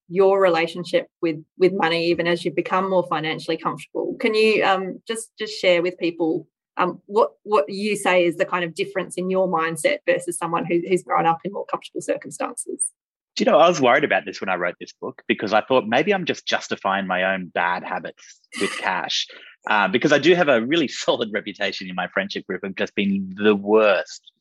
your 0.09 0.41
relationship 0.41 1.07
with 1.21 1.37
with 1.57 1.71
money, 1.73 2.07
even 2.07 2.27
as 2.27 2.43
you've 2.43 2.55
become 2.55 2.89
more 2.89 3.07
financially 3.07 3.57
comfortable. 3.57 4.15
Can 4.19 4.35
you 4.35 4.63
um, 4.63 5.01
just 5.07 5.31
just 5.39 5.53
share 5.53 5.81
with 5.81 5.97
people 5.97 6.47
um, 6.77 7.01
what 7.05 7.31
what 7.43 7.65
you 7.69 7.95
say 7.95 8.25
is 8.25 8.35
the 8.35 8.45
kind 8.45 8.65
of 8.65 8.75
difference 8.75 9.15
in 9.15 9.29
your 9.29 9.47
mindset 9.47 9.99
versus 10.05 10.37
someone 10.37 10.65
who, 10.65 10.81
who's 10.87 11.03
grown 11.03 11.25
up 11.25 11.39
in 11.45 11.53
more 11.53 11.65
comfortable 11.65 12.01
circumstances? 12.01 12.91
Do 13.35 13.43
you 13.43 13.49
know, 13.49 13.57
I 13.57 13.67
was 13.67 13.81
worried 13.81 14.03
about 14.03 14.25
this 14.25 14.39
when 14.41 14.49
I 14.49 14.55
wrote 14.55 14.75
this 14.79 14.93
book 14.93 15.23
because 15.27 15.53
I 15.53 15.61
thought 15.61 15.87
maybe 15.87 16.13
I'm 16.13 16.25
just 16.25 16.45
justifying 16.45 17.07
my 17.07 17.33
own 17.33 17.47
bad 17.47 17.83
habits 17.83 18.39
with 18.61 18.71
cash. 18.77 19.27
Uh, 19.67 19.87
because 19.87 20.11
I 20.11 20.19
do 20.19 20.35
have 20.35 20.49
a 20.49 20.61
really 20.61 20.87
solid 20.89 21.31
reputation 21.33 21.89
in 21.89 21.95
my 21.95 22.07
friendship 22.07 22.45
group 22.45 22.63
of 22.63 22.75
just 22.75 22.93
being 22.95 23.33
the 23.35 23.55
worst. 23.55 24.31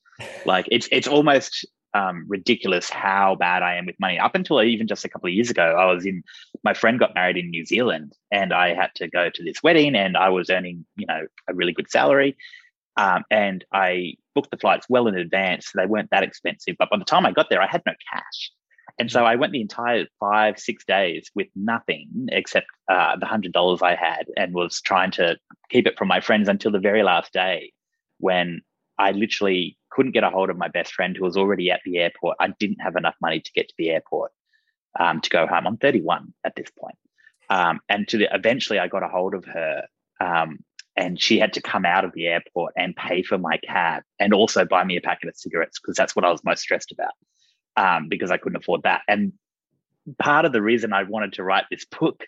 Like 0.45 0.67
it's 0.71 0.89
it's 0.93 1.09
almost 1.09 1.67
um, 1.95 2.25
ridiculous 2.29 2.89
how 2.91 3.35
bad 3.35 3.63
I 3.63 3.77
am 3.77 3.87
with 3.87 3.99
money. 3.99 4.19
Up 4.19 4.35
until 4.35 4.63
even 4.63 4.87
just 4.87 5.05
a 5.05 5.09
couple 5.09 5.29
of 5.29 5.35
years 5.35 5.51
ago, 5.51 5.77
I 5.79 5.93
was 5.93 6.07
in. 6.07 6.23
My 6.65 6.75
friend 6.75 6.99
got 6.99 7.15
married 7.15 7.37
in 7.37 7.51
New 7.51 7.65
Zealand, 7.65 8.15
and 8.31 8.53
I 8.53 8.75
had 8.75 8.91
to 8.97 9.09
go 9.09 9.31
to 9.31 9.43
this 9.43 9.63
wedding, 9.63 9.95
and 9.95 10.17
I 10.17 10.29
was 10.29 10.51
earning, 10.51 10.85
you 10.97 11.07
know, 11.07 11.27
a 11.49 11.55
really 11.55 11.73
good 11.73 11.91
salary, 11.91 12.37
um, 12.97 13.25
and 13.31 13.65
I 13.73 14.15
booked 14.35 14.51
the 14.51 14.59
flights 14.59 14.87
well 14.89 15.09
in 15.09 15.17
advance. 15.17 15.67
So 15.67 15.81
they 15.81 15.87
weren't 15.87 16.11
that 16.11 16.23
expensive, 16.23 16.77
but 16.79 16.91
by 16.91 16.99
the 16.99 17.05
time 17.05 17.27
I 17.27 17.33
got 17.33 17.51
there, 17.51 17.63
I 17.63 17.67
had 17.67 17.83
no 17.87 17.93
cash. 18.13 18.53
And 18.99 19.11
so 19.11 19.25
I 19.25 19.37
went 19.37 19.53
the 19.53 19.61
entire 19.61 20.07
five, 20.21 20.59
six 20.59 20.85
days 20.85 21.31
with 21.35 21.49
nothing 21.57 22.27
except 22.31 22.67
uh, 22.89 23.17
the 23.17 23.27
hundred 23.27 23.53
dollars 23.53 23.81
I 23.83 23.95
had, 23.95 24.27
and 24.37 24.55
was 24.55 24.81
trying 24.81 25.11
to 25.13 25.37
keep 25.71 25.87
it 25.87 25.99
from 25.99 26.09
my 26.09 26.21
friends 26.21 26.49
until 26.49 26.71
the 26.71 26.79
very 26.79 27.03
last 27.03 27.33
day, 27.33 27.73
when 28.19 28.61
I 28.99 29.13
literally 29.13 29.77
couldn't 29.91 30.13
get 30.13 30.25
a 30.25 30.31
hold 30.31 30.51
of 30.51 30.57
my 30.57 30.69
best 30.69 30.93
friend 30.93 31.17
who 31.17 31.25
was 31.25 31.37
already 31.37 31.71
at 31.71 31.81
the 31.85 31.99
airport. 31.99 32.37
I 32.41 32.49
didn't 32.59 32.81
have 32.81 32.97
enough 32.97 33.17
money 33.21 33.41
to 33.41 33.53
get 33.53 33.69
to 33.69 33.75
the 33.79 33.91
airport 33.91 34.33
um, 34.99 35.21
to 35.21 35.31
go 35.31 35.47
home. 35.47 35.67
I'm 35.67 35.77
31 35.77 36.33
at 36.45 36.55
this 36.55 36.71
point. 36.79 36.97
Um, 37.51 37.81
and 37.89 38.07
to 38.09 38.19
the, 38.19 38.29
eventually, 38.33 38.79
I 38.79 38.89
got 38.89 39.03
a 39.03 39.09
hold 39.09 39.35
of 39.35 39.45
her, 39.45 39.83
um, 40.21 40.61
and 40.97 41.21
she 41.21 41.39
had 41.39 41.55
to 41.55 41.63
come 41.63 41.85
out 41.85 42.05
of 42.05 42.13
the 42.13 42.27
airport 42.27 42.75
and 42.77 42.95
pay 42.95 43.23
for 43.23 43.39
my 43.39 43.59
cab 43.59 44.03
and 44.19 44.33
also 44.33 44.65
buy 44.65 44.85
me 44.85 44.97
a 44.97 45.01
packet 45.01 45.29
of 45.29 45.37
cigarettes 45.37 45.79
because 45.81 45.97
that's 45.97 46.15
what 46.15 46.25
I 46.25 46.31
was 46.31 46.45
most 46.45 46.61
stressed 46.61 46.93
about 46.93 47.13
um, 47.77 48.09
because 48.09 48.31
I 48.31 48.37
couldn't 48.37 48.57
afford 48.57 48.83
that. 48.83 49.03
And 49.09 49.33
part 50.19 50.45
of 50.45 50.53
the 50.53 50.63
reason 50.63 50.93
I 50.93 51.05
wanted 51.05 51.35
to 51.35 51.45
write 51.45 51.65
this 51.71 51.85
book 51.85 52.25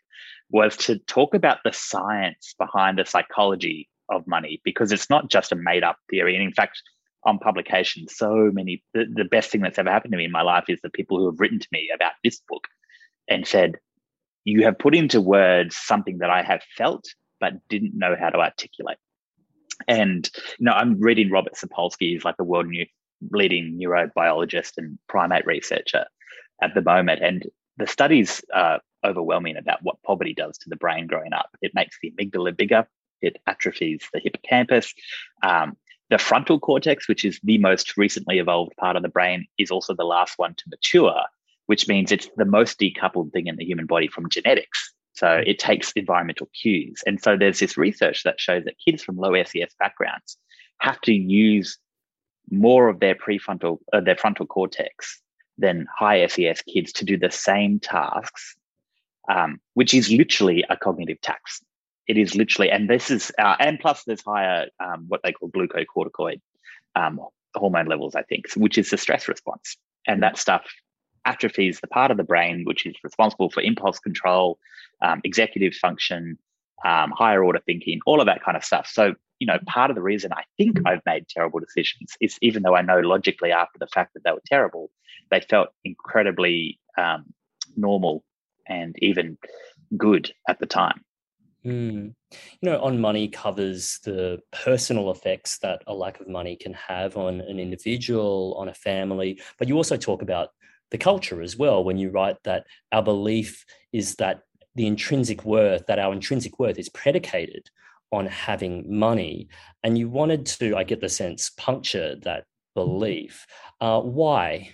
was 0.51 0.77
to 0.77 0.99
talk 0.99 1.35
about 1.35 1.59
the 1.65 1.73
science 1.73 2.55
behind 2.59 2.99
the 2.99 3.05
psychology 3.05 3.89
of 4.09 4.27
money 4.27 4.61
because 4.65 4.93
it's 4.93 5.11
not 5.11 5.31
just 5.31 5.53
a 5.53 5.57
made 5.57 5.83
up 5.83 5.99
theory. 6.11 6.35
And 6.35 6.45
in 6.45 6.53
fact, 6.53 6.83
on 7.25 7.39
publication, 7.39 8.07
so 8.09 8.51
many, 8.53 8.83
the, 8.93 9.07
the 9.13 9.25
best 9.25 9.51
thing 9.51 9.63
that's 9.63 9.79
ever 9.79 9.91
happened 9.91 10.13
to 10.13 10.19
me 10.19 10.27
in 10.27 10.31
my 10.31 10.43
life 10.43 10.65
is 10.69 10.81
the 10.83 10.91
people 10.91 11.19
who 11.19 11.27
have 11.27 11.41
written 11.41 11.59
to 11.59 11.69
me 11.73 11.91
about 11.95 12.13
this 12.23 12.41
book 12.49 12.69
and 13.29 13.47
said, 13.47 13.79
You 14.45 14.65
have 14.65 14.79
put 14.79 14.95
into 14.95 15.21
words 15.21 15.77
something 15.77 16.19
that 16.19 16.31
I 16.31 16.43
have 16.43 16.63
felt 16.77 17.07
but 17.41 17.55
didn't 17.69 17.97
know 17.97 18.15
how 18.19 18.31
to 18.31 18.39
articulate. 18.39 18.99
And 19.89 20.31
you 20.59 20.67
know, 20.67 20.73
I'm 20.73 21.01
reading 21.01 21.31
Robert 21.31 21.55
Sapolsky, 21.55 22.13
he's 22.13 22.25
like 22.25 22.37
a 22.39 22.45
world 22.45 22.67
new, 22.67 22.87
leading 23.31 23.79
neurobiologist 23.79 24.73
and 24.77 24.99
primate 25.09 25.47
researcher 25.47 26.07
at 26.63 26.75
the 26.75 26.83
moment. 26.83 27.23
And 27.23 27.47
the 27.77 27.87
studies 27.87 28.43
are 28.53 28.81
overwhelming 29.05 29.57
about 29.57 29.83
what 29.83 30.03
poverty 30.03 30.35
does 30.35 30.57
to 30.59 30.71
the 30.71 30.77
brain 30.77 31.07
growing 31.07 31.33
up. 31.33 31.51
It 31.61 31.73
makes 31.75 31.99
the 32.01 32.13
amygdala 32.13 32.57
bigger, 32.57 32.87
it 33.21 33.37
atrophies 33.47 34.03
the 34.13 34.21
hippocampus. 34.21 34.95
Um, 35.43 35.77
the 36.11 36.19
frontal 36.19 36.61
cortex, 36.61 37.09
which 37.09 37.25
is 37.25 37.41
the 37.43 37.59
most 37.59 37.97
recently 37.97 38.39
evolved 38.39 38.77
part 38.77 38.97
of 38.97 39.03
the 39.03 39.09
brain, 39.09 39.47
is 39.59 39.71
also 39.71 39.95
the 39.95 40.05
last 40.05 40.35
one 40.37 40.55
to 40.55 40.65
mature, 40.69 41.23
which 41.67 41.89
means 41.89 42.13
it's 42.13 42.29
the 42.37 42.45
most 42.45 42.79
decoupled 42.79 43.33
thing 43.33 43.47
in 43.47 43.57
the 43.57 43.65
human 43.65 43.87
body 43.87 44.09
from 44.09 44.29
genetics. 44.29 44.93
So 45.15 45.27
mm. 45.27 45.47
it 45.47 45.59
takes 45.59 45.93
environmental 45.93 46.49
cues. 46.61 47.03
And 47.07 47.23
so 47.23 47.37
there's 47.37 47.59
this 47.59 47.77
research 47.77 48.23
that 48.25 48.41
shows 48.41 48.65
that 48.65 48.75
kids 48.85 49.03
from 49.03 49.17
low 49.17 49.33
SES 49.43 49.75
backgrounds 49.79 50.37
have 50.79 51.01
to 51.03 51.13
use 51.13 51.79
more 52.51 52.89
of 52.89 53.01
their 53.01 53.15
prefrontal, 53.15 53.79
uh, 53.93 54.01
their 54.01 54.17
frontal 54.17 54.47
cortex 54.47 55.21
than 55.59 55.87
high 55.97 56.27
SES 56.27 56.63
kids 56.63 56.93
to 56.93 57.05
do 57.05 57.17
the 57.17 57.31
same 57.31 57.81
tasks, 57.81 58.57
um, 59.29 59.61
which 59.75 59.95
is 59.95 60.11
literally 60.11 60.65
a 60.69 60.77
cognitive 60.77 61.21
tax. 61.21 61.63
It 62.07 62.19
is 62.19 62.35
literally, 62.35 62.71
and 62.71 62.89
this 62.89 63.11
is, 63.11 63.33
uh, 63.39 63.57
and 63.59 63.79
plus 63.81 64.05
there's 64.05 64.23
higher 64.23 64.69
um, 64.81 65.07
what 65.09 65.21
they 65.23 65.33
call 65.33 65.51
glucocorticoid 65.51 66.41
um, 66.97 67.21
hormone 67.55 67.87
levels, 67.87 68.15
I 68.15 68.23
think, 68.23 68.53
which 68.57 68.77
is 68.77 68.91
the 68.91 68.99
stress 68.99 69.29
response. 69.29 69.77
And 70.07 70.23
that 70.23 70.37
stuff 70.37 70.65
atrophies 71.25 71.81
the 71.81 71.87
part 71.87 72.11
of 72.11 72.17
the 72.17 72.25
brain 72.25 72.65
which 72.65 72.85
is 72.85 72.95
responsible 73.03 73.51
for 73.51 73.63
impulse 73.63 73.99
control, 73.99 74.59
um, 75.01 75.21
executive 75.25 75.75
function, 75.75 76.39
um, 76.85 77.13
higher 77.17 77.43
order 77.43 77.61
thinking, 77.65 78.01
all 78.07 78.21
of 78.21 78.27
that 78.27 78.43
kind 78.45 78.57
of 78.57 78.65
stuff. 78.65 78.87
So, 78.87 79.15
you 79.45 79.47
know, 79.47 79.59
part 79.67 79.91
of 79.91 79.95
the 79.95 80.01
reason 80.01 80.33
I 80.33 80.45
think 80.57 80.79
I've 80.87 81.03
made 81.05 81.29
terrible 81.29 81.61
decisions 81.61 82.17
is 82.19 82.39
even 82.41 82.63
though 82.63 82.75
I 82.75 82.81
know 82.81 83.01
logically 83.01 83.53
after 83.53 83.79
the 83.79 83.87
fact 83.89 84.15
that 84.15 84.25
they 84.25 84.31
were 84.31 84.41
terrible, 84.47 84.91
they 85.31 85.41
felt 85.41 85.69
incredibly 85.85 86.81
um, 86.97 87.27
normal 87.77 88.25
and 88.67 88.97
even 89.01 89.37
good 89.99 90.33
at 90.49 90.61
the 90.61 90.67
time. 90.67 91.05
Mm. 91.63 92.15
You 92.33 92.71
know, 92.71 92.81
on 92.81 93.03
money 93.03 93.29
covers 93.29 94.01
the 94.03 94.41
personal 94.51 95.11
effects 95.11 95.59
that 95.59 95.83
a 95.87 95.93
lack 95.93 96.21
of 96.21 96.27
money 96.27 96.57
can 96.57 96.73
have 96.73 97.19
on 97.19 97.43
an 97.43 97.59
individual, 97.59 98.57
on 98.59 98.71
a 98.71 98.75
family, 98.75 99.39
but 99.59 99.69
you 99.69 99.77
also 99.77 99.99
talk 99.99 100.23
about 100.23 100.49
the 100.91 100.97
culture 100.97 101.43
as 101.43 101.55
well 101.55 101.85
when 101.85 101.99
you 101.99 102.09
write 102.09 102.37
that 102.45 102.65
our 102.93 103.03
belief 103.03 103.67
is 103.93 104.15
that 104.15 104.41
the 104.75 104.87
intrinsic 104.87 105.45
worth, 105.45 105.85
that 105.85 105.99
our 105.99 106.15
intrinsic 106.15 106.59
worth 106.59 106.79
is 106.79 106.89
predicated 106.89 107.69
on 108.15 108.27
having 108.27 108.85
money. 108.89 109.49
And 109.83 109.99
you 109.99 110.09
wanted 110.09 110.47
to, 110.47 110.77
I 110.77 110.85
get 110.85 111.01
the 111.01 111.09
sense, 111.09 111.51
puncture 111.51 112.17
that 112.23 112.45
belief. 112.75 113.47
Uh, 113.81 114.01
why? 114.01 114.71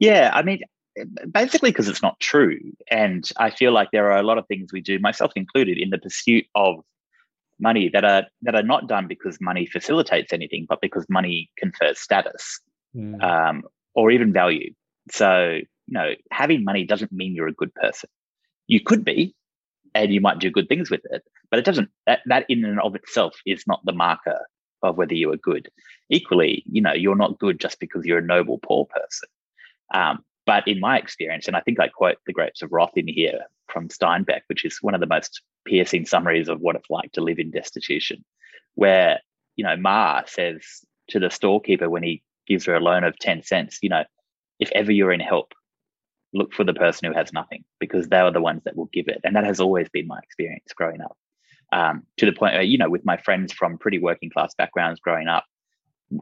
Yeah, 0.00 0.30
I 0.32 0.42
mean, 0.42 0.60
basically 1.30 1.70
because 1.70 1.88
it's 1.88 2.02
not 2.02 2.18
true. 2.20 2.58
And 2.90 3.30
I 3.36 3.50
feel 3.50 3.72
like 3.72 3.90
there 3.90 4.10
are 4.10 4.18
a 4.18 4.22
lot 4.22 4.38
of 4.38 4.46
things 4.46 4.72
we 4.72 4.80
do, 4.80 4.98
myself 4.98 5.32
included, 5.36 5.78
in 5.78 5.90
the 5.90 5.98
pursuit 5.98 6.46
of 6.54 6.76
money 7.60 7.88
that 7.88 8.04
are 8.04 8.24
that 8.42 8.54
are 8.54 8.62
not 8.62 8.86
done 8.88 9.06
because 9.08 9.40
money 9.40 9.66
facilitates 9.66 10.32
anything, 10.32 10.66
but 10.68 10.80
because 10.80 11.04
money 11.08 11.50
confers 11.58 11.98
status 11.98 12.60
mm. 12.94 13.22
um, 13.22 13.64
or 13.94 14.10
even 14.10 14.32
value. 14.32 14.72
So, 15.10 15.58
you 15.86 15.94
know, 15.94 16.12
having 16.30 16.64
money 16.64 16.84
doesn't 16.84 17.12
mean 17.12 17.34
you're 17.34 17.48
a 17.48 17.52
good 17.52 17.74
person. 17.74 18.10
You 18.66 18.80
could 18.80 19.04
be, 19.04 19.34
and 19.94 20.12
you 20.12 20.20
might 20.20 20.38
do 20.38 20.50
good 20.50 20.68
things 20.68 20.90
with 20.90 21.00
it, 21.10 21.22
but 21.50 21.58
it 21.58 21.64
doesn't. 21.64 21.90
That 22.06 22.20
that 22.26 22.46
in 22.48 22.64
and 22.64 22.80
of 22.80 22.94
itself 22.94 23.36
is 23.46 23.64
not 23.66 23.84
the 23.84 23.92
marker 23.92 24.40
of 24.82 24.96
whether 24.96 25.14
you 25.14 25.32
are 25.32 25.36
good. 25.36 25.68
Equally, 26.10 26.62
you 26.70 26.80
know, 26.80 26.92
you're 26.92 27.16
not 27.16 27.38
good 27.38 27.60
just 27.60 27.80
because 27.80 28.04
you're 28.04 28.18
a 28.18 28.22
noble 28.22 28.58
poor 28.58 28.86
person. 28.86 29.28
Um, 29.92 30.24
but 30.46 30.66
in 30.66 30.80
my 30.80 30.98
experience, 30.98 31.46
and 31.46 31.56
I 31.56 31.60
think 31.60 31.80
I 31.80 31.88
quote 31.88 32.16
the 32.26 32.32
Grapes 32.32 32.62
of 32.62 32.72
Wrath 32.72 32.96
in 32.96 33.08
here 33.08 33.40
from 33.68 33.88
Steinbeck, 33.88 34.42
which 34.46 34.64
is 34.64 34.78
one 34.80 34.94
of 34.94 35.00
the 35.00 35.06
most 35.06 35.42
piercing 35.66 36.06
summaries 36.06 36.48
of 36.48 36.60
what 36.60 36.76
it's 36.76 36.88
like 36.88 37.12
to 37.12 37.20
live 37.20 37.38
in 37.38 37.50
destitution, 37.50 38.24
where, 38.74 39.20
you 39.56 39.64
know, 39.64 39.76
Ma 39.76 40.22
says 40.26 40.62
to 41.08 41.18
the 41.18 41.30
storekeeper 41.30 41.90
when 41.90 42.02
he 42.02 42.22
gives 42.46 42.64
her 42.64 42.74
a 42.74 42.80
loan 42.80 43.04
of 43.04 43.18
10 43.18 43.42
cents, 43.42 43.78
you 43.82 43.90
know, 43.90 44.04
if 44.58 44.70
ever 44.74 44.90
you're 44.90 45.12
in 45.12 45.20
help, 45.20 45.52
look 46.32 46.52
for 46.52 46.64
the 46.64 46.74
person 46.74 47.08
who 47.08 47.18
has 47.18 47.32
nothing 47.32 47.64
because 47.78 48.08
they 48.08 48.18
are 48.18 48.32
the 48.32 48.40
ones 48.40 48.62
that 48.64 48.76
will 48.76 48.90
give 48.92 49.08
it. 49.08 49.20
And 49.24 49.36
that 49.36 49.44
has 49.44 49.60
always 49.60 49.88
been 49.90 50.06
my 50.06 50.18
experience 50.18 50.72
growing 50.74 51.00
up. 51.00 51.16
Um, 51.72 52.04
to 52.16 52.26
the 52.26 52.32
point 52.32 52.66
you 52.66 52.78
know, 52.78 52.88
with 52.88 53.04
my 53.04 53.18
friends 53.18 53.52
from 53.52 53.78
pretty 53.78 53.98
working 53.98 54.30
class 54.30 54.54
backgrounds 54.54 55.00
growing 55.00 55.28
up, 55.28 55.44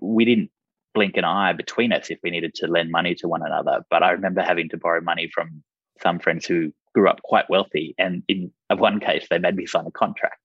we 0.01 0.25
didn't 0.25 0.51
blink 0.95 1.17
an 1.17 1.25
eye 1.25 1.53
between 1.53 1.93
us 1.93 2.11
if 2.11 2.19
we 2.23 2.31
needed 2.31 2.55
to 2.55 2.67
lend 2.67 2.91
money 2.91 3.15
to 3.15 3.29
one 3.29 3.43
another. 3.45 3.85
But 3.91 4.03
I 4.03 4.11
remember 4.11 4.43
having 4.43 4.69
to 4.71 4.77
borrow 4.77 5.01
money 5.01 5.31
from 5.33 5.63
some 6.03 6.19
friends 6.19 6.47
who 6.47 6.73
grew 6.95 7.09
up 7.09 7.23
quite 7.23 7.49
wealthy. 7.51 7.95
And 7.99 8.23
in 8.29 8.51
one 8.75 9.01
case, 9.01 9.27
they 9.29 9.39
made 9.39 9.57
me 9.57 9.67
sign 9.67 9.87
a 9.87 9.91
contract, 9.91 10.41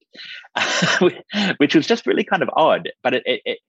which 1.58 1.74
was 1.74 1.88
just 1.88 2.06
really 2.06 2.26
kind 2.26 2.44
of 2.44 2.50
odd. 2.54 2.92
But 3.02 3.14
it, 3.16 3.24
it, 3.26 3.42
it 3.46 3.60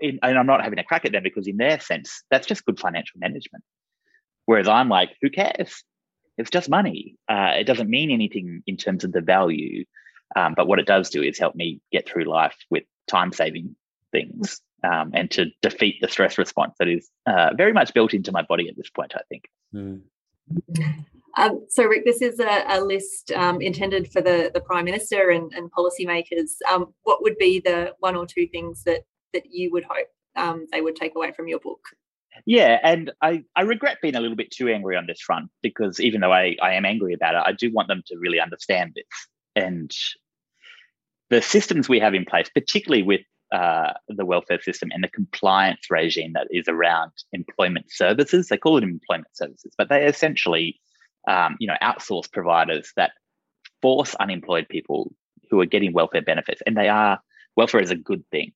in, 0.00 0.18
and 0.22 0.38
I'm 0.38 0.46
not 0.46 0.62
having 0.62 0.78
a 0.78 0.84
crack 0.84 1.04
at 1.04 1.12
them 1.12 1.22
because, 1.22 1.46
in 1.46 1.56
their 1.56 1.80
sense, 1.80 2.22
that's 2.30 2.46
just 2.46 2.64
good 2.64 2.78
financial 2.80 3.20
management. 3.20 3.64
Whereas 4.46 4.68
I'm 4.68 4.88
like, 4.88 5.10
who 5.22 5.30
cares? 5.30 5.84
It's 6.38 6.50
just 6.50 6.68
money. 6.68 7.16
Uh, 7.28 7.52
it 7.58 7.64
doesn't 7.64 7.90
mean 7.90 8.10
anything 8.10 8.62
in 8.66 8.76
terms 8.76 9.04
of 9.04 9.12
the 9.12 9.20
value. 9.20 9.84
Um, 10.36 10.54
but 10.56 10.66
what 10.66 10.78
it 10.78 10.86
does 10.86 11.10
do 11.10 11.22
is 11.22 11.38
help 11.38 11.54
me 11.54 11.80
get 11.90 12.08
through 12.08 12.24
life 12.24 12.56
with 12.70 12.84
time 13.08 13.32
saving 13.32 13.76
things 14.12 14.60
um, 14.84 15.10
and 15.14 15.30
to 15.32 15.46
defeat 15.60 15.96
the 16.00 16.08
stress 16.08 16.38
response 16.38 16.74
that 16.78 16.88
is 16.88 17.08
uh, 17.26 17.50
very 17.56 17.72
much 17.72 17.94
built 17.94 18.14
into 18.14 18.32
my 18.32 18.42
body 18.42 18.68
at 18.68 18.76
this 18.76 18.90
point, 18.90 19.12
I 19.14 19.22
think. 19.28 19.44
Mm. 19.74 20.02
Um, 21.38 21.64
so, 21.68 21.84
Rick, 21.84 22.04
this 22.04 22.20
is 22.20 22.40
a, 22.40 22.64
a 22.68 22.80
list 22.80 23.32
um, 23.32 23.60
intended 23.60 24.12
for 24.12 24.20
the, 24.20 24.50
the 24.52 24.60
Prime 24.60 24.84
Minister 24.84 25.30
and, 25.30 25.52
and 25.54 25.70
policymakers. 25.72 26.50
Um, 26.70 26.92
what 27.04 27.22
would 27.22 27.38
be 27.38 27.60
the 27.60 27.94
one 28.00 28.16
or 28.16 28.26
two 28.26 28.46
things 28.48 28.84
that, 28.84 29.02
that 29.32 29.44
you 29.50 29.70
would 29.72 29.84
hope 29.84 30.08
um, 30.36 30.66
they 30.72 30.82
would 30.82 30.96
take 30.96 31.14
away 31.16 31.32
from 31.32 31.48
your 31.48 31.60
book? 31.60 31.80
Yeah, 32.46 32.78
and 32.82 33.12
I, 33.20 33.44
I 33.56 33.62
regret 33.62 33.98
being 34.02 34.16
a 34.16 34.20
little 34.20 34.36
bit 34.36 34.50
too 34.50 34.68
angry 34.68 34.96
on 34.96 35.06
this 35.06 35.20
front 35.20 35.50
because 35.62 36.00
even 36.00 36.20
though 36.20 36.32
I, 36.32 36.56
I 36.62 36.74
am 36.74 36.84
angry 36.84 37.14
about 37.14 37.34
it, 37.34 37.42
I 37.44 37.52
do 37.52 37.70
want 37.72 37.88
them 37.88 38.02
to 38.06 38.16
really 38.18 38.40
understand 38.40 38.92
this. 38.94 39.28
And 39.54 39.90
the 41.32 41.40
systems 41.40 41.88
we 41.88 41.98
have 41.98 42.12
in 42.12 42.26
place, 42.26 42.50
particularly 42.54 43.02
with 43.02 43.22
uh, 43.52 43.94
the 44.08 44.26
welfare 44.26 44.60
system 44.60 44.90
and 44.92 45.02
the 45.02 45.08
compliance 45.08 45.90
regime 45.90 46.32
that 46.34 46.46
is 46.50 46.68
around 46.68 47.10
employment 47.32 47.86
services. 47.88 48.48
They 48.48 48.58
call 48.58 48.76
it 48.76 48.84
employment 48.84 49.34
services, 49.34 49.72
but 49.78 49.88
they 49.88 50.04
essentially, 50.04 50.78
um, 51.26 51.56
you 51.58 51.66
know, 51.66 51.76
outsource 51.82 52.30
providers 52.30 52.92
that 52.96 53.12
force 53.80 54.14
unemployed 54.16 54.68
people 54.68 55.14
who 55.50 55.58
are 55.60 55.66
getting 55.66 55.94
welfare 55.94 56.20
benefits, 56.22 56.62
and 56.66 56.76
they 56.76 56.90
are 56.90 57.18
welfare 57.56 57.80
is 57.80 57.90
a 57.90 57.96
good 57.96 58.24
thing. 58.30 58.52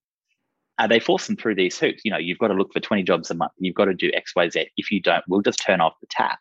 Uh, 0.78 0.86
they 0.86 1.00
force 1.00 1.26
them 1.26 1.36
through 1.36 1.54
these 1.54 1.78
hoops. 1.78 2.02
You 2.04 2.10
know, 2.10 2.18
you've 2.18 2.38
got 2.38 2.48
to 2.48 2.54
look 2.54 2.74
for 2.74 2.80
20 2.80 3.02
jobs 3.04 3.30
a 3.30 3.34
month. 3.34 3.52
You've 3.58 3.74
got 3.74 3.86
to 3.86 3.94
do 3.94 4.10
X, 4.12 4.32
Y, 4.36 4.50
Z. 4.50 4.66
If 4.76 4.90
you 4.90 5.00
don't, 5.00 5.24
we'll 5.26 5.40
just 5.40 5.62
turn 5.62 5.80
off 5.80 5.94
the 6.02 6.06
tap. 6.10 6.38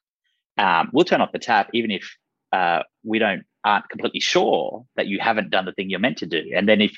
Um, 0.58 0.90
we'll 0.92 1.06
turn 1.06 1.22
off 1.22 1.32
the 1.32 1.40
tap 1.40 1.70
even 1.74 1.92
if 1.92 2.18
uh, 2.52 2.84
we 3.04 3.20
don't 3.20 3.44
aren't 3.64 3.90
completely 3.90 4.20
sure 4.20 4.86
that 4.96 5.08
you 5.08 5.20
haven't 5.20 5.50
done 5.50 5.66
the 5.66 5.72
thing 5.74 5.90
you're 5.90 6.00
meant 6.00 6.18
to 6.18 6.26
do. 6.26 6.44
And 6.56 6.70
then 6.70 6.82
if 6.82 6.96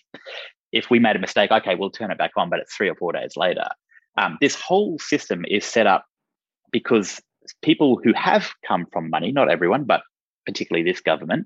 if 0.71 0.89
we 0.89 0.99
made 0.99 1.15
a 1.15 1.19
mistake, 1.19 1.51
okay, 1.51 1.75
we'll 1.75 1.89
turn 1.89 2.11
it 2.11 2.17
back 2.17 2.31
on, 2.35 2.49
but 2.49 2.59
it's 2.59 2.75
three 2.75 2.89
or 2.89 2.95
four 2.95 3.13
days 3.13 3.37
later. 3.37 3.67
Um, 4.17 4.37
this 4.41 4.55
whole 4.55 4.99
system 4.99 5.45
is 5.47 5.63
set 5.63 5.87
up 5.87 6.05
because 6.71 7.21
people 7.61 7.99
who 8.03 8.13
have 8.13 8.51
come 8.67 8.85
from 8.91 9.09
money, 9.09 9.31
not 9.31 9.49
everyone, 9.49 9.85
but 9.85 10.01
particularly 10.45 10.89
this 10.89 11.01
government, 11.01 11.45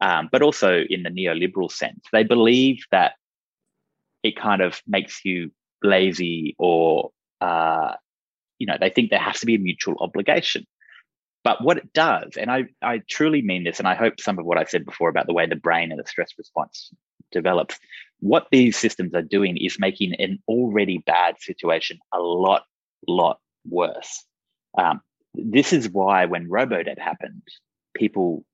um, 0.00 0.28
but 0.32 0.42
also 0.42 0.82
in 0.88 1.02
the 1.02 1.10
neoliberal 1.10 1.70
sense, 1.70 2.00
they 2.12 2.24
believe 2.24 2.82
that 2.90 3.12
it 4.22 4.36
kind 4.36 4.62
of 4.62 4.80
makes 4.86 5.24
you 5.24 5.50
lazy 5.82 6.54
or, 6.58 7.10
uh, 7.40 7.92
you 8.58 8.66
know, 8.66 8.76
they 8.80 8.90
think 8.90 9.10
there 9.10 9.18
has 9.18 9.40
to 9.40 9.46
be 9.46 9.56
a 9.56 9.58
mutual 9.58 9.96
obligation. 10.00 10.64
But 11.44 11.62
what 11.62 11.78
it 11.78 11.92
does, 11.92 12.36
and 12.36 12.50
I, 12.50 12.66
I 12.82 13.02
truly 13.08 13.42
mean 13.42 13.64
this, 13.64 13.78
and 13.78 13.88
I 13.88 13.94
hope 13.94 14.20
some 14.20 14.38
of 14.38 14.44
what 14.44 14.58
I 14.58 14.64
said 14.64 14.84
before 14.84 15.08
about 15.08 15.26
the 15.26 15.32
way 15.32 15.46
the 15.46 15.56
brain 15.56 15.90
and 15.90 16.00
the 16.00 16.08
stress 16.08 16.30
response 16.38 16.90
develops, 17.32 17.78
what 18.20 18.46
these 18.52 18.76
systems 18.76 19.14
are 19.14 19.22
doing 19.22 19.56
is 19.56 19.80
making 19.80 20.14
an 20.20 20.38
already 20.46 20.98
bad 20.98 21.40
situation 21.40 21.98
a 22.12 22.20
lot, 22.20 22.62
lot 23.08 23.40
worse. 23.68 24.24
Um, 24.78 25.00
this 25.34 25.72
is 25.72 25.88
why 25.88 26.26
when 26.26 26.48
Robodebt 26.48 26.98
happened, 26.98 27.42
people 27.94 28.44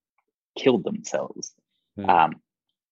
killed 0.56 0.85
themselves. 0.85 1.52
Mm. 1.98 2.09
Um, 2.09 2.35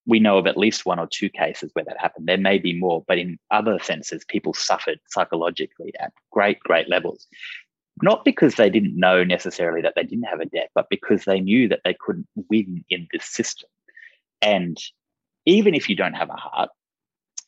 we 0.07 0.21
know 0.21 0.39
of 0.39 0.47
at 0.47 0.57
least 0.57 0.87
one 0.87 0.99
or 0.99 1.09
two 1.11 1.29
cases 1.29 1.71
where 1.73 1.85
that 1.85 1.99
happened. 1.99 2.27
There 2.29 2.37
may 2.39 2.59
be 2.59 2.79
more, 2.79 3.05
but 3.09 3.19
in 3.19 3.39
other 3.51 3.79
senses, 3.81 4.25
people 4.29 4.55
suffered 4.55 5.01
psychologically 5.09 5.93
at 5.99 6.13
great, 6.31 6.61
great 6.61 6.89
levels. 6.89 7.27
Not 8.03 8.25
because 8.25 8.57
they 8.57 8.69
didn't 8.69 8.99
know 8.99 9.25
necessarily 9.25 9.81
that 9.83 9.95
they 9.97 10.03
didn't 10.03 10.25
have 10.25 10.41
a 10.41 10.47
debt, 10.47 10.71
but 10.75 10.89
because 10.91 11.25
they 11.25 11.41
knew 11.41 11.69
that 11.69 11.81
they 11.85 11.95
couldn't 11.95 12.29
win 12.51 12.85
in 12.91 13.09
this 13.13 13.25
system. 13.25 13.69
And 14.43 14.79
even 15.47 15.75
if 15.75 15.89
you 15.89 15.97
don't 15.97 16.15
have 16.15 16.29
a 16.29 16.35
heart, 16.35 16.71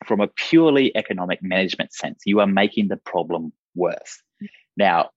from 0.05 0.21
a 0.21 0.27
purely 0.27 0.95
economic 0.95 1.43
management 1.43 1.93
sense, 1.93 2.21
you 2.25 2.39
are 2.39 2.47
making 2.47 2.87
the 2.87 2.97
problem 2.97 3.51
worse. 3.75 4.21
Now, 4.77 5.09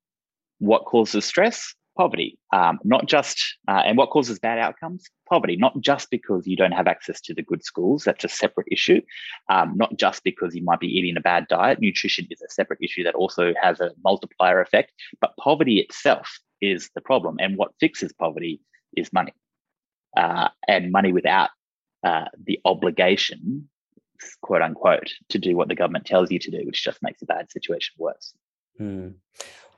what 0.59 0.85
causes 0.85 1.25
stress? 1.25 1.75
Poverty. 1.97 2.39
Um, 2.53 2.79
not 2.85 3.07
just, 3.07 3.39
uh, 3.69 3.83
and 3.85 3.99
what 3.99 4.11
causes 4.11 4.39
bad 4.39 4.59
outcomes? 4.59 5.05
Poverty. 5.29 5.57
Not 5.57 5.79
just 5.81 6.11
because 6.11 6.47
you 6.47 6.57
don't 6.57 6.73
have 6.73 6.87
access 6.87 7.21
to 7.23 7.35
the 7.35 7.43
good 7.43 7.65
schools, 7.65 8.05
that's 8.05 8.25
a 8.25 8.29
separate 8.29 8.69
issue. 8.71 9.03
Um, 9.49 9.75
not 9.77 9.97
just 9.99 10.25
because 10.25 10.55
you 10.55 10.65
might 10.65 10.81
be 10.81 10.87
eating 10.87 11.17
a 11.17 11.21
bad 11.21 11.47
diet. 11.49 11.81
Nutrition 11.81 12.27
is 12.31 12.41
a 12.41 12.51
separate 12.51 12.79
issue 12.83 13.05
that 13.05 13.15
also 13.15 13.53
has 13.61 13.81
a 13.81 13.91
multiplier 14.03 14.61
effect. 14.61 14.93
But 15.21 15.37
poverty 15.39 15.81
itself 15.81 16.39
is 16.63 16.89
the 16.95 17.01
problem. 17.03 17.37
And 17.41 17.57
what 17.57 17.73
fixes 17.79 18.13
poverty 18.13 18.61
is 18.97 19.13
money. 19.13 19.35
Uh, 20.17 20.49
and 20.69 20.93
money 20.93 21.13
without 21.13 21.51
uh, 22.05 22.27
the 22.43 22.59
obligation, 22.65 23.69
quote 24.41 24.63
unquote, 24.63 25.13
to 25.29 25.39
do 25.39 25.57
what 25.57 25.69
the 25.69 25.75
government 25.75 26.07
tells 26.07 26.31
you 26.31 26.39
to 26.39 26.51
do, 26.51 26.63
which 26.65 26.83
just 26.83 27.03
makes 27.03 27.21
a 27.23 27.27
bad 27.27 27.51
situation 27.51 27.95
worse. 27.99 28.35
Hmm. 28.79 29.09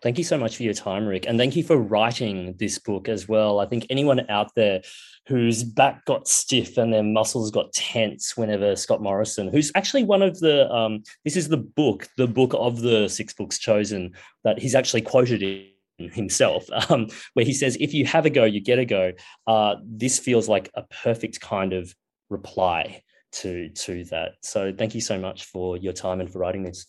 Thank 0.05 0.19
you 0.19 0.25
so 0.25 0.37
much 0.37 0.59
for 0.59 0.65
your 0.65 0.75
time, 0.75 1.07
Rick. 1.07 1.25
And 1.27 1.39
thank 1.39 1.57
you 1.57 1.65
for 1.65 1.79
writing 1.79 2.55
this 2.59 2.79
book 2.79 3.09
as 3.09 3.27
well. 3.27 3.59
I 3.59 3.65
think 3.65 3.87
anyone 3.89 4.29
out 4.29 4.55
there 4.55 4.83
whose 5.27 5.65
back 5.65 6.05
got 6.05 6.29
stiff 6.29 6.77
and 6.77 6.93
their 6.93 7.03
muscles 7.03 7.51
got 7.51 7.73
tense 7.73 8.37
whenever 8.37 8.77
Scott 8.77 9.01
Morrison, 9.01 9.49
who's 9.49 9.73
actually 9.75 10.05
one 10.05 10.21
of 10.21 10.39
the, 10.41 10.71
um, 10.71 11.03
this 11.25 11.39
is 11.39 11.49
the 11.49 11.57
book, 11.57 12.07
the 12.19 12.27
book 12.27 12.53
of 12.53 12.83
the 12.83 13.09
six 13.09 13.33
books 13.33 13.59
chosen 13.59 14.13
that 14.45 14.59
he's 14.59 14.75
actually 14.75 15.01
quoted 15.01 15.43
in 15.43 16.11
himself, 16.11 16.67
um, 16.91 17.09
where 17.33 17.47
he 17.47 17.55
says, 17.55 17.75
if 17.81 17.95
you 17.95 18.05
have 18.05 18.27
a 18.27 18.31
go, 18.31 18.45
you 18.45 18.61
get 18.61 18.79
a 18.79 18.85
go. 18.85 19.13
Uh, 19.47 19.77
this 19.83 20.19
feels 20.19 20.51
like 20.51 20.71
a 20.75 20.83
perfect 20.83 21.41
kind 21.41 21.73
of 21.73 21.95
reply 22.29 23.03
to, 23.33 23.71
to 23.71 24.05
that. 24.11 24.33
So 24.43 24.71
thank 24.71 24.95
you 24.95 25.01
so 25.01 25.19
much 25.19 25.47
for 25.47 25.79
your 25.79 25.95
time 25.95 26.21
and 26.21 26.31
for 26.31 26.41
writing 26.41 26.63
this. 26.63 26.85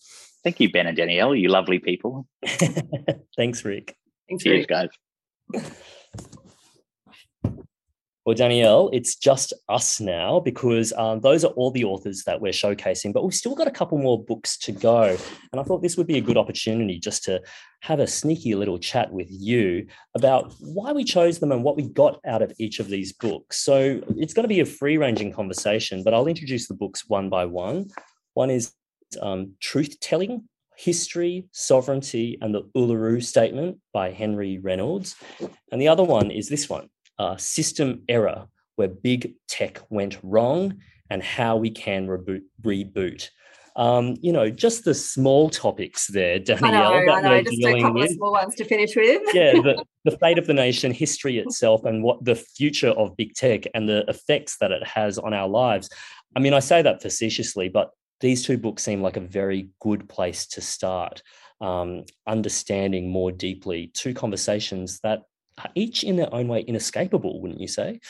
Thank 0.46 0.60
you, 0.60 0.70
Ben 0.70 0.86
and 0.86 0.96
Danielle, 0.96 1.34
you 1.34 1.48
lovely 1.48 1.80
people. 1.80 2.28
Thanks, 3.36 3.64
Rick. 3.64 3.96
Thanks, 4.28 4.44
Cheers, 4.44 4.64
Rick. 4.70 4.90
guys. 5.52 5.70
Well, 8.24 8.36
Danielle, 8.36 8.88
it's 8.92 9.16
just 9.16 9.52
us 9.68 10.00
now 10.00 10.38
because 10.38 10.92
um, 10.92 11.18
those 11.18 11.44
are 11.44 11.50
all 11.54 11.72
the 11.72 11.82
authors 11.82 12.22
that 12.26 12.40
we're 12.40 12.52
showcasing, 12.52 13.12
but 13.12 13.24
we've 13.24 13.34
still 13.34 13.56
got 13.56 13.66
a 13.66 13.72
couple 13.72 13.98
more 13.98 14.22
books 14.22 14.56
to 14.58 14.70
go. 14.70 15.16
And 15.50 15.60
I 15.60 15.64
thought 15.64 15.82
this 15.82 15.96
would 15.96 16.06
be 16.06 16.18
a 16.18 16.20
good 16.20 16.36
opportunity 16.36 17.00
just 17.00 17.24
to 17.24 17.42
have 17.80 17.98
a 17.98 18.06
sneaky 18.06 18.54
little 18.54 18.78
chat 18.78 19.12
with 19.12 19.26
you 19.28 19.88
about 20.14 20.54
why 20.60 20.92
we 20.92 21.02
chose 21.02 21.40
them 21.40 21.50
and 21.50 21.64
what 21.64 21.76
we 21.76 21.88
got 21.88 22.20
out 22.24 22.42
of 22.42 22.52
each 22.60 22.78
of 22.78 22.86
these 22.86 23.12
books. 23.12 23.64
So 23.64 24.00
it's 24.16 24.32
going 24.32 24.44
to 24.44 24.48
be 24.48 24.60
a 24.60 24.64
free 24.64 24.96
ranging 24.96 25.32
conversation, 25.32 26.04
but 26.04 26.14
I'll 26.14 26.28
introduce 26.28 26.68
the 26.68 26.74
books 26.74 27.08
one 27.08 27.28
by 27.28 27.46
one. 27.46 27.88
One 28.34 28.50
is 28.50 28.75
um, 29.20 29.54
Truth 29.60 30.00
Telling 30.00 30.48
History, 30.76 31.46
Sovereignty, 31.52 32.38
and 32.40 32.54
the 32.54 32.62
Uluru 32.76 33.22
Statement 33.22 33.78
by 33.92 34.12
Henry 34.12 34.58
Reynolds. 34.58 35.16
And 35.72 35.80
the 35.80 35.88
other 35.88 36.04
one 36.04 36.30
is 36.30 36.48
this 36.48 36.68
one 36.68 36.88
uh, 37.18 37.36
System 37.36 38.02
Error, 38.08 38.46
where 38.76 38.88
big 38.88 39.34
tech 39.48 39.80
went 39.90 40.18
wrong 40.22 40.78
and 41.10 41.22
how 41.22 41.56
we 41.56 41.70
can 41.70 42.06
reboot. 42.06 42.42
reboot. 42.62 43.30
Um, 43.76 44.16
you 44.22 44.32
know, 44.32 44.48
just 44.48 44.84
the 44.84 44.94
small 44.94 45.50
topics 45.50 46.06
there, 46.06 46.38
Danielle. 46.38 46.94
I 46.94 47.04
know, 47.04 47.12
I 47.12 47.20
know. 47.20 47.42
Just 47.42 47.62
a 47.62 47.80
couple 47.80 48.00
with. 48.00 48.10
of 48.10 48.16
small 48.16 48.32
ones 48.32 48.54
to 48.54 48.64
finish 48.64 48.96
with. 48.96 49.22
yeah, 49.34 49.52
the, 49.52 49.84
the 50.04 50.16
fate 50.16 50.38
of 50.38 50.46
the 50.46 50.54
nation, 50.54 50.92
history 50.92 51.38
itself, 51.38 51.84
and 51.84 52.02
what 52.02 52.24
the 52.24 52.34
future 52.34 52.88
of 52.90 53.16
big 53.18 53.34
tech 53.34 53.64
and 53.74 53.86
the 53.86 54.04
effects 54.08 54.56
that 54.60 54.72
it 54.72 54.86
has 54.86 55.18
on 55.18 55.34
our 55.34 55.46
lives. 55.46 55.90
I 56.34 56.40
mean, 56.40 56.54
I 56.54 56.60
say 56.60 56.80
that 56.80 57.02
facetiously, 57.02 57.68
but 57.68 57.90
these 58.20 58.44
two 58.44 58.58
books 58.58 58.82
seem 58.82 59.02
like 59.02 59.16
a 59.16 59.20
very 59.20 59.70
good 59.80 60.08
place 60.08 60.46
to 60.46 60.60
start 60.60 61.22
um, 61.60 62.04
understanding 62.26 63.10
more 63.10 63.32
deeply 63.32 63.90
two 63.94 64.14
conversations 64.14 65.00
that 65.02 65.22
are 65.58 65.70
each 65.74 66.04
in 66.04 66.16
their 66.16 66.32
own 66.34 66.48
way 66.48 66.60
inescapable, 66.60 67.40
wouldn't 67.40 67.60
you 67.60 67.68
say? 67.68 68.00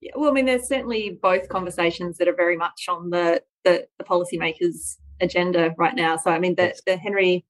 Yeah, 0.00 0.12
well, 0.14 0.30
I 0.30 0.32
mean, 0.32 0.46
there's 0.46 0.68
certainly 0.68 1.18
both 1.20 1.48
conversations 1.48 2.18
that 2.18 2.28
are 2.28 2.34
very 2.34 2.56
much 2.56 2.84
on 2.88 3.10
the 3.10 3.42
the, 3.64 3.86
the 3.98 4.04
policymakers' 4.04 4.96
agenda 5.20 5.74
right 5.76 5.94
now. 5.94 6.16
So, 6.16 6.30
I 6.30 6.38
mean, 6.38 6.54
the, 6.54 6.64
Yes. 6.64 6.82
the 6.86 6.96
Henry 6.96 7.44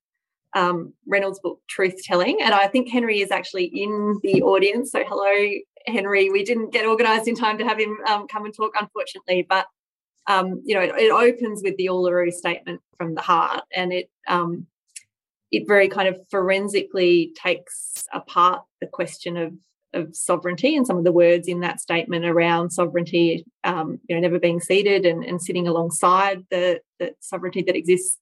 um, 0.56 0.94
Reynolds 1.06 1.38
book, 1.40 1.60
Truth 1.68 2.02
Telling, 2.02 2.38
and 2.42 2.54
I 2.54 2.66
think 2.66 2.88
Henry 2.88 3.20
is 3.20 3.30
actually 3.30 3.66
in 3.66 4.18
the 4.22 4.42
audience. 4.42 4.90
So, 4.92 5.04
hello, 5.06 5.50
Henry. 5.86 6.30
We 6.30 6.44
didn't 6.44 6.72
get 6.72 6.86
organised 6.86 7.28
in 7.28 7.34
time 7.34 7.58
to 7.58 7.64
have 7.64 7.78
him 7.78 7.98
um, 8.08 8.26
come 8.26 8.46
and 8.46 8.54
talk, 8.54 8.72
unfortunately, 8.80 9.46
but 9.48 9.66
um, 10.28 10.62
you 10.64 10.74
know, 10.74 10.82
it, 10.82 10.94
it 10.96 11.10
opens 11.10 11.62
with 11.64 11.76
the 11.76 11.86
Uluru 11.86 12.32
Statement 12.32 12.80
from 12.96 13.14
the 13.14 13.22
Heart, 13.22 13.64
and 13.74 13.92
it 13.92 14.10
um, 14.28 14.66
it 15.50 15.66
very 15.66 15.88
kind 15.88 16.08
of 16.08 16.20
forensically 16.30 17.32
takes 17.42 18.04
apart 18.12 18.62
the 18.80 18.86
question 18.86 19.36
of 19.36 19.54
of 19.94 20.14
sovereignty 20.14 20.76
and 20.76 20.86
some 20.86 20.98
of 20.98 21.04
the 21.04 21.12
words 21.12 21.48
in 21.48 21.60
that 21.60 21.80
statement 21.80 22.26
around 22.26 22.70
sovereignty, 22.70 23.44
um, 23.64 23.98
you 24.06 24.14
know, 24.14 24.20
never 24.20 24.38
being 24.38 24.60
ceded 24.60 25.06
and, 25.06 25.24
and 25.24 25.40
sitting 25.40 25.66
alongside 25.66 26.44
the, 26.50 26.78
the 26.98 27.14
sovereignty 27.20 27.62
that 27.62 27.74
exists 27.74 28.18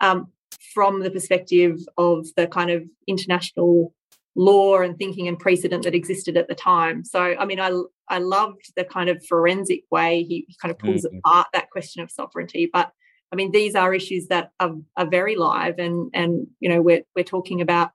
um, 0.00 0.26
from 0.72 1.00
the 1.00 1.10
perspective 1.10 1.78
of 1.96 2.26
the 2.36 2.48
kind 2.48 2.70
of 2.70 2.82
international 3.06 3.94
law 4.36 4.80
and 4.80 4.98
thinking 4.98 5.28
and 5.28 5.38
precedent 5.38 5.84
that 5.84 5.94
existed 5.94 6.36
at 6.36 6.48
the 6.48 6.54
time. 6.54 7.04
So, 7.04 7.20
I 7.38 7.44
mean, 7.44 7.60
I 7.60 7.70
I 8.08 8.18
loved 8.18 8.72
the 8.76 8.84
kind 8.84 9.08
of 9.08 9.24
forensic 9.26 9.84
way 9.90 10.22
he, 10.24 10.44
he 10.48 10.56
kind 10.60 10.70
of 10.70 10.78
pulls 10.78 11.04
Mhm. 11.06 11.18
apart 11.18 11.46
that 11.52 11.70
question 11.70 12.02
of 12.02 12.10
sovereignty, 12.10 12.68
but 12.72 12.92
I 13.32 13.36
mean, 13.36 13.50
these 13.50 13.74
are 13.74 13.92
issues 13.92 14.28
that 14.28 14.50
are, 14.60 14.74
are 14.96 15.08
very 15.08 15.34
live, 15.34 15.78
and 15.78 16.10
and 16.14 16.46
you 16.60 16.68
know, 16.68 16.80
we're 16.80 17.02
we're 17.16 17.24
talking 17.24 17.60
about 17.60 17.90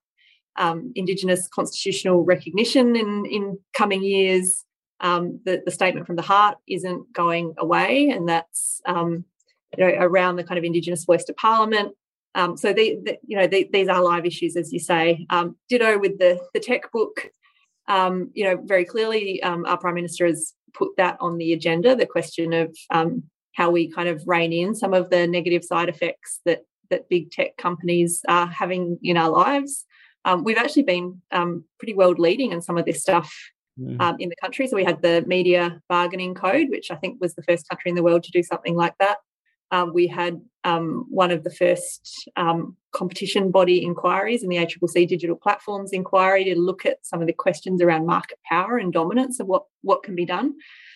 um, 0.57 0.91
Indigenous 0.95 1.47
constitutional 1.47 2.25
recognition 2.25 2.95
in, 2.97 3.25
in 3.25 3.57
coming 3.73 4.03
years. 4.03 4.65
Um, 4.99 5.39
the, 5.45 5.61
the 5.65 5.71
statement 5.71 6.05
from 6.05 6.17
the 6.17 6.21
heart 6.21 6.57
isn't 6.67 7.13
going 7.13 7.53
away, 7.57 8.09
and 8.09 8.27
that's 8.27 8.81
um, 8.85 9.23
you 9.77 9.85
know 9.85 9.93
around 9.97 10.35
the 10.35 10.43
kind 10.43 10.57
of 10.57 10.65
Indigenous 10.65 11.05
voice 11.05 11.23
to 11.25 11.33
Parliament. 11.33 11.93
Um, 12.35 12.57
so 12.57 12.73
the, 12.73 12.99
the, 13.03 13.17
you 13.25 13.37
know 13.37 13.47
the, 13.47 13.69
these 13.71 13.87
are 13.87 14.01
live 14.01 14.25
issues, 14.25 14.55
as 14.55 14.71
you 14.71 14.79
say. 14.79 15.25
Um, 15.29 15.55
ditto 15.67 15.99
with 15.99 16.19
the 16.19 16.39
the 16.53 16.59
tech 16.59 16.91
book. 16.91 17.29
Um, 17.87 18.31
you 18.33 18.43
know 18.43 18.61
very 18.63 18.85
clearly, 18.85 19.41
um, 19.43 19.65
our 19.65 19.77
Prime 19.77 19.95
Minister 19.95 20.25
has 20.27 20.53
put 20.73 20.89
that 20.97 21.17
on 21.19 21.37
the 21.37 21.53
agenda. 21.53 21.95
The 21.95 22.05
question 22.05 22.53
of 22.53 22.75
um, 22.91 23.23
how 23.55 23.71
we 23.71 23.91
kind 23.91 24.09
of 24.09 24.23
rein 24.27 24.53
in 24.53 24.75
some 24.75 24.93
of 24.93 25.09
the 25.09 25.27
negative 25.27 25.63
side 25.63 25.89
effects 25.89 26.39
that 26.45 26.61
that 26.89 27.09
big 27.09 27.31
tech 27.31 27.57
companies 27.57 28.21
are 28.27 28.47
having 28.47 28.97
in 29.03 29.15
our 29.15 29.29
lives 29.29 29.85
um, 30.25 30.43
we've 30.43 30.57
actually 30.57 30.83
been 30.83 31.21
um, 31.31 31.63
pretty 31.77 31.93
world 31.93 32.19
leading 32.19 32.51
in 32.51 32.61
some 32.61 32.77
of 32.77 32.85
this 32.85 33.01
stuff 33.01 33.33
Mm. 33.79 34.01
um, 34.01 34.15
in 34.19 34.27
the 34.27 34.35
country. 34.35 34.67
So 34.67 34.75
we 34.75 34.83
had 34.83 35.01
the 35.01 35.23
media 35.25 35.81
bargaining 35.87 36.33
code, 36.33 36.67
which 36.69 36.91
I 36.91 36.95
think 36.95 37.21
was 37.21 37.35
the 37.35 37.43
first 37.43 37.69
country 37.69 37.87
in 37.87 37.95
the 37.95 38.03
world 38.03 38.23
to 38.23 38.31
do 38.31 38.43
something 38.43 38.75
like 38.75 38.93
that. 38.99 39.19
Um, 39.71 39.93
we 39.93 40.07
had 40.07 40.41
um, 40.63 41.05
one 41.09 41.31
of 41.31 41.43
the 41.43 41.53
first 41.53 42.29
um, 42.35 42.75
competition 42.91 43.51
body 43.51 43.83
inquiries 43.83 44.43
in 44.43 44.49
the 44.49 44.57
ACCC 44.57 45.07
Digital 45.07 45.35
Platforms 45.35 45.93
Inquiry 45.93 46.43
to 46.45 46.59
look 46.59 46.85
at 46.85 47.05
some 47.05 47.21
of 47.21 47.27
the 47.27 47.33
questions 47.33 47.81
around 47.81 48.05
market 48.05 48.39
power 48.49 48.77
and 48.77 48.91
dominance 48.91 49.39
and 49.39 49.47
what 49.47 49.63
what 49.81 50.03
can 50.03 50.15
be 50.15 50.25
done. 50.25 50.55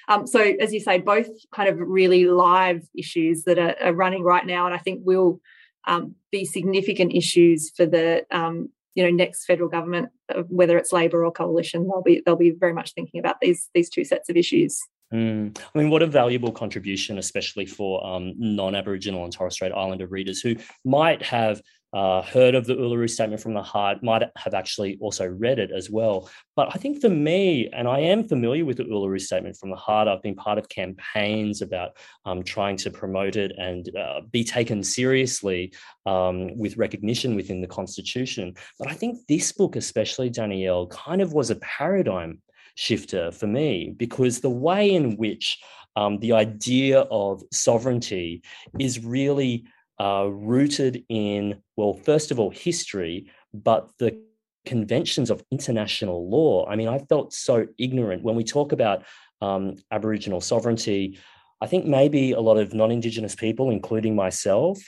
Um, 0.10 0.28
so, 0.28 0.42
as 0.60 0.74
you 0.74 0.80
say, 0.80 0.98
both 0.98 1.28
kind 1.52 1.70
of 1.70 1.78
really 1.80 2.26
live 2.26 2.86
issues 2.96 3.44
that 3.44 3.58
are, 3.58 3.76
are 3.82 3.94
running 3.94 4.24
right 4.24 4.46
now, 4.46 4.66
and 4.66 4.76
I 4.76 4.80
think 4.80 5.02
will 5.04 5.40
um, 5.88 6.16
be 6.32 6.46
significant 6.46 7.14
issues 7.14 7.72
for 7.76 7.86
the 7.86 8.26
um, 8.32 8.70
you 8.96 9.04
know 9.04 9.10
next 9.10 9.46
federal 9.46 9.70
government, 9.70 10.10
uh, 10.34 10.44
whether 10.50 10.78
it's 10.78 10.92
Labor 10.92 11.26
or 11.26 11.32
coalition. 11.32 11.88
They'll 11.88 12.02
be 12.02 12.22
they'll 12.26 12.36
be 12.36 12.52
very 12.52 12.74
much 12.74 12.94
thinking 12.94 13.20
about 13.20 13.38
these 13.42 13.70
these 13.74 13.90
two 13.90 14.04
sets 14.04 14.30
of 14.30 14.36
issues. 14.36 14.82
Mm. 15.14 15.58
I 15.60 15.78
mean, 15.78 15.92
what 15.92 16.02
a 16.02 16.08
valuable 16.08 16.52
contribution, 16.52 17.20
especially 17.20 17.68
for 17.68 18.06
um, 18.06 18.34
non 18.36 18.74
Aboriginal 18.74 19.24
and 19.24 19.32
Torres 19.32 19.54
Strait 19.54 19.72
Islander 19.72 20.08
readers 20.08 20.42
who 20.42 20.56
might 20.84 21.22
have 21.22 21.62
uh, 21.94 22.24
heard 22.24 22.56
of 22.56 22.66
the 22.66 22.74
Uluru 22.74 23.08
Statement 23.08 23.40
from 23.40 23.54
the 23.54 23.62
Heart, 23.62 24.02
might 24.02 24.24
have 24.36 24.56
actually 24.56 24.98
also 25.00 25.28
read 25.28 25.60
it 25.60 25.70
as 25.70 25.92
well. 25.92 26.28
But 26.56 26.70
I 26.74 26.80
think 26.80 27.00
for 27.00 27.10
me, 27.10 27.70
and 27.72 27.88
I 27.88 28.00
am 28.00 28.28
familiar 28.28 28.66
with 28.66 28.78
the 28.78 28.86
Uluru 28.86 29.22
Statement 29.22 29.56
from 29.58 29.70
the 29.70 29.76
Heart, 29.76 30.08
I've 30.08 30.24
been 30.24 30.34
part 30.34 30.58
of 30.58 30.68
campaigns 30.70 31.62
about 31.62 31.92
um, 32.26 32.42
trying 32.42 32.78
to 32.78 32.90
promote 32.90 33.36
it 33.36 33.54
and 33.56 33.96
uh, 33.96 34.22
be 34.32 34.44
taken 34.44 34.82
seriously 34.82 35.74
um, 36.08 36.58
with 36.58 36.78
recognition 36.78 37.36
within 37.36 37.62
the 37.62 37.68
Constitution. 37.68 38.56
But 38.80 38.90
I 38.90 38.96
think 38.96 39.20
this 39.28 39.52
book, 39.52 39.76
especially 39.76 40.32
Danielle, 40.32 40.88
kind 40.88 41.22
of 41.22 41.34
was 41.34 41.52
a 41.52 41.58
paradigm 41.58 42.42
shifter 42.76 43.32
for 43.32 43.48
me 43.48 43.94
because 43.98 44.40
the 44.40 44.50
way 44.50 44.92
in 44.94 45.18
which 45.18 45.60
um, 45.96 46.20
the 46.20 46.34
idea 46.34 47.02
of 47.02 47.44
sovereignty 47.52 48.42
is 48.80 49.04
really 49.04 49.66
uh, 50.00 50.28
rooted 50.30 51.04
in, 51.10 51.62
well, 51.76 51.94
first 51.94 52.32
of 52.32 52.40
all, 52.40 52.50
history, 52.50 53.32
but 53.54 53.92
the 54.00 54.20
conventions 54.66 55.30
of 55.30 55.44
international 55.52 56.30
law. 56.30 56.66
I 56.68 56.76
mean, 56.76 56.88
I 56.88 57.00
felt 57.00 57.34
so 57.34 57.68
ignorant 57.78 58.24
when 58.24 58.36
we 58.36 58.44
talk 58.44 58.72
about 58.72 59.04
um, 59.42 59.76
Aboriginal 59.92 60.42
sovereignty. 60.42 61.20
I 61.62 61.68
think 61.68 61.86
maybe 61.86 62.32
a 62.32 62.40
lot 62.40 62.58
of 62.58 62.74
non 62.74 62.92
Indigenous 62.92 63.36
people, 63.36 63.70
including 63.70 64.16
myself, 64.16 64.80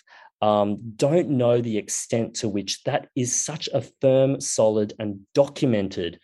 um, 0.42 0.78
don't 0.96 1.30
know 1.30 1.62
the 1.62 1.78
extent 1.78 2.36
to 2.36 2.50
which 2.50 2.84
that 2.84 3.10
is 3.16 3.34
such 3.34 3.70
a 3.74 3.82
firm, 4.02 4.42
solid, 4.42 4.94
and 5.00 5.22
documented 5.34 6.20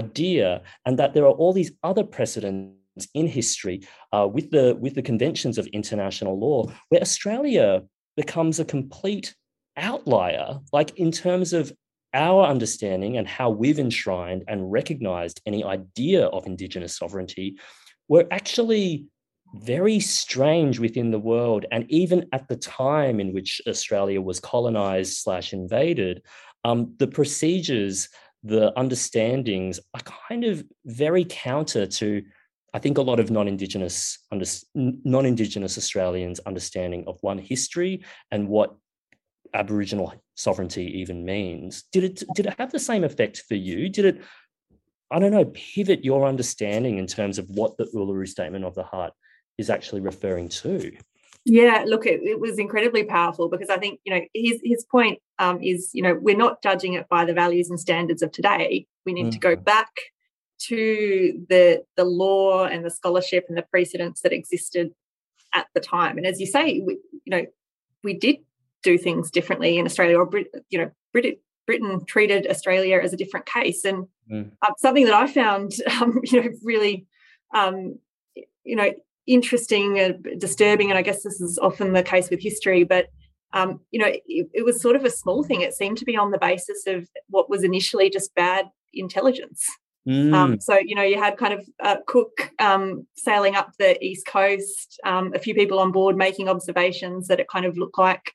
idea, 0.00 0.62
and 0.86 0.98
that 0.98 1.14
there 1.14 1.26
are 1.28 1.38
all 1.40 1.52
these 1.52 1.72
other 1.82 2.04
precedents 2.04 3.06
in 3.14 3.26
history 3.26 3.78
uh, 4.12 4.28
with 4.34 4.50
the 4.50 4.76
with 4.80 4.94
the 4.94 5.02
conventions 5.10 5.58
of 5.58 5.66
international 5.68 6.38
law 6.38 6.58
where 6.88 7.00
Australia 7.00 7.82
becomes 8.16 8.60
a 8.60 8.64
complete 8.64 9.34
outlier, 9.76 10.58
like 10.72 10.90
in 10.98 11.10
terms 11.10 11.52
of 11.52 11.72
our 12.14 12.44
understanding 12.44 13.16
and 13.16 13.26
how 13.26 13.48
we've 13.50 13.78
enshrined 13.78 14.44
and 14.48 14.70
recognized 14.70 15.40
any 15.46 15.64
idea 15.64 16.26
of 16.26 16.46
Indigenous 16.46 16.96
sovereignty, 16.96 17.56
we're 18.08 18.28
actually 18.30 19.06
very 19.54 20.00
strange 20.00 20.78
within 20.78 21.10
the 21.10 21.18
world. 21.18 21.64
And 21.70 21.90
even 21.90 22.26
at 22.32 22.48
the 22.48 22.56
time 22.56 23.20
in 23.20 23.32
which 23.32 23.60
Australia 23.66 24.20
was 24.20 24.40
colonized 24.40 25.14
slash 25.14 25.52
invaded, 25.52 26.22
um, 26.64 26.94
the 26.98 27.06
procedures, 27.06 28.08
the 28.42 28.72
understandings 28.78 29.78
are 29.94 30.00
kind 30.00 30.44
of 30.44 30.64
very 30.84 31.24
counter 31.28 31.86
to, 31.86 32.22
I 32.74 32.78
think, 32.78 32.98
a 32.98 33.02
lot 33.02 33.20
of 33.20 33.30
non-Indigenous 33.30 34.18
non-Indigenous 34.74 35.78
Australians' 35.78 36.40
understanding 36.40 37.04
of 37.06 37.18
one 37.20 37.38
history 37.38 38.04
and 38.30 38.48
what 38.48 38.74
Aboriginal 39.54 40.14
sovereignty 40.34 41.00
even 41.00 41.24
means. 41.24 41.84
Did 41.92 42.04
it 42.04 42.22
did 42.34 42.46
it 42.46 42.54
have 42.58 42.72
the 42.72 42.78
same 42.78 43.04
effect 43.04 43.44
for 43.48 43.54
you? 43.54 43.88
Did 43.88 44.04
it, 44.06 44.22
I 45.10 45.18
don't 45.18 45.32
know, 45.32 45.44
pivot 45.44 46.04
your 46.04 46.26
understanding 46.26 46.98
in 46.98 47.06
terms 47.06 47.38
of 47.38 47.48
what 47.48 47.76
the 47.76 47.84
Uluru 47.94 48.26
Statement 48.26 48.64
of 48.64 48.74
the 48.74 48.82
Heart 48.82 49.12
is 49.58 49.70
actually 49.70 50.00
referring 50.00 50.48
to? 50.48 50.92
Yeah, 51.44 51.84
look, 51.86 52.06
it, 52.06 52.20
it 52.22 52.40
was 52.40 52.58
incredibly 52.58 53.02
powerful 53.02 53.48
because 53.48 53.68
I 53.68 53.76
think 53.76 54.00
you 54.04 54.14
know 54.14 54.20
his 54.32 54.60
his 54.62 54.84
point 54.84 55.18
um, 55.38 55.60
is 55.62 55.90
you 55.92 56.02
know 56.02 56.16
we're 56.20 56.36
not 56.36 56.62
judging 56.62 56.94
it 56.94 57.08
by 57.08 57.24
the 57.24 57.34
values 57.34 57.68
and 57.68 57.80
standards 57.80 58.22
of 58.22 58.30
today. 58.30 58.86
We 59.04 59.12
need 59.12 59.22
mm-hmm. 59.22 59.30
to 59.30 59.38
go 59.38 59.54
mm-hmm. 59.54 59.64
back 59.64 59.90
to 60.68 61.44
the 61.48 61.82
the 61.96 62.04
law 62.04 62.64
and 62.64 62.84
the 62.84 62.90
scholarship 62.90 63.46
and 63.48 63.58
the 63.58 63.62
precedents 63.62 64.20
that 64.20 64.32
existed 64.32 64.92
at 65.54 65.66
the 65.74 65.80
time. 65.80 66.16
And 66.16 66.26
as 66.26 66.40
you 66.40 66.46
say, 66.46 66.80
we, 66.86 66.98
you 67.24 67.30
know, 67.30 67.44
we 68.04 68.14
did 68.14 68.36
do 68.82 68.98
things 68.98 69.30
differently 69.30 69.78
in 69.78 69.86
Australia, 69.86 70.18
or 70.18 70.30
you 70.70 70.78
know, 70.78 70.90
Brit- 71.12 71.40
Britain 71.66 72.04
treated 72.06 72.46
Australia 72.46 73.00
as 73.02 73.12
a 73.12 73.16
different 73.16 73.46
case. 73.46 73.84
And 73.84 74.06
mm. 74.30 74.50
uh, 74.62 74.72
something 74.78 75.04
that 75.06 75.14
I 75.14 75.26
found, 75.26 75.72
um, 76.00 76.20
you 76.24 76.42
know, 76.42 76.48
really, 76.62 77.06
um, 77.54 77.98
you 78.64 78.76
know, 78.76 78.92
interesting, 79.26 79.98
and 79.98 80.26
disturbing, 80.38 80.90
and 80.90 80.98
I 80.98 81.02
guess 81.02 81.22
this 81.22 81.40
is 81.40 81.58
often 81.58 81.92
the 81.92 82.02
case 82.02 82.30
with 82.30 82.40
history, 82.40 82.84
but 82.84 83.06
um, 83.54 83.80
you 83.90 84.00
know, 84.00 84.06
it, 84.06 84.48
it, 84.54 84.64
was 84.64 84.80
sort 84.80 84.96
of 84.96 85.04
a 85.04 85.10
small 85.10 85.42
thing. 85.42 85.60
It 85.60 85.74
seemed 85.74 85.98
to 85.98 86.06
be 86.06 86.16
on 86.16 86.30
the 86.30 86.38
basis 86.38 86.86
of 86.86 87.06
what 87.28 87.50
was 87.50 87.64
initially 87.64 88.08
just 88.08 88.34
bad 88.34 88.66
intelligence. 88.94 89.62
Mm. 90.08 90.34
Um, 90.34 90.60
so 90.60 90.78
you 90.78 90.94
know, 90.94 91.02
you 91.02 91.18
had 91.18 91.36
kind 91.36 91.52
of 91.52 91.68
uh, 91.80 91.96
Cook 92.06 92.50
um, 92.58 93.06
sailing 93.14 93.54
up 93.54 93.72
the 93.78 94.02
east 94.02 94.26
coast, 94.26 94.98
um, 95.04 95.32
a 95.34 95.38
few 95.38 95.54
people 95.54 95.78
on 95.78 95.92
board 95.92 96.16
making 96.16 96.48
observations 96.48 97.28
that 97.28 97.40
it 97.40 97.48
kind 97.48 97.66
of 97.66 97.76
looked 97.76 97.98
like 97.98 98.34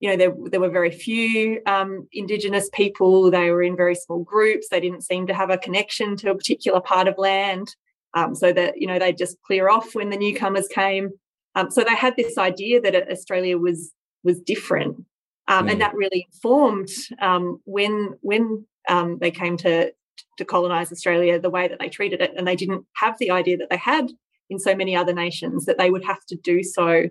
you 0.00 0.10
know, 0.10 0.16
there, 0.16 0.34
there 0.50 0.60
were 0.60 0.68
very 0.68 0.90
few 0.90 1.60
um, 1.66 2.06
Indigenous 2.12 2.68
people. 2.72 3.30
They 3.30 3.50
were 3.50 3.62
in 3.62 3.76
very 3.76 3.94
small 3.94 4.22
groups. 4.22 4.68
They 4.68 4.80
didn't 4.80 5.04
seem 5.04 5.26
to 5.26 5.34
have 5.34 5.50
a 5.50 5.58
connection 5.58 6.16
to 6.18 6.30
a 6.30 6.34
particular 6.34 6.80
part 6.80 7.08
of 7.08 7.16
land. 7.16 7.74
Um, 8.16 8.34
so 8.34 8.52
that, 8.52 8.80
you 8.80 8.86
know, 8.86 8.98
they'd 8.98 9.18
just 9.18 9.36
clear 9.42 9.68
off 9.68 9.94
when 9.94 10.10
the 10.10 10.16
newcomers 10.16 10.66
came. 10.68 11.10
Um, 11.54 11.70
so 11.70 11.84
they 11.84 11.94
had 11.94 12.14
this 12.16 12.38
idea 12.38 12.80
that 12.80 13.10
Australia 13.10 13.58
was 13.58 13.92
was 14.24 14.40
different. 14.40 15.04
Mm. 15.48 15.70
And 15.70 15.80
that 15.80 15.94
really 15.94 16.26
informed 16.32 16.88
um, 17.20 17.60
when 17.64 17.94
when 18.22 18.66
um, 18.88 19.18
they 19.20 19.30
came 19.30 19.56
to 19.58 19.92
to 20.38 20.44
colonize 20.44 20.90
Australia 20.90 21.38
the 21.38 21.50
way 21.50 21.68
that 21.68 21.78
they 21.78 21.88
treated 21.88 22.20
it. 22.20 22.32
And 22.36 22.46
they 22.46 22.56
didn't 22.56 22.84
have 22.96 23.16
the 23.18 23.30
idea 23.30 23.56
that 23.58 23.70
they 23.70 23.76
had 23.76 24.10
in 24.48 24.58
so 24.58 24.74
many 24.74 24.96
other 24.96 25.12
nations 25.12 25.66
that 25.66 25.78
they 25.78 25.90
would 25.90 26.04
have 26.04 26.24
to 26.28 26.36
do 26.36 26.62
so 26.62 27.04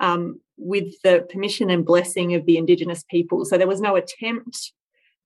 um, 0.00 0.40
with 0.56 0.88
the 1.04 1.26
permission 1.32 1.70
and 1.70 1.84
blessing 1.84 2.34
of 2.34 2.46
the 2.46 2.56
Indigenous 2.56 3.04
people. 3.08 3.44
So 3.44 3.56
there 3.56 3.66
was 3.66 3.80
no 3.80 3.96
attempt 3.96 4.72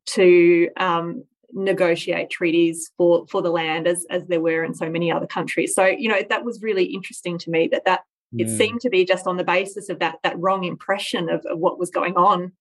to 0.06 0.68
um, 0.76 1.24
negotiate 1.52 2.30
treaties 2.30 2.90
for 2.96 3.26
for 3.26 3.42
the 3.42 3.50
land 3.50 3.86
as 3.86 4.06
as 4.10 4.26
there 4.26 4.40
were 4.40 4.64
in 4.64 4.74
so 4.74 4.88
many 4.88 5.10
other 5.10 5.26
countries. 5.26 5.74
So 5.74 5.86
you 5.86 6.08
know 6.08 6.22
that 6.28 6.44
was 6.44 6.62
really 6.62 6.84
interesting 6.84 7.38
to 7.38 7.50
me 7.50 7.68
that 7.72 7.84
that 7.84 8.00
mm. 8.34 8.40
it 8.40 8.56
seemed 8.56 8.80
to 8.82 8.90
be 8.90 9.04
just 9.04 9.26
on 9.26 9.36
the 9.36 9.44
basis 9.44 9.88
of 9.88 9.98
that 10.00 10.16
that 10.22 10.38
wrong 10.38 10.64
impression 10.64 11.28
of, 11.28 11.44
of 11.46 11.58
what 11.58 11.78
was 11.78 11.90
going 11.90 12.16
on 12.16 12.52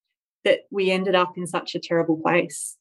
that 0.43 0.61
we 0.71 0.91
ended 0.91 1.15
up 1.15 1.37
in 1.37 1.47
such 1.47 1.75
a 1.75 1.79
terrible 1.79 2.17
place. 2.17 2.77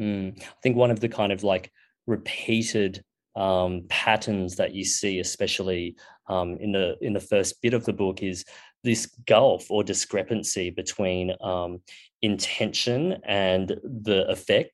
Mm. 0.00 0.40
I 0.40 0.60
think 0.62 0.76
one 0.76 0.90
of 0.90 1.00
the 1.00 1.08
kind 1.08 1.32
of 1.32 1.42
like 1.42 1.72
repeated 2.06 3.02
um, 3.36 3.84
patterns 3.88 4.56
that 4.56 4.74
you 4.74 4.84
see, 4.84 5.20
especially 5.20 5.96
um, 6.28 6.56
in 6.60 6.72
the 6.72 6.96
in 7.00 7.12
the 7.12 7.20
first 7.20 7.60
bit 7.62 7.74
of 7.74 7.84
the 7.84 7.92
book, 7.92 8.22
is 8.22 8.44
this 8.84 9.06
gulf 9.26 9.70
or 9.70 9.82
discrepancy 9.82 10.70
between 10.70 11.32
um, 11.40 11.80
intention 12.22 13.18
and 13.24 13.68
the 13.84 14.26
effect 14.28 14.72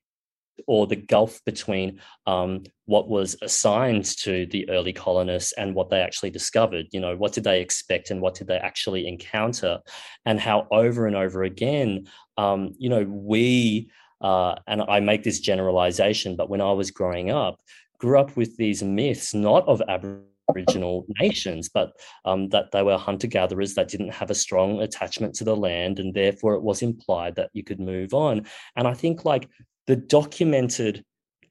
or 0.67 0.87
the 0.87 0.95
gulf 0.95 1.41
between 1.45 1.99
um, 2.27 2.63
what 2.85 3.09
was 3.09 3.35
assigned 3.41 4.05
to 4.05 4.45
the 4.47 4.67
early 4.69 4.93
colonists 4.93 5.51
and 5.53 5.75
what 5.75 5.89
they 5.89 5.99
actually 5.99 6.29
discovered. 6.29 6.85
You 6.91 6.99
know, 6.99 7.15
what 7.15 7.33
did 7.33 7.43
they 7.43 7.61
expect 7.61 8.11
and 8.11 8.21
what 8.21 8.35
did 8.35 8.47
they 8.47 8.57
actually 8.57 9.07
encounter? 9.07 9.79
And 10.25 10.39
how 10.39 10.67
over 10.71 11.07
and 11.07 11.15
over 11.15 11.43
again, 11.43 12.07
um, 12.37 12.73
you 12.77 12.89
know, 12.89 13.03
we, 13.03 13.89
uh, 14.21 14.55
and 14.67 14.81
I 14.81 14.99
make 14.99 15.23
this 15.23 15.39
generalization, 15.39 16.35
but 16.35 16.49
when 16.49 16.61
I 16.61 16.71
was 16.71 16.91
growing 16.91 17.31
up, 17.31 17.59
grew 17.97 18.19
up 18.19 18.35
with 18.35 18.57
these 18.57 18.83
myths, 18.83 19.33
not 19.33 19.67
of 19.67 19.81
Aboriginal 19.87 21.05
nations, 21.19 21.69
but 21.69 21.93
um, 22.25 22.49
that 22.49 22.71
they 22.71 22.83
were 22.83 22.97
hunter 22.97 23.27
gatherers 23.27 23.73
that 23.75 23.87
didn't 23.87 24.13
have 24.13 24.29
a 24.29 24.35
strong 24.35 24.81
attachment 24.81 25.33
to 25.35 25.43
the 25.43 25.55
land, 25.55 25.99
and 25.99 26.13
therefore 26.13 26.53
it 26.55 26.61
was 26.61 26.81
implied 26.81 27.35
that 27.35 27.49
you 27.53 27.63
could 27.63 27.79
move 27.79 28.13
on. 28.13 28.45
And 28.75 28.87
I 28.87 28.93
think 28.93 29.25
like 29.25 29.49
the 29.87 29.95
documented 29.95 31.03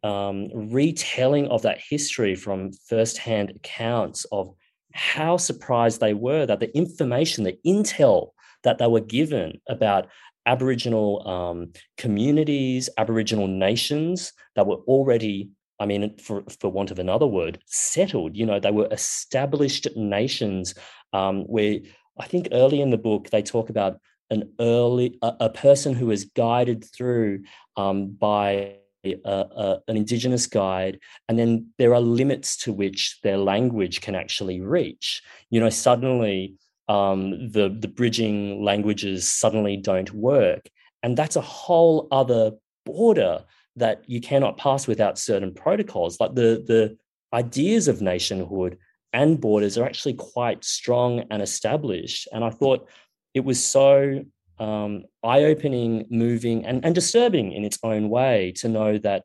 um, 0.02 0.50
retelling 0.52 1.48
of 1.48 1.62
that 1.62 1.80
history 1.80 2.34
from 2.34 2.72
firsthand 2.88 3.50
accounts 3.50 4.26
of 4.32 4.54
how 4.92 5.36
surprised 5.36 6.00
they 6.00 6.14
were 6.14 6.46
that 6.46 6.60
the 6.60 6.76
information, 6.76 7.44
the 7.44 7.58
intel 7.66 8.30
that 8.62 8.78
they 8.78 8.86
were 8.86 9.00
given 9.00 9.60
about 9.68 10.08
Aboriginal 10.46 11.26
um, 11.26 11.72
communities, 11.96 12.88
Aboriginal 12.98 13.48
nations 13.48 14.32
that 14.56 14.66
were 14.66 14.76
already 14.86 15.50
I 15.80 15.86
mean, 15.86 16.16
for, 16.18 16.44
for 16.60 16.70
want 16.70 16.92
of 16.92 17.00
another 17.00 17.26
word, 17.26 17.58
settled. 17.66 18.36
You 18.36 18.46
know, 18.46 18.60
they 18.60 18.70
were 18.70 18.88
established 18.92 19.88
nations 19.96 20.74
um, 21.12 21.42
where 21.42 21.80
I 22.18 22.26
think 22.26 22.48
early 22.52 22.80
in 22.80 22.90
the 22.90 22.96
book 22.96 23.30
they 23.30 23.42
talk 23.42 23.70
about 23.70 23.98
an 24.30 24.52
early 24.60 25.18
a, 25.22 25.34
a 25.40 25.50
person 25.50 25.94
who 25.94 26.10
is 26.10 26.24
guided 26.24 26.84
through 26.84 27.42
um, 27.76 28.10
by 28.10 28.76
a, 29.04 29.16
a, 29.24 29.80
an 29.88 29.96
indigenous 29.96 30.46
guide, 30.46 30.98
and 31.28 31.38
then 31.38 31.68
there 31.78 31.94
are 31.94 32.00
limits 32.00 32.56
to 32.58 32.72
which 32.72 33.20
their 33.22 33.36
language 33.36 34.00
can 34.00 34.14
actually 34.14 34.60
reach. 34.60 35.22
You 35.50 35.60
know, 35.60 35.70
suddenly 35.70 36.54
um, 36.88 37.50
the 37.50 37.76
the 37.78 37.88
bridging 37.88 38.62
languages 38.62 39.28
suddenly 39.28 39.76
don't 39.76 40.12
work, 40.12 40.68
and 41.02 41.16
that's 41.16 41.36
a 41.36 41.40
whole 41.40 42.08
other 42.10 42.52
border 42.84 43.44
that 43.76 44.04
you 44.06 44.20
cannot 44.20 44.56
pass 44.56 44.86
without 44.86 45.18
certain 45.18 45.52
protocols. 45.52 46.20
Like 46.20 46.34
the 46.34 46.64
the 46.66 46.96
ideas 47.32 47.88
of 47.88 48.00
nationhood 48.00 48.78
and 49.12 49.40
borders 49.40 49.78
are 49.78 49.84
actually 49.84 50.14
quite 50.14 50.64
strong 50.64 51.24
and 51.30 51.40
established. 51.40 52.28
And 52.32 52.44
I 52.44 52.50
thought 52.50 52.88
it 53.34 53.44
was 53.44 53.62
so 53.62 54.24
um, 54.58 55.04
eye-opening, 55.22 56.06
moving, 56.10 56.64
and, 56.64 56.84
and 56.84 56.94
disturbing 56.94 57.52
in 57.52 57.64
its 57.64 57.78
own 57.82 58.08
way 58.08 58.52
to 58.56 58.68
know 58.68 58.98
that 58.98 59.24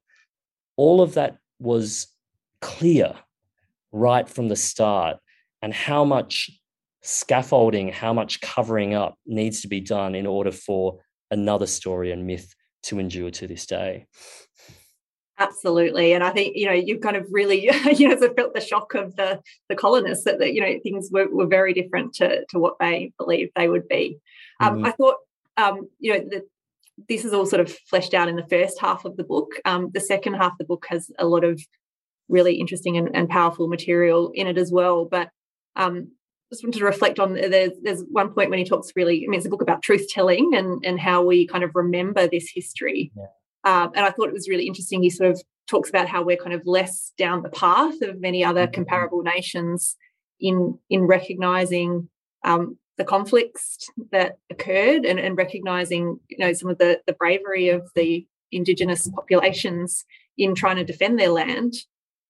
all 0.76 1.02
of 1.02 1.14
that 1.14 1.38
was 1.60 2.07
clear 2.61 3.14
right 3.91 4.27
from 4.27 4.48
the 4.48 4.56
start, 4.56 5.18
and 5.61 5.73
how 5.73 6.03
much 6.03 6.52
scaffolding, 7.02 7.90
how 7.90 8.14
much 8.14 8.41
covering 8.41 8.94
up 8.94 9.15
needs 9.26 9.61
to 9.61 9.68
be 9.68 9.80
done 9.80 10.15
in 10.15 10.26
order 10.26 10.52
for 10.52 10.99
another 11.31 11.68
story 11.68 12.11
and 12.11 12.26
myth 12.26 12.53
to 12.84 12.99
endure 12.99 13.31
to 13.31 13.48
this 13.48 13.65
day. 13.65 14.06
Absolutely, 15.40 16.11
and 16.14 16.24
I 16.24 16.32
think 16.32 16.56
you 16.56 16.66
know 16.66 16.74
you've 16.74 17.02
kind 17.02 17.16
of 17.16 17.26
really 17.32 17.70
you 17.98 18.10
know 18.10 18.18
felt 18.18 18.53
the 18.53 18.61
shock 18.61 18.94
of 18.94 19.16
the 19.16 19.41
the 19.70 19.76
colonists 19.76 20.26
that, 20.26 20.40
that 20.40 20.53
you 20.53 20.61
know 20.61 20.80
things 20.84 21.10
were, 21.11 21.30
were 21.30 21.48
very 21.48 21.74
different 21.74 22.14
to 22.16 22.45
to 22.49 22.60
what 22.60 22.76
they 22.80 23.14
believed 23.18 23.52
they 23.56 23.70
would 23.70 23.88
be. 23.88 24.18
Um, 24.60 24.76
mm-hmm. 24.76 24.86
I 24.86 24.91
thought 24.91 25.16
um, 25.57 25.90
you 25.99 26.14
know 26.14 26.26
that 26.32 26.44
this 27.07 27.24
is 27.24 27.34
all 27.34 27.45
sort 27.45 27.61
of 27.61 27.74
fleshed 27.90 28.14
out 28.14 28.28
in 28.28 28.36
the 28.36 28.48
first 28.48 28.80
half 28.80 29.06
of 29.06 29.16
the 29.16 29.24
book. 29.24 29.52
Um, 29.64 29.90
the 29.94 30.02
second 30.02 30.34
half 30.34 30.52
of 30.53 30.57
the 30.57 30.66
book 30.66 30.86
has 30.90 31.10
a 31.18 31.26
lot 31.26 31.44
of 31.44 31.61
really 32.28 32.56
interesting 32.56 32.98
and, 32.98 33.16
and 33.16 33.30
powerful 33.30 33.68
material 33.68 34.32
in 34.34 34.48
it 34.48 34.57
as 34.57 34.72
well. 34.72 35.06
But 35.06 35.30
um, 35.76 36.11
just 36.52 36.64
wanted 36.64 36.80
to 36.80 36.86
reflect 36.86 37.20
on 37.20 37.34
there's, 37.34 37.72
there's 37.82 38.03
one 38.10 38.34
point 38.34 38.49
when 38.49 38.60
he 38.60 38.66
talks 38.66 38.91
really, 38.95 39.24
I 39.26 39.30
mean, 39.30 39.38
it's 39.38 39.45
a 39.45 39.49
book 39.49 39.61
about 39.61 39.82
truth 39.82 40.07
telling 40.10 40.52
and, 40.56 40.84
and 40.86 40.99
how 40.99 41.24
we 41.24 41.48
kind 41.48 41.64
of 41.64 41.72
remember 41.76 42.28
this 42.28 42.52
history. 42.53 43.11
Yeah. 43.16 43.26
Um, 43.64 43.91
and 43.95 44.06
I 44.06 44.11
thought 44.11 44.27
it 44.27 44.34
was 44.34 44.49
really 44.49 44.68
interesting. 44.68 45.03
He 45.03 45.10
sort 45.10 45.31
of 45.31 45.41
talks 45.69 45.90
about 45.90 46.07
how 46.07 46.23
we're 46.23 46.38
kind 46.38 46.53
of 46.53 46.65
less 46.65 47.14
down 47.18 47.44
the 47.44 47.49
path 47.49 48.02
of 48.02 48.19
many 48.19 48.44
other 48.44 48.64
mm-hmm. 48.64 48.73
comparable 48.73 49.22
nations 49.22 49.95
in 50.40 50.77
in 50.90 51.02
recognizing 51.02 52.10
um, 52.44 52.77
the 52.98 53.03
conflicts 53.03 53.90
that 54.11 54.38
occurred 54.49 55.06
and, 55.06 55.19
and 55.19 55.38
recognizing 55.38 56.19
you 56.30 56.38
know 56.38 56.53
some 56.53 56.69
of 56.69 56.77
the, 56.77 57.02
the 57.07 57.14
bravery 57.14 57.69
of 57.69 57.90
the 57.95 58.26
indigenous 58.52 59.07
populations 59.10 60.06
in 60.38 60.56
trying 60.56 60.77
to 60.77 60.84
defend 60.84 61.19
their 61.19 61.30
land 61.30 61.73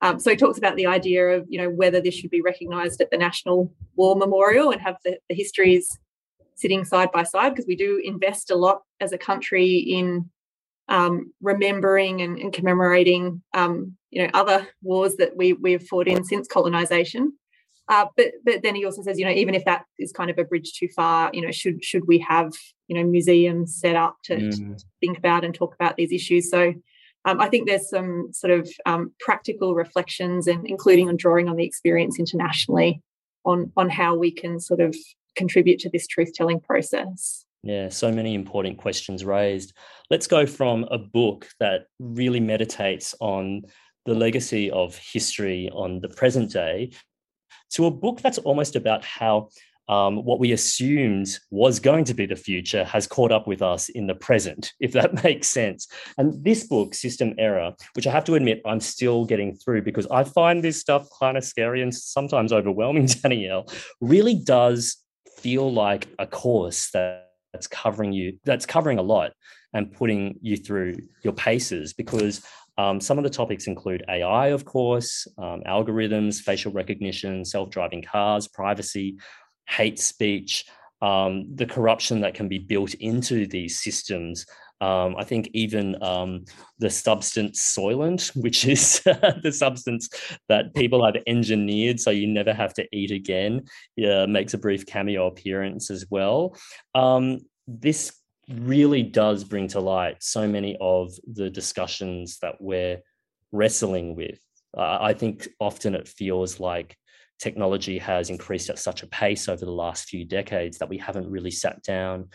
um, 0.01 0.19
so 0.19 0.31
he 0.31 0.37
talks 0.37 0.57
about 0.57 0.75
the 0.75 0.85
idea 0.85 1.27
of 1.27 1.45
you 1.49 1.61
know 1.61 1.69
whether 1.69 2.01
this 2.01 2.15
should 2.15 2.31
be 2.31 2.41
recognized 2.41 2.99
at 2.99 3.11
the 3.11 3.17
national 3.17 3.71
war 3.95 4.15
memorial 4.15 4.71
and 4.71 4.81
have 4.81 4.97
the, 5.05 5.17
the 5.29 5.35
histories 5.35 5.97
sitting 6.55 6.83
side 6.83 7.11
by 7.11 7.23
side 7.23 7.49
because 7.49 7.67
we 7.67 7.75
do 7.75 8.01
invest 8.03 8.51
a 8.51 8.55
lot 8.55 8.81
as 8.99 9.13
a 9.13 9.17
country 9.17 9.77
in 9.77 10.29
um, 10.89 11.31
remembering 11.41 12.21
and, 12.21 12.37
and 12.37 12.53
commemorating 12.53 13.41
um, 13.53 13.95
you 14.09 14.21
know 14.21 14.29
other 14.33 14.67
wars 14.81 15.15
that 15.15 15.35
we 15.37 15.53
we've 15.53 15.83
fought 15.83 16.07
in 16.07 16.23
since 16.23 16.47
colonization 16.47 17.33
uh, 17.89 18.05
but 18.15 18.27
but 18.45 18.61
then 18.61 18.75
he 18.75 18.85
also 18.85 19.01
says, 19.01 19.17
you 19.17 19.25
know, 19.25 19.31
even 19.31 19.55
if 19.55 19.65
that 19.65 19.83
is 19.97 20.11
kind 20.11 20.29
of 20.29 20.37
a 20.37 20.43
bridge 20.43 20.73
too 20.73 20.87
far, 20.95 21.31
you 21.33 21.41
know, 21.41 21.51
should 21.51 21.83
should 21.83 22.07
we 22.07 22.19
have 22.19 22.53
you 22.87 22.95
know 22.95 23.03
museums 23.03 23.75
set 23.79 23.95
up 23.95 24.15
to, 24.23 24.35
mm. 24.35 24.77
to 24.77 24.85
think 24.99 25.17
about 25.17 25.43
and 25.43 25.55
talk 25.55 25.73
about 25.73 25.97
these 25.97 26.11
issues? 26.11 26.51
So 26.51 26.75
um, 27.25 27.41
I 27.41 27.49
think 27.49 27.67
there's 27.67 27.89
some 27.89 28.29
sort 28.31 28.51
of 28.51 28.69
um, 28.85 29.11
practical 29.19 29.73
reflections, 29.73 30.45
and 30.45 30.67
including 30.67 31.09
on 31.09 31.17
drawing 31.17 31.49
on 31.49 31.55
the 31.55 31.65
experience 31.65 32.19
internationally 32.19 33.01
on 33.43 33.71
on 33.75 33.89
how 33.89 34.15
we 34.15 34.31
can 34.31 34.59
sort 34.59 34.81
of 34.81 34.95
contribute 35.35 35.79
to 35.79 35.89
this 35.89 36.05
truth 36.05 36.31
telling 36.35 36.59
process. 36.59 37.43
Yeah, 37.63 37.89
so 37.89 38.11
many 38.11 38.35
important 38.35 38.77
questions 38.77 39.25
raised. 39.25 39.73
Let's 40.09 40.27
go 40.27 40.45
from 40.45 40.85
a 40.91 40.97
book 40.97 41.47
that 41.59 41.87
really 41.99 42.39
meditates 42.39 43.13
on 43.19 43.63
the 44.05 44.15
legacy 44.15 44.71
of 44.71 44.95
history 44.95 45.69
on 45.73 45.99
the 45.99 46.09
present 46.09 46.51
day 46.51 46.91
to 47.71 47.85
a 47.85 47.91
book 47.91 48.21
that's 48.21 48.37
almost 48.39 48.75
about 48.75 49.03
how 49.03 49.49
um, 49.89 50.23
what 50.23 50.39
we 50.39 50.51
assumed 50.51 51.27
was 51.49 51.79
going 51.79 52.05
to 52.05 52.13
be 52.13 52.27
the 52.27 52.35
future 52.35 52.83
has 52.85 53.07
caught 53.07 53.31
up 53.31 53.47
with 53.47 53.61
us 53.61 53.89
in 53.89 54.05
the 54.05 54.15
present, 54.15 54.71
if 54.79 54.93
that 54.93 55.23
makes 55.23 55.49
sense. 55.49 55.87
And 56.17 56.43
this 56.43 56.65
book, 56.65 56.93
System 56.93 57.33
Error, 57.37 57.73
which 57.95 58.07
I 58.07 58.11
have 58.11 58.23
to 58.25 58.35
admit 58.35 58.61
I'm 58.65 58.79
still 58.79 59.25
getting 59.25 59.55
through 59.55 59.81
because 59.81 60.07
I 60.07 60.23
find 60.23 60.63
this 60.63 60.79
stuff 60.79 61.07
kind 61.19 61.37
of 61.37 61.43
scary 61.43 61.81
and 61.81 61.93
sometimes 61.93 62.53
overwhelming, 62.53 63.05
Danielle, 63.23 63.67
really 63.99 64.35
does 64.35 64.97
feel 65.37 65.71
like 65.73 66.07
a 66.19 66.27
course 66.27 66.91
that 66.91 67.28
that's 67.53 67.67
covering 67.67 68.13
you 68.13 68.37
that's 68.45 68.65
covering 68.65 68.99
a 68.99 69.01
lot 69.01 69.31
and 69.73 69.91
putting 69.91 70.37
you 70.41 70.57
through 70.57 70.97
your 71.23 71.33
paces 71.33 71.93
because 71.93 72.45
um, 72.77 73.01
some 73.01 73.17
of 73.17 73.25
the 73.25 73.29
topics 73.29 73.67
include 73.67 74.05
AI, 74.07 74.47
of 74.47 74.63
course, 74.63 75.27
um, 75.37 75.61
algorithms, 75.67 76.39
facial 76.39 76.71
recognition, 76.71 77.43
self 77.43 77.69
driving 77.69 78.01
cars, 78.01 78.47
privacy, 78.47 79.17
hate 79.67 79.99
speech, 79.99 80.63
um, 81.01 81.53
the 81.55 81.65
corruption 81.65 82.21
that 82.21 82.35
can 82.35 82.47
be 82.47 82.57
built 82.57 82.93
into 82.95 83.45
these 83.47 83.81
systems. 83.81 84.45
Um, 84.81 85.15
I 85.17 85.25
think 85.25 85.49
even 85.53 86.01
um, 86.01 86.45
the 86.77 86.89
substance 86.89 87.75
Soylent, 87.77 88.35
which 88.41 88.65
is 88.65 89.01
the 89.03 89.51
substance 89.55 90.09
that 90.47 90.73
people 90.73 91.05
have 91.05 91.21
engineered 91.27 91.99
so 91.99 92.11
you 92.11 92.27
never 92.27 92.53
have 92.53 92.73
to 92.75 92.87
eat 92.93 93.11
again, 93.11 93.65
uh, 94.03 94.25
makes 94.27 94.53
a 94.53 94.57
brief 94.57 94.85
cameo 94.85 95.27
appearance 95.27 95.91
as 95.91 96.05
well. 96.09 96.55
Um, 96.95 97.39
this 97.67 98.13
really 98.49 99.03
does 99.03 99.43
bring 99.43 99.67
to 99.69 99.79
light 99.79 100.23
so 100.23 100.47
many 100.47 100.75
of 100.81 101.11
the 101.31 101.49
discussions 101.49 102.39
that 102.41 102.55
we're 102.59 102.99
wrestling 103.51 104.15
with. 104.15 104.39
Uh, 104.75 104.97
I 105.01 105.13
think 105.13 105.47
often 105.59 105.95
it 105.95 106.07
feels 106.07 106.59
like 106.59 106.95
technology 107.39 107.97
has 107.97 108.29
increased 108.29 108.69
at 108.69 108.79
such 108.79 109.03
a 109.03 109.07
pace 109.07 109.47
over 109.47 109.63
the 109.63 109.71
last 109.71 110.09
few 110.09 110.25
decades 110.25 110.77
that 110.77 110.89
we 110.89 110.97
haven't 110.97 111.29
really 111.29 111.51
sat 111.51 111.81
down 111.83 112.29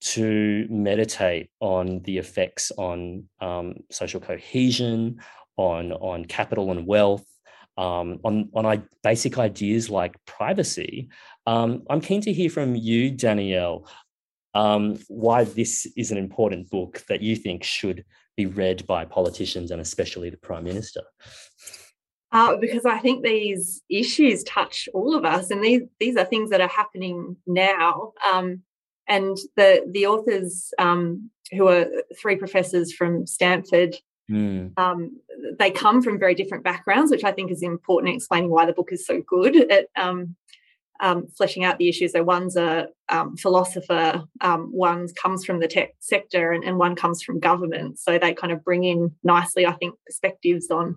to 0.00 0.66
meditate 0.68 1.50
on 1.60 2.00
the 2.00 2.18
effects 2.18 2.70
on 2.76 3.24
um, 3.40 3.74
social 3.90 4.20
cohesion, 4.20 5.20
on 5.56 5.92
on 5.92 6.24
capital 6.24 6.70
and 6.70 6.86
wealth, 6.86 7.24
um, 7.76 8.18
on 8.24 8.50
on 8.54 8.88
basic 9.02 9.38
ideas 9.38 9.90
like 9.90 10.16
privacy. 10.26 11.08
Um, 11.46 11.82
I'm 11.88 12.00
keen 12.00 12.20
to 12.22 12.32
hear 12.32 12.50
from 12.50 12.74
you, 12.74 13.10
Danielle, 13.10 13.88
um, 14.54 14.98
why 15.08 15.44
this 15.44 15.86
is 15.96 16.10
an 16.10 16.18
important 16.18 16.70
book 16.70 17.04
that 17.08 17.22
you 17.22 17.36
think 17.36 17.62
should 17.62 18.04
be 18.36 18.46
read 18.46 18.86
by 18.86 19.04
politicians 19.04 19.70
and 19.70 19.80
especially 19.80 20.30
the 20.30 20.36
Prime 20.36 20.64
Minister. 20.64 21.02
Uh, 22.32 22.56
because 22.56 22.84
I 22.84 22.98
think 22.98 23.24
these 23.24 23.82
issues 23.88 24.42
touch 24.44 24.88
all 24.92 25.14
of 25.16 25.24
us, 25.24 25.50
and 25.50 25.62
these 25.62 25.82
these 26.00 26.16
are 26.16 26.24
things 26.24 26.50
that 26.50 26.60
are 26.60 26.68
happening 26.68 27.36
now. 27.46 28.12
Um, 28.30 28.62
and 29.08 29.36
the 29.56 29.84
the 29.90 30.06
authors, 30.06 30.72
um, 30.78 31.30
who 31.52 31.68
are 31.68 31.86
three 32.20 32.36
professors 32.36 32.92
from 32.92 33.26
Stanford, 33.26 33.96
mm. 34.30 34.72
um, 34.78 35.16
they 35.58 35.70
come 35.70 36.02
from 36.02 36.18
very 36.18 36.34
different 36.34 36.64
backgrounds, 36.64 37.10
which 37.10 37.24
I 37.24 37.32
think 37.32 37.50
is 37.50 37.62
important 37.62 38.10
in 38.10 38.16
explaining 38.16 38.50
why 38.50 38.66
the 38.66 38.72
book 38.72 38.88
is 38.92 39.06
so 39.06 39.22
good 39.26 39.70
at 39.70 39.86
um, 39.96 40.34
um, 41.00 41.26
fleshing 41.36 41.64
out 41.64 41.78
the 41.78 41.88
issues. 41.88 42.12
So 42.12 42.22
one's 42.22 42.56
a 42.56 42.88
um, 43.08 43.36
philosopher, 43.36 44.24
um, 44.40 44.68
one 44.72 45.06
comes 45.20 45.44
from 45.44 45.60
the 45.60 45.68
tech 45.68 45.90
sector, 46.00 46.52
and, 46.52 46.64
and, 46.64 46.78
one 46.78 46.96
comes 46.96 47.22
from 47.22 47.38
government. 47.38 47.98
So 47.98 48.18
they 48.18 48.34
kind 48.34 48.52
of 48.52 48.64
bring 48.64 48.84
in 48.84 49.14
nicely, 49.22 49.66
I 49.66 49.72
think, 49.72 49.94
perspectives 50.06 50.70
on 50.70 50.96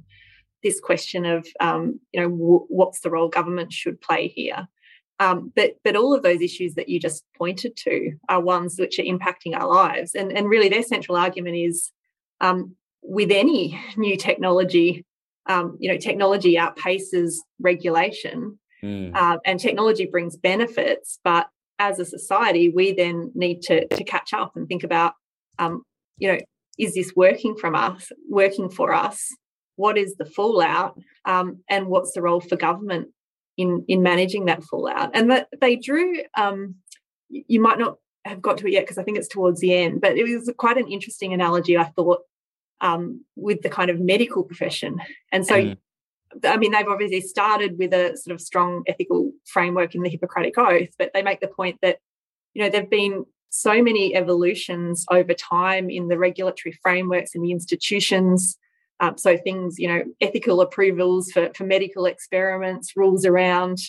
this 0.63 0.79
question 0.79 1.25
of 1.25 1.47
um, 1.59 1.99
you 2.11 2.21
know 2.21 2.29
w- 2.29 2.65
what's 2.67 3.01
the 3.01 3.09
role 3.09 3.29
government 3.29 3.71
should 3.73 4.01
play 4.01 4.27
here. 4.27 4.67
Um, 5.19 5.51
but 5.55 5.75
but 5.83 5.95
all 5.95 6.13
of 6.13 6.23
those 6.23 6.41
issues 6.41 6.75
that 6.75 6.89
you 6.89 6.99
just 6.99 7.25
pointed 7.37 7.75
to 7.77 8.13
are 8.29 8.39
ones 8.39 8.79
which 8.79 8.99
are 8.99 9.03
impacting 9.03 9.53
our 9.55 9.67
lives, 9.67 10.15
and 10.15 10.31
and 10.31 10.49
really 10.49 10.69
their 10.69 10.83
central 10.83 11.17
argument 11.17 11.57
is 11.57 11.91
um, 12.41 12.75
with 13.01 13.31
any 13.31 13.79
new 13.97 14.17
technology. 14.17 15.05
you 15.79 15.91
know, 15.91 15.97
technology 15.97 16.55
outpaces 16.55 17.37
regulation, 17.59 18.59
Mm. 18.83 19.15
Uh, 19.15 19.37
and 19.45 19.59
technology 19.59 20.05
brings 20.05 20.37
benefits, 20.37 21.19
but 21.23 21.47
as 21.79 21.99
a 21.99 22.05
society, 22.05 22.69
we 22.69 22.93
then 22.93 23.31
need 23.35 23.61
to, 23.63 23.87
to 23.87 24.03
catch 24.03 24.33
up 24.33 24.55
and 24.55 24.67
think 24.67 24.83
about, 24.83 25.13
um, 25.57 25.83
you 26.17 26.31
know, 26.31 26.39
is 26.77 26.93
this 26.93 27.13
working 27.15 27.55
from 27.55 27.75
us, 27.75 28.11
working 28.29 28.69
for 28.69 28.93
us? 28.93 29.35
What 29.75 29.97
is 29.97 30.15
the 30.15 30.25
fallout, 30.25 30.99
um, 31.25 31.63
and 31.69 31.87
what's 31.87 32.13
the 32.13 32.21
role 32.21 32.41
for 32.41 32.55
government 32.55 33.09
in 33.59 33.85
in 33.87 34.01
managing 34.01 34.45
that 34.45 34.63
fallout? 34.63 35.11
And 35.13 35.29
that 35.31 35.47
they 35.61 35.75
drew, 35.75 36.23
um, 36.35 36.75
you 37.29 37.61
might 37.61 37.79
not 37.79 37.97
have 38.25 38.41
got 38.41 38.57
to 38.57 38.67
it 38.67 38.73
yet 38.73 38.83
because 38.83 38.97
I 38.97 39.03
think 39.03 39.17
it's 39.17 39.27
towards 39.27 39.59
the 39.61 39.73
end, 39.73 40.01
but 40.01 40.17
it 40.17 40.23
was 40.23 40.51
quite 40.57 40.77
an 40.77 40.87
interesting 40.87 41.33
analogy 41.33 41.77
I 41.77 41.85
thought 41.85 42.21
um, 42.81 43.25
with 43.35 43.61
the 43.61 43.69
kind 43.69 43.89
of 43.89 43.99
medical 43.99 44.43
profession. 44.43 45.01
And 45.31 45.45
so 45.45 45.55
mm. 45.55 45.77
I 46.43 46.57
mean, 46.57 46.71
they've 46.71 46.87
obviously 46.87 47.21
started 47.21 47.77
with 47.79 47.93
a 47.93 48.15
sort 48.15 48.35
of 48.35 48.41
strong 48.41 48.83
ethical 48.87 49.31
framework 49.45 49.95
in 49.95 50.03
the 50.03 50.09
Hippocratic 50.09 50.57
Oath, 50.57 50.89
but 50.97 51.11
they 51.13 51.23
make 51.23 51.39
the 51.39 51.47
point 51.47 51.79
that, 51.81 51.97
you 52.53 52.63
know, 52.63 52.69
there 52.69 52.81
have 52.81 52.89
been 52.89 53.25
so 53.49 53.81
many 53.81 54.15
evolutions 54.15 55.05
over 55.09 55.33
time 55.33 55.89
in 55.89 56.07
the 56.07 56.19
regulatory 56.19 56.77
frameworks 56.83 57.33
and 57.33 57.43
the 57.43 57.51
institutions. 57.51 58.58
Um, 58.99 59.17
so 59.17 59.37
things, 59.37 59.79
you 59.79 59.87
know, 59.87 60.03
ethical 60.19 60.61
approvals 60.61 61.31
for, 61.31 61.49
for 61.53 61.63
medical 61.63 62.05
experiments, 62.05 62.95
rules 62.95 63.25
around 63.25 63.79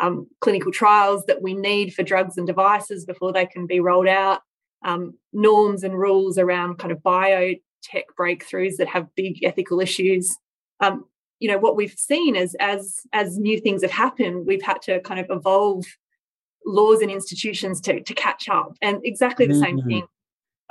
um, 0.00 0.28
clinical 0.40 0.72
trials 0.72 1.24
that 1.26 1.42
we 1.42 1.54
need 1.54 1.94
for 1.94 2.02
drugs 2.02 2.38
and 2.38 2.46
devices 2.46 3.04
before 3.04 3.32
they 3.32 3.46
can 3.46 3.66
be 3.66 3.80
rolled 3.80 4.06
out, 4.06 4.40
um, 4.84 5.14
norms 5.32 5.82
and 5.82 5.98
rules 5.98 6.38
around 6.38 6.78
kind 6.78 6.92
of 6.92 6.98
biotech 6.98 8.04
breakthroughs 8.18 8.76
that 8.76 8.88
have 8.88 9.14
big 9.16 9.42
ethical 9.44 9.80
issues. 9.80 10.36
Um, 10.80 11.04
you 11.42 11.48
know 11.48 11.58
what 11.58 11.74
we've 11.74 11.98
seen 11.98 12.36
is 12.36 12.54
as 12.60 13.00
as 13.12 13.36
new 13.36 13.58
things 13.58 13.82
have 13.82 13.90
happened 13.90 14.46
we've 14.46 14.62
had 14.62 14.80
to 14.82 15.00
kind 15.00 15.18
of 15.18 15.26
evolve 15.28 15.84
laws 16.64 17.00
and 17.00 17.10
institutions 17.10 17.80
to, 17.80 18.00
to 18.00 18.14
catch 18.14 18.48
up 18.48 18.76
and 18.80 19.00
exactly 19.02 19.46
the 19.46 19.54
mm-hmm. 19.54 19.62
same 19.64 19.82
thing 19.82 20.06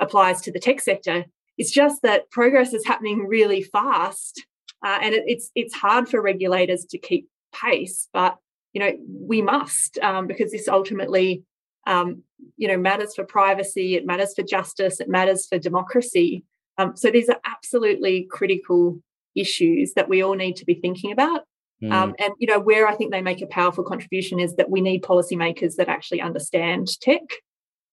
applies 0.00 0.40
to 0.40 0.50
the 0.50 0.58
tech 0.58 0.80
sector 0.80 1.26
it's 1.58 1.70
just 1.70 2.02
that 2.02 2.30
progress 2.30 2.72
is 2.72 2.86
happening 2.86 3.26
really 3.26 3.62
fast 3.62 4.44
uh, 4.84 4.98
and 5.02 5.14
it, 5.14 5.24
it's 5.26 5.50
it's 5.54 5.74
hard 5.74 6.08
for 6.08 6.22
regulators 6.22 6.84
to 6.86 6.98
keep 6.98 7.28
pace 7.54 8.08
but 8.12 8.36
you 8.72 8.80
know 8.80 8.92
we 9.08 9.42
must 9.42 9.98
um, 9.98 10.26
because 10.26 10.52
this 10.52 10.68
ultimately 10.68 11.42
um, 11.86 12.22
you 12.56 12.68
know 12.68 12.76
matters 12.76 13.14
for 13.14 13.24
privacy 13.24 13.96
it 13.96 14.06
matters 14.06 14.34
for 14.34 14.42
justice 14.42 15.00
it 15.00 15.08
matters 15.08 15.46
for 15.46 15.58
democracy 15.58 16.44
um, 16.78 16.96
so 16.96 17.10
these 17.10 17.28
are 17.28 17.40
absolutely 17.44 18.26
critical 18.30 18.98
issues 19.34 19.94
that 19.94 20.08
we 20.08 20.22
all 20.22 20.34
need 20.34 20.56
to 20.56 20.64
be 20.64 20.74
thinking 20.74 21.12
about. 21.12 21.42
Mm. 21.82 21.92
Um, 21.92 22.14
and 22.18 22.32
you 22.38 22.46
know 22.46 22.60
where 22.60 22.86
I 22.86 22.94
think 22.94 23.10
they 23.10 23.22
make 23.22 23.42
a 23.42 23.46
powerful 23.46 23.84
contribution 23.84 24.38
is 24.38 24.56
that 24.56 24.70
we 24.70 24.80
need 24.80 25.02
policymakers 25.02 25.76
that 25.76 25.88
actually 25.88 26.20
understand 26.20 27.00
tech. 27.00 27.22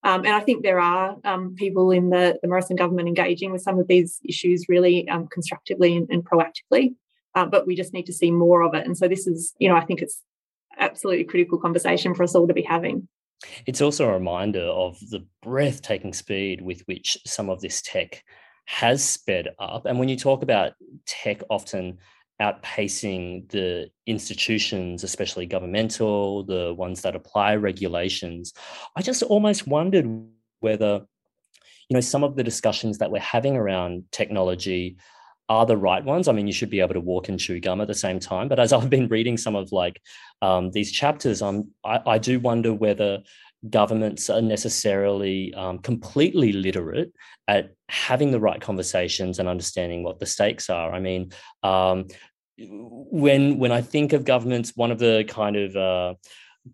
Um, 0.03 0.25
and 0.25 0.33
I 0.33 0.39
think 0.39 0.63
there 0.63 0.79
are 0.79 1.17
um, 1.25 1.55
people 1.55 1.91
in 1.91 2.09
the, 2.09 2.39
the 2.41 2.47
Morrison 2.47 2.77
government 2.77 3.07
engaging 3.07 3.51
with 3.51 3.61
some 3.61 3.79
of 3.79 3.87
these 3.87 4.19
issues 4.23 4.67
really 4.69 5.07
um, 5.09 5.27
constructively 5.27 5.97
and, 5.97 6.07
and 6.09 6.23
proactively. 6.23 6.95
Uh, 7.35 7.45
but 7.45 7.67
we 7.67 7.75
just 7.75 7.93
need 7.93 8.05
to 8.05 8.13
see 8.13 8.31
more 8.31 8.61
of 8.61 8.73
it. 8.73 8.85
And 8.85 8.97
so 8.97 9.07
this 9.07 9.27
is, 9.27 9.53
you 9.59 9.69
know, 9.69 9.75
I 9.75 9.85
think 9.85 10.01
it's 10.01 10.23
absolutely 10.79 11.25
critical 11.25 11.59
conversation 11.59 12.15
for 12.15 12.23
us 12.23 12.33
all 12.33 12.47
to 12.47 12.53
be 12.53 12.63
having. 12.63 13.07
It's 13.65 13.81
also 13.81 14.09
a 14.09 14.13
reminder 14.13 14.63
of 14.63 14.99
the 15.09 15.25
breathtaking 15.41 16.13
speed 16.13 16.61
with 16.61 16.81
which 16.81 17.17
some 17.25 17.49
of 17.49 17.61
this 17.61 17.81
tech 17.81 18.23
has 18.65 19.03
sped 19.03 19.49
up. 19.59 19.85
And 19.85 19.99
when 19.99 20.09
you 20.09 20.17
talk 20.17 20.43
about 20.43 20.73
tech 21.05 21.41
often 21.49 21.97
outpacing 22.41 23.49
the 23.49 23.89
institutions, 24.05 25.03
especially 25.03 25.45
governmental, 25.45 26.43
the 26.43 26.73
ones 26.73 27.01
that 27.01 27.15
apply 27.15 27.55
regulations, 27.55 28.53
I 28.95 29.01
just 29.01 29.23
almost 29.23 29.67
wondered 29.67 30.07
whether, 30.59 31.01
you 31.89 31.93
know, 31.93 32.01
some 32.01 32.23
of 32.23 32.35
the 32.35 32.43
discussions 32.43 32.99
that 32.99 33.11
we're 33.11 33.19
having 33.19 33.55
around 33.55 34.03
technology 34.11 34.97
are 35.49 35.65
the 35.65 35.75
right 35.75 36.03
ones. 36.05 36.27
I 36.27 36.31
mean, 36.31 36.47
you 36.47 36.53
should 36.53 36.69
be 36.69 36.79
able 36.79 36.93
to 36.93 36.99
walk 37.01 37.27
and 37.27 37.39
chew 37.39 37.59
gum 37.59 37.81
at 37.81 37.87
the 37.87 37.93
same 37.95 38.19
time. 38.19 38.47
But 38.47 38.59
as 38.59 38.71
I've 38.73 38.89
been 38.89 39.07
reading 39.07 39.35
some 39.35 39.55
of 39.55 39.71
like 39.71 40.01
um, 40.41 40.71
these 40.71 40.91
chapters, 40.91 41.41
I'm, 41.41 41.71
I, 41.83 41.99
I, 42.05 42.17
do 42.19 42.39
wonder 42.39 42.73
whether 42.73 43.23
governments 43.69 44.29
are 44.29 44.41
necessarily 44.41 45.53
um, 45.55 45.79
completely 45.79 46.53
literate 46.53 47.11
at 47.47 47.73
having 47.89 48.31
the 48.31 48.39
right 48.39 48.61
conversations 48.61 49.39
and 49.39 49.49
understanding 49.49 50.03
what 50.03 50.19
the 50.19 50.25
stakes 50.25 50.69
are. 50.69 50.93
I 50.93 50.99
mean, 50.99 51.31
um, 51.63 52.07
when 52.67 53.57
when 53.57 53.71
I 53.71 53.81
think 53.81 54.13
of 54.13 54.25
governments, 54.25 54.73
one 54.75 54.91
of 54.91 54.99
the 54.99 55.25
kind 55.27 55.55
of 55.55 55.75
uh, 55.75 56.13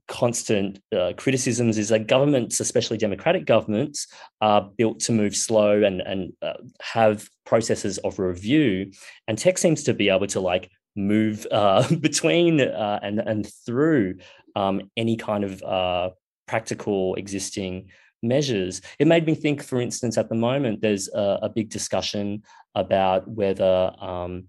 constant 0.08 0.80
uh, 0.96 1.14
criticisms 1.18 1.78
is 1.78 1.90
that 1.90 2.08
governments, 2.08 2.60
especially 2.60 2.98
democratic 2.98 3.46
governments, 3.46 4.08
are 4.42 4.70
built 4.78 5.00
to 5.02 5.12
move 5.12 5.36
slow 5.36 5.84
and 5.84 6.02
and 6.02 6.34
uh, 6.42 6.54
have 6.82 7.30
processes 7.46 7.98
of 8.00 8.20
review. 8.20 8.92
And 9.28 9.38
tech 9.38 9.58
seems 9.58 9.84
to 9.84 9.94
be 9.94 10.10
able 10.10 10.28
to 10.28 10.40
like 10.40 10.70
move 10.96 11.46
uh, 11.52 11.88
between 12.00 12.62
uh, 12.62 13.00
and 13.04 13.20
and 13.20 13.48
through 13.66 14.20
um, 14.56 14.90
any 14.98 15.18
kind 15.18 15.44
of 15.44 15.62
uh, 15.64 16.10
practical 16.48 17.16
existing 17.16 17.90
measures. 18.24 18.82
It 18.98 19.08
made 19.08 19.26
me 19.26 19.36
think, 19.36 19.62
for 19.62 19.80
instance, 19.80 20.18
at 20.18 20.30
the 20.30 20.36
moment, 20.36 20.82
there's 20.82 21.10
a, 21.14 21.40
a 21.44 21.50
big 21.50 21.70
discussion 21.70 22.44
about 22.74 23.28
whether 23.28 23.92
um, 24.00 24.46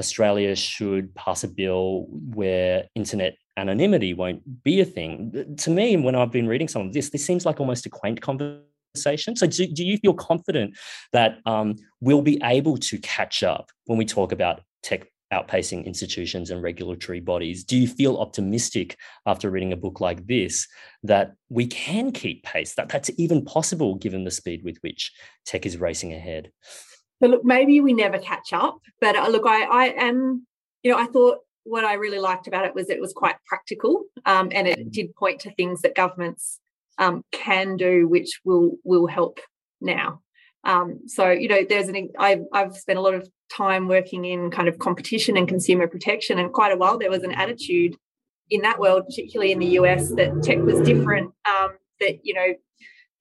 Australia 0.00 0.56
should 0.56 1.14
pass 1.14 1.44
a 1.44 1.48
bill 1.48 2.06
where 2.10 2.88
internet 2.96 3.36
anonymity 3.56 4.14
won't 4.14 4.42
be 4.64 4.80
a 4.80 4.84
thing. 4.84 5.54
To 5.58 5.70
me, 5.70 5.96
when 5.96 6.16
I've 6.16 6.32
been 6.32 6.48
reading 6.48 6.66
some 6.66 6.86
of 6.86 6.92
this, 6.92 7.10
this 7.10 7.24
seems 7.24 7.46
like 7.46 7.60
almost 7.60 7.86
a 7.86 7.90
quaint 7.90 8.20
conversation. 8.20 9.36
So, 9.36 9.46
do, 9.46 9.66
do 9.68 9.84
you 9.84 9.98
feel 9.98 10.14
confident 10.14 10.76
that 11.12 11.38
um, 11.46 11.76
we'll 12.00 12.22
be 12.22 12.40
able 12.42 12.76
to 12.78 12.98
catch 12.98 13.42
up 13.42 13.70
when 13.84 13.98
we 13.98 14.04
talk 14.04 14.32
about 14.32 14.62
tech 14.82 15.06
outpacing 15.32 15.84
institutions 15.84 16.50
and 16.50 16.62
regulatory 16.62 17.20
bodies? 17.20 17.62
Do 17.64 17.76
you 17.76 17.86
feel 17.86 18.16
optimistic 18.16 18.96
after 19.26 19.50
reading 19.50 19.72
a 19.72 19.76
book 19.76 20.00
like 20.00 20.26
this 20.26 20.66
that 21.04 21.34
we 21.48 21.66
can 21.66 22.10
keep 22.10 22.42
pace, 22.42 22.74
that 22.74 22.88
that's 22.88 23.10
even 23.16 23.44
possible 23.44 23.94
given 23.94 24.24
the 24.24 24.30
speed 24.30 24.64
with 24.64 24.78
which 24.80 25.12
tech 25.46 25.66
is 25.66 25.76
racing 25.76 26.12
ahead? 26.12 26.50
So 27.22 27.28
look, 27.28 27.44
maybe 27.44 27.80
we 27.80 27.92
never 27.92 28.18
catch 28.18 28.52
up, 28.52 28.78
but 29.00 29.16
uh, 29.16 29.28
look, 29.28 29.46
I, 29.46 29.64
I 29.64 29.84
am, 30.04 30.46
you 30.82 30.90
know, 30.90 30.98
I 30.98 31.06
thought 31.06 31.38
what 31.64 31.84
I 31.84 31.94
really 31.94 32.18
liked 32.18 32.46
about 32.46 32.64
it 32.64 32.74
was 32.74 32.88
it 32.88 33.00
was 33.00 33.12
quite 33.12 33.36
practical, 33.46 34.04
um, 34.24 34.48
and 34.52 34.66
it 34.66 34.78
mm. 34.78 34.90
did 34.90 35.14
point 35.14 35.40
to 35.40 35.54
things 35.54 35.82
that 35.82 35.94
governments 35.94 36.58
um, 36.98 37.22
can 37.32 37.76
do, 37.76 38.08
which 38.08 38.40
will 38.44 38.76
will 38.84 39.06
help 39.06 39.38
now. 39.80 40.20
Um, 40.64 41.00
so 41.06 41.30
you 41.30 41.48
know, 41.48 41.64
there's 41.68 41.88
an 41.88 42.08
I've 42.18 42.44
I've 42.52 42.74
spent 42.76 42.98
a 42.98 43.02
lot 43.02 43.14
of 43.14 43.28
time 43.54 43.88
working 43.88 44.24
in 44.24 44.50
kind 44.50 44.68
of 44.68 44.78
competition 44.78 45.36
and 45.36 45.46
consumer 45.46 45.86
protection, 45.86 46.38
and 46.38 46.52
quite 46.52 46.72
a 46.72 46.76
while 46.76 46.98
there 46.98 47.10
was 47.10 47.22
an 47.22 47.32
attitude 47.32 47.96
in 48.48 48.62
that 48.62 48.80
world, 48.80 49.04
particularly 49.06 49.52
in 49.52 49.58
the 49.58 49.78
US, 49.78 50.08
that 50.14 50.42
tech 50.42 50.58
was 50.58 50.80
different. 50.80 51.32
Um, 51.44 51.76
that 52.00 52.20
you 52.22 52.34
know 52.34 52.54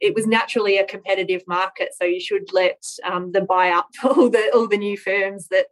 it 0.01 0.15
was 0.15 0.27
naturally 0.27 0.77
a 0.77 0.85
competitive 0.85 1.43
market, 1.47 1.89
so 1.93 2.05
you 2.05 2.19
should 2.19 2.51
let 2.53 2.83
um, 3.03 3.31
them 3.31 3.45
buy 3.45 3.69
up 3.69 3.89
all 4.03 4.29
the 4.29 4.51
all 4.53 4.67
the 4.67 4.77
new 4.77 4.97
firms 4.97 5.47
that 5.49 5.67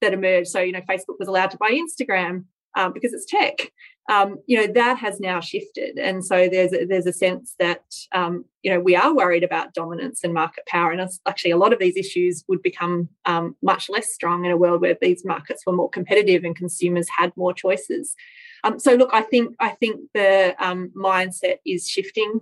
that 0.00 0.12
emerged. 0.12 0.48
So 0.48 0.60
you 0.60 0.72
know, 0.72 0.82
Facebook 0.82 1.18
was 1.18 1.28
allowed 1.28 1.50
to 1.52 1.58
buy 1.58 1.70
Instagram 1.70 2.44
um, 2.76 2.92
because 2.92 3.12
it's 3.12 3.26
tech. 3.26 3.72
Um, 4.10 4.38
you 4.46 4.58
know 4.58 4.72
that 4.72 4.98
has 4.98 5.20
now 5.20 5.38
shifted, 5.40 5.96
and 5.96 6.24
so 6.24 6.48
there's 6.48 6.72
a, 6.72 6.84
there's 6.84 7.06
a 7.06 7.12
sense 7.12 7.54
that 7.60 7.84
um, 8.12 8.44
you 8.62 8.72
know 8.72 8.80
we 8.80 8.96
are 8.96 9.14
worried 9.14 9.44
about 9.44 9.72
dominance 9.72 10.24
and 10.24 10.34
market 10.34 10.66
power, 10.66 10.90
and 10.90 11.08
actually 11.28 11.52
a 11.52 11.56
lot 11.56 11.72
of 11.72 11.78
these 11.78 11.96
issues 11.96 12.44
would 12.48 12.60
become 12.60 13.08
um, 13.24 13.54
much 13.62 13.88
less 13.88 14.12
strong 14.12 14.44
in 14.44 14.50
a 14.50 14.56
world 14.56 14.80
where 14.80 14.96
these 15.00 15.24
markets 15.24 15.64
were 15.64 15.72
more 15.72 15.90
competitive 15.90 16.42
and 16.42 16.56
consumers 16.56 17.06
had 17.18 17.32
more 17.36 17.54
choices. 17.54 18.16
Um, 18.64 18.80
so 18.80 18.94
look, 18.94 19.10
I 19.12 19.22
think 19.22 19.54
I 19.60 19.70
think 19.70 20.00
the 20.12 20.56
mindset 20.96 21.58
is 21.64 21.88
shifting. 21.88 22.40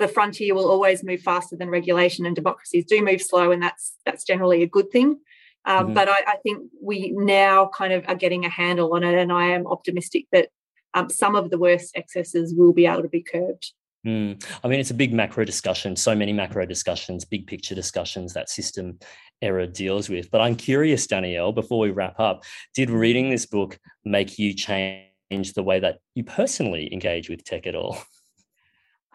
The 0.00 0.08
frontier 0.08 0.54
will 0.54 0.68
always 0.68 1.04
move 1.04 1.20
faster 1.20 1.56
than 1.56 1.68
regulation, 1.68 2.26
and 2.26 2.34
democracies 2.34 2.86
do 2.86 3.04
move 3.04 3.22
slow, 3.22 3.52
and 3.52 3.62
that's 3.62 3.94
that's 4.04 4.24
generally 4.24 4.62
a 4.62 4.66
good 4.66 4.90
thing. 4.90 5.20
Um, 5.66 5.86
mm-hmm. 5.86 5.94
But 5.94 6.08
I, 6.08 6.22
I, 6.26 6.36
think 6.42 6.70
we 6.82 7.12
now 7.14 7.70
kind 7.74 7.92
of 7.92 8.04
are 8.08 8.14
getting 8.14 8.46
a 8.46 8.48
handle 8.48 8.94
on 8.94 9.04
it, 9.04 9.14
and 9.14 9.30
I 9.30 9.48
am 9.48 9.66
optimistic 9.66 10.26
that 10.32 10.48
um, 10.94 11.10
some 11.10 11.36
of 11.36 11.50
the 11.50 11.58
worst 11.58 11.94
excesses 11.94 12.54
will 12.56 12.72
be 12.72 12.86
able 12.86 13.02
to 13.02 13.08
be 13.08 13.22
curbed. 13.22 13.72
Mm. 14.06 14.42
I 14.64 14.68
mean, 14.68 14.80
it's 14.80 14.90
a 14.90 14.94
big 14.94 15.12
macro 15.12 15.44
discussion, 15.44 15.94
so 15.94 16.14
many 16.14 16.32
macro 16.32 16.64
discussions, 16.64 17.26
big 17.26 17.46
picture 17.46 17.74
discussions 17.74 18.32
that 18.32 18.48
system 18.48 18.98
error 19.42 19.66
deals 19.66 20.08
with. 20.08 20.30
But 20.30 20.40
I'm 20.40 20.56
curious, 20.56 21.06
Danielle, 21.06 21.52
before 21.52 21.80
we 21.80 21.90
wrap 21.90 22.18
up, 22.18 22.44
did 22.74 22.88
reading 22.88 23.28
this 23.28 23.44
book 23.44 23.78
make 24.04 24.38
you 24.38 24.54
change 24.54 25.52
the 25.54 25.62
way 25.62 25.80
that 25.80 25.98
you 26.14 26.24
personally 26.24 26.90
engage 26.90 27.28
with 27.28 27.44
tech 27.44 27.66
at 27.66 27.74
all? 27.74 27.98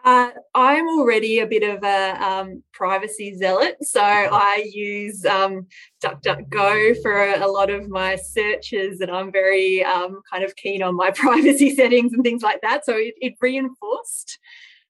Uh, 0.06 0.30
I'm 0.54 0.86
already 0.86 1.40
a 1.40 1.48
bit 1.48 1.64
of 1.64 1.82
a 1.82 2.24
um, 2.24 2.62
privacy 2.72 3.36
zealot, 3.36 3.76
so 3.82 4.00
I 4.00 4.64
use 4.72 5.26
um, 5.26 5.66
DuckDuckGo 6.00 7.02
for 7.02 7.24
a, 7.24 7.44
a, 7.44 7.48
lot 7.50 7.70
of 7.70 7.88
my 7.88 8.14
searches, 8.14 9.00
and 9.00 9.10
I'm 9.10 9.32
very 9.32 9.84
um, 9.84 10.22
kind 10.32 10.44
of 10.44 10.54
keen 10.54 10.80
on 10.80 10.94
my 10.94 11.10
privacy 11.14 11.74
settings 11.74 12.12
and 12.12 12.22
things 12.22 12.44
like 12.44 12.60
that. 12.60 12.84
So 12.84 12.94
it, 12.96 13.14
it 13.20 13.34
reinforced 13.40 14.38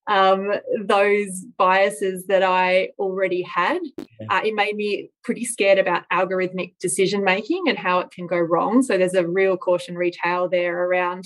um, 0.06 0.52
those 0.84 1.46
biases 1.56 2.26
that 2.26 2.42
I 2.42 2.90
already 2.98 3.40
had. 3.40 3.80
Uh, 4.28 4.40
it 4.44 4.54
made 4.54 4.76
me 4.76 5.10
pretty 5.24 5.46
scared 5.46 5.78
about 5.78 6.04
algorithmic 6.12 6.74
decision 6.78 7.24
making 7.24 7.64
and 7.68 7.78
how 7.78 8.00
it 8.00 8.10
can 8.10 8.26
go 8.26 8.38
wrong. 8.38 8.82
So 8.82 8.98
there's 8.98 9.14
a 9.14 9.26
real 9.26 9.56
cautionary 9.56 10.10
tale 10.10 10.48
there 10.48 10.84
around 10.84 11.24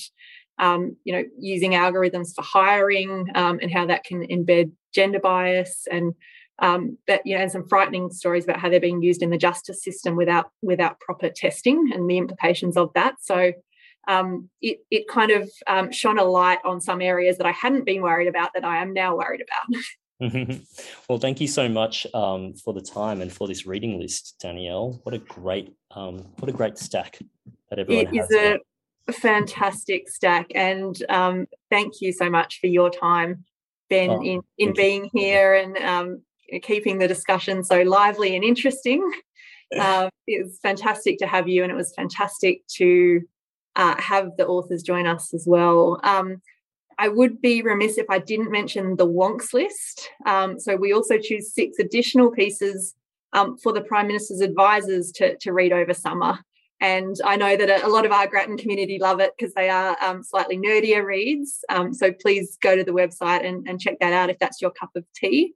um, 0.60 0.96
you 1.04 1.12
know, 1.12 1.24
using 1.38 1.72
algorithms 1.72 2.34
for 2.34 2.42
hiring 2.42 3.26
um, 3.34 3.58
and 3.60 3.72
how 3.72 3.86
that 3.86 4.04
can 4.04 4.26
embed 4.26 4.70
gender 4.94 5.18
bias 5.18 5.88
and 5.90 6.14
um, 6.60 6.98
that 7.08 7.22
you 7.24 7.34
know, 7.34 7.42
and 7.42 7.50
some 7.50 7.66
frightening 7.66 8.10
stories 8.10 8.44
about 8.44 8.60
how 8.60 8.68
they're 8.68 8.78
being 8.78 9.02
used 9.02 9.22
in 9.22 9.30
the 9.30 9.38
justice 9.38 9.82
system 9.82 10.14
without 10.14 10.50
without 10.62 11.00
proper 11.00 11.30
testing 11.30 11.90
and 11.92 12.08
the 12.08 12.18
implications 12.18 12.76
of 12.76 12.92
that. 12.94 13.14
So 13.22 13.52
um, 14.06 14.50
it 14.60 14.80
it 14.90 15.08
kind 15.08 15.30
of 15.30 15.50
um, 15.66 15.90
shone 15.90 16.18
a 16.18 16.24
light 16.24 16.58
on 16.64 16.80
some 16.80 17.00
areas 17.00 17.38
that 17.38 17.46
I 17.46 17.52
hadn't 17.52 17.86
been 17.86 18.02
worried 18.02 18.28
about 18.28 18.50
that 18.54 18.64
I 18.64 18.82
am 18.82 18.92
now 18.92 19.16
worried 19.16 19.42
about. 19.42 19.82
well, 21.08 21.18
thank 21.18 21.40
you 21.40 21.48
so 21.48 21.66
much 21.66 22.06
um, 22.12 22.52
for 22.52 22.74
the 22.74 22.82
time 22.82 23.22
and 23.22 23.32
for 23.32 23.48
this 23.48 23.66
reading 23.66 23.98
list, 23.98 24.36
Danielle. 24.38 25.00
What 25.04 25.14
a 25.14 25.18
great, 25.18 25.74
um, 25.92 26.18
what 26.38 26.50
a 26.50 26.52
great 26.52 26.76
stack 26.76 27.18
that 27.70 27.78
everyone 27.78 28.06
it 28.06 28.16
has. 28.16 28.30
Is 28.30 28.36
a, 28.36 28.58
fantastic 29.12 30.08
stack. 30.08 30.46
And 30.54 31.00
um, 31.08 31.46
thank 31.70 32.00
you 32.00 32.12
so 32.12 32.30
much 32.30 32.60
for 32.60 32.66
your 32.66 32.90
time, 32.90 33.44
Ben, 33.88 34.10
oh, 34.10 34.22
in, 34.22 34.40
in 34.58 34.72
being 34.74 35.04
you. 35.04 35.10
here 35.20 35.54
and 35.54 35.76
um, 35.78 36.22
keeping 36.62 36.98
the 36.98 37.08
discussion 37.08 37.64
so 37.64 37.82
lively 37.82 38.34
and 38.34 38.44
interesting. 38.44 39.10
Um, 39.78 40.08
it 40.26 40.44
was 40.44 40.58
fantastic 40.60 41.18
to 41.18 41.28
have 41.28 41.46
you, 41.46 41.62
and 41.62 41.70
it 41.70 41.76
was 41.76 41.94
fantastic 41.94 42.66
to 42.78 43.20
uh, 43.76 43.94
have 44.00 44.36
the 44.36 44.44
authors 44.44 44.82
join 44.82 45.06
us 45.06 45.32
as 45.32 45.44
well. 45.46 46.00
Um, 46.02 46.42
I 46.98 47.08
would 47.08 47.40
be 47.40 47.62
remiss 47.62 47.96
if 47.96 48.06
I 48.10 48.18
didn't 48.18 48.50
mention 48.50 48.96
the 48.96 49.06
Wonks 49.06 49.54
list. 49.54 50.10
Um, 50.26 50.58
so 50.58 50.76
we 50.76 50.92
also 50.92 51.18
choose 51.18 51.54
six 51.54 51.78
additional 51.78 52.30
pieces 52.30 52.94
um, 53.32 53.56
for 53.56 53.72
the 53.72 53.80
Prime 53.80 54.06
Minister's 54.06 54.40
advisors 54.40 55.12
to, 55.12 55.36
to 55.38 55.52
read 55.52 55.72
over 55.72 55.94
summer. 55.94 56.40
And 56.80 57.16
I 57.24 57.36
know 57.36 57.56
that 57.56 57.84
a 57.84 57.88
lot 57.88 58.06
of 58.06 58.12
our 58.12 58.26
Grattan 58.26 58.56
community 58.56 58.98
love 58.98 59.20
it 59.20 59.32
because 59.36 59.52
they 59.52 59.68
are 59.68 59.96
um, 60.02 60.22
slightly 60.22 60.56
nerdier 60.56 61.04
reads. 61.04 61.62
Um, 61.68 61.92
so 61.92 62.10
please 62.12 62.56
go 62.60 62.74
to 62.74 62.82
the 62.82 62.92
website 62.92 63.46
and, 63.46 63.68
and, 63.68 63.78
check 63.78 63.98
that 64.00 64.14
out 64.14 64.30
if 64.30 64.38
that's 64.38 64.62
your 64.62 64.70
cup 64.70 64.90
of 64.96 65.04
tea. 65.14 65.52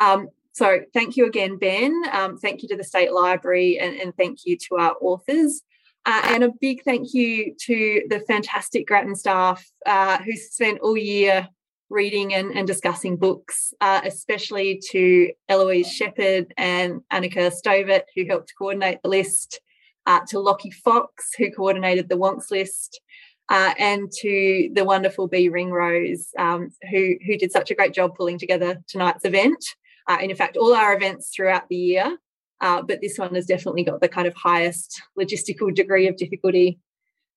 Um, 0.00 0.28
so 0.52 0.80
thank 0.92 1.16
you 1.16 1.26
again, 1.26 1.56
Ben. 1.56 2.02
Um, 2.12 2.36
thank 2.36 2.62
you 2.62 2.68
to 2.70 2.76
the 2.76 2.84
State 2.84 3.12
Library 3.12 3.78
and, 3.78 3.94
and, 3.96 4.16
thank 4.16 4.40
you 4.44 4.56
to 4.68 4.76
our 4.76 4.96
authors. 5.00 5.62
Uh, 6.04 6.22
and 6.24 6.44
a 6.44 6.50
big 6.60 6.82
thank 6.82 7.14
you 7.14 7.54
to 7.60 8.02
the 8.08 8.20
fantastic 8.20 8.86
Grattan 8.86 9.14
staff 9.14 9.64
uh, 9.86 10.18
who 10.18 10.32
spent 10.36 10.80
all 10.80 10.96
year 10.96 11.48
reading 11.90 12.34
and, 12.34 12.52
and 12.52 12.66
discussing 12.66 13.16
books, 13.16 13.72
uh, 13.80 14.00
especially 14.04 14.80
to 14.90 15.30
Eloise 15.48 15.92
Shepherd 15.92 16.52
and 16.56 17.00
Annika 17.12 17.52
Stovett, 17.52 18.04
who 18.14 18.24
helped 18.26 18.52
coordinate 18.58 19.02
the 19.02 19.08
list, 19.08 19.60
uh, 20.06 20.20
to 20.28 20.38
Lockie 20.38 20.70
Fox, 20.70 21.32
who 21.36 21.50
coordinated 21.50 22.08
the 22.08 22.16
Wonks 22.16 22.50
list, 22.50 23.00
uh, 23.48 23.74
and 23.78 24.10
to 24.20 24.70
the 24.72 24.84
wonderful 24.84 25.28
B 25.28 25.48
Ringrose, 25.48 26.28
um, 26.38 26.70
who, 26.90 27.14
who 27.26 27.36
did 27.36 27.52
such 27.52 27.70
a 27.70 27.74
great 27.74 27.94
job 27.94 28.16
pulling 28.16 28.38
together 28.38 28.82
tonight's 28.88 29.24
event. 29.24 29.64
Uh, 30.08 30.18
and 30.20 30.30
in 30.30 30.36
fact, 30.36 30.56
all 30.56 30.74
our 30.74 30.94
events 30.94 31.30
throughout 31.34 31.68
the 31.68 31.76
year, 31.76 32.16
uh, 32.60 32.82
but 32.82 33.00
this 33.00 33.18
one 33.18 33.34
has 33.34 33.46
definitely 33.46 33.84
got 33.84 34.00
the 34.00 34.08
kind 34.08 34.26
of 34.26 34.34
highest 34.34 35.02
logistical 35.18 35.74
degree 35.74 36.08
of 36.08 36.16
difficulty. 36.16 36.78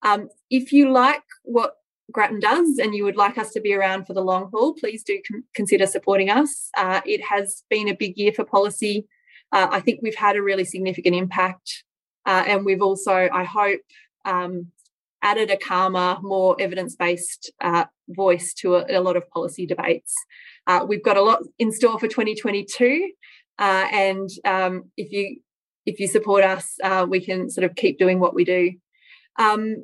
Um, 0.02 0.30
if 0.50 0.72
you 0.72 0.92
like 0.92 1.24
what 1.44 1.76
Grattan 2.12 2.40
does 2.40 2.78
and 2.78 2.96
you 2.96 3.04
would 3.04 3.18
like 3.18 3.38
us 3.38 3.52
to 3.52 3.62
be 3.62 3.74
around 3.74 4.06
for 4.06 4.14
the 4.14 4.22
long 4.22 4.50
haul, 4.52 4.74
please 4.74 5.04
do 5.04 5.20
com- 5.30 5.44
consider 5.54 5.86
supporting 5.86 6.30
us. 6.30 6.70
Uh, 6.78 7.02
it 7.06 7.24
has 7.24 7.64
been 7.70 7.88
a 7.88 7.96
big 7.96 8.18
year 8.18 8.32
for 8.32 8.46
policy. 8.46 9.08
Uh, 9.52 9.68
I 9.70 9.80
think 9.80 10.00
we've 10.02 10.16
had 10.16 10.36
a 10.36 10.42
really 10.42 10.66
significant 10.66 11.16
impact. 11.16 11.84
Uh, 12.30 12.44
and 12.46 12.64
we've 12.64 12.84
also, 12.84 13.28
I 13.34 13.44
hope, 13.44 13.82
um, 14.24 14.68
added 15.24 15.50
a 15.50 15.58
calmer, 15.58 16.20
more 16.22 16.56
evidence 16.60 16.96
based 16.96 17.52
uh, 17.60 17.86
voice 18.08 18.54
to 18.54 18.76
a, 18.76 19.00
a, 19.00 19.02
lot 19.02 19.18
of 19.18 19.28
policy 19.32 19.66
debates. 19.66 20.14
Uh, 20.68 20.86
we've 20.88 21.04
got 21.04 21.18
a 21.18 21.24
lot 21.24 21.42
in 21.58 21.72
store 21.72 22.00
for 22.00 22.08
2022. 22.08 23.12
Uh, 23.58 23.88
and 23.92 24.30
um, 24.46 24.92
if 24.96 25.12
you 25.12 25.42
if 25.88 26.00
you 26.00 26.08
support 26.08 26.44
us, 26.44 26.78
we 27.08 27.20
can 27.20 27.50
sort 27.50 27.66
of 27.66 27.76
keep 27.76 27.98
doing 27.98 28.20
what 28.20 28.36
we 28.36 28.46
do. 28.46 28.74
Um, 29.40 29.84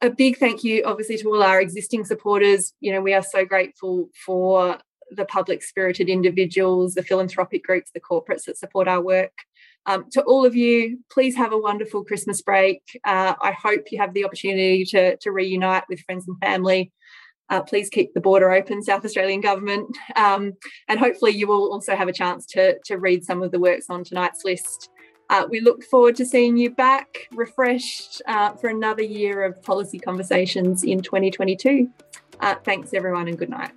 a 0.00 0.10
big 0.10 0.38
thank 0.38 0.62
you, 0.62 0.84
obviously, 0.84 1.16
to 1.18 1.28
all 1.28 1.42
our 1.42 1.60
existing 1.60 2.04
supporters. 2.04 2.72
You 2.78 2.92
know, 2.92 3.00
we 3.00 3.14
are 3.14 3.22
so 3.22 3.44
grateful 3.44 4.10
for 4.24 4.78
the 5.10 5.24
public 5.24 5.64
spirited 5.64 6.08
individuals, 6.08 6.94
the 6.94 7.02
philanthropic 7.02 7.64
groups, 7.64 7.90
the 7.90 8.00
corporates 8.00 8.44
that 8.44 8.58
support 8.58 8.86
our 8.86 9.02
work. 9.02 9.32
Um, 9.86 10.06
to 10.12 10.22
all 10.22 10.44
of 10.44 10.54
you, 10.54 10.98
please 11.10 11.36
have 11.36 11.52
a 11.52 11.58
wonderful 11.58 12.04
Christmas 12.04 12.42
break. 12.42 12.82
Uh, 13.04 13.34
I 13.40 13.52
hope 13.52 13.90
you 13.90 13.98
have 13.98 14.14
the 14.14 14.24
opportunity 14.24 14.84
to, 14.86 15.16
to 15.16 15.32
reunite 15.32 15.84
with 15.88 16.00
friends 16.00 16.28
and 16.28 16.38
family. 16.38 16.92
Uh, 17.48 17.62
please 17.62 17.88
keep 17.88 18.14
the 18.14 18.20
border 18.20 18.52
open, 18.52 18.82
South 18.82 19.04
Australian 19.04 19.40
Government. 19.40 19.96
Um, 20.14 20.52
and 20.88 21.00
hopefully, 21.00 21.32
you 21.32 21.48
will 21.48 21.72
also 21.72 21.96
have 21.96 22.08
a 22.08 22.12
chance 22.12 22.46
to, 22.46 22.78
to 22.84 22.96
read 22.96 23.24
some 23.24 23.42
of 23.42 23.50
the 23.50 23.58
works 23.58 23.86
on 23.88 24.04
tonight's 24.04 24.44
list. 24.44 24.88
Uh, 25.30 25.46
we 25.48 25.60
look 25.60 25.82
forward 25.84 26.16
to 26.16 26.26
seeing 26.26 26.56
you 26.56 26.70
back 26.70 27.28
refreshed 27.32 28.22
uh, 28.26 28.52
for 28.54 28.68
another 28.68 29.02
year 29.02 29.44
of 29.44 29.60
policy 29.62 29.98
conversations 29.98 30.84
in 30.84 31.00
2022. 31.00 31.88
Uh, 32.40 32.54
thanks, 32.64 32.94
everyone, 32.94 33.28
and 33.28 33.38
good 33.38 33.50
night. 33.50 33.72